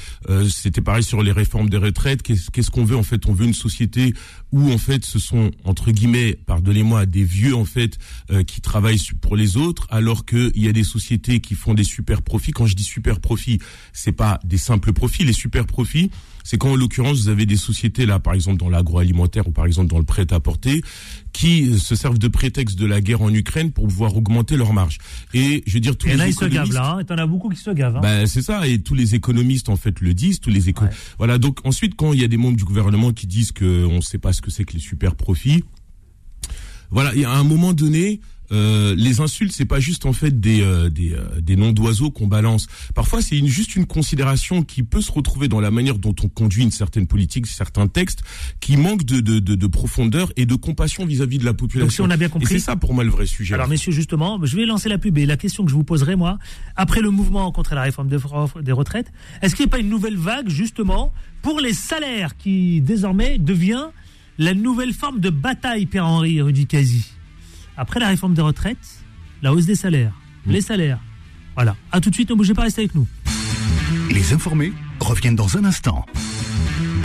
c'était 0.49 0.81
pareil 0.81 1.03
sur 1.03 1.21
les 1.23 1.31
réformes 1.31 1.69
des 1.69 1.77
retraites. 1.77 2.21
Qu'est-ce 2.21 2.51
qu'est-ce 2.51 2.71
qu'on 2.71 2.85
veut 2.85 2.97
en 2.97 3.03
fait? 3.03 3.25
On 3.27 3.33
veut 3.33 3.45
une 3.45 3.53
société 3.53 4.13
où 4.51 4.71
en 4.71 4.77
fait 4.77 5.05
ce 5.05 5.19
sont 5.19 5.51
entre 5.63 5.91
guillemets, 5.91 6.37
pardonnez-moi, 6.45 7.05
des 7.05 7.23
vieux 7.23 7.55
en 7.55 7.65
fait 7.65 7.97
qui 8.47 8.61
travaillent 8.61 9.01
pour 9.21 9.35
les 9.35 9.57
autres, 9.57 9.87
alors 9.89 10.25
qu'il 10.25 10.51
y 10.55 10.67
a 10.67 10.71
des 10.71 10.83
sociétés 10.83 11.39
qui 11.39 11.55
font 11.55 11.73
des 11.73 11.83
super 11.83 12.21
profits. 12.21 12.51
Quand 12.51 12.65
je 12.65 12.75
dis 12.75 12.83
super 12.83 13.19
profits, 13.19 13.59
c'est 13.93 14.11
pas 14.11 14.39
des 14.43 14.57
simples 14.57 14.93
profits. 14.93 15.25
Les 15.25 15.33
super 15.33 15.65
profits, 15.65 16.11
c'est 16.45 16.57
quand 16.57 16.71
en 16.71 16.75
l'occurrence 16.75 17.23
vous 17.23 17.29
avez 17.29 17.45
des 17.45 17.57
sociétés 17.57 18.05
là, 18.05 18.19
par 18.19 18.35
exemple 18.35 18.57
dans 18.59 18.69
l'agroalimentaire 18.69 19.47
ou 19.47 19.51
par 19.51 19.65
exemple 19.65 19.89
dans 19.89 19.97
le 19.97 20.05
prêt-à-porter, 20.05 20.83
qui 21.33 21.77
se 21.79 21.95
servent 21.95 22.19
de 22.19 22.27
prétexte 22.27 22.77
de 22.77 22.85
la 22.85 23.01
guerre 23.01 23.23
en 23.23 23.33
Ukraine 23.33 23.71
pour 23.71 23.87
pouvoir 23.87 24.15
augmenter 24.15 24.55
leurs 24.55 24.71
marges. 24.71 24.99
Et 25.33 25.63
je 25.65 25.73
veux 25.73 25.79
dire 25.79 25.97
tous 25.97 26.07
et 26.07 26.11
les 26.11 26.17
là, 26.17 26.27
économistes. 26.27 26.53
Ils 26.53 26.59
se 26.59 26.71
gavent 26.71 26.73
là, 26.73 26.97
hein, 26.99 27.05
en 27.09 27.17
as 27.17 27.27
beaucoup 27.27 27.49
qui 27.49 27.59
se 27.59 27.71
gavent. 27.71 27.97
Hein. 27.97 28.01
Ben, 28.01 28.27
c'est 28.27 28.43
ça, 28.43 28.67
et 28.67 28.79
tous 28.79 28.93
les 28.93 29.15
économistes 29.15 29.69
en 29.69 29.75
fait 29.75 29.99
le 29.99 30.13
disent, 30.13 30.39
tous 30.39 30.51
les 30.51 30.69
éco 30.69 30.85
Voilà, 31.17 31.39
donc 31.39 31.65
ensuite 31.65 31.95
quand 31.95 32.13
il 32.13 32.21
y 32.21 32.23
a 32.23 32.27
des 32.27 32.37
membres 32.37 32.57
du 32.57 32.63
gouvernement 32.63 33.11
qui 33.11 33.25
disent 33.25 33.51
qu'on 33.51 33.95
ne 33.95 34.01
sait 34.01 34.19
pas 34.19 34.31
ce 34.31 34.41
que 34.41 34.51
c'est 34.51 34.65
que 34.65 34.73
les 34.73 34.79
super 34.79 35.15
profits, 35.15 35.63
voilà, 36.91 37.13
il 37.15 37.21
y 37.21 37.25
a 37.25 37.31
un 37.31 37.43
moment 37.43 37.73
donné, 37.73 38.21
euh, 38.51 38.95
les 38.95 39.21
insultes, 39.21 39.51
c'est 39.51 39.65
pas 39.65 39.79
juste 39.79 40.05
en 40.05 40.13
fait 40.13 40.39
des 40.39 40.61
euh, 40.61 40.89
des, 40.89 41.13
euh, 41.13 41.41
des, 41.41 41.55
noms 41.55 41.71
d'oiseaux 41.71 42.11
qu'on 42.11 42.27
balance. 42.27 42.67
Parfois, 42.93 43.21
c'est 43.21 43.37
une, 43.37 43.47
juste 43.47 43.75
une 43.75 43.85
considération 43.85 44.63
qui 44.63 44.83
peut 44.83 45.01
se 45.01 45.11
retrouver 45.11 45.47
dans 45.47 45.59
la 45.59 45.71
manière 45.71 45.97
dont 45.97 46.15
on 46.23 46.27
conduit 46.27 46.63
une 46.63 46.71
certaine 46.71 47.07
politique, 47.07 47.47
certains 47.47 47.87
textes, 47.87 48.21
qui 48.59 48.77
manquent 48.77 49.05
de, 49.05 49.19
de, 49.19 49.39
de, 49.39 49.55
de 49.55 49.67
profondeur 49.67 50.31
et 50.35 50.45
de 50.45 50.55
compassion 50.55 51.05
vis-à-vis 51.05 51.37
de 51.37 51.45
la 51.45 51.53
population. 51.53 51.85
Donc, 51.85 51.91
si 51.91 52.01
on 52.01 52.09
a 52.09 52.17
bien 52.17 52.29
compris. 52.29 52.47
c'est 52.47 52.59
ça 52.59 52.75
pour 52.75 52.93
moi 52.93 53.03
le 53.03 53.09
vrai 53.09 53.25
sujet. 53.25 53.55
Alors, 53.55 53.67
messieurs, 53.67 53.91
justement, 53.91 54.39
je 54.43 54.55
vais 54.55 54.65
lancer 54.65 54.89
la 54.89 54.97
pub 54.97 55.17
et 55.17 55.25
la 55.25 55.37
question 55.37 55.63
que 55.65 55.71
je 55.71 55.75
vous 55.75 55.83
poserai 55.83 56.15
moi, 56.15 56.37
après 56.75 57.01
le 57.01 57.09
mouvement 57.09 57.51
contre 57.51 57.75
la 57.75 57.81
réforme 57.81 58.07
des 58.07 58.71
retraites, 58.71 59.11
est-ce 59.41 59.55
qu'il 59.55 59.65
n'y 59.65 59.69
a 59.69 59.71
pas 59.71 59.79
une 59.79 59.89
nouvelle 59.89 60.17
vague 60.17 60.49
justement 60.49 61.13
pour 61.41 61.59
les 61.59 61.73
salaires 61.73 62.37
qui 62.37 62.81
désormais 62.81 63.37
devient 63.37 63.87
la 64.37 64.53
nouvelle 64.53 64.93
forme 64.93 65.19
de 65.19 65.29
bataille, 65.29 65.85
Pierre-Henri 65.85 66.41
Rudicasi? 66.41 67.14
Après 67.77 67.99
la 67.99 68.07
réforme 68.07 68.33
des 68.33 68.41
retraites, 68.41 69.03
la 69.41 69.53
hausse 69.53 69.65
des 69.65 69.75
salaires, 69.75 70.13
mmh. 70.45 70.51
les 70.51 70.61
salaires. 70.61 70.99
Voilà. 71.55 71.75
À 71.91 72.01
tout 72.01 72.09
de 72.09 72.15
suite, 72.15 72.29
ne 72.29 72.35
bougez 72.35 72.53
pas, 72.53 72.63
restez 72.63 72.81
avec 72.81 72.95
nous. 72.95 73.07
Les 74.09 74.33
informés 74.33 74.73
reviennent 74.99 75.35
dans 75.35 75.57
un 75.57 75.65
instant. 75.65 76.05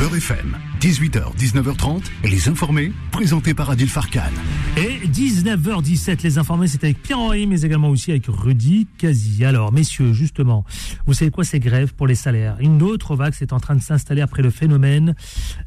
Beurre 0.00 0.16
FM, 0.16 0.56
18h, 0.80 1.36
19h30, 1.36 2.04
les 2.24 2.48
informés, 2.48 2.90
présentés 3.10 3.52
par 3.52 3.68
Adil 3.68 3.86
Farkan. 3.86 4.30
Et 4.78 5.06
19h17, 5.06 6.22
les 6.22 6.38
informés, 6.38 6.68
c'est 6.68 6.82
avec 6.84 7.02
Pierre-Henri, 7.02 7.46
mais 7.46 7.60
également 7.60 7.90
aussi 7.90 8.10
avec 8.10 8.24
Rudy 8.26 8.86
Kazi. 8.96 9.44
Alors, 9.44 9.74
messieurs, 9.74 10.14
justement, 10.14 10.64
vous 11.06 11.12
savez 11.12 11.30
quoi, 11.30 11.44
ces 11.44 11.60
grèves 11.60 11.92
pour 11.92 12.06
les 12.06 12.14
salaires 12.14 12.56
Une 12.60 12.82
autre 12.82 13.14
vague 13.14 13.34
c'est 13.34 13.52
en 13.52 13.60
train 13.60 13.76
de 13.76 13.82
s'installer 13.82 14.22
après 14.22 14.40
le 14.40 14.48
phénomène 14.48 15.14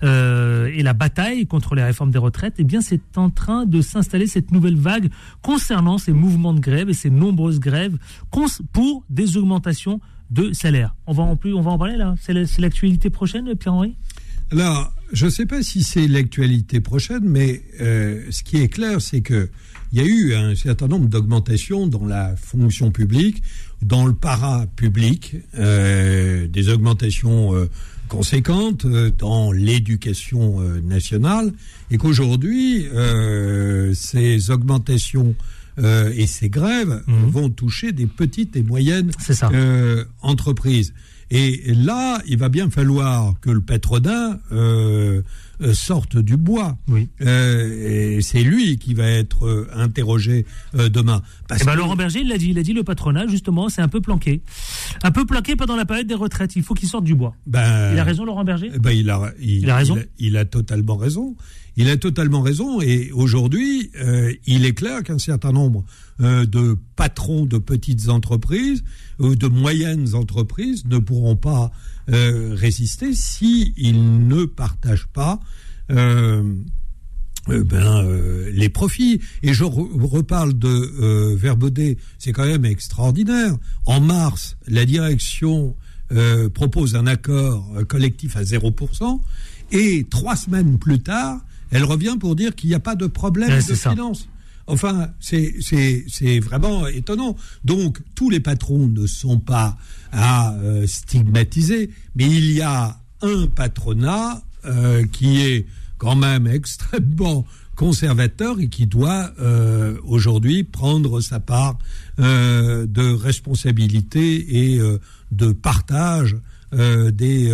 euh, 0.02 0.72
et 0.74 0.82
la 0.82 0.94
bataille 0.94 1.46
contre 1.46 1.76
les 1.76 1.84
réformes 1.84 2.10
des 2.10 2.18
retraites. 2.18 2.56
Eh 2.58 2.64
bien, 2.64 2.82
c'est 2.82 3.20
en 3.20 3.30
train 3.30 3.68
de 3.68 3.82
s'installer 3.82 4.26
cette 4.26 4.52
nouvelle 4.52 4.78
vague 4.78 5.12
concernant 5.44 6.00
ces 6.00 6.12
mouvements 6.12 6.56
de 6.56 6.60
grève 6.60 6.90
et 6.90 6.96
ces 6.96 7.12
nombreuses 7.12 7.60
grèves 7.60 8.00
pour 8.72 9.04
des 9.12 9.38
augmentations 9.38 10.02
de 10.32 10.52
salaires. 10.54 10.96
On 11.06 11.14
va 11.14 11.22
en 11.22 11.36
plus, 11.36 11.54
on 11.54 11.62
va 11.62 11.70
en 11.70 11.78
parler 11.78 11.98
là. 11.98 12.16
C'est 12.20 12.34
l'actualité 12.60 13.12
prochaine, 13.12 13.54
Pierre-Henri 13.56 13.96
alors, 14.54 14.94
je 15.12 15.26
ne 15.26 15.32
sais 15.32 15.48
pas 15.48 15.64
si 15.64 15.82
c'est 15.82 16.08
l'actualité 16.08 16.80
prochaine, 16.80 17.24
mais 17.24 17.64
euh, 17.82 18.22
ce 18.30 18.44
qui 18.44 18.58
est 18.58 18.68
clair, 18.68 19.02
c'est 19.02 19.22
que 19.22 19.50
il 19.92 20.00
y 20.00 20.02
a 20.02 20.06
eu 20.06 20.36
un 20.36 20.54
certain 20.56 20.88
nombre 20.88 21.08
d'augmentations 21.08 21.88
dans 21.88 22.06
la 22.06 22.36
fonction 22.36 22.92
publique, 22.92 23.42
dans 23.82 24.06
le 24.06 24.14
para-public, 24.14 25.38
euh, 25.58 26.48
des 26.48 26.70
augmentations 26.70 27.56
euh, 27.56 27.68
conséquentes 28.10 28.86
dans 29.18 29.52
l'éducation 29.52 30.60
nationale, 30.84 31.52
et 31.90 31.98
qu'aujourd'hui, 31.98 32.86
ces 33.96 34.52
augmentations 34.52 35.36
et 35.80 36.28
ces 36.28 36.50
grèves 36.50 37.02
mmh. 37.08 37.26
vont 37.26 37.50
toucher 37.50 37.92
des 37.92 38.06
petites 38.06 38.56
et 38.56 38.62
moyennes 38.62 39.12
entreprises. 40.22 40.94
Et 41.36 41.74
là, 41.74 42.22
il 42.28 42.38
va 42.38 42.48
bien 42.48 42.70
falloir 42.70 43.34
que 43.42 43.50
le 43.50 43.62
patronat 43.62 44.38
euh, 44.52 45.24
euh, 45.64 45.74
sorte 45.74 46.18
du 46.18 46.38
bois. 46.38 46.78
Oui. 46.88 47.10
Euh, 47.22 48.18
et 48.18 48.22
c'est 48.22 48.44
lui 48.44 48.78
qui 48.78 48.94
va 48.94 49.08
être 49.08 49.46
euh, 49.48 49.68
interrogé 49.74 50.46
demain. 50.74 51.22
Parce 51.48 51.62
Eh 51.62 51.66
ben, 51.66 51.74
que- 51.74 51.78
Laurent 51.78 51.96
Berger, 51.96 52.20
il 52.22 52.28
l'a 52.30 52.38
dit, 52.38 52.50
il 52.50 52.60
a 52.60 52.64
dit 52.64 52.74
le 52.74 52.84
patronat, 52.84 53.28
justement, 53.28 53.70
c'est 53.70 53.82
un 53.82 53.88
peu 53.88 54.02
planqué. 54.02 54.42
Un 55.04 55.12
peu 55.12 55.26
planqué 55.26 55.56
pendant 55.56 55.76
la 55.76 55.86
période 55.86 56.08
des 56.08 56.14
retraites. 56.16 56.56
Il 56.56 56.64
faut 56.64 56.74
qu'il 56.74 56.88
sorte 56.90 57.04
du 57.04 57.16
bois. 57.16 57.36
ben, 57.48 57.94
Il 57.94 58.00
a 58.00 58.04
raison, 58.04 58.26
Laurent 58.26 58.44
Berger 58.44 58.70
Eh 58.74 58.80
ben, 58.80 58.92
il, 58.92 59.10
a, 59.10 59.32
il, 59.40 59.60
Il 59.64 59.70
a 59.70 59.76
raison. 59.78 59.98
Il, 60.20 60.28
il 60.28 60.38
a 60.38 60.46
totalement 60.46 60.96
raison. 60.98 61.36
Il 61.76 61.90
a 61.90 61.98
totalement 61.98 62.42
raison. 62.42 62.82
Et 62.82 63.12
aujourd'hui, 63.14 63.90
euh, 64.00 64.32
il 64.46 64.66
est 64.66 64.74
clair 64.74 65.02
qu'un 65.02 65.18
certain 65.18 65.52
nombre 65.52 65.84
euh, 66.22 66.46
de 66.46 66.78
patrons 66.96 67.46
de 67.46 67.58
petites 67.58 68.10
entreprises 68.10 68.84
ou 69.18 69.36
de 69.36 69.48
moyennes 69.48 70.14
entreprises 70.14 70.86
ne 70.86 71.00
pourront 71.00 71.36
pas 71.36 71.72
euh, 72.10 72.54
résister 72.54 73.14
si 73.14 73.74
ils 73.78 74.28
ne 74.28 74.46
partagent 74.46 75.08
pas. 75.14 75.40
euh, 75.92 76.44
euh, 77.50 77.62
ben, 77.66 78.06
euh, 78.06 78.50
les 78.54 78.70
profits. 78.70 79.20
Et 79.42 79.54
je 79.54 79.66
re- 79.66 80.02
reparle 80.02 80.58
de 80.58 80.70
euh, 80.70 81.36
Verbaudet, 81.36 81.98
c'est 82.18 82.32
quand 82.32 82.46
même 82.46 82.64
extraordinaire. 82.64 83.58
En 83.86 84.00
mars, 84.00 84.56
la 84.66 84.86
direction 84.86 85.76
euh, 86.14 86.48
propose 86.50 86.96
un 86.96 87.06
accord 87.06 87.70
euh, 87.76 87.84
collectif 87.84 88.38
à 88.38 88.44
0%, 88.44 89.20
et 89.74 90.06
trois 90.10 90.38
semaines 90.38 90.78
plus 90.80 91.00
tard, 91.00 91.42
elle 91.72 91.84
revient 91.84 92.16
pour 92.18 92.36
dire 92.38 92.56
qu'il 92.56 92.70
n'y 92.70 92.76
a 92.76 92.80
pas 92.80 92.96
de 92.96 93.08
problème 93.08 93.50
Ouais, 93.50 93.58
de 93.64 93.74
finance. 93.76 94.30
Enfin, 94.68 95.10
c'est 95.20 96.40
vraiment 96.40 96.88
étonnant. 96.88 97.36
Donc, 97.66 98.00
tous 98.16 98.30
les 98.30 98.40
patrons 98.40 98.88
ne 98.88 99.08
sont 99.08 99.40
pas 99.40 99.78
à 100.12 100.54
euh, 100.54 100.88
stigmatiser, 100.88 101.90
mais 102.16 102.30
il 102.30 102.52
y 102.52 102.62
a 102.62 102.98
un 103.22 103.48
patronat 103.48 104.42
euh, 104.66 105.06
qui 105.12 105.42
est 105.42 105.66
quand 105.98 106.16
même 106.16 106.48
extrêmement 106.48 107.46
conservateur 107.76 108.60
et 108.60 108.70
qui 108.70 108.86
doit 108.86 109.32
euh, 109.42 109.98
aujourd'hui 110.04 110.64
prendre 110.64 111.20
sa 111.22 111.40
part 111.40 111.78
de 112.18 113.14
responsabilité 113.14 114.74
et 114.76 114.80
de 115.32 115.52
partage 115.52 116.38
des 116.72 117.52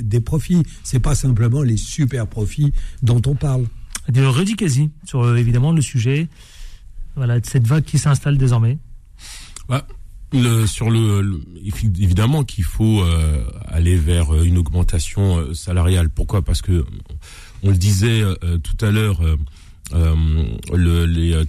des 0.00 0.20
profits. 0.20 0.64
C'est 0.82 0.98
pas 0.98 1.14
simplement 1.14 1.62
les 1.62 1.76
super 1.76 2.26
profits 2.26 2.72
dont 3.02 3.22
on 3.26 3.36
parle. 3.36 3.66
De 4.08 4.24
Rudy 4.24 4.56
sur 5.04 5.22
euh, 5.22 5.36
évidemment 5.36 5.72
le 5.72 5.82
sujet 5.82 6.28
voilà, 7.14 7.40
de 7.40 7.46
cette 7.46 7.66
vague 7.66 7.84
qui 7.84 7.98
s'installe 7.98 8.38
désormais. 8.38 8.78
Sur 10.66 10.90
le, 10.90 11.42
évidemment 11.64 12.44
qu'il 12.44 12.64
faut 12.64 13.00
euh, 13.00 13.44
aller 13.66 13.96
vers 13.96 14.34
euh, 14.34 14.42
une 14.44 14.58
augmentation 14.58 15.54
salariale. 15.54 16.10
Pourquoi? 16.10 16.42
Parce 16.42 16.62
que 16.62 16.84
on 17.62 17.70
le 17.70 17.76
disait 17.76 18.22
tout 18.62 18.84
à 18.84 18.90
l'heure, 18.90 19.20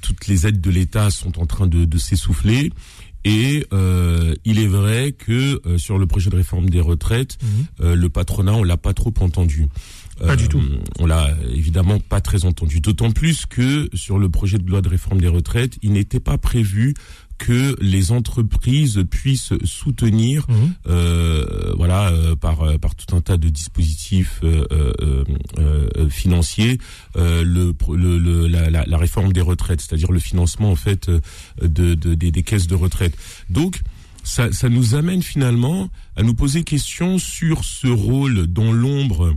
toutes 0.02 0.28
les 0.28 0.48
aides 0.48 0.62
de 0.62 0.72
l'État 0.72 1.12
sont 1.12 1.40
en 1.40 1.46
train 1.46 1.68
de 1.68 1.98
s'essouffler. 1.98 2.72
Et 3.26 3.66
euh, 3.74 4.34
il 4.46 4.60
est 4.60 4.68
vrai 4.68 5.12
que 5.12 5.62
euh, 5.66 5.78
sur 5.78 5.98
le 5.98 6.08
projet 6.08 6.30
de 6.30 6.36
réforme 6.36 6.70
des 6.70 6.80
retraites, 6.80 7.38
euh, 7.82 7.96
le 7.96 8.10
patronat, 8.10 8.54
on 8.54 8.64
l'a 8.64 8.78
pas 8.78 8.94
trop 8.94 9.14
entendu. 9.20 9.68
Pas 10.20 10.36
du 10.36 10.50
tout. 10.50 10.62
On 11.00 11.06
l'a 11.06 11.30
évidemment 11.54 12.00
pas 12.00 12.20
très 12.20 12.44
entendu. 12.44 12.82
D'autant 12.82 13.12
plus 13.12 13.46
que 13.46 13.90
sur 13.94 14.20
le 14.20 14.28
projet 14.28 14.58
de 14.58 14.70
loi 14.70 14.82
de 14.82 14.90
réforme 14.90 15.22
des 15.22 15.30
retraites, 15.30 15.78
il 15.82 15.94
n'était 15.94 16.20
pas 16.20 16.38
prévu 16.38 16.94
que 17.40 17.76
les 17.82 18.12
entreprises 18.12 19.04
puissent 19.10 19.54
soutenir, 19.64 20.46
Mhm. 20.50 20.74
euh, 20.88 21.74
voilà, 21.76 22.10
euh, 22.12 22.36
par 22.36 22.62
euh, 22.62 22.78
par 22.78 22.94
tout 22.96 23.16
un 23.16 23.22
tas 23.22 23.38
de 23.38 23.50
dispositifs 23.50 24.42
euh, 24.44 24.66
euh, 24.72 25.24
euh, 25.58 26.10
financiers, 26.10 26.78
euh, 27.16 27.44
le, 27.44 27.74
le, 27.96 28.18
le- 28.20 28.48
la, 28.48 28.70
la, 28.70 28.98
réforme 28.98 29.34
des 29.34 29.42
retraites, 29.42 29.82
c'est-à-dire 29.82 30.12
le 30.12 30.20
financement 30.20 30.70
en 30.72 30.76
fait 30.76 31.10
de, 31.62 31.96
de 31.96 32.14
des, 32.14 32.30
des 32.32 32.44
caisses 32.44 32.68
de 32.68 32.76
retraite. 32.76 33.16
Donc 33.50 33.82
ça, 34.24 34.52
ça 34.52 34.70
nous 34.70 34.94
amène 34.96 35.24
finalement 35.24 35.90
à 36.18 36.24
nous 36.24 36.34
poser 36.36 36.64
question 36.64 37.18
sur 37.18 37.64
ce 37.64 37.88
rôle 37.88 38.46
dans 38.48 38.72
l'ombre 38.72 39.34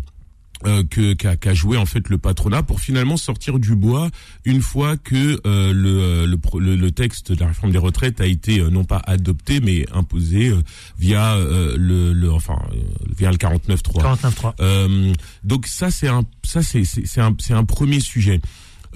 euh, 0.67 0.83
que 0.89 1.15
qu'a 1.15 1.37
qu'a 1.37 1.55
joué 1.55 1.77
en 1.77 1.87
fait 1.87 2.09
le 2.09 2.19
patronat 2.19 2.63
pour 2.63 2.81
finalement 2.81 3.17
sortir 3.17 3.59
du 3.59 3.75
bois 3.75 4.11
une 4.45 4.61
fois 4.61 4.97
que 4.97 5.41
euh, 5.47 5.73
le, 5.73 6.01
euh, 6.01 6.27
le, 6.27 6.39
le 6.61 6.77
le 6.77 6.91
texte 6.91 7.33
de 7.33 7.41
la 7.41 7.49
réforme 7.49 7.73
des 7.73 7.79
retraites 7.79 8.21
a 8.21 8.27
été 8.27 8.61
euh, 8.61 8.71
non 8.71 8.85
pas 8.85 9.01
adopté 9.07 9.61
mais 9.61 9.87
imposé 9.93 10.49
euh, 10.49 10.63
via 10.99 11.35
euh, 11.35 11.77
le, 11.77 12.13
le 12.13 12.33
enfin 12.33 12.59
euh, 12.73 12.77
via 13.17 13.31
le 13.31 13.37
49.3. 13.37 14.19
49.3. 14.21 14.55
Euh, 14.61 15.13
donc 15.45 15.67
ça 15.67 15.91
c'est 15.91 16.09
un 16.09 16.23
ça 16.43 16.63
c'est 16.63 16.85
c'est 16.85 17.07
c'est 17.07 17.21
un 17.21 17.35
c'est 17.39 17.55
un 17.55 17.65
premier 17.65 18.01
sujet. 18.01 18.41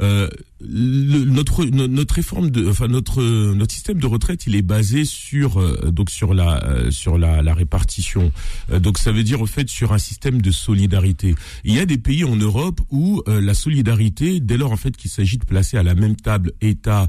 Euh, 0.01 0.29
notre 0.61 1.65
no- 1.65 1.87
notre 1.87 2.15
réforme 2.15 2.51
de 2.51 2.69
enfin 2.69 2.87
notre 2.89 3.23
notre 3.55 3.73
système 3.75 3.99
de 3.99 4.07
retraite 4.07 4.47
il 4.47 4.55
est 4.55 4.63
basé 4.63 5.05
sur 5.05 5.59
euh, 5.59 5.91
donc 5.91 6.11
sur 6.11 6.35
la 6.35 6.63
euh, 6.65 6.91
sur 6.91 7.17
la, 7.19 7.43
la 7.43 7.55
répartition 7.55 8.33
Euh, 8.71 8.79
donc 8.81 8.99
ça 8.99 9.13
veut 9.13 9.23
dire 9.23 9.41
au 9.41 9.47
fait 9.47 9.69
sur 9.69 9.93
un 9.93 9.99
système 9.99 10.43
de 10.43 10.51
solidarité 10.51 11.35
il 11.65 11.75
y 11.75 11.79
a 11.81 11.87
des 11.87 11.99
pays 11.99 12.25
en 12.25 12.37
Europe 12.37 12.81
où 12.91 13.23
euh, 13.29 13.41
la 13.41 13.55
solidarité 13.55 14.41
dès 14.41 14.57
lors 14.59 14.73
en 14.73 14.77
fait 14.77 14.97
qu'il 14.97 15.11
s'agit 15.11 15.39
de 15.39 15.45
placer 15.47 15.77
à 15.79 15.83
la 15.83 15.95
même 15.95 16.17
table 16.17 16.53
État 16.61 17.09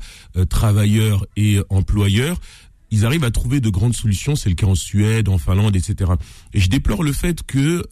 travailleurs 0.49 1.25
et 1.35 1.59
employeurs 1.69 2.39
ils 2.89 3.05
arrivent 3.05 3.25
à 3.25 3.31
trouver 3.31 3.59
de 3.59 3.69
grandes 3.69 3.97
solutions. 3.97 4.37
C'est 4.37 4.47
le 4.47 4.55
cas 4.55 4.65
en 4.65 4.73
Suède, 4.75 5.27
en 5.27 5.37
Finlande, 5.37 5.75
etc. 5.75 6.09
Et 6.53 6.61
je 6.61 6.69
déplore 6.69 7.03
le 7.03 7.11
fait 7.11 7.43
que 7.43 7.83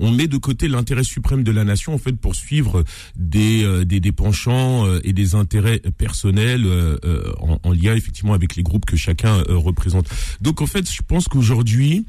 on 0.00 0.10
met 0.10 0.26
de 0.26 0.36
côté 0.36 0.68
l'intérêt 0.68 1.04
suprême 1.04 1.42
de 1.42 1.52
la 1.52 1.64
nation 1.64 1.94
en 1.94 1.98
fait 1.98 2.12
pour 2.12 2.34
suivre 2.34 2.84
des 3.16 3.64
euh, 3.64 3.84
des, 3.84 4.12
penchants 4.12 4.86
euh, 4.86 5.00
et 5.04 5.12
des 5.12 5.34
intérêts 5.34 5.80
personnels 5.98 6.64
euh, 6.66 6.98
euh, 7.04 7.32
en, 7.40 7.58
en 7.62 7.72
lien 7.72 7.94
effectivement 7.94 8.34
avec 8.34 8.56
les 8.56 8.62
groupes 8.62 8.84
que 8.84 8.96
chacun 8.96 9.38
euh, 9.48 9.56
représente. 9.56 10.08
Donc 10.40 10.60
en 10.60 10.66
fait, 10.66 10.90
je 10.90 11.02
pense 11.06 11.28
qu'aujourd'hui 11.28 12.04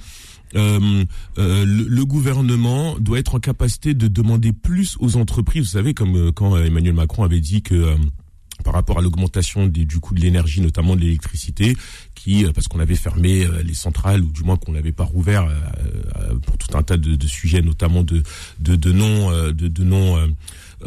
euh, 0.56 1.04
euh, 1.38 1.66
le, 1.66 2.06
gouvernement 2.06 2.98
doit 3.00 3.20
être 3.20 3.36
en 3.36 3.40
capacité 3.40 3.94
de 3.94 4.08
demander 4.08 4.54
plus 4.54 4.96
aux 5.00 5.18
entreprises. 5.18 5.64
Vous 5.64 5.72
savez, 5.72 5.94
comme 5.94 6.32
quand 6.32 6.58
Emmanuel 6.58 6.94
Macron 6.94 7.24
avait 7.24 7.42
dit 7.42 7.62
que 7.62 7.96
par 8.64 8.74
rapport 8.74 9.00
à 9.00 9.02
l'augmentation 9.02 9.68
du 9.68 10.00
coût 10.00 10.14
de 10.14 10.22
l'énergie, 10.22 10.62
notamment 10.62 10.96
de 10.96 11.02
l'électricité, 11.02 11.76
qui 12.16 12.46
euh, 12.46 12.52
parce 12.52 12.68
qu'on 12.68 12.80
avait 12.80 12.96
fermé 12.96 13.46
euh, 13.46 13.62
les 13.64 13.74
centrales 13.74 14.22
ou 14.22 14.32
du 14.32 14.44
moins 14.44 14.58
qu'on 14.58 14.74
l'avait 14.74 14.92
pas 14.92 15.06
rouvert 15.06 15.48
euh, 15.48 16.36
pour 16.46 16.58
tout 16.58 16.78
un 16.78 16.84
tas 16.84 16.98
de, 16.98 17.28
sujets, 17.28 17.62
notamment 17.62 18.04
de 18.04 18.24
non 18.94 20.18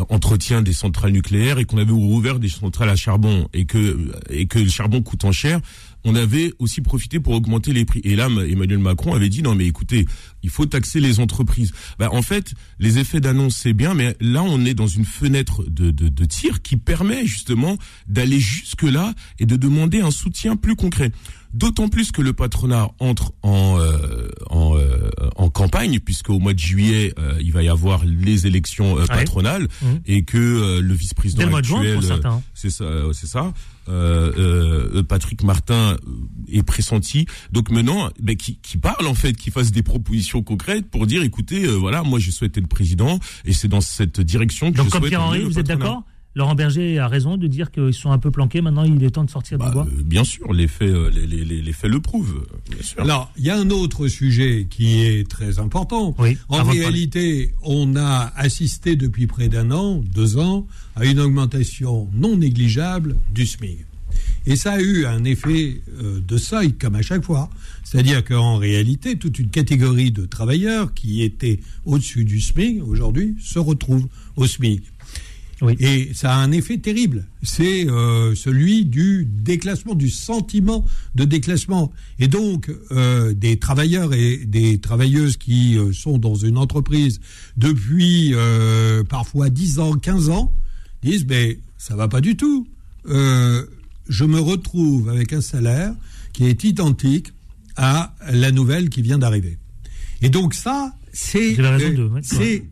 entretien 0.08 0.62
des 0.62 0.72
centrales 0.72 1.10
nucléaires 1.10 1.58
et 1.58 1.64
qu'on 1.64 1.78
avait 1.78 1.92
rouvert 1.92 2.38
des 2.38 2.48
centrales 2.48 2.88
à 2.88 2.96
charbon 2.96 3.48
et 3.52 3.64
que 3.64 3.96
le 4.30 4.68
charbon 4.68 5.02
coûtant 5.02 5.32
cher, 5.32 5.60
on 6.04 6.14
avait 6.14 6.52
aussi 6.58 6.80
profité 6.80 7.20
pour 7.20 7.34
augmenter 7.34 7.72
les 7.72 7.84
prix. 7.84 8.00
Et 8.04 8.16
là, 8.16 8.26
Emmanuel 8.26 8.78
Macron 8.78 9.14
avait 9.14 9.28
dit 9.28 9.42
non 9.42 9.54
mais 9.54 9.66
écoutez, 9.66 10.06
il 10.42 10.50
faut 10.50 10.66
taxer 10.66 11.00
les 11.00 11.20
entreprises. 11.20 11.72
Bah, 11.98 12.08
en 12.12 12.22
fait, 12.22 12.52
les 12.78 12.98
effets 12.98 13.20
d'annonce 13.20 13.56
c'est 13.56 13.72
bien, 13.72 13.94
mais 13.94 14.16
là 14.20 14.42
on 14.42 14.64
est 14.64 14.74
dans 14.74 14.86
une 14.86 15.04
fenêtre 15.04 15.64
de, 15.68 15.90
de, 15.90 16.08
de 16.08 16.24
tir 16.24 16.62
qui 16.62 16.76
permet 16.76 17.26
justement 17.26 17.76
d'aller 18.08 18.40
jusque 18.40 18.82
là 18.82 19.14
et 19.38 19.46
de 19.46 19.56
demander 19.56 20.00
un 20.00 20.10
soutien 20.10 20.56
plus 20.56 20.76
concret. 20.76 21.12
D'autant 21.52 21.88
plus 21.88 22.12
que 22.12 22.22
le 22.22 22.32
patronat 22.32 22.90
entre 23.00 23.32
en 23.42 23.76
euh, 23.80 24.28
en, 24.50 24.76
euh, 24.76 25.10
en 25.34 25.50
campagne, 25.50 25.98
puisque 25.98 26.30
au 26.30 26.38
mois 26.38 26.54
de 26.54 26.60
juillet 26.60 27.12
euh, 27.18 27.38
il 27.40 27.50
va 27.52 27.64
y 27.64 27.68
avoir 27.68 28.04
les 28.04 28.46
élections 28.46 28.96
euh, 29.00 29.06
patronales 29.06 29.66
Mhm. 29.82 30.00
et 30.06 30.22
que 30.22 30.38
euh, 30.38 30.80
le 30.80 30.94
vice-président 30.94 31.38
Dès 31.40 31.44
le 31.46 31.50
mois 31.50 31.60
de 31.60 31.66
juin, 31.66 31.78
actuel, 31.80 31.94
pour 31.94 32.04
certains. 32.04 32.42
c'est 32.54 32.70
ça, 32.70 32.84
c'est 33.12 33.26
ça. 33.26 33.52
Euh, 33.88 34.30
euh, 34.94 35.02
Patrick 35.02 35.42
Martin 35.42 35.96
est 36.52 36.62
pressenti. 36.62 37.26
Donc 37.50 37.70
maintenant, 37.72 38.10
ben, 38.20 38.36
qui, 38.36 38.58
qui 38.62 38.76
parle 38.78 39.08
en 39.08 39.14
fait, 39.14 39.32
qui 39.32 39.50
fasse 39.50 39.72
des 39.72 39.82
propositions 39.82 40.29
concrètes 40.38 40.86
pour 40.88 41.06
dire, 41.06 41.22
écoutez, 41.22 41.64
euh, 41.64 41.72
voilà, 41.72 42.02
moi 42.02 42.18
je 42.18 42.30
souhaite 42.30 42.56
être 42.56 42.68
président 42.68 43.18
et 43.44 43.52
c'est 43.52 43.68
dans 43.68 43.80
cette 43.80 44.20
direction 44.20 44.70
que 44.72 44.76
Donc, 44.76 44.86
je 44.86 44.90
comme 44.90 45.00
souhaite 45.00 45.10
Pierre-Henri, 45.10 45.38
emmener 45.38 45.44
le 45.44 45.52
vous 45.52 45.58
êtes 45.58 45.66
d'accord? 45.66 46.04
Laurent 46.36 46.54
Berger 46.54 46.96
a 47.00 47.08
raison 47.08 47.36
de 47.36 47.48
dire 47.48 47.72
qu'ils 47.72 47.92
sont 47.92 48.12
un 48.12 48.18
peu 48.18 48.30
planqués. 48.30 48.60
Maintenant, 48.60 48.84
il 48.84 49.02
est 49.02 49.10
temps 49.10 49.24
de 49.24 49.30
sortir 49.30 49.58
du 49.58 49.68
bois? 49.68 49.84
Euh, 49.90 50.02
Bien 50.04 50.22
sûr, 50.22 50.52
les 50.52 50.68
faits, 50.68 50.88
euh, 50.88 51.10
les, 51.10 51.26
les, 51.26 51.44
les, 51.44 51.60
les 51.60 51.72
faits 51.72 51.90
le 51.90 52.00
prouvent. 52.00 52.46
Bien 52.70 52.82
sûr. 52.82 53.00
Alors, 53.02 53.32
il 53.36 53.44
y 53.44 53.50
a 53.50 53.58
un 53.58 53.70
autre 53.70 54.06
sujet 54.06 54.68
qui 54.70 55.00
est 55.00 55.28
très 55.28 55.58
important. 55.58 56.14
Oui, 56.20 56.38
en 56.48 56.62
réalité, 56.62 57.52
on 57.64 57.96
a 57.96 58.32
assisté 58.36 58.94
depuis 58.94 59.26
près 59.26 59.48
d'un 59.48 59.72
an, 59.72 60.00
deux 60.14 60.38
ans, 60.38 60.68
à 60.94 61.04
une 61.04 61.18
augmentation 61.18 62.08
non 62.14 62.36
négligeable 62.36 63.16
du 63.34 63.44
SMIC. 63.44 63.78
Et 64.46 64.56
ça 64.56 64.72
a 64.72 64.80
eu 64.80 65.04
un 65.06 65.24
effet 65.24 65.82
euh, 66.02 66.20
de 66.20 66.36
seuil, 66.36 66.72
comme 66.72 66.94
à 66.94 67.02
chaque 67.02 67.24
fois. 67.24 67.50
C'est-à-dire 67.84 68.24
qu'en 68.24 68.56
réalité, 68.56 69.16
toute 69.16 69.38
une 69.38 69.50
catégorie 69.50 70.10
de 70.10 70.24
travailleurs 70.26 70.94
qui 70.94 71.22
étaient 71.22 71.60
au-dessus 71.84 72.24
du 72.24 72.40
SMIC, 72.40 72.82
aujourd'hui, 72.82 73.36
se 73.40 73.58
retrouvent 73.58 74.08
au 74.36 74.46
SMIC. 74.46 74.82
Et 75.78 76.10
ça 76.14 76.34
a 76.34 76.36
un 76.36 76.52
effet 76.52 76.78
terrible. 76.78 77.26
C'est 77.42 77.88
euh, 77.88 78.34
celui 78.34 78.86
du 78.86 79.26
déclassement, 79.26 79.94
du 79.94 80.08
sentiment 80.08 80.84
de 81.14 81.24
déclassement. 81.24 81.92
Et 82.18 82.28
donc, 82.28 82.70
euh, 82.90 83.34
des 83.34 83.58
travailleurs 83.58 84.14
et 84.14 84.38
des 84.38 84.78
travailleuses 84.78 85.36
qui 85.36 85.76
euh, 85.76 85.92
sont 85.92 86.18
dans 86.18 86.34
une 86.34 86.56
entreprise 86.56 87.20
depuis 87.56 88.34
parfois 89.08 89.50
10 89.50 89.78
ans, 89.80 89.92
15 89.92 90.30
ans, 90.30 90.52
disent, 91.02 91.26
mais 91.26 91.58
ça 91.76 91.94
va 91.96 92.08
pas 92.08 92.20
du 92.20 92.36
tout. 92.36 92.66
Je 94.10 94.24
me 94.24 94.40
retrouve 94.40 95.08
avec 95.08 95.32
un 95.32 95.40
salaire 95.40 95.94
qui 96.32 96.44
est 96.44 96.64
identique 96.64 97.32
à 97.76 98.14
la 98.30 98.50
nouvelle 98.50 98.90
qui 98.90 99.00
vient 99.00 99.18
d'arriver. 99.18 99.56
Et 100.20 100.28
donc 100.28 100.52
ça, 100.52 100.94
c'est 101.12 101.56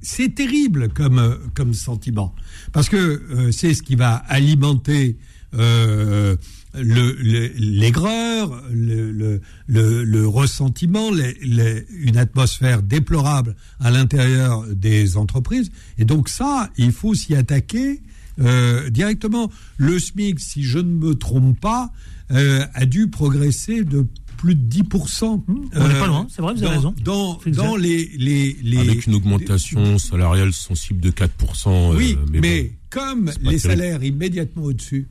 c'est 0.02 0.34
terrible 0.34 0.90
comme 0.90 1.38
comme 1.54 1.72
sentiment 1.72 2.34
parce 2.72 2.88
que 2.88 2.96
euh, 2.96 3.52
c'est 3.52 3.72
ce 3.72 3.82
qui 3.82 3.96
va 3.96 4.14
alimenter 4.28 5.16
euh, 5.54 6.36
l'aigreur, 6.74 8.62
le, 8.70 9.10
le, 9.10 9.40
le, 9.66 10.04
le, 10.04 10.28
ressentiment, 10.28 11.10
une 11.10 12.18
atmosphère 12.18 12.82
déplorable 12.82 13.56
à 13.80 13.90
l'intérieur 13.90 14.66
des 14.66 15.16
entreprises. 15.16 15.70
Et 15.96 16.04
donc 16.04 16.28
ça, 16.28 16.68
il 16.76 16.92
faut 16.92 17.14
s'y 17.14 17.34
attaquer 17.34 18.02
euh, 18.40 18.90
directement. 18.90 19.50
Le 19.76 19.98
SMIC, 19.98 20.40
si 20.40 20.62
je 20.62 20.78
ne 20.78 20.92
me 20.92 21.14
trompe 21.14 21.58
pas, 21.60 21.90
euh, 22.30 22.64
a 22.74 22.86
dû 22.86 23.08
progresser 23.08 23.84
de 23.84 24.06
plus 24.38 24.54
de 24.54 24.82
10%. 24.82 25.24
on 25.24 25.52
n'est 25.52 25.68
pas 25.70 26.04
euh, 26.04 26.06
loin, 26.06 26.26
c'est 26.30 26.40
vrai, 26.40 26.54
vous 26.54 26.62
avez 26.62 26.76
raison. 26.76 26.94
Dans, 27.04 27.38
dans 27.46 27.76
les, 27.76 28.08
les, 28.16 28.56
les, 28.62 28.78
Avec 28.78 29.06
une 29.06 29.14
augmentation 29.14 29.98
salariale 29.98 30.52
sensible 30.52 31.00
de 31.00 31.10
4%. 31.10 31.96
Oui, 31.96 32.16
mais, 32.32 32.72
comme 32.88 33.30
les 33.42 33.58
salaires 33.58 34.02
immédiatement 34.02 34.64
au-dessus 34.64 35.08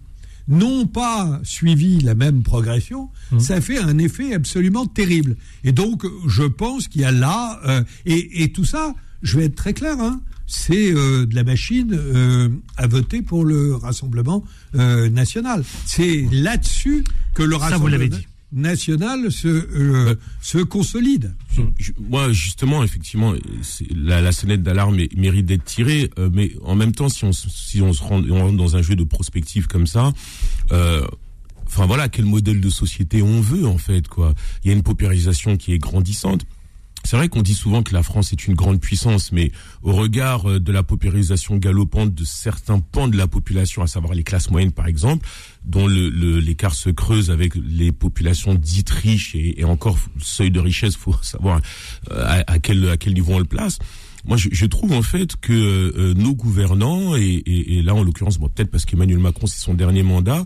n'ont 0.48 0.88
pas 0.88 1.42
suivi 1.44 2.00
la 2.00 2.16
même 2.16 2.42
progression, 2.42 3.10
hum. 3.34 3.40
ça 3.42 3.60
fait 3.60 3.78
un 3.78 3.98
effet 3.98 4.34
absolument 4.34 4.86
terrible. 4.86 5.36
Et 5.66 5.74
donc, 5.74 6.06
je 6.26 6.44
pense 6.44 6.88
qu'il 6.88 7.02
y 7.02 7.06
a 7.06 7.12
là, 7.12 7.60
euh, 7.68 7.84
et, 8.06 8.44
et, 8.44 8.52
tout 8.54 8.64
ça, 8.64 8.94
je 9.22 9.38
vais 9.38 9.46
être 9.46 9.56
très 9.56 9.74
clair, 9.74 10.00
hein, 10.00 10.22
c'est 10.48 10.94
euh, 10.94 11.26
de 11.26 11.36
la 11.36 11.44
machine 11.44 11.94
euh, 11.94 12.50
à 12.78 12.88
voter 12.88 13.22
pour 13.22 13.44
le 13.44 13.76
Rassemblement 13.76 14.44
euh, 14.76 15.10
national. 15.10 15.64
C'est 15.86 16.26
là-dessus 16.32 17.04
que 17.34 17.44
le 17.44 17.56
Rassemblement 17.58 18.16
national 18.54 19.30
se, 19.30 20.16
se 20.42 20.58
consolide. 20.60 21.36
Moi, 22.00 22.32
justement, 22.32 22.82
effectivement, 22.82 23.34
la, 23.94 24.22
la 24.22 24.32
sonnette 24.32 24.64
d'alarme 24.64 24.98
mérite 25.18 25.46
d'être 25.46 25.66
tirée, 25.66 26.10
mais 26.32 26.54
en 26.64 26.76
même 26.76 26.94
temps, 26.94 27.10
si 27.10 27.26
on, 27.26 27.34
si 27.34 27.82
on 27.82 27.92
se 27.92 28.02
rend, 28.02 28.24
on 28.24 28.40
rentre 28.40 28.56
dans 28.56 28.78
un 28.78 28.82
jeu 28.82 28.96
de 28.96 29.04
prospective 29.04 29.68
comme 29.68 29.86
ça, 29.86 30.14
enfin 30.72 31.86
voilà, 31.88 32.08
quel 32.08 32.24
modèle 32.24 32.62
de 32.62 32.70
société 32.70 33.22
on 33.22 33.42
veut 33.42 33.68
en 33.68 33.78
fait, 33.78 34.08
quoi. 34.08 34.34
Il 34.64 34.70
y 34.70 34.74
a 34.74 34.74
une 34.78 34.84
paupérisation 34.84 35.58
qui 35.58 35.74
est 35.74 35.78
grandissante 35.78 36.46
c'est 37.08 37.16
vrai 37.16 37.30
qu'on 37.30 37.42
dit 37.42 37.54
souvent 37.54 37.84
que 37.84 37.94
la 37.94 38.04
France 38.04 38.34
est 38.34 38.48
une 38.48 38.54
grande 38.54 38.82
puissance, 38.82 39.32
mais 39.32 39.54
au 39.82 39.94
regard 39.94 40.50
euh, 40.50 40.60
de 40.60 40.74
la 40.74 40.84
paupérisation 40.84 41.56
galopante 41.56 42.14
de 42.14 42.26
certains 42.26 42.80
pans 42.80 43.08
de 43.08 43.16
la 43.16 43.28
population, 43.28 43.82
à 43.82 43.88
savoir 43.88 44.14
les 44.14 44.24
classes 44.24 44.52
moyennes 44.52 44.74
par 44.74 44.88
exemple, 44.88 45.26
dont 45.64 45.88
l'écart 45.88 46.72
le, 46.72 46.76
se 46.76 46.90
creuse 46.90 47.32
avec 47.32 47.54
les 47.56 47.94
populations 47.94 48.56
dites 48.56 48.90
riches 48.90 49.36
et, 49.36 49.64
encore 49.64 49.98
le 50.18 50.22
seuil 50.22 50.52
de 50.52 50.60
richesse, 50.60 50.98
faut 50.98 51.16
savoir 51.22 51.62
euh, 52.12 52.42
à, 52.46 52.60
quel, 52.60 52.90
à 52.90 52.98
quel 52.98 53.14
niveau 53.14 53.36
on 53.36 53.40
le 53.40 53.46
place 53.46 53.80
moi, 54.28 54.38
je, 54.38 54.66
trouve 54.66 54.92
en 54.92 55.02
fait 55.02 55.36
que 55.38 55.54
euh, 55.54 56.14
nos 56.14 56.36
gouvernants, 56.36 57.16
et, 57.16 57.44
et, 57.46 57.82
là 57.82 57.96
en 57.96 58.04
l'occurrence, 58.04 58.38
bon, 58.38 58.50
peut-être 58.50 58.70
parce 58.70 58.86
qu'Emmanuel 58.86 59.20
Macron 59.20 59.48
c'est 59.48 59.62
son 59.62 59.74
dernier 59.74 60.04
mandat, 60.04 60.46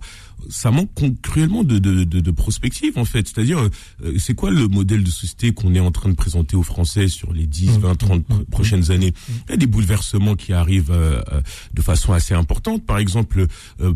ça 0.49 0.71
manque 0.71 0.89
cruellement 1.21 1.63
de, 1.63 1.79
de, 1.79 2.03
de, 2.03 2.19
de 2.19 2.31
prospective 2.31 2.97
en 2.97 3.05
fait. 3.05 3.27
C'est-à-dire, 3.27 3.59
euh, 3.59 4.17
c'est 4.17 4.33
quoi 4.33 4.51
le 4.51 4.67
modèle 4.67 5.03
de 5.03 5.09
société 5.09 5.53
qu'on 5.53 5.75
est 5.75 5.79
en 5.79 5.91
train 5.91 6.09
de 6.09 6.15
présenter 6.15 6.55
aux 6.55 6.63
Français 6.63 7.07
sur 7.07 7.33
les 7.33 7.45
10, 7.45 7.79
20, 7.79 7.95
30 7.95 8.45
prochaines 8.49 8.91
années? 8.91 9.13
Il 9.47 9.51
y 9.51 9.53
a 9.53 9.57
des 9.57 9.67
bouleversements 9.67 10.35
qui 10.35 10.53
arrivent 10.53 10.91
euh, 10.91 11.21
euh, 11.31 11.41
de 11.73 11.81
façon 11.81 12.13
assez 12.13 12.33
importante. 12.33 12.85
Par 12.85 12.97
exemple, 12.97 13.47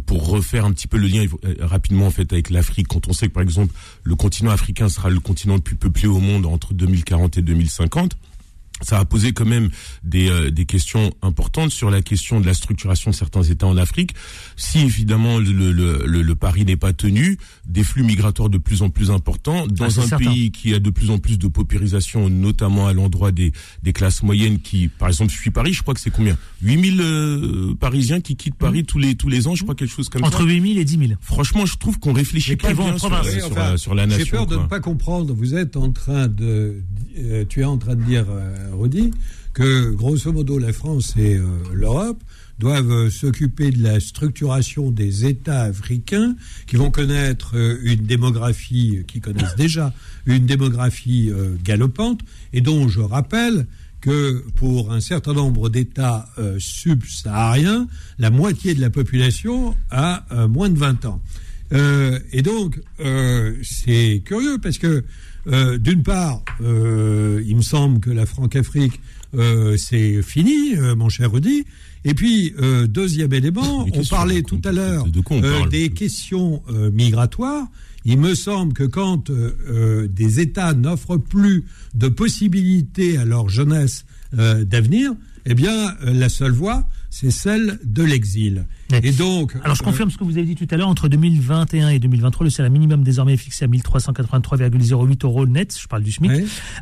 pour 0.06 0.28
refaire 0.28 0.66
un 0.66 0.72
petit 0.72 0.88
peu 0.88 0.98
le 0.98 1.08
lien 1.08 1.26
rapidement 1.60 2.08
en 2.08 2.12
fait 2.12 2.32
avec 2.34 2.50
l'Afrique, 2.50 2.88
quand 2.88 3.08
on 3.08 3.14
sait 3.14 3.28
que 3.28 3.34
par 3.34 3.44
exemple 3.44 3.74
le 4.04 4.16
continent 4.16 4.52
africain 4.52 4.90
sera 4.90 5.10
le 5.10 5.20
continent 5.20 5.56
le 5.56 5.62
plus 5.62 5.76
peuplé 5.76 6.08
au 6.08 6.20
monde 6.20 6.46
entre 6.46 6.74
2040 6.74 7.38
et 7.38 7.42
2050 7.42 8.16
ça 8.82 9.00
a 9.00 9.06
posé 9.06 9.32
quand 9.32 9.46
même 9.46 9.70
des, 10.04 10.30
euh, 10.30 10.52
des 10.52 10.66
questions 10.66 11.14
importantes 11.22 11.72
sur 11.72 11.90
la 11.90 12.02
question 12.02 12.42
de 12.42 12.46
la 12.46 12.54
structuration 12.54 13.12
de 13.12 13.16
certains 13.16 13.44
États 13.44 13.68
en 13.68 13.78
Afrique. 13.78 14.14
Si 14.58 14.80
évidemment 14.80 15.40
le, 15.40 15.72
le, 15.72 16.06
le, 16.06 16.36
pari 16.36 16.66
n'est 16.66 16.76
pas 16.76 16.92
tenu, 16.92 17.38
des 17.66 17.84
flux 17.84 18.04
migratoires 18.04 18.50
de 18.50 18.58
plus 18.58 18.82
en 18.82 18.90
plus 18.90 19.12
importants 19.12 19.66
dans 19.68 19.88
ah, 19.98 20.02
un 20.12 20.18
pays 20.18 20.52
qui 20.52 20.74
a 20.74 20.80
de 20.80 20.90
plus 20.90 21.10
en 21.10 21.20
plus 21.20 21.40
de 21.40 21.48
paupérisation, 21.48 22.30
notamment 22.30 22.88
à 22.88 22.94
l'endroit 22.94 23.32
des, 23.32 23.54
des 23.82 23.94
classes 23.94 24.24
moyennes 24.24 24.60
qui, 24.60 24.90
par 24.90 25.08
exemple, 25.08 25.32
suis 25.32 25.52
Paris, 25.52 25.74
je 25.74 25.82
crois 25.82 25.94
que 25.94 26.02
c'est 26.02 26.12
combien? 26.12 26.38
8000 26.62 27.02
euh, 27.02 27.76
Parisiens 27.80 28.20
qui 28.20 28.36
quittent 28.36 28.56
Paris 28.56 28.82
mmh. 28.82 28.86
tous 28.86 29.00
les 29.00 29.16
tous 29.16 29.30
les 29.30 29.48
ans, 29.48 29.56
je 29.56 29.64
crois 29.64 29.76
quelque 29.76 29.94
chose 29.94 30.10
comme 30.10 30.24
Entre 30.24 30.38
ça. 30.38 30.44
Entre 30.44 30.52
8000 30.52 30.78
et 30.80 30.86
10 30.86 30.98
000. 30.98 31.12
Franchement, 31.22 31.66
je 31.66 31.78
trouve 31.78 32.00
qu'on 32.00 32.14
réfléchit 32.14 32.58
pas 32.58 32.74
bien 32.74 32.98
sur, 32.98 33.10
sur, 33.24 33.80
sur, 33.80 33.96
la 33.96 34.06
nation. 34.06 34.26
J'ai 34.26 34.32
peur 34.32 34.48
de 34.48 34.58
ne 34.58 34.68
pas 34.68 34.82
comprendre. 34.82 35.34
Vous 35.34 35.56
êtes 35.56 35.78
en 35.78 35.92
train 35.92 36.28
de, 36.28 36.82
euh, 37.18 37.46
tu 37.48 37.62
es 37.62 37.64
en 37.64 37.78
train 37.78 37.96
de 37.96 38.04
dire 38.04 38.26
redit, 38.74 39.12
que 39.56 39.92
grosso 39.92 40.34
modo 40.34 40.60
la 40.60 40.74
France 40.74 41.14
et 41.18 41.36
euh, 41.38 41.48
l'Europe 41.74 42.22
doivent 42.60 42.92
euh, 42.92 43.10
s'occuper 43.10 43.72
de 43.72 43.82
la 43.82 44.02
structuration 44.02 44.92
des 44.92 45.26
États 45.26 45.62
africains 45.62 46.36
qui 46.68 46.76
vont 46.76 46.92
connaître 46.92 47.56
euh, 47.56 47.80
une 47.84 48.06
démographie, 48.06 49.00
qui 49.08 49.22
connaissent 49.22 49.56
déjà 49.56 49.94
une 50.26 50.46
démographie 50.46 51.32
galopante, 51.64 52.22
et 52.52 52.62
dont 52.62 52.88
je 52.90 53.00
rappelle 53.00 53.66
que 54.02 54.44
pour 54.56 54.92
un 54.92 55.00
certain 55.00 55.34
nombre 55.34 55.70
d'États 55.70 56.28
subsahariens, 56.58 57.88
la 58.18 58.32
moitié 58.32 58.74
de 58.74 58.82
la 58.82 58.90
population 58.90 59.76
a 59.92 60.26
moins 60.48 60.70
de 60.70 60.80
20 60.80 61.06
ans. 61.06 61.22
et 61.72 62.42
donc, 62.42 62.82
c'est 63.62 64.24
curieux 64.26 64.58
parce 64.58 64.80
que 64.80 65.04
euh, 65.48 65.78
d'une 65.78 66.04
part, 66.04 66.44
euh, 66.62 67.44
il 67.46 67.56
me 67.56 67.62
semble 67.62 68.00
que 68.00 68.10
la 68.10 68.26
Franc-Afrique, 68.26 69.00
euh, 69.36 69.78
c'est 69.78 70.22
fini, 70.22 70.76
mon 70.98 71.10
cher 71.10 71.32
Rudy. 71.32 71.66
Et 72.04 72.14
puis, 72.14 72.54
deuxième 72.88 73.34
élément, 73.34 73.88
on 73.92 74.04
parlait 74.04 74.44
tout 74.44 74.62
à 74.64 74.72
l'heure 74.72 75.08
des 75.72 75.90
questions 75.90 76.62
migratoires. 76.94 77.66
Il 78.06 78.20
me 78.20 78.36
semble 78.36 78.74
que 78.74 78.84
quand 78.84 79.32
des 79.32 80.40
États 80.40 80.74
n'offrent 80.76 81.18
plus 81.18 81.66
de 81.96 82.08
possibilités 82.08 83.18
à 83.18 83.26
leur 83.26 83.50
jeunesse 83.50 84.06
d'avenir, 84.34 85.14
eh 85.48 85.56
bien, 85.56 85.96
la 86.04 86.30
seule 86.30 86.52
voie, 86.52 86.88
c'est 87.10 87.32
celle 87.32 87.80
de 87.84 88.04
l'exil. 88.04 88.66
Et 88.94 89.12
donc. 89.12 89.56
Alors 89.64 89.76
je 89.76 89.82
euh, 89.82 89.86
confirme 89.86 90.12
ce 90.12 90.18
que 90.18 90.24
vous 90.24 90.38
avez 90.38 90.46
dit 90.46 90.56
tout 90.56 90.68
à 90.70 90.78
l'heure. 90.78 90.88
Entre 90.88 91.08
2021 91.08 91.90
et 91.90 92.00
2023, 92.00 92.44
le 92.44 92.50
salaire 92.50 92.72
minimum 92.72 93.04
désormais 93.04 93.36
fixé 93.38 93.66
à 93.66 93.68
1383,08 93.68 95.24
euros 95.26 95.46
net, 95.48 95.78
je 95.80 95.88
parle 95.88 96.04
du 96.04 96.12
SMIC, 96.12 96.32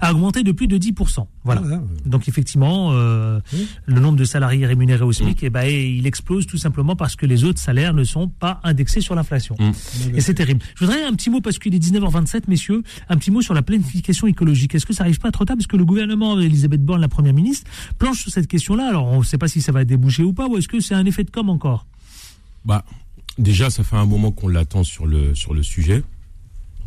a 0.01 0.11
augmenté 0.11 0.43
de 0.43 0.51
plus 0.51 0.67
de 0.67 0.77
10%. 0.77 1.25
Voilà. 1.43 1.61
Ah, 1.71 1.81
donc 2.05 2.27
effectivement, 2.27 2.89
euh, 2.91 3.39
le 3.85 3.99
nombre 3.99 4.17
de 4.17 4.25
salariés 4.25 4.65
rémunérés 4.65 5.03
au 5.03 5.11
SMIC, 5.11 5.43
eh 5.43 5.49
ben, 5.49 5.63
il 5.63 6.05
explose 6.05 6.45
tout 6.45 6.57
simplement 6.57 6.95
parce 6.95 7.15
que 7.15 7.25
les 7.25 7.43
autres 7.43 7.59
salaires 7.59 7.93
ne 7.93 8.03
sont 8.03 8.27
pas 8.27 8.59
indexés 8.63 9.01
sur 9.01 9.15
l'inflation. 9.15 9.55
Mm. 9.59 10.15
Et 10.17 10.21
c'est 10.21 10.33
terrible. 10.33 10.61
Je 10.75 10.85
voudrais 10.85 11.03
un 11.03 11.13
petit 11.13 11.29
mot, 11.29 11.41
parce 11.41 11.59
qu'il 11.59 11.73
est 11.75 11.79
19h27, 11.79 12.43
messieurs, 12.47 12.83
un 13.09 13.17
petit 13.17 13.31
mot 13.31 13.41
sur 13.41 13.53
la 13.53 13.61
planification 13.61 14.27
écologique. 14.27 14.75
Est-ce 14.75 14.85
que 14.85 14.93
ça 14.93 15.03
arrive 15.03 15.19
pas 15.19 15.31
trop 15.31 15.45
tard? 15.45 15.57
Parce 15.57 15.67
que 15.67 15.77
le 15.77 15.85
gouvernement, 15.85 16.39
Elisabeth 16.39 16.83
Borne, 16.83 17.01
la 17.01 17.09
première 17.09 17.33
ministre, 17.33 17.69
planche 17.97 18.21
sur 18.21 18.31
cette 18.31 18.47
question-là. 18.47 18.87
Alors 18.89 19.07
on 19.07 19.19
ne 19.19 19.23
sait 19.23 19.37
pas 19.37 19.47
si 19.47 19.61
ça 19.61 19.71
va 19.71 19.85
déboucher 19.85 20.23
ou 20.23 20.33
pas, 20.33 20.47
ou 20.47 20.57
est-ce 20.57 20.67
que 20.67 20.79
c'est 20.79 20.95
un 20.95 21.05
effet 21.05 21.23
de 21.23 21.31
com 21.31 21.49
encore? 21.49 21.85
Bah, 22.65 22.85
déjà, 23.37 23.69
ça 23.69 23.83
fait 23.83 23.95
un 23.95 24.05
moment 24.05 24.31
qu'on 24.31 24.47
l'attend 24.47 24.83
sur 24.83 25.05
le, 25.05 25.35
sur 25.35 25.53
le 25.53 25.63
sujet. 25.63 26.03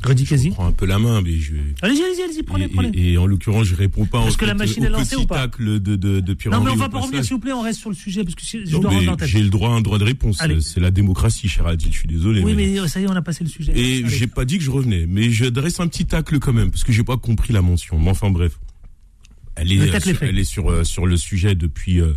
Je 0.05 0.51
prends 0.51 0.67
un 0.67 0.73
peu 0.73 0.87
la 0.87 0.99
main, 0.99 1.21
mais 1.23 1.37
je. 1.37 1.55
Allez-y, 1.83 2.03
allez-y, 2.03 2.23
allez-y, 2.23 2.43
prenez, 2.43 2.69
prenez. 2.69 2.93
Et, 2.95 3.19
en 3.19 3.27
l'occurrence, 3.27 3.65
je 3.65 3.75
réponds 3.75 4.05
pas. 4.05 4.23
Parce 4.23 4.37
que 4.37 4.45
la 4.45 4.55
machine 4.55 4.85
est 4.85 4.89
lancée 4.89 5.17
ou 5.17 5.27
pas 5.27 5.49
de, 5.49 5.79
de, 5.79 5.97
de, 5.97 6.37
Non, 6.51 6.63
mais 6.63 6.71
on 6.71 6.77
va 6.77 6.89
pas 6.89 7.01
revenir, 7.01 7.25
s'il 7.25 7.35
vous 7.35 7.41
plaît, 7.41 7.53
on 7.53 7.63
reste 7.63 7.81
sur 7.81 7.91
le 7.91 7.97
sujet, 7.97 8.23
parce 8.23 8.35
que 8.35 8.43
je 8.45 8.77
dois 8.77 8.91
rentrer 8.91 9.27
J'ai 9.27 9.43
le 9.43 9.49
droit 9.49 9.71
à 9.71 9.73
un 9.73 9.81
droit 9.81 9.99
de 9.99 10.05
réponse. 10.05 10.39
C'est 10.61 10.81
la 10.81 10.91
démocratie, 10.91 11.49
cher 11.49 11.67
Adil, 11.67 11.93
je 11.93 11.99
suis 11.99 12.09
désolé. 12.09 12.43
Oui, 12.43 12.55
mais... 12.55 12.87
ça 12.89 13.01
y 13.01 13.05
est, 13.05 13.09
on 13.09 13.17
a 13.17 13.23
passé 13.23 13.43
le 13.43 13.51
sujet. 13.51 13.73
Et 13.77 14.07
j'ai 14.07 14.27
pas 14.27 14.45
dit 14.45 14.59
que 14.59 14.65
je 14.65 14.71
revenais, 14.71 15.07
mais 15.09 15.31
je 15.31 15.47
dresse 15.47 15.81
un 15.81 15.89
petit 15.89 16.07
tacle 16.07 16.39
quand 16.39 16.53
même, 16.53 16.71
parce 16.71 16.85
que 16.85 16.93
j'ai 16.93 17.05
pas 17.05 17.17
compris 17.17 17.53
la 17.53 17.63
mention. 17.63 17.99
Mais 17.99 18.11
enfin, 18.11 18.31
bref. 18.31 18.59
Elle 19.59 19.73
est, 19.73 20.21
elle 20.21 20.39
est 20.39 20.45
sur, 20.45 20.71
euh, 20.71 20.85
sur 20.85 21.07
le 21.07 21.17
sujet 21.17 21.55
depuis, 21.55 22.03
euh, 22.03 22.13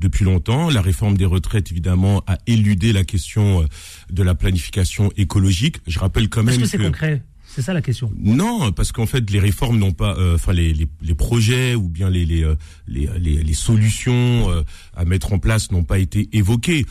depuis 0.00 0.24
longtemps. 0.24 0.70
La 0.70 0.82
réforme 0.82 1.16
des 1.16 1.24
retraites, 1.24 1.70
évidemment, 1.70 2.22
a 2.26 2.38
éludé 2.46 2.92
la 2.92 3.04
question 3.04 3.62
euh, 3.62 3.66
de 4.10 4.22
la 4.22 4.34
planification 4.34 5.12
écologique. 5.16 5.78
Je 5.86 5.98
rappelle 5.98 6.28
quand 6.28 6.42
même 6.42 6.54
Est-ce 6.54 6.60
que 6.60 6.78
c'est 6.78 6.78
concret? 6.78 7.22
C'est 7.54 7.62
ça 7.62 7.72
la 7.72 7.82
question. 7.82 8.10
Non, 8.18 8.72
parce 8.72 8.90
qu'en 8.90 9.06
fait, 9.06 9.30
les 9.30 9.38
réformes 9.38 9.78
n'ont 9.78 9.92
pas, 9.92 10.16
euh, 10.18 10.34
enfin 10.34 10.52
les, 10.52 10.74
les, 10.74 10.88
les, 11.02 11.14
projets 11.14 11.76
ou 11.76 11.88
bien 11.88 12.10
les 12.10 12.24
les, 12.24 12.42
euh, 12.42 12.56
les, 12.88 13.08
les, 13.16 13.44
les, 13.44 13.54
solutions 13.54 14.50
euh, 14.50 14.62
à 14.96 15.04
mettre 15.04 15.32
en 15.32 15.38
place 15.38 15.70
n'ont 15.70 15.84
pas 15.84 16.00
été 16.00 16.28
évoquées. 16.32 16.84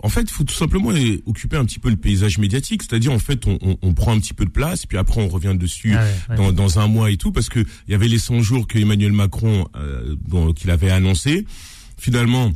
en 0.00 0.08
fait, 0.08 0.22
il 0.22 0.30
faut 0.30 0.44
tout 0.44 0.54
simplement 0.54 0.90
occuper 1.26 1.56
un 1.56 1.64
petit 1.64 1.80
peu 1.80 1.90
le 1.90 1.96
paysage 1.96 2.38
médiatique, 2.38 2.84
c'est-à-dire 2.84 3.10
en 3.12 3.18
fait, 3.18 3.48
on, 3.48 3.58
on, 3.60 3.76
on, 3.82 3.92
prend 3.92 4.12
un 4.12 4.20
petit 4.20 4.34
peu 4.34 4.44
de 4.44 4.50
place, 4.50 4.86
puis 4.86 4.98
après 4.98 5.20
on 5.20 5.26
revient 5.26 5.56
dessus 5.58 5.96
ah 5.96 6.36
dans, 6.36 6.52
dans 6.52 6.78
un 6.78 6.86
mois 6.86 7.10
et 7.10 7.16
tout, 7.16 7.32
parce 7.32 7.48
que 7.48 7.58
il 7.58 7.90
y 7.90 7.94
avait 7.94 8.06
les 8.06 8.20
100 8.20 8.40
jours 8.40 8.68
que 8.68 8.78
Emmanuel 8.78 9.12
Macron 9.12 9.66
qu'il 10.54 10.70
avait 10.70 10.90
annoncé. 10.90 11.44
Finalement, 11.98 12.52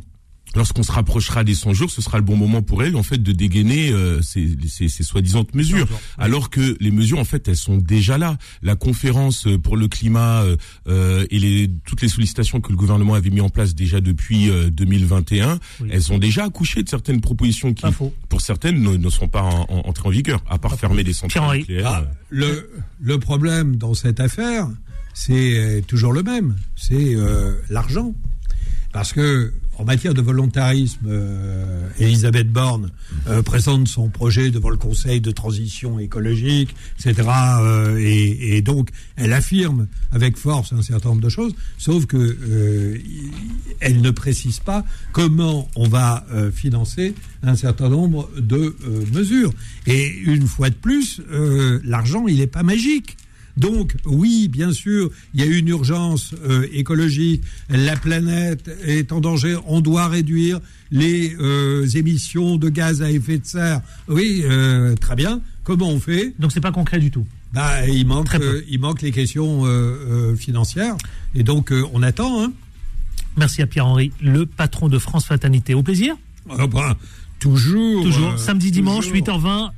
lorsqu'on 0.55 0.83
se 0.83 0.91
rapprochera 0.91 1.43
des 1.43 1.55
100 1.55 1.73
jours, 1.73 1.91
ce 1.91 2.01
sera 2.01 2.17
le 2.17 2.23
bon 2.23 2.35
moment 2.35 2.61
pour 2.61 2.83
elle, 2.83 2.95
en 2.95 3.03
fait, 3.03 3.17
de 3.17 3.31
dégainer 3.31 3.91
euh, 3.91 4.21
ces, 4.21 4.55
ces, 4.67 4.87
ces 4.87 5.03
soi-disant 5.03 5.45
mesures. 5.53 5.87
Alors 6.17 6.49
que 6.49 6.77
les 6.79 6.91
mesures, 6.91 7.19
en 7.19 7.25
fait, 7.25 7.47
elles 7.47 7.57
sont 7.57 7.77
déjà 7.77 8.17
là. 8.17 8.37
La 8.61 8.75
conférence 8.75 9.47
euh, 9.47 9.57
pour 9.57 9.77
le 9.77 9.87
climat 9.87 10.43
euh, 10.43 10.57
euh, 10.87 11.25
et 11.29 11.39
les, 11.39 11.69
toutes 11.85 12.01
les 12.01 12.07
sollicitations 12.07 12.61
que 12.61 12.69
le 12.69 12.77
gouvernement 12.77 13.15
avait 13.15 13.29
mis 13.29 13.41
en 13.41 13.49
place 13.49 13.75
déjà 13.75 13.99
depuis 14.01 14.49
2021, 14.71 15.59
elles 15.89 16.11
ont 16.11 16.17
déjà 16.17 16.45
accouché 16.45 16.83
de 16.83 16.89
certaines 16.89 17.21
propositions 17.21 17.73
qui, 17.73 17.85
pour 18.29 18.41
certaines, 18.41 18.81
ne, 18.81 19.09
sont 19.09 19.27
pas 19.27 19.41
entrées 19.41 20.07
en 20.07 20.11
vigueur, 20.11 20.43
à 20.49 20.57
part 20.57 20.77
fermer 20.77 21.03
des 21.03 21.13
centrales 21.13 21.57
nucléaires. 21.57 21.87
Ah, 21.87 22.03
le, 22.29 22.69
le 23.01 23.19
problème 23.19 23.75
dans 23.75 23.93
cette 23.93 24.19
affaire, 24.19 24.67
c'est 25.13 25.83
toujours 25.87 26.13
le 26.13 26.23
même, 26.23 26.55
c'est 26.75 27.15
l'argent. 27.69 28.13
Parce 28.93 29.11
que 29.11 29.51
en 29.79 29.85
matière 29.85 30.13
de 30.13 30.21
volontarisme, 30.21 31.07
euh, 31.07 31.89
Elisabeth 31.99 32.47
Borne 32.51 32.91
euh, 33.27 33.41
présente 33.41 33.87
son 33.87 34.09
projet 34.09 34.51
devant 34.51 34.69
le 34.69 34.77
Conseil 34.77 35.19
de 35.19 35.31
transition 35.31 35.97
écologique, 35.97 36.75
etc. 36.99 37.27
Euh, 37.59 37.97
et, 37.97 38.57
et, 38.57 38.61
donc, 38.61 38.89
elle 39.15 39.33
affirme 39.33 39.87
avec 40.11 40.37
force 40.37 40.73
un 40.73 40.83
certain 40.83 41.09
nombre 41.09 41.21
de 41.21 41.29
choses, 41.29 41.55
sauf 41.79 42.05
que 42.05 42.17
euh, 42.17 42.99
elle 43.79 44.01
ne 44.01 44.11
précise 44.11 44.59
pas 44.59 44.85
comment 45.11 45.67
on 45.75 45.87
va 45.87 46.25
euh, 46.31 46.51
financer 46.51 47.15
un 47.41 47.55
certain 47.55 47.89
nombre 47.89 48.29
de 48.37 48.75
mesures. 49.11 49.51
Et 49.87 50.07
une 50.07 50.47
fois 50.47 50.69
de 50.69 50.75
plus, 50.75 51.19
l'argent, 51.83 52.27
il 52.27 52.37
n'est 52.37 52.47
pas 52.47 52.63
magique. 52.63 53.17
Donc, 53.57 53.95
oui, 54.05 54.47
bien 54.47 54.71
sûr, 54.71 55.11
il 55.33 55.39
y 55.39 55.43
a 55.43 55.45
une 55.45 55.67
urgence 55.67 56.33
euh, 56.45 56.67
écologique. 56.73 57.43
La 57.69 57.95
planète 57.95 58.69
est 58.85 59.11
en 59.11 59.21
danger. 59.21 59.57
On 59.67 59.81
doit 59.81 60.07
réduire 60.07 60.59
les 60.91 61.35
euh, 61.39 61.87
émissions 61.87 62.57
de 62.57 62.69
gaz 62.69 63.01
à 63.01 63.11
effet 63.11 63.37
de 63.37 63.45
serre. 63.45 63.81
Oui, 64.07 64.43
euh, 64.45 64.95
très 64.95 65.15
bien. 65.15 65.41
Comment 65.63 65.89
on 65.89 65.99
fait? 65.99 66.33
Donc, 66.39 66.51
c'est 66.51 66.61
pas 66.61 66.71
concret 66.71 66.99
du 66.99 67.11
tout. 67.11 67.25
Bah, 67.53 67.87
il 67.87 68.07
manque, 68.07 68.35
il 68.67 68.79
manque 68.79 69.03
les 69.03 69.11
questions 69.11 69.63
financières. 70.35 70.95
Et 71.35 71.43
donc, 71.43 71.71
on 71.93 72.01
attend. 72.01 72.43
Hein. 72.43 72.51
Merci 73.37 73.61
à 73.61 73.67
Pierre-Henri, 73.67 74.11
le 74.21 74.47
patron 74.47 74.89
de 74.89 74.97
France 74.97 75.25
Fatalité. 75.25 75.75
Au 75.75 75.83
plaisir 75.83 76.15
ah, 76.49 76.65
bah, 76.65 76.97
Toujours. 77.39 78.03
Toujours. 78.03 78.39
Samedi, 78.39 78.71
dimanche, 78.71 79.11
8h20. 79.11 79.69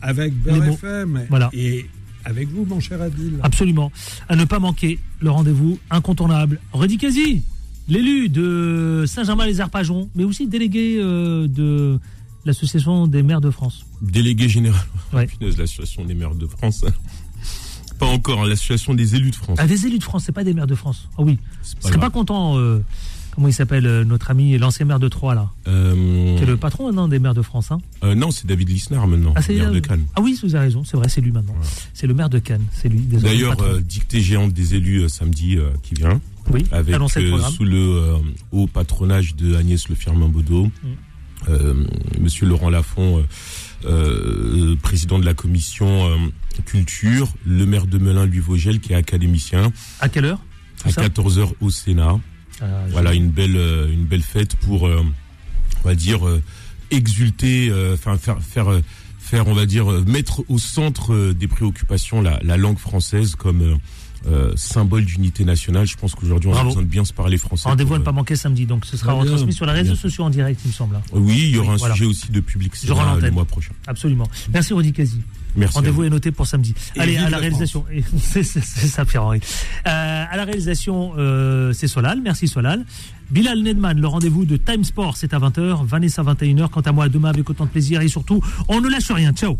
avec 0.00 0.32
BFM. 0.34 1.26
Voilà. 1.28 1.50
Et 1.52 1.86
avec 2.24 2.48
vous, 2.48 2.64
mon 2.64 2.80
cher 2.80 3.00
Adil. 3.00 3.38
Absolument. 3.42 3.90
À 4.28 4.36
ne 4.36 4.44
pas 4.44 4.58
manquer 4.58 4.98
le 5.20 5.30
rendez-vous 5.30 5.78
incontournable. 5.90 6.60
Rudy 6.72 6.98
Kazi, 6.98 7.42
l'élu 7.88 8.28
de 8.28 9.04
Saint-Germain-les-Arpajons, 9.06 10.08
mais 10.14 10.24
aussi 10.24 10.46
délégué 10.46 10.98
euh, 10.98 11.46
de 11.48 11.98
l'Association 12.44 13.06
des 13.06 13.22
maires 13.22 13.40
de 13.40 13.50
France. 13.50 13.86
Délégué 14.00 14.48
général 14.48 14.84
ouais. 15.12 15.28
de 15.40 15.46
l'Association 15.46 16.04
des 16.04 16.14
maires 16.14 16.34
de 16.34 16.46
France. 16.46 16.84
Pas 17.98 18.06
encore, 18.06 18.46
l'association 18.46 18.94
des 18.94 19.14
élus 19.14 19.30
de 19.30 19.36
France. 19.36 19.58
Ah, 19.60 19.66
des 19.66 19.86
élus 19.86 19.98
de 19.98 20.02
France, 20.02 20.24
c'est 20.26 20.32
pas 20.32 20.42
des 20.42 20.54
maires 20.54 20.66
de 20.66 20.74
France. 20.74 21.08
Ah 21.16 21.22
oui. 21.22 21.38
Je 21.62 21.86
serais 21.86 22.00
pas 22.00 22.10
content. 22.10 22.58
Euh, 22.58 22.82
Comment 23.34 23.48
il 23.48 23.54
s'appelle, 23.54 23.86
euh, 23.86 24.04
notre 24.04 24.30
ami, 24.30 24.58
l'ancien 24.58 24.84
maire 24.84 25.00
de 25.00 25.08
Troyes, 25.08 25.34
là 25.34 25.50
euh... 25.66 26.36
Qui 26.36 26.42
est 26.42 26.46
le 26.46 26.58
patron 26.58 26.92
non, 26.92 27.08
des 27.08 27.18
maires 27.18 27.34
de 27.34 27.40
France. 27.40 27.72
Hein 27.72 27.78
euh, 28.04 28.14
non, 28.14 28.30
c'est 28.30 28.46
David 28.46 28.68
Lisnard 28.68 29.06
maintenant, 29.06 29.32
ah, 29.34 29.40
maire 29.48 29.72
de 29.72 29.80
Cannes. 29.80 30.04
Ah 30.14 30.20
oui, 30.20 30.38
vous 30.42 30.54
avez 30.54 30.66
raison, 30.66 30.84
c'est 30.84 30.98
vrai, 30.98 31.08
c'est 31.08 31.22
lui 31.22 31.32
maintenant. 31.32 31.54
C'est 31.94 32.06
le 32.06 32.12
maire 32.12 32.28
de 32.28 32.38
Cannes, 32.38 32.64
c'est 32.72 32.90
lui. 32.90 33.00
D'ailleurs, 33.00 33.58
euh, 33.62 33.80
dictée 33.80 34.20
géante 34.20 34.52
des 34.52 34.74
élus 34.74 35.08
samedi 35.08 35.56
qui 35.82 35.94
vient. 35.94 36.20
Oui, 36.50 36.66
avec 36.72 36.96
sous 37.08 37.64
le 37.64 38.16
haut 38.50 38.66
patronage 38.66 39.34
de 39.36 39.54
Agnès 39.54 39.88
Le 39.88 39.94
Firmin 39.94 40.28
Baudot, 40.28 40.66
mm. 40.66 41.84
Monsieur 42.20 42.46
Laurent 42.46 42.68
Lafont, 42.68 43.24
président 44.82 45.18
de 45.18 45.24
la 45.24 45.34
commission 45.34 46.10
culture, 46.66 47.28
le 47.46 47.64
maire 47.64 47.86
de 47.86 47.96
Melun, 47.96 48.26
Louis 48.26 48.40
Vogel, 48.40 48.80
qui 48.80 48.92
est 48.92 48.96
académicien. 48.96 49.72
À 50.00 50.10
quelle 50.10 50.26
heure 50.26 50.40
À 50.84 50.90
14h 50.90 51.52
au 51.60 51.70
Sénat. 51.70 52.18
Ah, 52.62 52.66
voilà 52.90 53.12
une 53.12 53.28
belle 53.28 53.56
euh, 53.56 53.92
une 53.92 54.04
belle 54.04 54.22
fête 54.22 54.54
pour 54.54 54.86
euh, 54.86 55.04
on 55.82 55.88
va 55.88 55.96
dire 55.96 56.26
euh, 56.26 56.40
exulter 56.92 57.72
enfin 57.92 58.16
faire 58.18 58.40
faire 58.40 58.68
faire 59.18 59.48
on 59.48 59.54
va 59.54 59.66
dire 59.66 59.86
mettre 60.06 60.44
au 60.48 60.58
centre 60.58 61.32
des 61.32 61.48
préoccupations 61.48 62.22
la, 62.22 62.38
la 62.42 62.56
langue 62.56 62.78
française 62.78 63.34
comme 63.34 63.78
symbole 64.54 65.04
d'unité 65.04 65.44
nationale. 65.44 65.84
Je 65.84 65.96
pense 65.96 66.14
qu'aujourd'hui, 66.14 66.48
on 66.48 66.56
a 66.56 66.62
besoin 66.62 66.82
de 66.82 66.86
bien 66.86 67.04
se 67.04 67.12
parler 67.12 67.38
français. 67.38 67.68
Rendez-vous 67.68 67.94
à 67.94 67.98
ne 67.98 68.04
pas 68.04 68.12
manquer 68.12 68.36
samedi. 68.36 68.66
Donc, 68.66 68.84
ce 68.84 68.96
sera 68.96 69.14
retransmis 69.14 69.52
sur 69.52 69.66
les 69.66 69.72
réseaux 69.72 69.96
sociaux 69.96 70.22
en 70.22 70.30
direct, 70.30 70.60
il 70.64 70.68
me 70.68 70.72
semble. 70.72 70.94
Hein. 70.94 71.02
Oui, 71.12 71.48
il 71.48 71.56
y 71.56 71.58
aura 71.58 71.74
un 71.74 71.78
sujet 71.78 72.04
aussi 72.04 72.30
de 72.30 72.38
public 72.38 72.72
le 72.86 73.30
mois 73.30 73.44
prochain. 73.46 73.72
Absolument. 73.88 74.28
Merci, 74.52 74.74
Rodi 74.74 74.92
Kazi. 75.58 75.74
Rendez-vous 75.74 76.04
est 76.04 76.10
noté 76.10 76.30
pour 76.30 76.46
samedi. 76.46 76.74
Allez, 76.98 77.16
à 77.16 77.30
la 77.30 77.38
réalisation. 77.38 77.84
C'est 78.18 78.42
ça, 78.44 79.04
Pierre-Henri. 79.04 79.40
Euh, 79.86 80.24
à 80.30 80.36
la 80.36 80.44
réalisation, 80.44 81.12
euh, 81.18 81.72
c'est 81.72 81.88
Solal. 81.88 82.20
Merci 82.22 82.48
Solal. 82.48 82.84
Bilal 83.30 83.62
Nedman, 83.62 83.98
le 83.98 84.06
rendez-vous 84.06 84.44
de 84.44 84.56
Time 84.56 84.84
Sport, 84.84 85.16
c'est 85.16 85.32
à 85.32 85.38
20h. 85.38 85.86
Vanessa, 85.86 86.22
21h. 86.22 86.68
Quant 86.68 86.80
à 86.80 86.92
moi, 86.92 87.08
demain 87.08 87.30
avec 87.30 87.48
autant 87.48 87.64
de 87.64 87.70
plaisir. 87.70 88.00
Et 88.02 88.08
surtout, 88.08 88.42
on 88.68 88.80
ne 88.80 88.88
lâche 88.88 89.10
rien. 89.10 89.32
Ciao. 89.32 89.58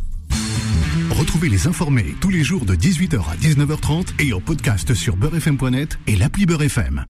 Retrouvez 1.11 1.49
les 1.49 1.67
informés 1.67 2.15
tous 2.21 2.31
les 2.31 2.43
jours 2.43 2.65
de 2.65 2.75
18h 2.75 3.19
à 3.19 3.37
19h30 3.37 4.09
et 4.19 4.33
en 4.33 4.41
podcast 4.41 4.95
sur 4.95 5.17
beurrefm.net 5.17 5.99
et 6.07 6.17
l'appli 6.17 6.47
Beurrefm. 6.47 7.01